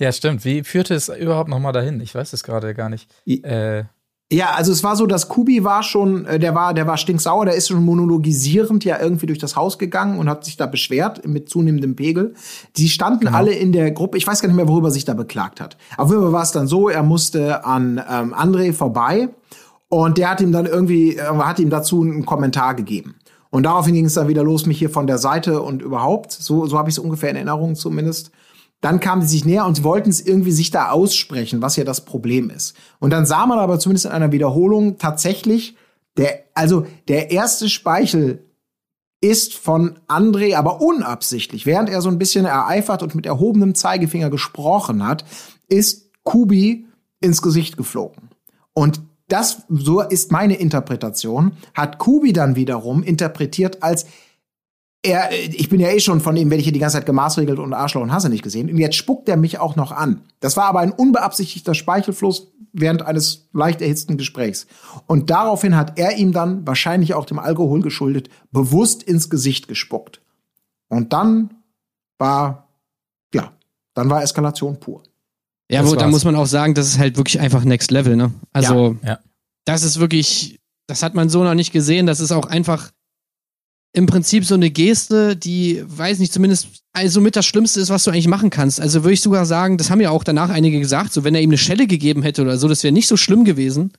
Ja, 0.00 0.10
stimmt. 0.10 0.44
Wie 0.44 0.64
führte 0.64 0.92
es 0.92 1.08
überhaupt 1.08 1.48
noch 1.48 1.60
mal 1.60 1.70
dahin? 1.70 2.00
Ich 2.00 2.12
weiß 2.16 2.32
es 2.32 2.42
gerade 2.42 2.74
gar 2.74 2.88
nicht. 2.88 3.08
Äh, 3.26 3.84
Ja, 4.34 4.50
also 4.56 4.72
es 4.72 4.82
war 4.82 4.96
so, 4.96 5.06
dass 5.06 5.28
Kubi 5.28 5.62
war 5.62 5.84
schon, 5.84 6.26
äh, 6.26 6.40
der 6.40 6.56
war, 6.56 6.74
der 6.74 6.88
war 6.88 6.96
stinksauer, 6.96 7.44
der 7.44 7.54
ist 7.54 7.68
schon 7.68 7.84
monologisierend 7.84 8.84
ja 8.84 9.00
irgendwie 9.00 9.26
durch 9.26 9.38
das 9.38 9.54
Haus 9.54 9.78
gegangen 9.78 10.18
und 10.18 10.28
hat 10.28 10.44
sich 10.44 10.56
da 10.56 10.66
beschwert 10.66 11.24
mit 11.24 11.48
zunehmendem 11.48 11.94
Pegel. 11.94 12.34
Die 12.76 12.88
standen 12.88 13.28
alle 13.28 13.52
in 13.52 13.70
der 13.70 13.92
Gruppe, 13.92 14.18
ich 14.18 14.26
weiß 14.26 14.42
gar 14.42 14.48
nicht 14.48 14.56
mehr, 14.56 14.66
worüber 14.66 14.88
er 14.88 14.90
sich 14.90 15.04
da 15.04 15.14
beklagt 15.14 15.60
hat. 15.60 15.76
Auf 15.96 16.10
jeden 16.10 16.20
Fall 16.20 16.32
war 16.32 16.42
es 16.42 16.50
dann 16.50 16.66
so, 16.66 16.88
er 16.88 17.04
musste 17.04 17.64
an 17.64 18.02
ähm, 18.10 18.34
André 18.34 18.72
vorbei 18.72 19.28
und 19.88 20.18
der 20.18 20.30
hat 20.30 20.40
ihm 20.40 20.50
dann 20.50 20.66
irgendwie, 20.66 21.16
äh, 21.16 21.22
hat 21.22 21.60
ihm 21.60 21.70
dazu 21.70 22.02
einen 22.02 22.26
Kommentar 22.26 22.74
gegeben. 22.74 23.14
Und 23.50 23.62
daraufhin 23.62 23.94
ging 23.94 24.06
es 24.06 24.14
dann 24.14 24.26
wieder 24.26 24.42
los, 24.42 24.66
mich 24.66 24.80
hier 24.80 24.90
von 24.90 25.06
der 25.06 25.18
Seite 25.18 25.62
und 25.62 25.80
überhaupt, 25.80 26.32
so, 26.32 26.66
so 26.66 26.76
habe 26.76 26.88
ich 26.88 26.96
es 26.96 26.98
ungefähr 26.98 27.30
in 27.30 27.36
Erinnerung 27.36 27.76
zumindest. 27.76 28.32
Dann 28.84 29.00
kamen 29.00 29.22
sie 29.22 29.28
sich 29.28 29.46
näher 29.46 29.64
und 29.64 29.76
sie 29.76 29.82
wollten 29.82 30.10
es 30.10 30.20
irgendwie 30.20 30.52
sich 30.52 30.70
da 30.70 30.90
aussprechen, 30.90 31.62
was 31.62 31.76
ja 31.76 31.84
das 31.84 32.04
Problem 32.04 32.50
ist. 32.50 32.76
Und 32.98 33.14
dann 33.14 33.24
sah 33.24 33.46
man 33.46 33.58
aber 33.58 33.78
zumindest 33.78 34.04
in 34.04 34.12
einer 34.12 34.30
Wiederholung 34.30 34.98
tatsächlich, 34.98 35.74
der, 36.18 36.44
also 36.52 36.84
der 37.08 37.30
erste 37.30 37.70
Speichel 37.70 38.44
ist 39.22 39.54
von 39.54 39.98
André 40.06 40.54
aber 40.54 40.82
unabsichtlich, 40.82 41.64
während 41.64 41.88
er 41.88 42.02
so 42.02 42.10
ein 42.10 42.18
bisschen 42.18 42.44
ereifert 42.44 43.02
und 43.02 43.14
mit 43.14 43.24
erhobenem 43.24 43.74
Zeigefinger 43.74 44.28
gesprochen 44.28 45.06
hat, 45.06 45.24
ist 45.66 46.10
Kubi 46.22 46.86
ins 47.20 47.40
Gesicht 47.40 47.78
geflogen. 47.78 48.28
Und 48.74 49.00
das, 49.28 49.62
so 49.70 50.02
ist 50.02 50.30
meine 50.30 50.56
Interpretation, 50.56 51.52
hat 51.72 51.96
Kubi 51.96 52.34
dann 52.34 52.54
wiederum 52.54 53.02
interpretiert 53.02 53.82
als 53.82 54.04
er, 55.04 55.30
ich 55.32 55.68
bin 55.68 55.80
ja 55.80 55.88
eh 55.88 56.00
schon 56.00 56.20
von 56.20 56.36
ihm, 56.36 56.50
werde 56.50 56.60
ich 56.60 56.64
hier 56.64 56.72
die 56.72 56.78
ganze 56.78 56.96
Zeit 56.96 57.06
gemaßregelt 57.06 57.58
und 57.58 57.74
Arschloch 57.74 58.02
und 58.02 58.12
Hasse 58.12 58.30
nicht 58.30 58.42
gesehen. 58.42 58.70
Und 58.70 58.78
jetzt 58.78 58.96
spuckt 58.96 59.28
er 59.28 59.36
mich 59.36 59.58
auch 59.58 59.76
noch 59.76 59.92
an. 59.92 60.22
Das 60.40 60.56
war 60.56 60.64
aber 60.64 60.80
ein 60.80 60.92
unbeabsichtigter 60.92 61.74
Speichelfluss, 61.74 62.52
während 62.72 63.02
eines 63.02 63.48
leicht 63.52 63.80
erhitzten 63.80 64.16
Gesprächs. 64.16 64.66
Und 65.06 65.30
daraufhin 65.30 65.76
hat 65.76 65.98
er 65.98 66.16
ihm 66.16 66.32
dann, 66.32 66.66
wahrscheinlich 66.66 67.14
auch 67.14 67.26
dem 67.26 67.38
Alkohol 67.38 67.80
geschuldet, 67.80 68.30
bewusst 68.50 69.02
ins 69.02 69.30
Gesicht 69.30 69.68
gespuckt. 69.68 70.20
Und 70.88 71.12
dann 71.12 71.54
war, 72.18 72.68
ja, 73.34 73.52
dann 73.94 74.10
war 74.10 74.22
Eskalation 74.22 74.80
pur. 74.80 75.02
Ja, 75.70 75.82
Das 75.82 75.90
wo, 75.90 75.94
da 75.96 76.08
muss 76.08 76.24
man 76.24 76.34
auch 76.36 76.46
sagen, 76.46 76.74
das 76.74 76.88
ist 76.88 76.98
halt 76.98 77.16
wirklich 77.16 77.40
einfach 77.40 77.64
Next 77.64 77.90
Level, 77.90 78.16
ne? 78.16 78.32
Also, 78.52 78.96
Ja, 79.02 79.08
ja. 79.08 79.18
das 79.64 79.82
ist 79.82 80.00
wirklich, 80.00 80.60
das 80.86 81.02
hat 81.02 81.14
man 81.14 81.28
so 81.28 81.44
noch 81.44 81.54
nicht 81.54 81.72
gesehen. 81.72 82.06
Das 82.06 82.20
ist 82.20 82.32
auch 82.32 82.46
einfach 82.46 82.90
im 83.96 84.06
Prinzip 84.06 84.44
so 84.44 84.54
eine 84.54 84.70
Geste, 84.70 85.36
die, 85.36 85.82
weiß 85.86 86.18
nicht, 86.18 86.32
zumindest 86.32 86.68
also 86.92 87.20
mit 87.20 87.36
das 87.36 87.46
Schlimmste 87.46 87.80
ist, 87.80 87.90
was 87.90 88.04
du 88.04 88.10
eigentlich 88.10 88.28
machen 88.28 88.50
kannst. 88.50 88.80
Also 88.80 89.02
würde 89.04 89.14
ich 89.14 89.20
sogar 89.20 89.46
sagen, 89.46 89.78
das 89.78 89.88
haben 89.90 90.00
ja 90.00 90.10
auch 90.10 90.24
danach 90.24 90.50
einige 90.50 90.78
gesagt, 90.80 91.12
so 91.12 91.24
wenn 91.24 91.34
er 91.34 91.40
ihm 91.42 91.50
eine 91.50 91.58
Schelle 91.58 91.86
gegeben 91.86 92.22
hätte 92.22 92.42
oder 92.42 92.58
so, 92.58 92.68
das 92.68 92.82
wäre 92.82 92.92
nicht 92.92 93.06
so 93.08 93.16
schlimm 93.16 93.44
gewesen, 93.44 93.92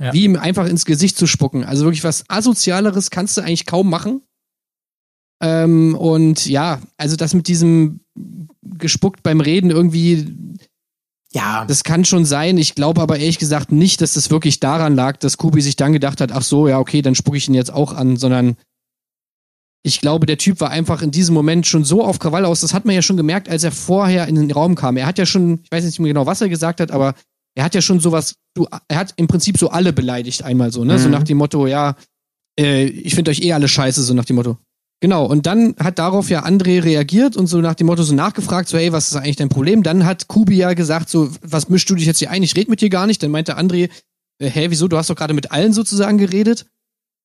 Ja. 0.00 0.12
wie 0.12 0.24
ihm 0.24 0.36
einfach 0.36 0.66
ins 0.66 0.84
Gesicht 0.84 1.16
zu 1.16 1.26
spucken. 1.26 1.64
Also 1.64 1.84
wirklich 1.84 2.04
was 2.04 2.24
asozialeres 2.28 3.10
kannst 3.10 3.36
du 3.36 3.40
eigentlich 3.40 3.66
kaum 3.66 3.90
machen. 3.90 4.22
Ähm, 5.42 5.94
und 5.96 6.46
ja, 6.46 6.80
also 6.96 7.16
das 7.16 7.34
mit 7.34 7.48
diesem 7.48 8.00
gespuckt 8.62 9.22
beim 9.22 9.40
Reden 9.40 9.70
irgendwie, 9.70 10.26
Ja, 11.32 11.64
das 11.64 11.82
kann 11.82 12.04
schon 12.04 12.24
sein. 12.24 12.56
Ich 12.58 12.76
glaube 12.76 13.00
aber 13.02 13.18
ehrlich 13.18 13.38
gesagt 13.38 13.72
nicht, 13.72 14.00
dass 14.00 14.14
das 14.14 14.30
wirklich 14.30 14.60
daran 14.60 14.94
lag, 14.94 15.16
dass 15.16 15.36
Kubi 15.38 15.60
sich 15.60 15.74
dann 15.76 15.92
gedacht 15.92 16.20
hat, 16.20 16.30
ach 16.30 16.42
so, 16.42 16.68
ja, 16.68 16.78
okay, 16.78 17.02
dann 17.02 17.16
spucke 17.16 17.36
ich 17.36 17.48
ihn 17.48 17.54
jetzt 17.54 17.72
auch 17.72 17.92
an, 17.92 18.16
sondern 18.16 18.56
ich 19.86 20.00
glaube, 20.00 20.24
der 20.26 20.38
Typ 20.38 20.60
war 20.60 20.70
einfach 20.70 21.02
in 21.02 21.10
diesem 21.10 21.34
Moment 21.34 21.66
schon 21.66 21.84
so 21.84 22.02
auf 22.02 22.18
Krawall 22.18 22.46
aus. 22.46 22.60
Das 22.62 22.72
hat 22.72 22.86
man 22.86 22.94
ja 22.94 23.02
schon 23.02 23.18
gemerkt, 23.18 23.48
als 23.50 23.64
er 23.64 23.70
vorher 23.70 24.26
in 24.26 24.34
den 24.36 24.50
Raum 24.50 24.74
kam. 24.76 24.96
Er 24.96 25.06
hat 25.06 25.18
ja 25.18 25.26
schon, 25.26 25.60
ich 25.62 25.70
weiß 25.70 25.84
nicht 25.84 26.00
mehr 26.00 26.08
genau, 26.08 26.24
was 26.26 26.40
er 26.40 26.48
gesagt 26.48 26.80
hat, 26.80 26.90
aber 26.90 27.14
er 27.54 27.64
hat 27.64 27.74
ja 27.74 27.82
schon 27.82 28.00
sowas, 28.00 28.36
du, 28.54 28.66
er 28.88 28.96
hat 28.98 29.12
im 29.16 29.28
Prinzip 29.28 29.58
so 29.58 29.68
alle 29.68 29.92
beleidigt 29.92 30.42
einmal 30.42 30.72
so, 30.72 30.84
ne? 30.84 30.98
So 30.98 31.06
Mhm. 31.06 31.12
nach 31.12 31.22
dem 31.22 31.36
Motto, 31.36 31.66
ja, 31.66 31.96
äh, 32.58 32.84
ich 32.86 33.14
finde 33.14 33.30
euch 33.30 33.42
eh 33.42 33.52
alle 33.52 33.68
scheiße, 33.68 34.02
so 34.02 34.14
nach 34.14 34.24
dem 34.24 34.36
Motto. 34.36 34.56
Genau, 35.00 35.26
und 35.26 35.44
dann 35.44 35.74
hat 35.78 35.98
darauf 35.98 36.30
ja 36.30 36.46
André 36.46 36.82
reagiert 36.82 37.36
und 37.36 37.46
so 37.46 37.60
nach 37.60 37.74
dem 37.74 37.88
Motto 37.88 38.02
so 38.04 38.14
nachgefragt, 38.14 38.70
so, 38.70 38.78
hey, 38.78 38.90
was 38.90 39.08
ist 39.08 39.16
eigentlich 39.16 39.36
dein 39.36 39.50
Problem? 39.50 39.82
Dann 39.82 40.06
hat 40.06 40.28
Kubi 40.28 40.56
ja 40.56 40.72
gesagt, 40.72 41.10
so, 41.10 41.30
was 41.42 41.68
mischst 41.68 41.90
du 41.90 41.94
dich 41.94 42.06
jetzt 42.06 42.20
hier 42.20 42.30
ein? 42.30 42.42
Ich 42.42 42.56
rede 42.56 42.70
mit 42.70 42.80
dir 42.80 42.88
gar 42.88 43.06
nicht. 43.06 43.22
Dann 43.22 43.30
meinte 43.30 43.58
André, 43.58 43.90
äh, 44.38 44.48
hä, 44.48 44.66
wieso? 44.70 44.88
Du 44.88 44.96
hast 44.96 45.10
doch 45.10 45.16
gerade 45.16 45.34
mit 45.34 45.52
allen 45.52 45.74
sozusagen 45.74 46.16
geredet. 46.16 46.64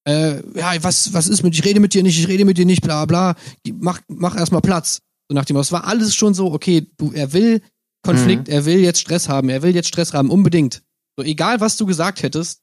Äh, 0.10 0.42
ja, 0.58 0.74
was, 0.82 1.14
was 1.14 1.28
ist 1.28 1.44
mit, 1.44 1.54
ich 1.54 1.64
rede 1.64 1.80
mit 1.80 1.94
dir 1.94 2.02
nicht, 2.02 2.18
ich 2.18 2.28
rede 2.28 2.44
mit 2.44 2.58
dir 2.58 2.66
nicht, 2.66 2.82
bla 2.82 3.06
bla. 3.06 3.36
Mach, 3.80 4.00
mach 4.08 4.36
erstmal 4.36 4.62
Platz. 4.62 5.02
So 5.30 5.36
nach 5.36 5.46
dem 5.46 5.56
es 5.58 5.72
war 5.72 5.86
alles 5.86 6.16
schon 6.16 6.34
so, 6.34 6.52
okay, 6.52 6.88
du, 6.98 7.12
er 7.14 7.32
will 7.34 7.62
Konflikt, 8.04 8.50
er 8.50 8.66
will 8.66 8.80
jetzt 8.80 9.00
Stress 9.00 9.30
haben, 9.30 9.50
er 9.50 9.62
will 9.62 9.76
jetzt 9.76 9.90
Stress 9.90 10.14
haben, 10.14 10.32
unbedingt. 10.32 10.82
So, 11.16 11.24
egal 11.24 11.60
was 11.60 11.78
du 11.78 11.86
gesagt 11.86 12.24
hättest, 12.24 12.62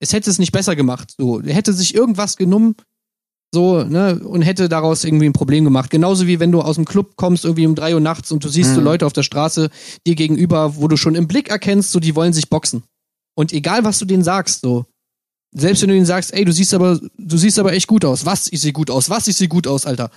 es 0.00 0.12
hätte 0.12 0.28
es 0.28 0.40
nicht 0.40 0.50
besser 0.50 0.74
gemacht. 0.74 1.14
So, 1.16 1.40
er 1.40 1.54
hätte 1.54 1.72
sich 1.72 1.94
irgendwas 1.94 2.36
genommen, 2.36 2.74
so, 3.54 3.84
ne, 3.84 4.18
und 4.24 4.42
hätte 4.42 4.68
daraus 4.68 5.04
irgendwie 5.04 5.26
ein 5.26 5.32
Problem 5.32 5.64
gemacht. 5.64 5.90
Genauso 5.90 6.26
wie 6.26 6.40
wenn 6.40 6.50
du 6.50 6.62
aus 6.62 6.74
dem 6.74 6.84
Club 6.84 7.14
kommst, 7.16 7.44
irgendwie 7.44 7.66
um 7.66 7.76
drei 7.76 7.94
Uhr 7.94 8.00
nachts 8.00 8.32
und 8.32 8.42
du 8.44 8.48
siehst 8.48 8.74
so 8.74 8.80
Mhm. 8.80 8.86
Leute 8.86 9.06
auf 9.06 9.12
der 9.12 9.22
Straße 9.22 9.70
dir 10.04 10.14
gegenüber, 10.16 10.76
wo 10.76 10.88
du 10.88 10.96
schon 10.96 11.14
im 11.14 11.28
Blick 11.28 11.48
erkennst, 11.48 11.92
so, 11.92 12.00
die 12.00 12.16
wollen 12.16 12.32
sich 12.32 12.50
boxen. 12.50 12.82
Und 13.38 13.52
egal, 13.52 13.84
was 13.84 13.98
du 13.98 14.04
denen 14.04 14.24
sagst, 14.24 14.62
so, 14.62 14.86
selbst 15.58 15.82
wenn 15.82 15.88
du 15.88 15.96
ihnen 15.96 16.06
sagst, 16.06 16.32
ey, 16.34 16.44
du 16.44 16.52
siehst 16.52 16.74
aber, 16.74 16.98
du 17.18 17.36
siehst 17.36 17.58
aber 17.58 17.72
echt 17.72 17.86
gut 17.86 18.04
aus. 18.04 18.26
Was? 18.26 18.48
Ich 18.52 18.60
sehe 18.60 18.72
gut 18.72 18.90
aus. 18.90 19.08
Was? 19.10 19.26
Ich 19.28 19.36
sehe 19.36 19.48
gut 19.48 19.66
aus, 19.66 19.86
Alter. 19.86 20.10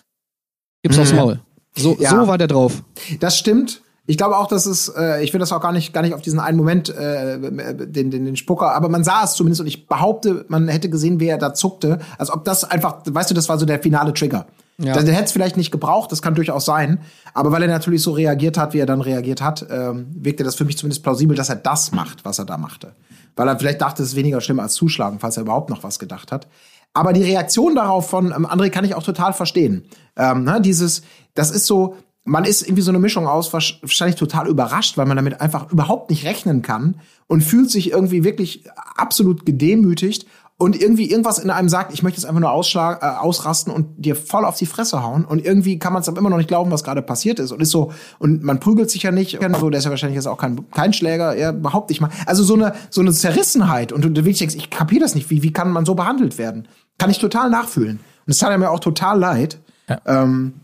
Gib's 0.84 0.98
aufs 0.98 1.12
Mhm. 1.12 1.18
Maul. 1.18 1.40
So, 1.78 1.98
Ja. 2.00 2.10
so 2.12 2.28
war 2.28 2.38
der 2.38 2.48
drauf. 2.48 2.84
Das 3.20 3.38
stimmt. 3.38 3.82
Ich 4.06 4.18
glaube 4.18 4.38
auch, 4.38 4.48
dass 4.48 4.66
es, 4.66 4.90
äh, 4.90 5.24
ich 5.24 5.34
will 5.34 5.40
das 5.40 5.52
auch 5.52 5.62
gar 5.62 5.72
nicht, 5.72 5.94
gar 5.94 6.02
nicht 6.02 6.16
auf 6.16 6.22
diesen 6.22 6.40
einen 6.40 6.58
Moment, 6.58 6.90
äh, 6.90 7.38
den, 7.40 8.10
den, 8.10 8.26
den 8.26 8.36
Spucker, 8.36 8.72
aber 8.74 8.90
man 8.90 9.04
sah 9.04 9.24
es 9.24 9.34
zumindest 9.34 9.62
und 9.62 9.68
ich 9.68 9.88
behaupte, 9.88 10.46
man 10.48 10.68
hätte 10.68 10.90
gesehen, 10.90 11.20
wie 11.20 11.28
er 11.28 11.38
da 11.38 11.54
zuckte, 11.54 12.00
als 12.18 12.32
ob 12.32 12.44
das 12.44 12.64
einfach, 12.64 13.02
weißt 13.06 13.30
du, 13.30 13.36
das 13.36 13.48
war 13.50 13.60
so 13.60 13.68
der 13.68 13.80
finale 13.80 14.12
Trigger. 14.14 14.48
Ja. 14.82 14.94
Den 14.96 15.08
hätte 15.08 15.26
es 15.26 15.32
vielleicht 15.34 15.58
nicht 15.58 15.72
gebraucht, 15.72 16.10
das 16.12 16.22
kann 16.22 16.36
durchaus 16.36 16.64
sein, 16.64 17.00
aber 17.34 17.52
weil 17.52 17.64
er 17.64 17.68
natürlich 17.68 18.02
so 18.02 18.12
reagiert 18.12 18.58
hat, 18.58 18.74
wie 18.74 18.80
er 18.80 18.86
dann 18.86 19.02
reagiert 19.02 19.42
hat, 19.42 19.66
ähm, 19.70 20.08
wirkte 20.14 20.46
das 20.46 20.56
für 20.56 20.64
mich 20.64 20.78
zumindest 20.78 21.04
plausibel, 21.04 21.36
dass 21.36 21.50
er 21.50 21.58
das 21.58 21.92
macht, 21.92 22.24
was 22.24 22.40
er 22.40 22.46
da 22.46 22.58
machte. 22.58 22.96
Weil 23.36 23.50
er 23.50 23.60
vielleicht 23.60 23.82
dachte, 23.82 24.02
es 24.04 24.10
ist 24.10 24.16
weniger 24.16 24.40
schlimm 24.40 24.60
als 24.62 24.76
zuschlagen, 24.76 25.20
falls 25.20 25.36
er 25.36 25.44
überhaupt 25.44 25.70
noch 25.70 25.84
was 25.84 26.00
gedacht 26.00 26.32
hat. 26.32 26.48
Aber 26.94 27.12
die 27.12 27.24
Reaktion 27.24 27.76
darauf 27.76 28.10
von 28.10 28.28
ähm, 28.28 28.48
André 28.48 28.70
kann 28.70 28.86
ich 28.86 28.96
auch 28.96 29.04
total 29.04 29.34
verstehen. 29.34 29.84
Ähm, 30.16 30.46
ne, 30.46 30.62
dieses, 30.62 31.04
das 31.34 31.52
ist 31.52 31.66
so, 31.66 31.98
man 32.24 32.46
ist 32.46 32.62
irgendwie 32.62 32.82
so 32.82 32.92
eine 32.92 33.00
Mischung 33.00 33.28
aus, 33.28 33.52
wahrsch- 33.54 33.82
wahrscheinlich 33.82 34.18
total 34.18 34.48
überrascht, 34.48 34.98
weil 34.98 35.06
man 35.06 35.18
damit 35.18 35.42
einfach 35.42 35.72
überhaupt 35.72 36.10
nicht 36.10 36.26
rechnen 36.26 36.62
kann 36.62 37.02
und 37.28 37.42
fühlt 37.42 37.70
sich 37.70 37.92
irgendwie 37.92 38.24
wirklich 38.24 38.64
absolut 38.96 39.46
gedemütigt 39.46 40.26
und 40.60 40.80
irgendwie 40.80 41.10
irgendwas 41.10 41.40
in 41.40 41.50
einem 41.50 41.70
sagt, 41.70 41.94
ich 41.94 42.04
möchte 42.04 42.20
jetzt 42.20 42.26
einfach 42.26 42.42
nur 42.42 42.52
ausschlag, 42.52 43.02
äh, 43.02 43.06
ausrasten 43.06 43.74
und 43.74 43.88
dir 43.98 44.16
voll 44.16 44.44
auf 44.44 44.58
die 44.58 44.66
Fresse 44.66 45.02
hauen 45.02 45.24
und 45.24 45.44
irgendwie 45.44 45.80
kann 45.80 45.94
man 45.94 46.02
es 46.02 46.10
aber 46.10 46.20
immer 46.20 46.30
noch 46.30 46.38
nicht 46.38 46.50
glauben, 46.50 46.70
was 46.70 46.84
gerade 46.84 47.02
passiert 47.02 47.40
ist 47.40 47.52
und 47.52 47.62
ist 47.62 47.72
so 47.72 47.94
und 48.20 48.44
man 48.44 48.60
prügelt 48.60 48.92
sich 48.92 49.04
ja 49.04 49.12
nicht, 49.12 49.40
so 49.58 49.70
der 49.70 49.80
ist 49.80 49.86
ja 49.86 49.90
wahrscheinlich 49.90 50.18
jetzt 50.18 50.28
auch 50.28 50.38
kein, 50.38 50.70
kein 50.72 50.92
Schläger, 50.92 51.34
er 51.34 51.54
behaupte 51.54 51.94
ich 51.94 52.02
mal. 52.02 52.10
Also 52.26 52.44
so 52.44 52.56
eine 52.56 52.74
so 52.90 53.00
eine 53.00 53.14
Zerrissenheit 53.14 53.94
und 53.94 54.04
du 54.04 54.14
wirklich 54.14 54.40
denkst, 54.40 54.56
ich 54.56 54.70
kapiere 54.70 55.00
das 55.00 55.16
nicht, 55.16 55.30
wie 55.30 55.44
wie 55.44 55.54
kann 55.54 55.72
man 55.72 55.86
so 55.86 55.96
behandelt 55.96 56.38
werden? 56.38 56.68
Kann 56.98 57.10
ich 57.10 57.20
total 57.20 57.50
nachfühlen. 57.50 58.00
Und 58.26 58.32
es 58.32 58.38
tat 58.38 58.58
mir 58.60 58.70
auch 58.70 58.82
total 58.82 59.18
leid. 59.18 59.60
Ja. 59.88 60.02
Ähm, 60.06 60.56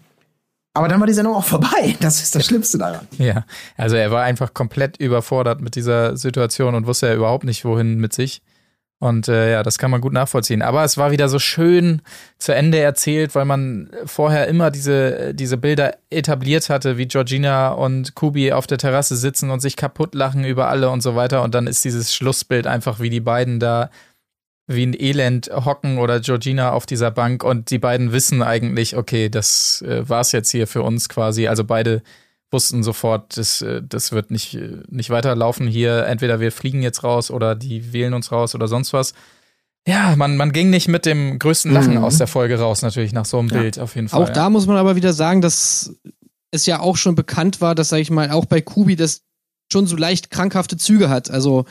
aber 0.74 0.90
dann 0.90 1.00
war 1.00 1.08
die 1.08 1.14
Sendung 1.14 1.36
auch 1.36 1.46
vorbei. 1.46 1.96
Das 2.02 2.22
ist 2.22 2.36
das 2.36 2.46
Schlimmste 2.46 2.78
daran. 2.78 3.08
Ja, 3.18 3.46
also 3.78 3.96
er 3.96 4.12
war 4.12 4.24
einfach 4.24 4.54
komplett 4.54 4.98
überfordert 4.98 5.62
mit 5.62 5.76
dieser 5.76 6.18
Situation 6.18 6.76
und 6.76 6.86
wusste 6.86 7.08
ja 7.08 7.16
überhaupt 7.16 7.46
nicht, 7.46 7.64
wohin 7.64 7.96
mit 7.96 8.12
sich. 8.12 8.42
Und 9.00 9.28
äh, 9.28 9.52
ja, 9.52 9.64
das 9.64 9.78
kann 9.78 9.92
man 9.92 10.02
gut 10.02 10.14
nachvollziehen. 10.14 10.62
Aber 10.62 10.84
es 10.84 10.98
war 10.98 11.12
wieder 11.12 11.28
so 11.28 11.38
schön 11.38 12.02
zu 12.38 12.56
Ende 12.56 12.80
erzählt, 12.80 13.36
weil 13.36 13.46
man 13.46 13.92
vorher 14.06 14.48
immer 14.48 14.72
diese, 14.72 15.34
diese 15.34 15.58
Bilder 15.58 15.98
etabliert 16.10 16.70
hatte, 16.70 16.98
wie 16.98 17.08
Georgina 17.08 17.70
und 17.70 18.16
Kubi 18.16 18.54
auf 18.54 18.68
der 18.68 18.78
Terrasse 18.78 19.18
sitzen 19.18 19.52
und 19.52 19.60
sich 19.60 19.76
kaputt 19.76 20.16
lachen 20.16 20.46
über 20.46 20.70
alle 20.70 20.90
und 20.90 21.02
so 21.02 21.16
weiter. 21.16 21.44
Und 21.44 21.54
dann 21.54 21.68
ist 21.68 21.84
dieses 21.84 22.16
Schlussbild 22.16 22.68
einfach, 22.68 23.00
wie 23.00 23.10
die 23.10 23.20
beiden 23.20 23.60
da 23.60 23.90
wie 24.68 24.86
ein 24.86 25.00
Elend 25.00 25.52
hocken 25.54 26.00
oder 26.00 26.20
Georgina 26.20 26.72
auf 26.72 26.86
dieser 26.86 27.12
Bank 27.12 27.44
und 27.44 27.70
die 27.70 27.78
beiden 27.78 28.12
wissen 28.12 28.42
eigentlich, 28.42 28.98
okay, 28.98 29.30
das 29.30 29.84
äh, 29.84 30.08
war's 30.10 30.32
jetzt 30.32 30.50
hier 30.50 30.66
für 30.66 30.82
uns 30.82 31.08
quasi. 31.08 31.48
Also 31.48 31.64
beide 31.64 32.02
wussten 32.52 32.84
sofort, 32.84 33.38
das, 33.38 33.62
äh, 33.62 33.82
das 33.88 34.12
wird 34.12 34.32
nicht, 34.32 34.56
äh, 34.56 34.82
nicht 34.88 35.10
weiterlaufen 35.10 35.68
hier. 35.68 36.06
Entweder 36.06 36.40
wir 36.40 36.52
fliegen 36.52 36.82
jetzt 36.82 37.04
raus 37.04 37.32
oder 37.32 37.56
die 37.56 37.92
wählen 37.94 38.14
uns 38.14 38.32
raus 38.32 38.56
oder 38.56 38.68
sonst 38.68 38.94
was. 38.94 39.14
Ja, 39.88 40.16
man, 40.16 40.36
man 40.38 40.52
ging 40.52 40.70
nicht 40.70 40.88
mit 40.88 41.06
dem 41.06 41.38
größten 41.38 41.72
Lachen 41.72 41.96
Mhm. 41.96 42.04
aus 42.04 42.18
der 42.18 42.28
Folge 42.28 42.58
raus, 42.60 42.82
natürlich, 42.82 43.14
nach 43.14 43.26
so 43.26 43.38
einem 43.40 43.50
Ja. 43.50 43.60
Bild 43.62 43.78
auf 43.80 43.96
jeden 43.96 44.10
Fall. 44.10 44.24
Auch 44.24 44.30
da 44.30 44.50
muss 44.50 44.66
man 44.66 44.78
aber 44.78 44.96
wieder 44.96 45.14
sagen, 45.14 45.42
dass 45.42 45.94
es 46.52 46.66
ja 46.66 46.80
auch 46.80 46.98
schon 46.98 47.16
bekannt 47.16 47.62
war, 47.62 47.76
dass, 47.76 47.90
sag 47.90 48.00
ich 48.00 48.10
mal, 48.10 48.32
auch 48.32 48.46
bei 48.46 48.62
Kubi 48.62 48.96
das 48.96 49.22
schon 49.72 49.86
so 49.88 49.96
leicht 49.96 50.32
krankhafte 50.32 50.78
Züge 50.78 51.10
hat. 51.10 51.30
Also 51.30 51.66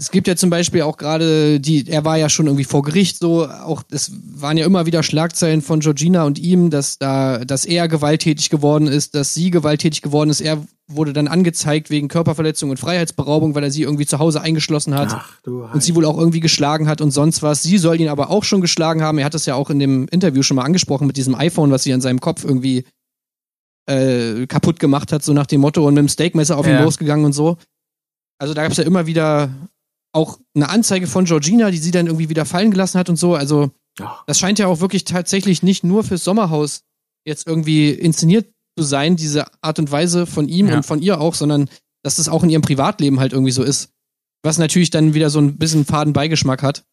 es 0.00 0.10
gibt 0.10 0.26
ja 0.28 0.34
zum 0.34 0.48
Beispiel 0.48 0.80
auch 0.80 0.96
gerade 0.96 1.60
die, 1.60 1.86
er 1.86 2.06
war 2.06 2.16
ja 2.16 2.30
schon 2.30 2.46
irgendwie 2.46 2.64
vor 2.64 2.82
Gericht 2.82 3.18
so, 3.18 3.46
auch 3.46 3.82
es 3.90 4.10
waren 4.32 4.56
ja 4.56 4.64
immer 4.64 4.86
wieder 4.86 5.02
Schlagzeilen 5.02 5.60
von 5.60 5.80
Georgina 5.80 6.24
und 6.24 6.38
ihm, 6.38 6.70
dass 6.70 6.96
da, 6.96 7.44
dass 7.44 7.66
er 7.66 7.86
gewalttätig 7.86 8.48
geworden 8.48 8.86
ist, 8.86 9.14
dass 9.14 9.34
sie 9.34 9.50
gewalttätig 9.50 10.00
geworden 10.00 10.30
ist. 10.30 10.40
Er 10.40 10.64
wurde 10.88 11.12
dann 11.12 11.28
angezeigt 11.28 11.90
wegen 11.90 12.08
Körperverletzung 12.08 12.70
und 12.70 12.78
Freiheitsberaubung, 12.78 13.54
weil 13.54 13.62
er 13.62 13.70
sie 13.70 13.82
irgendwie 13.82 14.06
zu 14.06 14.18
Hause 14.18 14.40
eingeschlossen 14.40 14.94
hat 14.94 15.14
du 15.42 15.64
und 15.64 15.82
sie 15.82 15.94
wohl 15.94 16.06
auch 16.06 16.16
irgendwie 16.16 16.40
geschlagen 16.40 16.88
hat 16.88 17.02
und 17.02 17.10
sonst 17.10 17.42
was. 17.42 17.62
Sie 17.62 17.76
soll 17.76 18.00
ihn 18.00 18.08
aber 18.08 18.30
auch 18.30 18.44
schon 18.44 18.62
geschlagen 18.62 19.02
haben. 19.02 19.18
Er 19.18 19.26
hat 19.26 19.34
das 19.34 19.44
ja 19.44 19.54
auch 19.54 19.68
in 19.68 19.78
dem 19.78 20.08
Interview 20.08 20.42
schon 20.42 20.56
mal 20.56 20.64
angesprochen 20.64 21.06
mit 21.06 21.18
diesem 21.18 21.34
iPhone, 21.34 21.70
was 21.72 21.82
sie 21.82 21.92
an 21.92 22.00
seinem 22.00 22.20
Kopf 22.20 22.42
irgendwie 22.42 22.86
äh, 23.86 24.46
kaputt 24.46 24.80
gemacht 24.80 25.12
hat, 25.12 25.22
so 25.22 25.34
nach 25.34 25.46
dem 25.46 25.60
Motto 25.60 25.86
und 25.86 25.92
mit 25.92 26.00
dem 26.04 26.08
Steakmesser 26.08 26.56
auf 26.56 26.66
ihn 26.66 26.72
Ja. 26.72 26.84
losgegangen 26.84 27.26
und 27.26 27.34
so. 27.34 27.58
Also 28.38 28.54
da 28.54 28.62
gab 28.62 28.72
es 28.72 28.78
ja 28.78 28.84
immer 28.84 29.06
wieder 29.06 29.50
auch 30.12 30.38
eine 30.54 30.68
Anzeige 30.68 31.06
von 31.06 31.24
Georgina, 31.24 31.70
die 31.70 31.78
sie 31.78 31.90
dann 31.92 32.06
irgendwie 32.06 32.28
wieder 32.28 32.44
fallen 32.44 32.70
gelassen 32.70 32.98
hat 32.98 33.08
und 33.08 33.16
so. 33.16 33.34
Also 33.34 33.70
Ja. 33.98 34.22
das 34.26 34.38
scheint 34.38 34.58
ja 34.58 34.66
auch 34.66 34.80
wirklich 34.80 35.04
tatsächlich 35.04 35.62
nicht 35.62 35.84
nur 35.84 36.04
fürs 36.04 36.24
Sommerhaus 36.24 36.82
jetzt 37.26 37.46
irgendwie 37.46 37.90
inszeniert 37.90 38.50
zu 38.78 38.84
sein, 38.84 39.16
diese 39.16 39.46
Art 39.62 39.78
und 39.78 39.90
Weise 39.90 40.26
von 40.26 40.48
ihm 40.48 40.68
Ja. 40.68 40.76
und 40.78 40.86
von 40.86 41.02
ihr 41.02 41.20
auch, 41.20 41.34
sondern 41.34 41.68
dass 42.02 42.16
das 42.16 42.28
auch 42.28 42.42
in 42.42 42.50
ihrem 42.50 42.62
Privatleben 42.62 43.20
halt 43.20 43.32
irgendwie 43.32 43.52
so 43.52 43.62
ist. 43.62 43.90
Was 44.42 44.58
natürlich 44.58 44.90
dann 44.90 45.12
wieder 45.14 45.28
so 45.30 45.38
ein 45.38 45.58
bisschen 45.58 45.84
faden 45.84 46.12
Beigeschmack 46.14 46.62
hat. 46.62 46.84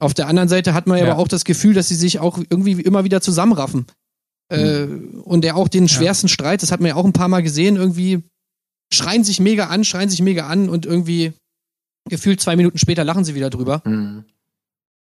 Auf 0.00 0.14
der 0.14 0.28
anderen 0.28 0.48
Seite 0.48 0.72
hat 0.72 0.86
man 0.86 0.96
ja 0.98 1.04
Ja. 1.04 1.12
aber 1.12 1.20
auch 1.20 1.28
das 1.28 1.44
Gefühl, 1.44 1.74
dass 1.74 1.88
sie 1.88 1.94
sich 1.94 2.20
auch 2.20 2.38
irgendwie 2.38 2.72
immer 2.80 3.04
wieder 3.04 3.20
zusammenraffen. 3.20 3.86
Äh, 4.50 4.86
und 5.24 5.42
der 5.42 5.56
auch 5.56 5.68
den 5.68 5.88
schwersten 5.88 6.28
Streit, 6.28 6.62
das 6.62 6.72
hat 6.72 6.80
man 6.80 6.88
ja 6.88 6.94
auch 6.96 7.04
ein 7.04 7.12
paar 7.12 7.28
Mal 7.28 7.42
gesehen, 7.42 7.76
irgendwie 7.76 8.22
schreien 8.92 9.22
sich 9.24 9.38
mega 9.40 9.66
an, 9.66 9.84
schreien 9.84 10.08
sich 10.08 10.22
mega 10.22 10.46
an 10.48 10.68
und 10.70 10.86
irgendwie 10.86 11.32
gefühlt 12.08 12.40
zwei 12.40 12.56
Minuten 12.56 12.78
später 12.78 13.04
lachen 13.04 13.24
sie 13.24 13.34
wieder 13.34 13.50
drüber. 13.50 13.82
Mhm. 13.84 14.24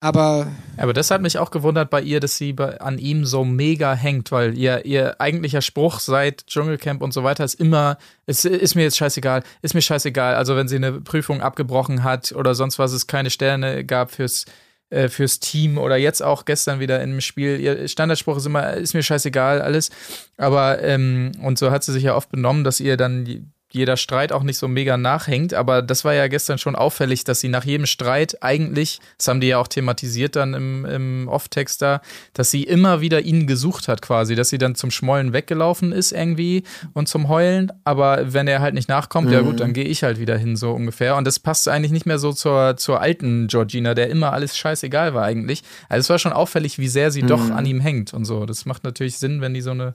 Aber 0.03 0.47
Aber 0.79 0.95
das 0.95 1.11
hat 1.11 1.21
mich 1.21 1.37
auch 1.37 1.51
gewundert 1.51 1.91
bei 1.91 2.01
ihr, 2.01 2.21
dass 2.21 2.39
sie 2.39 2.55
bei, 2.55 2.81
an 2.81 2.97
ihm 2.99 3.27
so 3.27 3.45
mega 3.45 3.93
hängt, 3.95 4.33
weil 4.33 4.57
ihr, 4.57 4.87
ihr 4.87 5.21
eigentlicher 5.21 5.61
Spruch 5.61 6.01
seit 6.01 6.47
Dschungelcamp 6.47 7.03
und 7.03 7.13
so 7.13 7.23
weiter 7.23 7.45
ist 7.45 7.61
immer, 7.61 7.99
es 8.25 8.47
ist 8.47 8.75
mir 8.77 8.83
jetzt 8.85 8.97
scheißegal, 8.97 9.43
ist 9.61 9.75
mir 9.75 9.83
scheißegal. 9.83 10.37
Also 10.37 10.57
wenn 10.57 10.69
sie 10.69 10.77
eine 10.77 11.03
Prüfung 11.03 11.43
abgebrochen 11.43 12.03
hat 12.03 12.33
oder 12.33 12.55
sonst 12.55 12.79
was, 12.79 12.93
es 12.93 13.09
keine 13.09 13.29
Sterne 13.29 13.85
gab 13.85 14.11
fürs, 14.11 14.47
äh, 14.89 15.11
fürs 15.11 15.39
Team 15.39 15.77
oder 15.77 15.99
jetzt 15.99 16.23
auch 16.23 16.47
gestern 16.47 16.81
wieder 16.81 17.03
im 17.03 17.21
Spiel, 17.21 17.61
ihr 17.61 17.87
Standardspruch 17.87 18.39
ist 18.39 18.47
immer, 18.47 18.73
ist 18.73 18.95
mir 18.95 19.03
scheißegal, 19.03 19.61
alles. 19.61 19.91
Aber, 20.39 20.83
ähm, 20.83 21.33
und 21.43 21.59
so 21.59 21.71
hat 21.71 21.85
sie 21.85 21.93
sich 21.93 22.05
ja 22.05 22.15
oft 22.17 22.31
benommen, 22.31 22.65
dass 22.65 22.81
ihr 22.81 22.97
dann 22.97 23.27
die- 23.27 23.45
jeder 23.73 23.97
Streit 23.97 24.33
auch 24.33 24.43
nicht 24.43 24.59
so 24.59 24.69
mega 24.69 24.97
nachhängt, 24.97 25.55
aber 25.55 25.81
das 25.83 26.05
war 26.05 26.15
ja 26.15 26.27
gestern 26.29 26.59
schon 26.59 26.75
auffällig, 26.75 27.25
dass 27.25 27.41
sie 27.41 27.49
nach 27.49 27.65
jedem 27.65 27.87
Streit 27.87 28.43
eigentlich, 28.43 29.01
das 29.17 29.29
haben 29.29 29.41
die 29.41 29.49
ja 29.49 29.59
auch 29.59 29.69
thematisiert 29.69 30.37
dann 30.37 30.55
im, 30.55 30.85
im 30.85 31.29
Off-Text 31.29 31.81
da, 31.83 32.01
dass 32.35 32.51
sie 32.51 32.65
immer 32.65 33.01
wieder 33.01 33.21
ihn 33.21 33.47
gesucht 33.47 33.89
hat 33.89 34.03
quasi, 34.03 34.35
dass 34.35 34.49
sie 34.49 34.59
dann 34.59 34.75
zum 34.75 34.91
Schmollen 34.91 35.33
weggelaufen 35.33 35.93
ist 35.93 36.13
irgendwie 36.13 36.65
und 36.95 37.09
zum 37.09 37.29
Heulen, 37.29 37.73
aber 37.85 38.33
wenn 38.33 38.49
er 38.49 38.61
halt 38.61 38.75
nicht 38.75 38.89
nachkommt, 38.89 39.31
ja 39.31 39.41
gut, 39.41 39.61
dann 39.61 39.73
gehe 39.73 39.85
ich 39.85 40.03
halt 40.03 40.19
wieder 40.19 40.37
hin, 40.37 40.57
so 40.57 40.73
ungefähr. 40.73 41.17
Und 41.17 41.27
das 41.27 41.39
passt 41.39 41.69
eigentlich 41.69 41.93
nicht 41.93 42.07
mehr 42.07 42.19
so 42.19 42.33
zur, 42.33 42.77
zur 42.77 43.01
alten 43.01 43.47
Georgina, 43.47 43.95
der 43.95 44.11
immer 44.11 44.33
alles 44.33 44.57
scheißegal 44.57 45.15
war 45.15 45.25
eigentlich. 45.25 45.63
Also 45.89 46.01
es 46.01 46.11
war 46.11 46.19
schon 46.19 46.33
auffällig, 46.33 46.79
wie 46.79 46.89
sehr 46.89 47.11
sie 47.11 47.23
doch 47.23 47.51
an 47.51 47.67
ihm 47.67 47.81
hängt 47.81 48.13
und 48.15 48.25
so. 48.25 48.47
Das 48.47 48.65
macht 48.65 48.85
natürlich 48.85 49.19
Sinn, 49.19 49.41
wenn 49.41 49.55
die 49.55 49.61
so 49.61 49.71
eine 49.71 49.95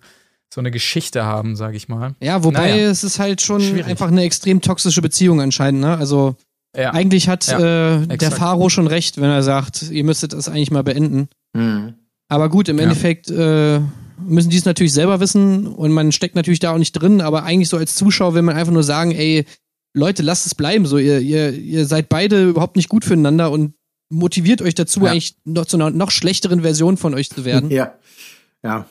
so 0.53 0.61
eine 0.61 0.71
Geschichte 0.71 1.25
haben, 1.25 1.55
sag 1.55 1.75
ich 1.75 1.87
mal. 1.89 2.15
ja, 2.21 2.43
wobei 2.43 2.69
Naja. 2.71 2.89
es 2.89 3.03
ist 3.03 3.19
halt 3.19 3.41
schon 3.41 3.61
Schwierig. 3.61 3.85
einfach 3.87 4.07
eine 4.07 4.23
extrem 4.23 4.61
toxische 4.61 5.01
Beziehung 5.01 5.41
anscheinend, 5.41 5.81
ne? 5.81 5.97
Also 5.97 6.35
Ja. 6.75 6.91
eigentlich 6.93 7.27
hat 7.27 7.47
Ja, 7.47 8.01
äh, 8.03 8.07
der. 8.17 8.31
Faro 8.31 8.69
schon 8.69 8.87
recht, 8.87 9.17
wenn 9.19 9.29
er 9.29 9.43
sagt, 9.43 9.83
ihr 9.91 10.03
müsstet 10.03 10.33
das 10.33 10.47
eigentlich 10.47 10.71
mal 10.71 10.83
beenden. 10.83 11.27
Mhm. 11.53 11.95
Aber 12.29 12.49
gut, 12.49 12.69
im 12.69 12.77
Ja. 12.77 12.83
Endeffekt 12.83 13.29
äh, 13.29 13.81
müssen 14.19 14.49
die 14.49 14.57
es 14.57 14.65
natürlich 14.65 14.93
selber 14.93 15.19
wissen 15.19 15.67
und 15.67 15.91
man 15.91 16.11
steckt 16.13 16.35
natürlich 16.35 16.59
da 16.59 16.71
auch 16.73 16.77
nicht 16.77 16.93
drin, 16.93 17.19
aber 17.21 17.43
eigentlich 17.43 17.67
so 17.69 17.77
als 17.77 17.95
Zuschauer 17.95 18.33
will 18.33 18.41
man 18.41 18.55
einfach 18.55 18.71
nur 18.73 18.83
sagen, 18.83 19.11
ey, 19.11 19.45
Leute, 19.93 20.23
lasst 20.23 20.45
es 20.45 20.55
bleiben. 20.55 20.85
So, 20.85 20.97
ihr, 20.97 21.19
ihr, 21.19 21.53
ihr 21.53 21.85
seid 21.85 22.07
beide 22.09 22.49
überhaupt 22.49 22.75
nicht 22.77 22.89
gut 22.89 23.03
füreinander 23.05 23.51
und 23.51 23.73
motiviert 24.09 24.61
euch 24.61 24.75
dazu, 24.75 25.01
Ja. 25.01 25.11
eigentlich 25.11 25.35
noch 25.45 25.65
zu 25.65 25.77
einer 25.77 25.89
noch 25.89 26.11
schlechteren 26.11 26.61
Version 26.61 26.95
von 26.97 27.13
euch 27.13 27.29
zu 27.29 27.43
werden. 27.45 27.69
Ja. 27.71 27.93
Ja. 28.63 28.85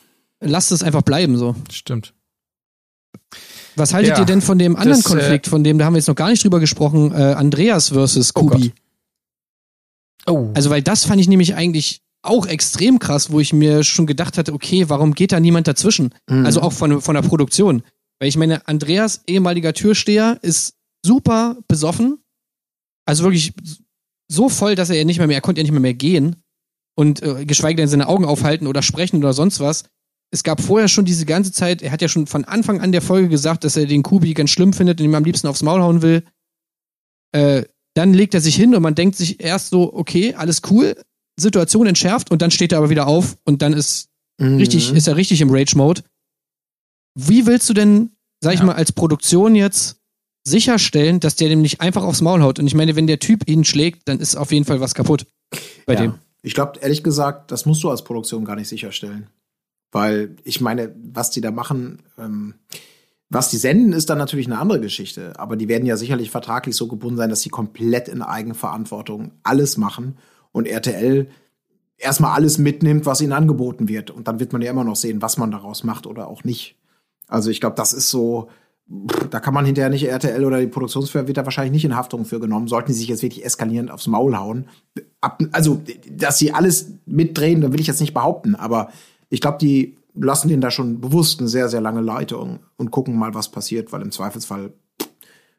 Lasst 0.44 0.72
es 0.72 0.82
einfach 0.82 1.02
bleiben 1.02 1.36
so. 1.36 1.54
Stimmt. 1.70 2.14
Was 3.76 3.92
haltet 3.92 4.12
Ja, 4.12 4.20
ihr 4.20 4.26
denn 4.26 4.40
von 4.40 4.58
dem 4.58 4.76
anderen 4.76 5.00
das, 5.02 5.10
äh, 5.10 5.14
Konflikt, 5.14 5.46
von 5.46 5.64
dem, 5.64 5.78
da 5.78 5.84
haben 5.84 5.94
wir 5.94 5.98
jetzt 5.98 6.06
noch 6.06 6.14
gar 6.14 6.30
nicht 6.30 6.44
drüber 6.44 6.60
gesprochen, 6.60 7.12
äh, 7.12 7.34
Andreas 7.34 7.88
versus 7.88 8.30
Oh 8.34 8.40
Kubi? 8.40 8.72
Oh. 10.26 10.50
Also, 10.54 10.70
weil 10.70 10.82
das 10.82 11.04
fand 11.04 11.20
ich 11.20 11.28
nämlich 11.28 11.54
eigentlich 11.54 12.02
auch 12.22 12.46
extrem 12.46 12.98
krass, 12.98 13.30
wo 13.30 13.40
ich 13.40 13.52
mir 13.52 13.84
schon 13.84 14.06
gedacht 14.06 14.38
hatte, 14.38 14.54
okay, 14.54 14.88
warum 14.88 15.14
geht 15.14 15.32
da 15.32 15.40
niemand 15.40 15.68
dazwischen? 15.68 16.14
Mhm. 16.28 16.46
Also 16.46 16.62
auch 16.62 16.72
von, 16.72 17.00
von 17.00 17.14
der 17.14 17.22
Produktion. 17.22 17.82
Weil 18.18 18.28
ich 18.28 18.36
meine, 18.36 18.66
Andreas, 18.66 19.22
ehemaliger 19.26 19.74
Türsteher, 19.74 20.38
ist 20.40 20.74
super 21.04 21.58
besoffen. 21.68 22.18
Also 23.06 23.24
wirklich 23.24 23.52
so 24.28 24.48
voll, 24.48 24.74
dass 24.74 24.88
er 24.88 24.96
ja 24.96 25.04
nicht 25.04 25.18
mehr, 25.18 25.26
mehr 25.26 25.36
er 25.36 25.42
konnte 25.42 25.60
ja 25.60 25.64
nicht 25.64 25.72
mehr, 25.72 25.80
mehr 25.80 25.94
gehen. 25.94 26.36
Und 26.96 27.22
äh, 27.22 27.44
geschweige 27.44 27.76
denn 27.76 27.88
seine 27.88 28.08
Augen 28.08 28.24
aufhalten 28.24 28.66
oder 28.66 28.80
sprechen 28.80 29.18
oder 29.18 29.32
sonst 29.32 29.60
was. 29.60 29.84
Es 30.34 30.42
gab 30.42 30.60
vorher 30.60 30.88
schon 30.88 31.04
diese 31.04 31.26
ganze 31.26 31.52
Zeit, 31.52 31.80
er 31.80 31.92
hat 31.92 32.02
ja 32.02 32.08
schon 32.08 32.26
von 32.26 32.44
Anfang 32.44 32.80
an 32.80 32.90
der 32.90 33.02
Folge 33.02 33.28
gesagt, 33.28 33.62
dass 33.62 33.76
er 33.76 33.86
den 33.86 34.02
Kubi 34.02 34.34
ganz 34.34 34.50
schlimm 34.50 34.72
findet 34.72 34.98
und 35.00 35.04
ihm 35.06 35.14
am 35.14 35.22
liebsten 35.22 35.46
aufs 35.46 35.62
Maul 35.62 35.80
hauen 35.80 36.02
will. 36.02 36.24
Äh, 37.32 37.62
dann 37.94 38.12
legt 38.12 38.34
er 38.34 38.40
sich 38.40 38.56
hin 38.56 38.74
und 38.74 38.82
man 38.82 38.96
denkt 38.96 39.14
sich 39.16 39.40
erst 39.40 39.68
so, 39.70 39.94
okay, 39.94 40.34
alles 40.34 40.62
cool, 40.70 40.96
Situation 41.38 41.86
entschärft 41.86 42.32
und 42.32 42.42
dann 42.42 42.50
steht 42.50 42.72
er 42.72 42.78
aber 42.78 42.90
wieder 42.90 43.06
auf 43.06 43.36
und 43.44 43.62
dann 43.62 43.72
ist 43.74 44.08
Mhm. 44.40 44.56
richtig, 44.56 44.92
ist 44.92 45.06
er 45.06 45.14
richtig 45.14 45.40
im 45.40 45.50
Rage-Mode. 45.50 46.02
Wie 47.16 47.46
willst 47.46 47.68
du 47.68 47.74
denn, 47.74 48.10
sag 48.42 48.54
ich 48.54 48.60
Ja. 48.60 48.66
mal, 48.66 48.74
als 48.74 48.90
Produktion 48.90 49.54
jetzt 49.54 50.00
sicherstellen, 50.44 51.20
dass 51.20 51.36
der 51.36 51.48
dem 51.48 51.62
nicht 51.62 51.80
einfach 51.80 52.02
aufs 52.02 52.20
Maul 52.22 52.42
haut? 52.42 52.58
Und 52.58 52.66
ich 52.66 52.74
meine, 52.74 52.96
wenn 52.96 53.06
der 53.06 53.20
Typ 53.20 53.48
ihn 53.48 53.64
schlägt, 53.64 54.08
dann 54.08 54.18
ist 54.18 54.34
auf 54.34 54.50
jeden 54.50 54.64
Fall 54.64 54.80
was 54.80 54.94
kaputt 54.94 55.26
bei 55.86 55.94
ja. 55.94 56.00
dem. 56.00 56.14
Ich 56.42 56.54
glaube, 56.54 56.80
ehrlich 56.80 57.04
gesagt, 57.04 57.52
das 57.52 57.64
musst 57.66 57.84
du 57.84 57.90
als 57.90 58.02
Produktion 58.02 58.44
gar 58.44 58.56
nicht 58.56 58.68
sicherstellen. 58.68 59.28
Weil 59.94 60.34
ich 60.42 60.60
meine, 60.60 60.92
was 61.12 61.30
die 61.30 61.40
da 61.40 61.52
machen, 61.52 62.02
ähm, 62.18 62.54
was 63.30 63.48
die 63.50 63.58
senden, 63.58 63.92
ist 63.92 64.10
dann 64.10 64.18
natürlich 64.18 64.46
eine 64.46 64.58
andere 64.58 64.80
Geschichte. 64.80 65.38
Aber 65.38 65.54
die 65.54 65.68
werden 65.68 65.86
ja 65.86 65.96
sicherlich 65.96 66.32
vertraglich 66.32 66.74
so 66.74 66.88
gebunden 66.88 67.16
sein, 67.16 67.30
dass 67.30 67.42
sie 67.42 67.48
komplett 67.48 68.08
in 68.08 68.20
Eigenverantwortung 68.20 69.30
alles 69.44 69.76
machen 69.76 70.18
und 70.50 70.66
RTL 70.66 71.28
erstmal 71.96 72.32
alles 72.32 72.58
mitnimmt, 72.58 73.06
was 73.06 73.20
ihnen 73.20 73.32
angeboten 73.32 73.86
wird. 73.86 74.10
Und 74.10 74.26
dann 74.26 74.40
wird 74.40 74.52
man 74.52 74.62
ja 74.62 74.72
immer 74.72 74.82
noch 74.82 74.96
sehen, 74.96 75.22
was 75.22 75.38
man 75.38 75.52
daraus 75.52 75.84
macht 75.84 76.08
oder 76.08 76.26
auch 76.26 76.42
nicht. 76.42 76.74
Also 77.28 77.50
ich 77.50 77.60
glaube, 77.60 77.76
das 77.76 77.92
ist 77.92 78.10
so, 78.10 78.48
da 79.30 79.38
kann 79.38 79.54
man 79.54 79.64
hinterher 79.64 79.90
nicht 79.90 80.08
RTL 80.08 80.44
oder 80.44 80.58
die 80.58 80.66
Produktionsfirma 80.66 81.28
wird 81.28 81.36
da 81.36 81.44
wahrscheinlich 81.44 81.72
nicht 81.72 81.84
in 81.84 81.94
Haftung 81.94 82.24
für 82.24 82.40
genommen. 82.40 82.66
Sollten 82.66 82.88
die 82.88 82.98
sich 82.98 83.06
jetzt 83.06 83.22
wirklich 83.22 83.44
eskalierend 83.44 83.92
aufs 83.92 84.08
Maul 84.08 84.36
hauen. 84.36 84.66
Also, 85.52 85.80
dass 86.10 86.38
sie 86.38 86.52
alles 86.52 86.90
mitdrehen, 87.06 87.60
da 87.60 87.72
will 87.72 87.80
ich 87.80 87.86
jetzt 87.86 88.00
nicht 88.00 88.12
behaupten. 88.12 88.56
Aber 88.56 88.90
ich 89.34 89.40
glaube, 89.40 89.58
die 89.58 89.96
lassen 90.14 90.48
denen 90.48 90.60
da 90.60 90.70
schon 90.70 91.00
bewusst 91.00 91.40
eine 91.40 91.48
sehr, 91.48 91.68
sehr 91.68 91.80
lange 91.80 92.00
Leitung 92.00 92.60
und 92.76 92.92
gucken 92.92 93.16
mal, 93.16 93.34
was 93.34 93.50
passiert, 93.50 93.92
weil 93.92 94.00
im 94.00 94.12
Zweifelsfall, 94.12 94.72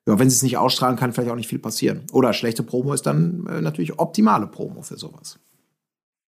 ja, 0.07 0.17
wenn 0.17 0.30
sie 0.30 0.36
es 0.38 0.43
nicht 0.43 0.57
ausstrahlen, 0.57 0.95
kann 0.95 1.11
vielleicht 1.11 1.30
auch 1.30 1.36
nicht 1.36 1.49
viel 1.49 1.59
passieren. 1.59 2.03
Oder 2.13 2.32
schlechte 2.32 2.63
Promo 2.63 2.93
ist 2.93 3.05
dann 3.05 3.45
äh, 3.47 3.61
natürlich 3.61 3.99
optimale 3.99 4.47
Promo 4.47 4.82
für 4.82 4.97
sowas. 4.97 5.39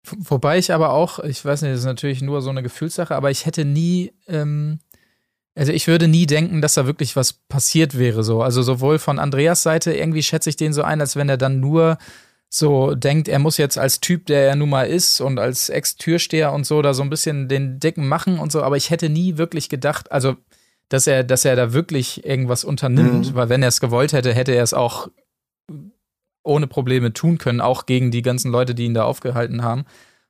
Wobei 0.05 0.59
ich 0.59 0.73
aber 0.73 0.91
auch, 0.91 1.19
ich 1.21 1.45
weiß 1.45 1.63
nicht, 1.63 1.73
das 1.73 1.81
ist 1.81 1.87
natürlich 1.87 2.23
nur 2.23 2.43
so 2.43 2.51
eine 2.51 2.63
Gefühlssache, 2.63 3.15
aber 3.15 3.31
ich 3.31 3.47
hätte 3.47 3.65
nie, 3.65 4.13
ähm, 4.29 4.79
also 5.55 5.73
ich 5.73 5.87
würde 5.87 6.09
nie 6.09 6.27
denken, 6.27 6.61
dass 6.61 6.75
da 6.75 6.87
wirklich 6.87 7.17
was 7.17 7.33
passiert 7.33 7.99
wäre 7.99 8.23
so. 8.23 8.43
Also 8.43 8.63
sowohl 8.63 8.99
von 8.99 9.19
Andreas 9.19 9.63
Seite, 9.63 9.93
irgendwie 9.93 10.23
schätze 10.23 10.49
ich 10.49 10.57
den 10.57 10.73
so 10.73 10.83
ein, 10.83 11.01
als 11.01 11.17
wenn 11.17 11.29
er 11.29 11.39
dann 11.39 11.61
nur 11.61 11.99
so 12.55 12.95
denkt, 12.95 13.29
er 13.29 13.39
muss 13.39 13.57
jetzt 13.57 13.79
als 13.79 14.01
Typ, 14.01 14.27
der 14.27 14.47
er 14.47 14.57
nun 14.57 14.69
mal 14.69 14.83
ist 14.83 15.23
und 15.23 15.39
als 15.39 15.71
Ex-Türsteher 15.71 16.53
und 16.53 16.67
so, 16.67 16.83
da 16.83 16.93
so 16.93 17.03
ein 17.03 17.09
bisschen 17.09 17.49
den 17.49 17.81
Dicken 17.81 18.07
machen 18.07 18.39
und 18.39 18.53
so, 18.53 18.63
aber 18.63 18.77
ich 18.77 18.91
hätte 18.91 19.09
nie 19.09 19.39
wirklich 19.39 19.71
gedacht, 19.71 20.13
also 20.13 20.37
dass 20.91 21.07
er, 21.07 21.25
dass 21.25 21.47
er 21.47 21.57
da 21.57 21.73
wirklich 21.73 22.27
irgendwas 22.27 22.63
unternimmt, 22.65 23.31
Mhm. 23.31 23.35
weil 23.35 23.49
wenn 23.49 23.63
er 23.63 23.69
es 23.69 23.81
gewollt 23.81 24.13
hätte, 24.13 24.35
hätte 24.35 24.53
er 24.53 24.63
es 24.63 24.75
auch 24.75 25.09
ohne 26.43 26.67
Probleme 26.67 27.15
tun 27.15 27.39
können, 27.39 27.63
auch 27.63 27.87
gegen 27.87 28.11
die 28.11 28.21
ganzen 28.21 28.51
Leute, 28.53 28.75
die 28.75 28.85
ihn 28.85 28.95
da 28.95 29.05
aufgehalten 29.05 29.63
haben. 29.63 29.85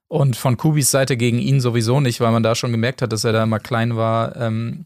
Und 0.06 0.36
von 0.36 0.56
Kubis 0.56 0.92
Seite 0.92 1.16
gegen 1.16 1.40
ihn 1.40 1.60
sowieso 1.60 1.98
nicht, 1.98 2.20
weil 2.20 2.30
man 2.30 2.44
da 2.44 2.54
schon 2.54 2.70
gemerkt 2.70 3.02
hat, 3.02 3.12
dass 3.12 3.24
er 3.24 3.32
da 3.32 3.42
immer 3.42 3.58
klein 3.58 3.96
war, 3.96 4.36
ähm, 4.36 4.84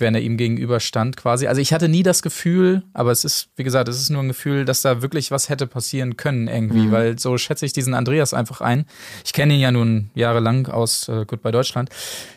wenn 0.00 0.14
er 0.14 0.20
ihm 0.20 0.36
gegenüber 0.36 0.80
stand 0.80 1.16
quasi. 1.16 1.46
Also 1.46 1.60
ich 1.60 1.72
hatte 1.72 1.88
nie 1.88 2.02
das 2.02 2.22
Gefühl, 2.22 2.82
aber 2.92 3.12
es 3.12 3.24
ist, 3.24 3.48
wie 3.56 3.64
gesagt, 3.64 3.88
es 3.88 3.98
ist 4.00 4.10
nur 4.10 4.22
ein 4.22 4.28
Gefühl, 4.28 4.64
dass 4.64 4.82
da 4.82 5.02
wirklich 5.02 5.30
was 5.30 5.48
hätte 5.48 5.66
passieren 5.66 6.16
können 6.16 6.48
irgendwie, 6.48 6.86
Mhm. 6.86 6.92
weil 6.92 7.18
so 7.18 7.38
schätze 7.38 7.64
ich 7.66 7.72
diesen 7.72 7.94
Andreas 7.94 8.34
einfach 8.34 8.60
ein. 8.60 8.86
Ich 9.24 9.32
kenne 9.32 9.54
ihn 9.54 9.60
ja 9.60 9.70
nun 9.70 10.10
jahrelang 10.14 10.66
aus 10.68 11.08
äh, 11.08 11.24
Goodbye 11.26 11.52
Deutschland. 11.52 11.90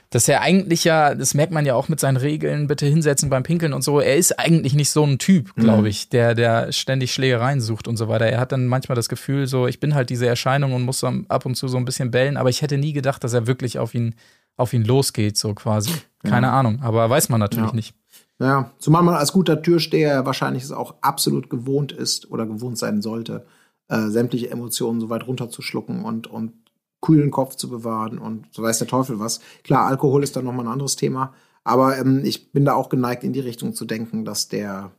Dass 0.10 0.30
er 0.30 0.40
eigentlich 0.42 0.86
ja, 0.86 1.16
das 1.16 1.34
merkt 1.34 1.52
man 1.52 1.66
ja 1.66 1.76
auch 1.76 1.90
mit 1.90 2.00
seinen 2.00 2.16
Regeln, 2.16 2.68
bitte 2.68 2.86
hinsetzen 2.86 3.30
beim 3.30 3.44
Pinkeln 3.44 3.74
und 3.74 3.82
so, 3.84 4.00
er 4.00 4.16
ist 4.16 4.40
eigentlich 4.40 4.74
nicht 4.74 4.90
so 4.90 5.04
ein 5.04 5.18
Typ, 5.20 5.54
glaube 5.56 5.82
Mhm. 5.82 5.88
ich, 5.88 6.08
der, 6.08 6.34
der 6.34 6.72
ständig 6.72 7.14
Schlägereien 7.14 7.60
sucht 7.60 7.90
und 7.90 7.98
so 7.98 8.08
weiter. 8.08 8.26
Er 8.26 8.40
hat 8.40 8.54
dann 8.54 8.68
manchmal 8.68 8.96
das 8.96 9.10
Gefühl, 9.10 9.48
so, 9.48 9.68
ich 9.68 9.82
bin 9.82 9.96
halt 9.96 10.10
diese 10.10 10.26
Erscheinung 10.26 10.72
und 10.74 10.84
muss 10.84 11.04
ab 11.04 11.46
und 11.46 11.56
zu 11.56 11.68
so 11.68 11.76
ein 11.76 11.84
bisschen 11.84 12.10
bellen, 12.10 12.38
aber 12.38 12.50
ich 12.50 12.62
hätte 12.62 12.78
nie 12.78 12.94
gedacht, 12.94 13.22
dass 13.26 13.34
er 13.34 13.48
wirklich 13.48 13.80
auf 13.80 13.94
ihn, 13.94 14.16
auf 14.56 14.72
ihn 14.72 14.86
losgeht, 14.86 15.36
so 15.38 15.54
quasi. 15.54 15.92
Keine 16.24 16.52
Ahnung, 16.52 16.82
aber 16.82 17.10
weiß 17.10 17.30
man 17.30 17.40
natürlich 17.40 17.70
Ja. 17.70 17.76
nicht. 17.76 17.96
Ja, 18.40 18.72
zumal 18.78 19.04
man 19.04 19.16
als 19.16 19.34
guter 19.34 19.62
Türsteher 19.62 20.26
wahrscheinlich 20.26 20.64
es 20.64 20.72
auch 20.72 20.96
absolut 21.02 21.50
gewohnt 21.50 21.92
ist 21.92 22.30
oder 22.30 22.46
gewohnt 22.46 22.78
sein 22.78 23.02
sollte, 23.02 23.46
äh, 23.88 24.08
sämtliche 24.10 24.52
Emotionen 24.52 25.00
so 25.00 25.10
weit 25.10 25.26
runterzuschlucken 25.26 26.04
und, 26.06 26.28
und 26.28 26.54
kühlen 27.02 27.32
Kopf 27.32 27.56
zu 27.56 27.70
bewahren 27.70 28.20
und 28.20 28.46
so 28.52 28.62
weiß 28.62 28.80
der 28.80 28.88
Teufel 28.88 29.20
was. 29.20 29.40
Klar, 29.64 29.88
Alkohol 29.88 30.24
ist 30.24 30.36
dann 30.36 30.46
nochmal 30.46 30.66
ein 30.66 30.72
anderes 30.72 30.96
Thema, 30.96 31.34
aber 31.64 31.98
ähm, 31.98 32.22
ich 32.24 32.52
bin 32.52 32.66
da 32.66 32.74
auch 32.74 32.90
geneigt, 32.90 33.24
in 33.24 33.34
die 33.34 33.40
Richtung 33.40 33.74
zu 33.74 33.86
denken, 33.86 34.24
dass 34.26 34.48
der, 34.48 34.92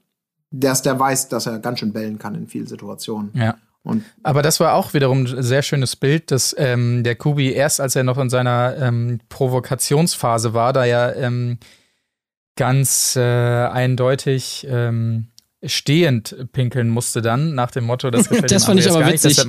dass 0.51 0.83
der 0.83 0.99
weiß, 0.99 1.29
dass 1.29 1.47
er 1.47 1.59
ganz 1.59 1.79
schön 1.81 1.93
bellen 1.93 2.19
kann 2.19 2.35
in 2.35 2.47
vielen 2.49 2.66
Situationen. 2.66 3.31
Ja. 3.35 3.57
Und 3.83 4.05
Aber 4.22 4.43
das 4.43 4.61
war 4.61 4.74
auch 4.74 4.93
wiederum 4.93 5.24
ein 5.24 5.43
sehr 5.43 5.62
schönes 5.62 5.97
Bild, 5.97 6.31
dass 6.31 6.55
ähm, 6.59 7.05
der 7.05 7.16
Kubi 7.16 7.53
erst, 7.53 7.81
als 7.81 7.97
er 7.97 8.05
noch 8.05 8.18
in 8.18 8.29
seiner 8.29 8.76
ähm, 8.79 9.20
Provokationsphase 9.29 10.53
war, 10.53 10.72
da 10.72 10.85
ja 10.85 11.12
ähm, 11.12 11.59
ganz 12.57 13.16
äh, 13.16 13.20
eindeutig 13.22 14.66
ähm, 14.68 15.29
stehend 15.64 16.53
pinkeln 16.53 16.89
musste 16.89 17.22
dann, 17.22 17.55
nach 17.55 17.70
dem 17.70 17.85
Motto, 17.85 18.11
das 18.11 18.29
gefällt 18.29 18.51
Das 18.51 18.64
fand 18.64 18.81
ich 18.81 18.91
aber 18.91 19.01
gar 19.01 19.11
nicht, 19.11 19.24
witzig. 19.24 19.47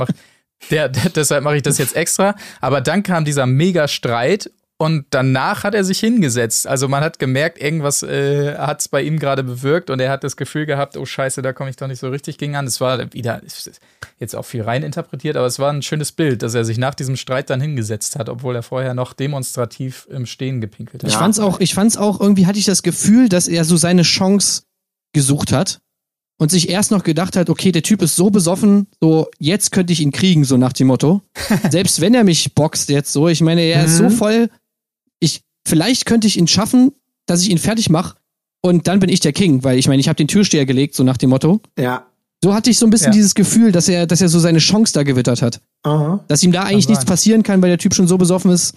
deshalb 1.15 1.43
mach, 1.43 1.43
mache 1.51 1.57
ich 1.57 1.63
das 1.63 1.77
jetzt 1.77 1.95
extra. 1.95 2.35
Aber 2.61 2.81
dann 2.81 3.03
kam 3.03 3.25
dieser 3.25 3.45
Mega-Streit 3.45 4.51
und 4.81 5.05
danach 5.09 5.65
hat 5.65 5.75
er 5.75 5.83
sich 5.83 5.99
hingesetzt. 5.99 6.65
Also 6.65 6.87
man 6.87 7.03
hat 7.03 7.19
gemerkt, 7.19 7.61
irgendwas 7.61 8.01
äh, 8.01 8.55
hat 8.57 8.79
es 8.79 8.87
bei 8.87 9.01
ihm 9.01 9.19
gerade 9.19 9.43
bewirkt 9.43 9.89
und 9.89 9.99
er 9.99 10.09
hat 10.09 10.23
das 10.23 10.37
Gefühl 10.37 10.65
gehabt, 10.65 10.95
oh 10.95 11.05
scheiße, 11.05 11.41
da 11.41 11.51
komme 11.51 11.69
ich 11.69 11.75
doch 11.75 11.87
nicht 11.87 11.99
so 11.99 12.07
richtig 12.07 12.37
gegen 12.37 12.55
an. 12.55 12.65
Es 12.65 12.79
war 12.79 12.97
wieder 13.13 13.41
jetzt 14.19 14.35
auch 14.37 14.45
viel 14.45 14.61
rein 14.61 14.81
interpretiert, 14.83 15.35
aber 15.35 15.47
es 15.47 15.59
war 15.59 15.71
ein 15.73 15.81
schönes 15.81 16.13
Bild, 16.13 16.43
dass 16.43 16.53
er 16.53 16.63
sich 16.63 16.77
nach 16.77 16.95
diesem 16.95 17.17
Streit 17.17 17.49
dann 17.49 17.59
hingesetzt 17.59 18.15
hat, 18.17 18.29
obwohl 18.29 18.55
er 18.55 18.63
vorher 18.63 18.93
noch 18.93 19.11
demonstrativ 19.13 20.07
im 20.09 20.25
Stehen 20.25 20.61
gepinkelt 20.61 21.03
hat. 21.03 21.09
Ich 21.09 21.17
fand's 21.17 21.39
auch, 21.39 21.59
ich 21.59 21.73
fand's 21.73 21.97
auch, 21.97 22.21
irgendwie 22.21 22.45
hatte 22.45 22.57
ich 22.59 22.65
das 22.65 22.81
Gefühl, 22.81 23.27
dass 23.27 23.49
er 23.49 23.65
so 23.65 23.75
seine 23.75 24.03
Chance 24.03 24.63
gesucht 25.13 25.51
hat 25.51 25.79
und 26.37 26.51
sich 26.51 26.69
erst 26.69 26.91
noch 26.91 27.03
gedacht 27.03 27.35
hat, 27.35 27.49
okay, 27.49 27.73
der 27.73 27.83
Typ 27.83 28.01
ist 28.01 28.15
so 28.15 28.29
besoffen, 28.29 28.87
so 29.01 29.27
jetzt 29.39 29.71
könnte 29.73 29.91
ich 29.91 29.99
ihn 29.99 30.11
kriegen, 30.13 30.45
so 30.45 30.55
nach 30.55 30.71
dem 30.71 30.87
Motto. 30.87 31.21
Selbst 31.69 31.99
wenn 31.99 32.13
er 32.13 32.23
mich 32.23 32.53
boxt 32.55 32.87
jetzt 32.89 33.11
so, 33.11 33.27
ich 33.27 33.41
meine, 33.41 33.61
er 33.61 33.83
ist 33.83 33.97
so 33.97 34.03
Mhm. 34.05 34.11
voll, 34.11 34.49
vielleicht 35.67 36.05
könnte 36.05 36.27
ich 36.27 36.37
ihn 36.37 36.47
schaffen, 36.47 36.91
dass 37.25 37.41
ich 37.41 37.49
ihn 37.49 37.57
fertig 37.57 37.89
mache 37.89 38.15
und 38.61 38.87
dann 38.87 38.99
bin 38.99 39.09
ich 39.09 39.19
der 39.19 39.33
King, 39.33 39.63
weil 39.63 39.77
ich 39.77 39.87
meine, 39.87 39.99
ich 39.99 40.07
habe 40.07 40.15
den 40.17 40.27
Türsteher 40.27 40.65
gelegt, 40.65 40.95
so 40.95 41.03
nach 41.03 41.17
dem 41.17 41.29
Motto. 41.29 41.61
Ja. 41.77 42.05
So 42.43 42.53
hatte 42.53 42.69
ich 42.69 42.79
so 42.79 42.85
ein 42.85 42.89
bisschen 42.89 43.07
Ja. 43.07 43.13
dieses 43.13 43.35
Gefühl, 43.35 43.71
dass 43.71 43.89
er, 43.89 44.07
dass 44.07 44.21
er 44.21 44.29
so 44.29 44.39
seine 44.39 44.59
Chance 44.59 44.93
da 44.93 45.03
gewittert 45.03 45.41
hat, 45.41 45.59
Aha. 45.83 46.23
dass 46.27 46.41
ihm 46.43 46.51
da 46.51 46.63
eigentlich 46.63 46.87
nichts 46.87 47.05
passieren 47.05 47.43
kann, 47.43 47.61
weil 47.61 47.69
der 47.69 47.77
Typ 47.77 47.93
schon 47.93 48.07
so 48.07 48.17
besoffen 48.17 48.51
ist, 48.51 48.75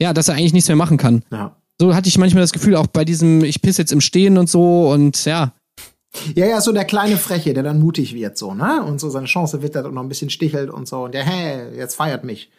ja, 0.00 0.12
dass 0.14 0.28
er 0.28 0.34
eigentlich 0.34 0.52
nichts 0.54 0.68
mehr 0.68 0.76
machen 0.76 0.96
kann. 0.96 1.22
Ja. 1.30 1.56
So 1.78 1.94
hatte 1.94 2.08
ich 2.08 2.16
manchmal 2.16 2.42
das 2.42 2.52
Gefühl, 2.52 2.74
auch 2.74 2.86
bei 2.86 3.04
diesem, 3.04 3.44
ich 3.44 3.60
piss 3.60 3.76
jetzt 3.76 3.92
im 3.92 4.00
Stehen 4.00 4.38
und 4.38 4.48
so 4.48 4.90
und 4.90 5.24
ja, 5.26 5.52
Ja, 6.34 6.46
ja, 6.46 6.60
so 6.62 6.72
der 6.72 6.86
kleine 6.86 7.18
Freche, 7.18 7.52
der 7.52 7.62
dann 7.62 7.78
mutig 7.78 8.14
wird, 8.14 8.38
so, 8.38 8.54
ne? 8.54 8.82
Und 8.82 8.98
so 8.98 9.10
seine 9.10 9.26
Chance 9.26 9.60
wittert 9.60 9.84
und 9.84 9.92
noch 9.92 10.02
ein 10.02 10.08
bisschen 10.08 10.30
stichelt 10.30 10.70
und 10.70 10.88
so. 10.88 11.04
Und 11.04 11.12
der, 11.12 11.24
hey, 11.24 11.76
jetzt 11.76 11.94
feiert 11.96 12.24
mich. 12.24 12.50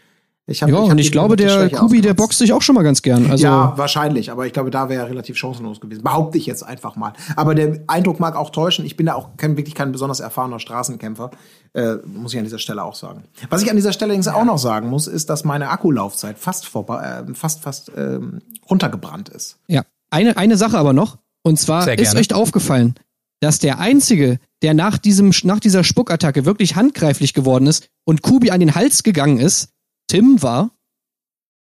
Ich 0.50 0.64
hab, 0.64 0.70
Ja, 0.70 0.78
hab 0.78 0.92
und 0.92 0.98
ich 0.98 1.12
glaube, 1.12 1.36
der 1.36 1.70
Kubi, 1.70 2.00
der 2.00 2.14
boxt 2.14 2.40
sich 2.40 2.54
auch 2.54 2.62
schon 2.62 2.76
mal 2.76 2.84
ganz 2.84 3.02
gern. 3.02 3.30
Also, 3.30 3.44
ja, 3.44 3.74
wahrscheinlich, 3.76 4.32
aber 4.32 4.46
ich 4.46 4.54
glaube, 4.54 4.72
da 4.72 4.88
wäre 4.88 5.04
er 5.04 5.10
relativ 5.10 5.36
chancenlos 5.36 5.82
gewesen. 5.82 6.04
Behaupte 6.04 6.38
ich 6.38 6.46
jetzt 6.46 6.64
einfach 6.64 6.96
mal. 6.96 7.12
Aber 7.36 7.54
der 7.54 7.82
Eindruck 7.88 8.22
mag 8.22 8.38
auch 8.38 8.50
täuschen. 8.50 8.86
Ich 8.86 8.96
bin 8.96 9.08
da 9.08 9.16
auch 9.16 9.36
kein, 9.36 9.58
wirklich 9.58 9.76
kein 9.76 9.92
besonders 9.92 10.22
erfahrener 10.22 10.60
Straßenkämpfer, 10.60 11.32
äh, 11.74 11.96
muss 12.06 12.34
ich 12.34 12.40
an 12.40 12.46
dieser 12.46 12.60
Stelle 12.60 12.84
auch 12.84 12.96
sagen. 12.96 13.26
Was 13.50 13.62
ich 13.62 13.70
an 13.70 13.76
dieser 13.76 13.92
Stelle 13.92 14.14
übrigens 14.14 14.30
auch 14.30 14.46
noch 14.46 14.58
sagen 14.58 14.88
muss, 14.90 15.08
ist, 15.08 15.30
dass 15.30 15.44
meine 15.44 15.70
Akkulaufzeit 15.70 16.40
fast 16.40 16.66
vorbei, 16.66 17.24
äh, 17.28 17.34
fast, 17.34 17.62
fast 17.62 17.92
ähm, 17.98 18.40
runtergebrannt 18.70 19.30
ist. 19.30 19.58
ja. 19.68 19.84
Eine, 20.10 20.38
eine 20.38 20.56
Sache 20.56 20.78
aber 20.78 20.94
noch. 20.94 21.18
Und 21.44 21.60
zwar 21.60 21.86
ist 21.98 22.16
euch 22.16 22.34
aufgefallen, 22.34 22.96
dass 23.42 23.60
der 23.60 23.80
Einzige, 23.80 24.40
der 24.62 24.74
nach 24.74 24.98
diesem, 24.98 25.34
nach 25.44 25.60
dieser 25.60 25.84
Spuckattacke 25.84 26.46
wirklich 26.46 26.76
handgreiflich 26.76 27.34
geworden 27.34 27.68
ist 27.68 27.90
und 28.06 28.22
Kubi 28.22 28.52
an 28.52 28.60
den 28.62 28.74
Hals 28.74 29.04
gegangen 29.04 29.40
ist, 29.40 29.70
Tim 30.08 30.42
war, 30.42 30.72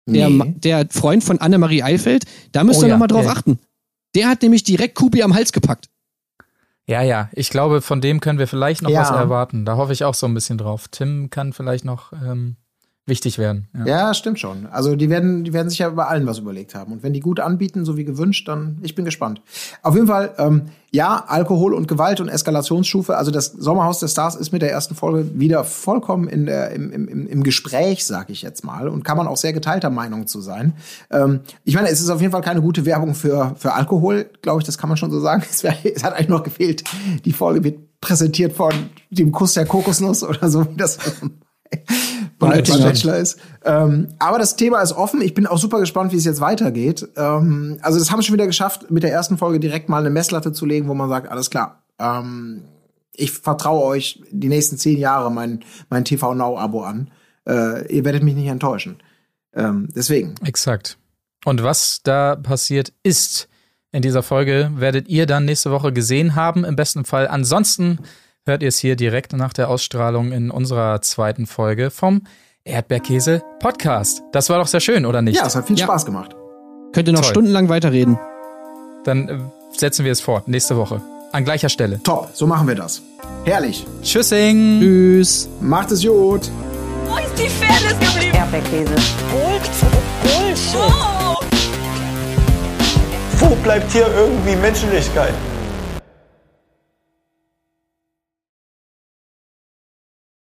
der, 0.09 0.31
Ma- 0.31 0.45
der 0.47 0.87
Freund 0.91 1.25
von 1.25 1.39
Annemarie 1.41 1.83
Eifeld. 1.83 2.25
Da 2.53 2.63
müsst 2.65 2.81
Oh 2.81 2.83
ihr 2.83 2.89
ja, 2.89 2.95
noch 2.95 3.01
mal 3.01 3.07
drauf 3.09 3.25
ja. 3.25 3.33
achten. 3.33 3.59
Der 4.15 4.29
hat 4.29 4.43
nämlich 4.43 4.63
direkt 4.65 4.95
Kubi 4.95 5.23
am 5.23 5.35
Hals 5.35 5.53
gepackt. 5.53 5.89
Ja, 6.89 7.03
ja, 7.03 7.29
ich 7.33 7.51
glaube, 7.51 7.83
von 7.83 8.01
dem 8.01 8.21
können 8.21 8.39
wir 8.39 8.47
vielleicht 8.47 8.83
noch 8.83 8.91
Ja. 8.91 9.01
was 9.01 9.11
erwarten. 9.11 9.65
Da 9.65 9.77
hoffe 9.77 9.93
ich 9.93 10.05
auch 10.05 10.15
so 10.15 10.27
ein 10.27 10.35
bisschen 10.35 10.57
drauf. 10.59 10.87
Tim 10.89 11.31
kann 11.31 11.53
vielleicht 11.53 11.85
noch 11.85 12.13
ähm, 12.13 12.57
wichtig 13.07 13.39
werden. 13.39 13.69
Ja. 13.73 13.87
Ja, 13.87 14.15
stimmt 14.15 14.41
schon. 14.41 14.67
Also 14.67 14.97
die 14.97 15.09
werden, 15.09 15.45
die 15.45 15.53
werden 15.53 15.69
sich 15.71 15.79
ja 15.79 15.89
bei 15.91 16.07
allen 16.07 16.27
was 16.27 16.39
überlegt 16.39 16.75
haben. 16.75 16.93
Und 16.93 17.03
wenn 17.05 17.13
die 17.13 17.21
gut 17.21 17.39
anbieten, 17.39 17.85
so 17.85 17.97
wie 17.97 18.05
gewünscht, 18.05 18.49
dann 18.49 18.79
ich 18.83 18.97
bin 18.97 19.05
gespannt. 19.05 19.41
Auf 19.83 19.95
jeden 19.95 20.09
Fall, 20.09 20.35
ähm, 20.39 20.63
ja, 20.91 21.25
Alkohol 21.29 21.73
und 21.75 21.87
Gewalt 21.87 22.21
und 22.21 22.29
Eskalationsstufe. 22.29 23.17
Also 23.17 23.31
das 23.31 23.47
Sommerhaus 23.47 24.01
der 24.01 24.09
Stars 24.09 24.35
ist 24.35 24.51
mit 24.53 24.61
der 24.63 24.73
ersten 24.73 24.95
Folge 24.97 25.39
wieder 25.39 25.63
vollkommen 25.63 26.27
in 26.29 26.47
der, 26.47 26.71
im, 26.73 26.91
im, 26.91 27.07
im- 27.07 27.27
im 27.29 27.43
Gespräch, 27.45 28.05
sag 28.05 28.29
ich 28.29 28.43
jetzt 28.43 28.65
mal. 28.65 28.89
Und 28.89 29.05
kann 29.05 29.17
man 29.17 29.29
auch 29.29 29.37
sehr 29.37 29.53
geteilter 29.53 29.91
Meinung 29.91 30.27
zu 30.27 30.41
sein. 30.41 30.73
Ähm, 31.11 31.41
ich 31.65 31.75
meine, 31.77 31.89
es 31.91 32.01
ist 32.01 32.11
auf 32.11 32.21
jeden 32.21 32.33
Fall 32.33 32.43
keine 32.43 32.61
gute 32.61 32.85
Werbung 32.87 33.15
für, 33.15 33.55
für 33.57 33.73
Alkohol, 33.75 34.29
glaube 34.43 34.61
ich, 34.61 34.67
das 34.67 34.79
kann 34.79 34.89
man 34.89 34.97
schon 34.97 35.11
so 35.13 35.21
sagen. 35.21 35.45
Es, 35.51 35.63
wär, 35.63 35.75
es 35.85 36.03
hat 36.03 36.15
eigentlich 36.15 36.29
noch 36.29 36.43
gefehlt. 36.43 36.83
Die 37.25 37.33
Folge 37.33 37.63
wird 37.63 38.01
präsentiert 38.01 38.53
von 38.53 38.73
dem 39.11 39.31
Kuss 39.33 39.55
der 39.55 39.65
Kokosnuss 39.67 40.23
oder 40.25 40.51
so, 40.51 40.69
wie 40.71 40.77
das 40.77 40.99
bei 42.39 42.59
Oettinger. 42.59 42.85
Bachelor 42.85 43.17
ist. 43.17 43.39
Ähm, 43.65 44.09
aber 44.19 44.39
das 44.39 44.57
Thema 44.57 44.81
ist 44.83 44.93
offen. 44.93 45.23
Ich 45.23 45.35
bin 45.35 45.47
auch 45.47 45.59
super 45.59 45.81
gespannt, 45.81 46.13
wie 46.13 46.17
es 46.17 46.25
jetzt 46.25 46.41
weitergeht. 46.41 47.09
Ähm, 47.17 47.79
also 47.83 47.99
das 47.99 48.11
haben 48.11 48.19
wir 48.19 48.23
schon 48.23 48.35
wieder 48.35 48.47
geschafft, 48.47 48.91
mit 48.91 49.03
der 49.03 49.13
ersten 49.13 49.39
Folge 49.39 49.61
direkt 49.61 49.89
mal 49.89 49.99
eine 49.99 50.11
Messlatte 50.11 50.53
zu 50.53 50.67
legen, 50.67 50.89
wo 50.89 50.95
man 50.95 51.09
sagt, 51.09 51.29
alles 51.29 51.51
klar, 51.51 51.83
ähm, 51.99 52.63
ich 53.15 53.33
vertraue 53.33 53.85
euch 53.85 54.23
die 54.31 54.49
nächsten 54.49 54.77
zehn 54.77 54.99
Jahre 54.99 55.31
mein, 55.31 55.65
mein 55.89 56.05
TV 56.05 56.35
Now-Abo 56.35 56.83
an. 56.83 57.11
Äh, 57.49 57.93
ihr 57.95 58.05
werdet 58.05 58.23
mich 58.23 58.35
nicht 58.35 58.49
enttäuschen. 58.49 58.99
Ähm, 59.55 59.89
deswegen. 59.95 60.35
Exakt. 60.45 60.99
Und 61.45 61.63
was 61.63 62.01
da 62.03 62.37
passiert 62.37 62.93
ist 63.03 63.49
in 63.93 64.03
dieser 64.03 64.23
Folge, 64.23 64.71
werdet 64.75 65.09
ihr 65.09 65.27
dann 65.27 65.47
nächste 65.47 65.71
Woche 65.71 65.93
gesehen 65.93 66.35
haben, 66.35 66.65
im 66.65 66.77
besten 66.77 67.05
Fall. 67.05 67.29
Ansonsten 67.29 68.01
hört 68.47 68.63
ihr 68.63 68.69
es 68.69 68.79
hier 68.79 68.97
direkt 68.97 69.33
nach 69.33 69.53
der 69.53 69.69
Ausstrahlung 69.69 70.33
in 70.33 70.51
unserer 70.51 71.03
zweiten 71.03 71.47
Folge 71.47 71.91
vom 71.91 72.23
Erdbeerkäse 72.65 73.43
Podcast. 73.61 74.23
Das 74.33 74.49
war 74.51 74.59
doch 74.59 74.67
sehr 74.69 74.81
schön, 74.81 75.05
oder 75.07 75.21
nicht? 75.23 75.37
Ja, 75.37 75.47
es 75.47 75.57
hat 75.57 75.67
viel 75.67 75.79
Ja. 75.79 75.85
Spaß 75.87 76.07
gemacht. 76.07 76.35
Könnt 76.93 77.09
ihr 77.09 77.13
noch 77.13 77.21
Toll. 77.23 77.31
stundenlang 77.31 77.69
weiterreden. 77.69 78.19
Dann 79.05 79.29
äh, 79.29 79.39
setzen 79.77 80.05
wir 80.05 80.13
es 80.13 80.21
fort, 80.21 80.49
nächste 80.49 80.77
Woche. 80.77 81.01
An 81.33 81.45
gleicher 81.45 81.69
Stelle. 81.69 82.01
Top, 82.03 82.31
so 82.33 82.47
machen 82.47 82.67
wir 82.69 82.75
das. 82.77 83.03
Herrlich. 83.45 83.85
Tschüssing! 84.03 84.81
Tschüss. 84.81 85.49
Macht 85.61 85.91
es 85.91 86.03
gut. 86.05 86.51
Wo 87.09 87.17
ist 87.19 87.39
die 87.39 87.49
Fairness 87.49 87.99
geblieben? 87.99 88.37
Erdbeerkäse. 88.37 88.95
Bullshit. 89.31 90.81
Wo 93.39 93.55
bleibt 93.57 93.93
hier 93.93 94.07
irgendwie 94.17 94.57
Menschlichkeit? 94.57 95.35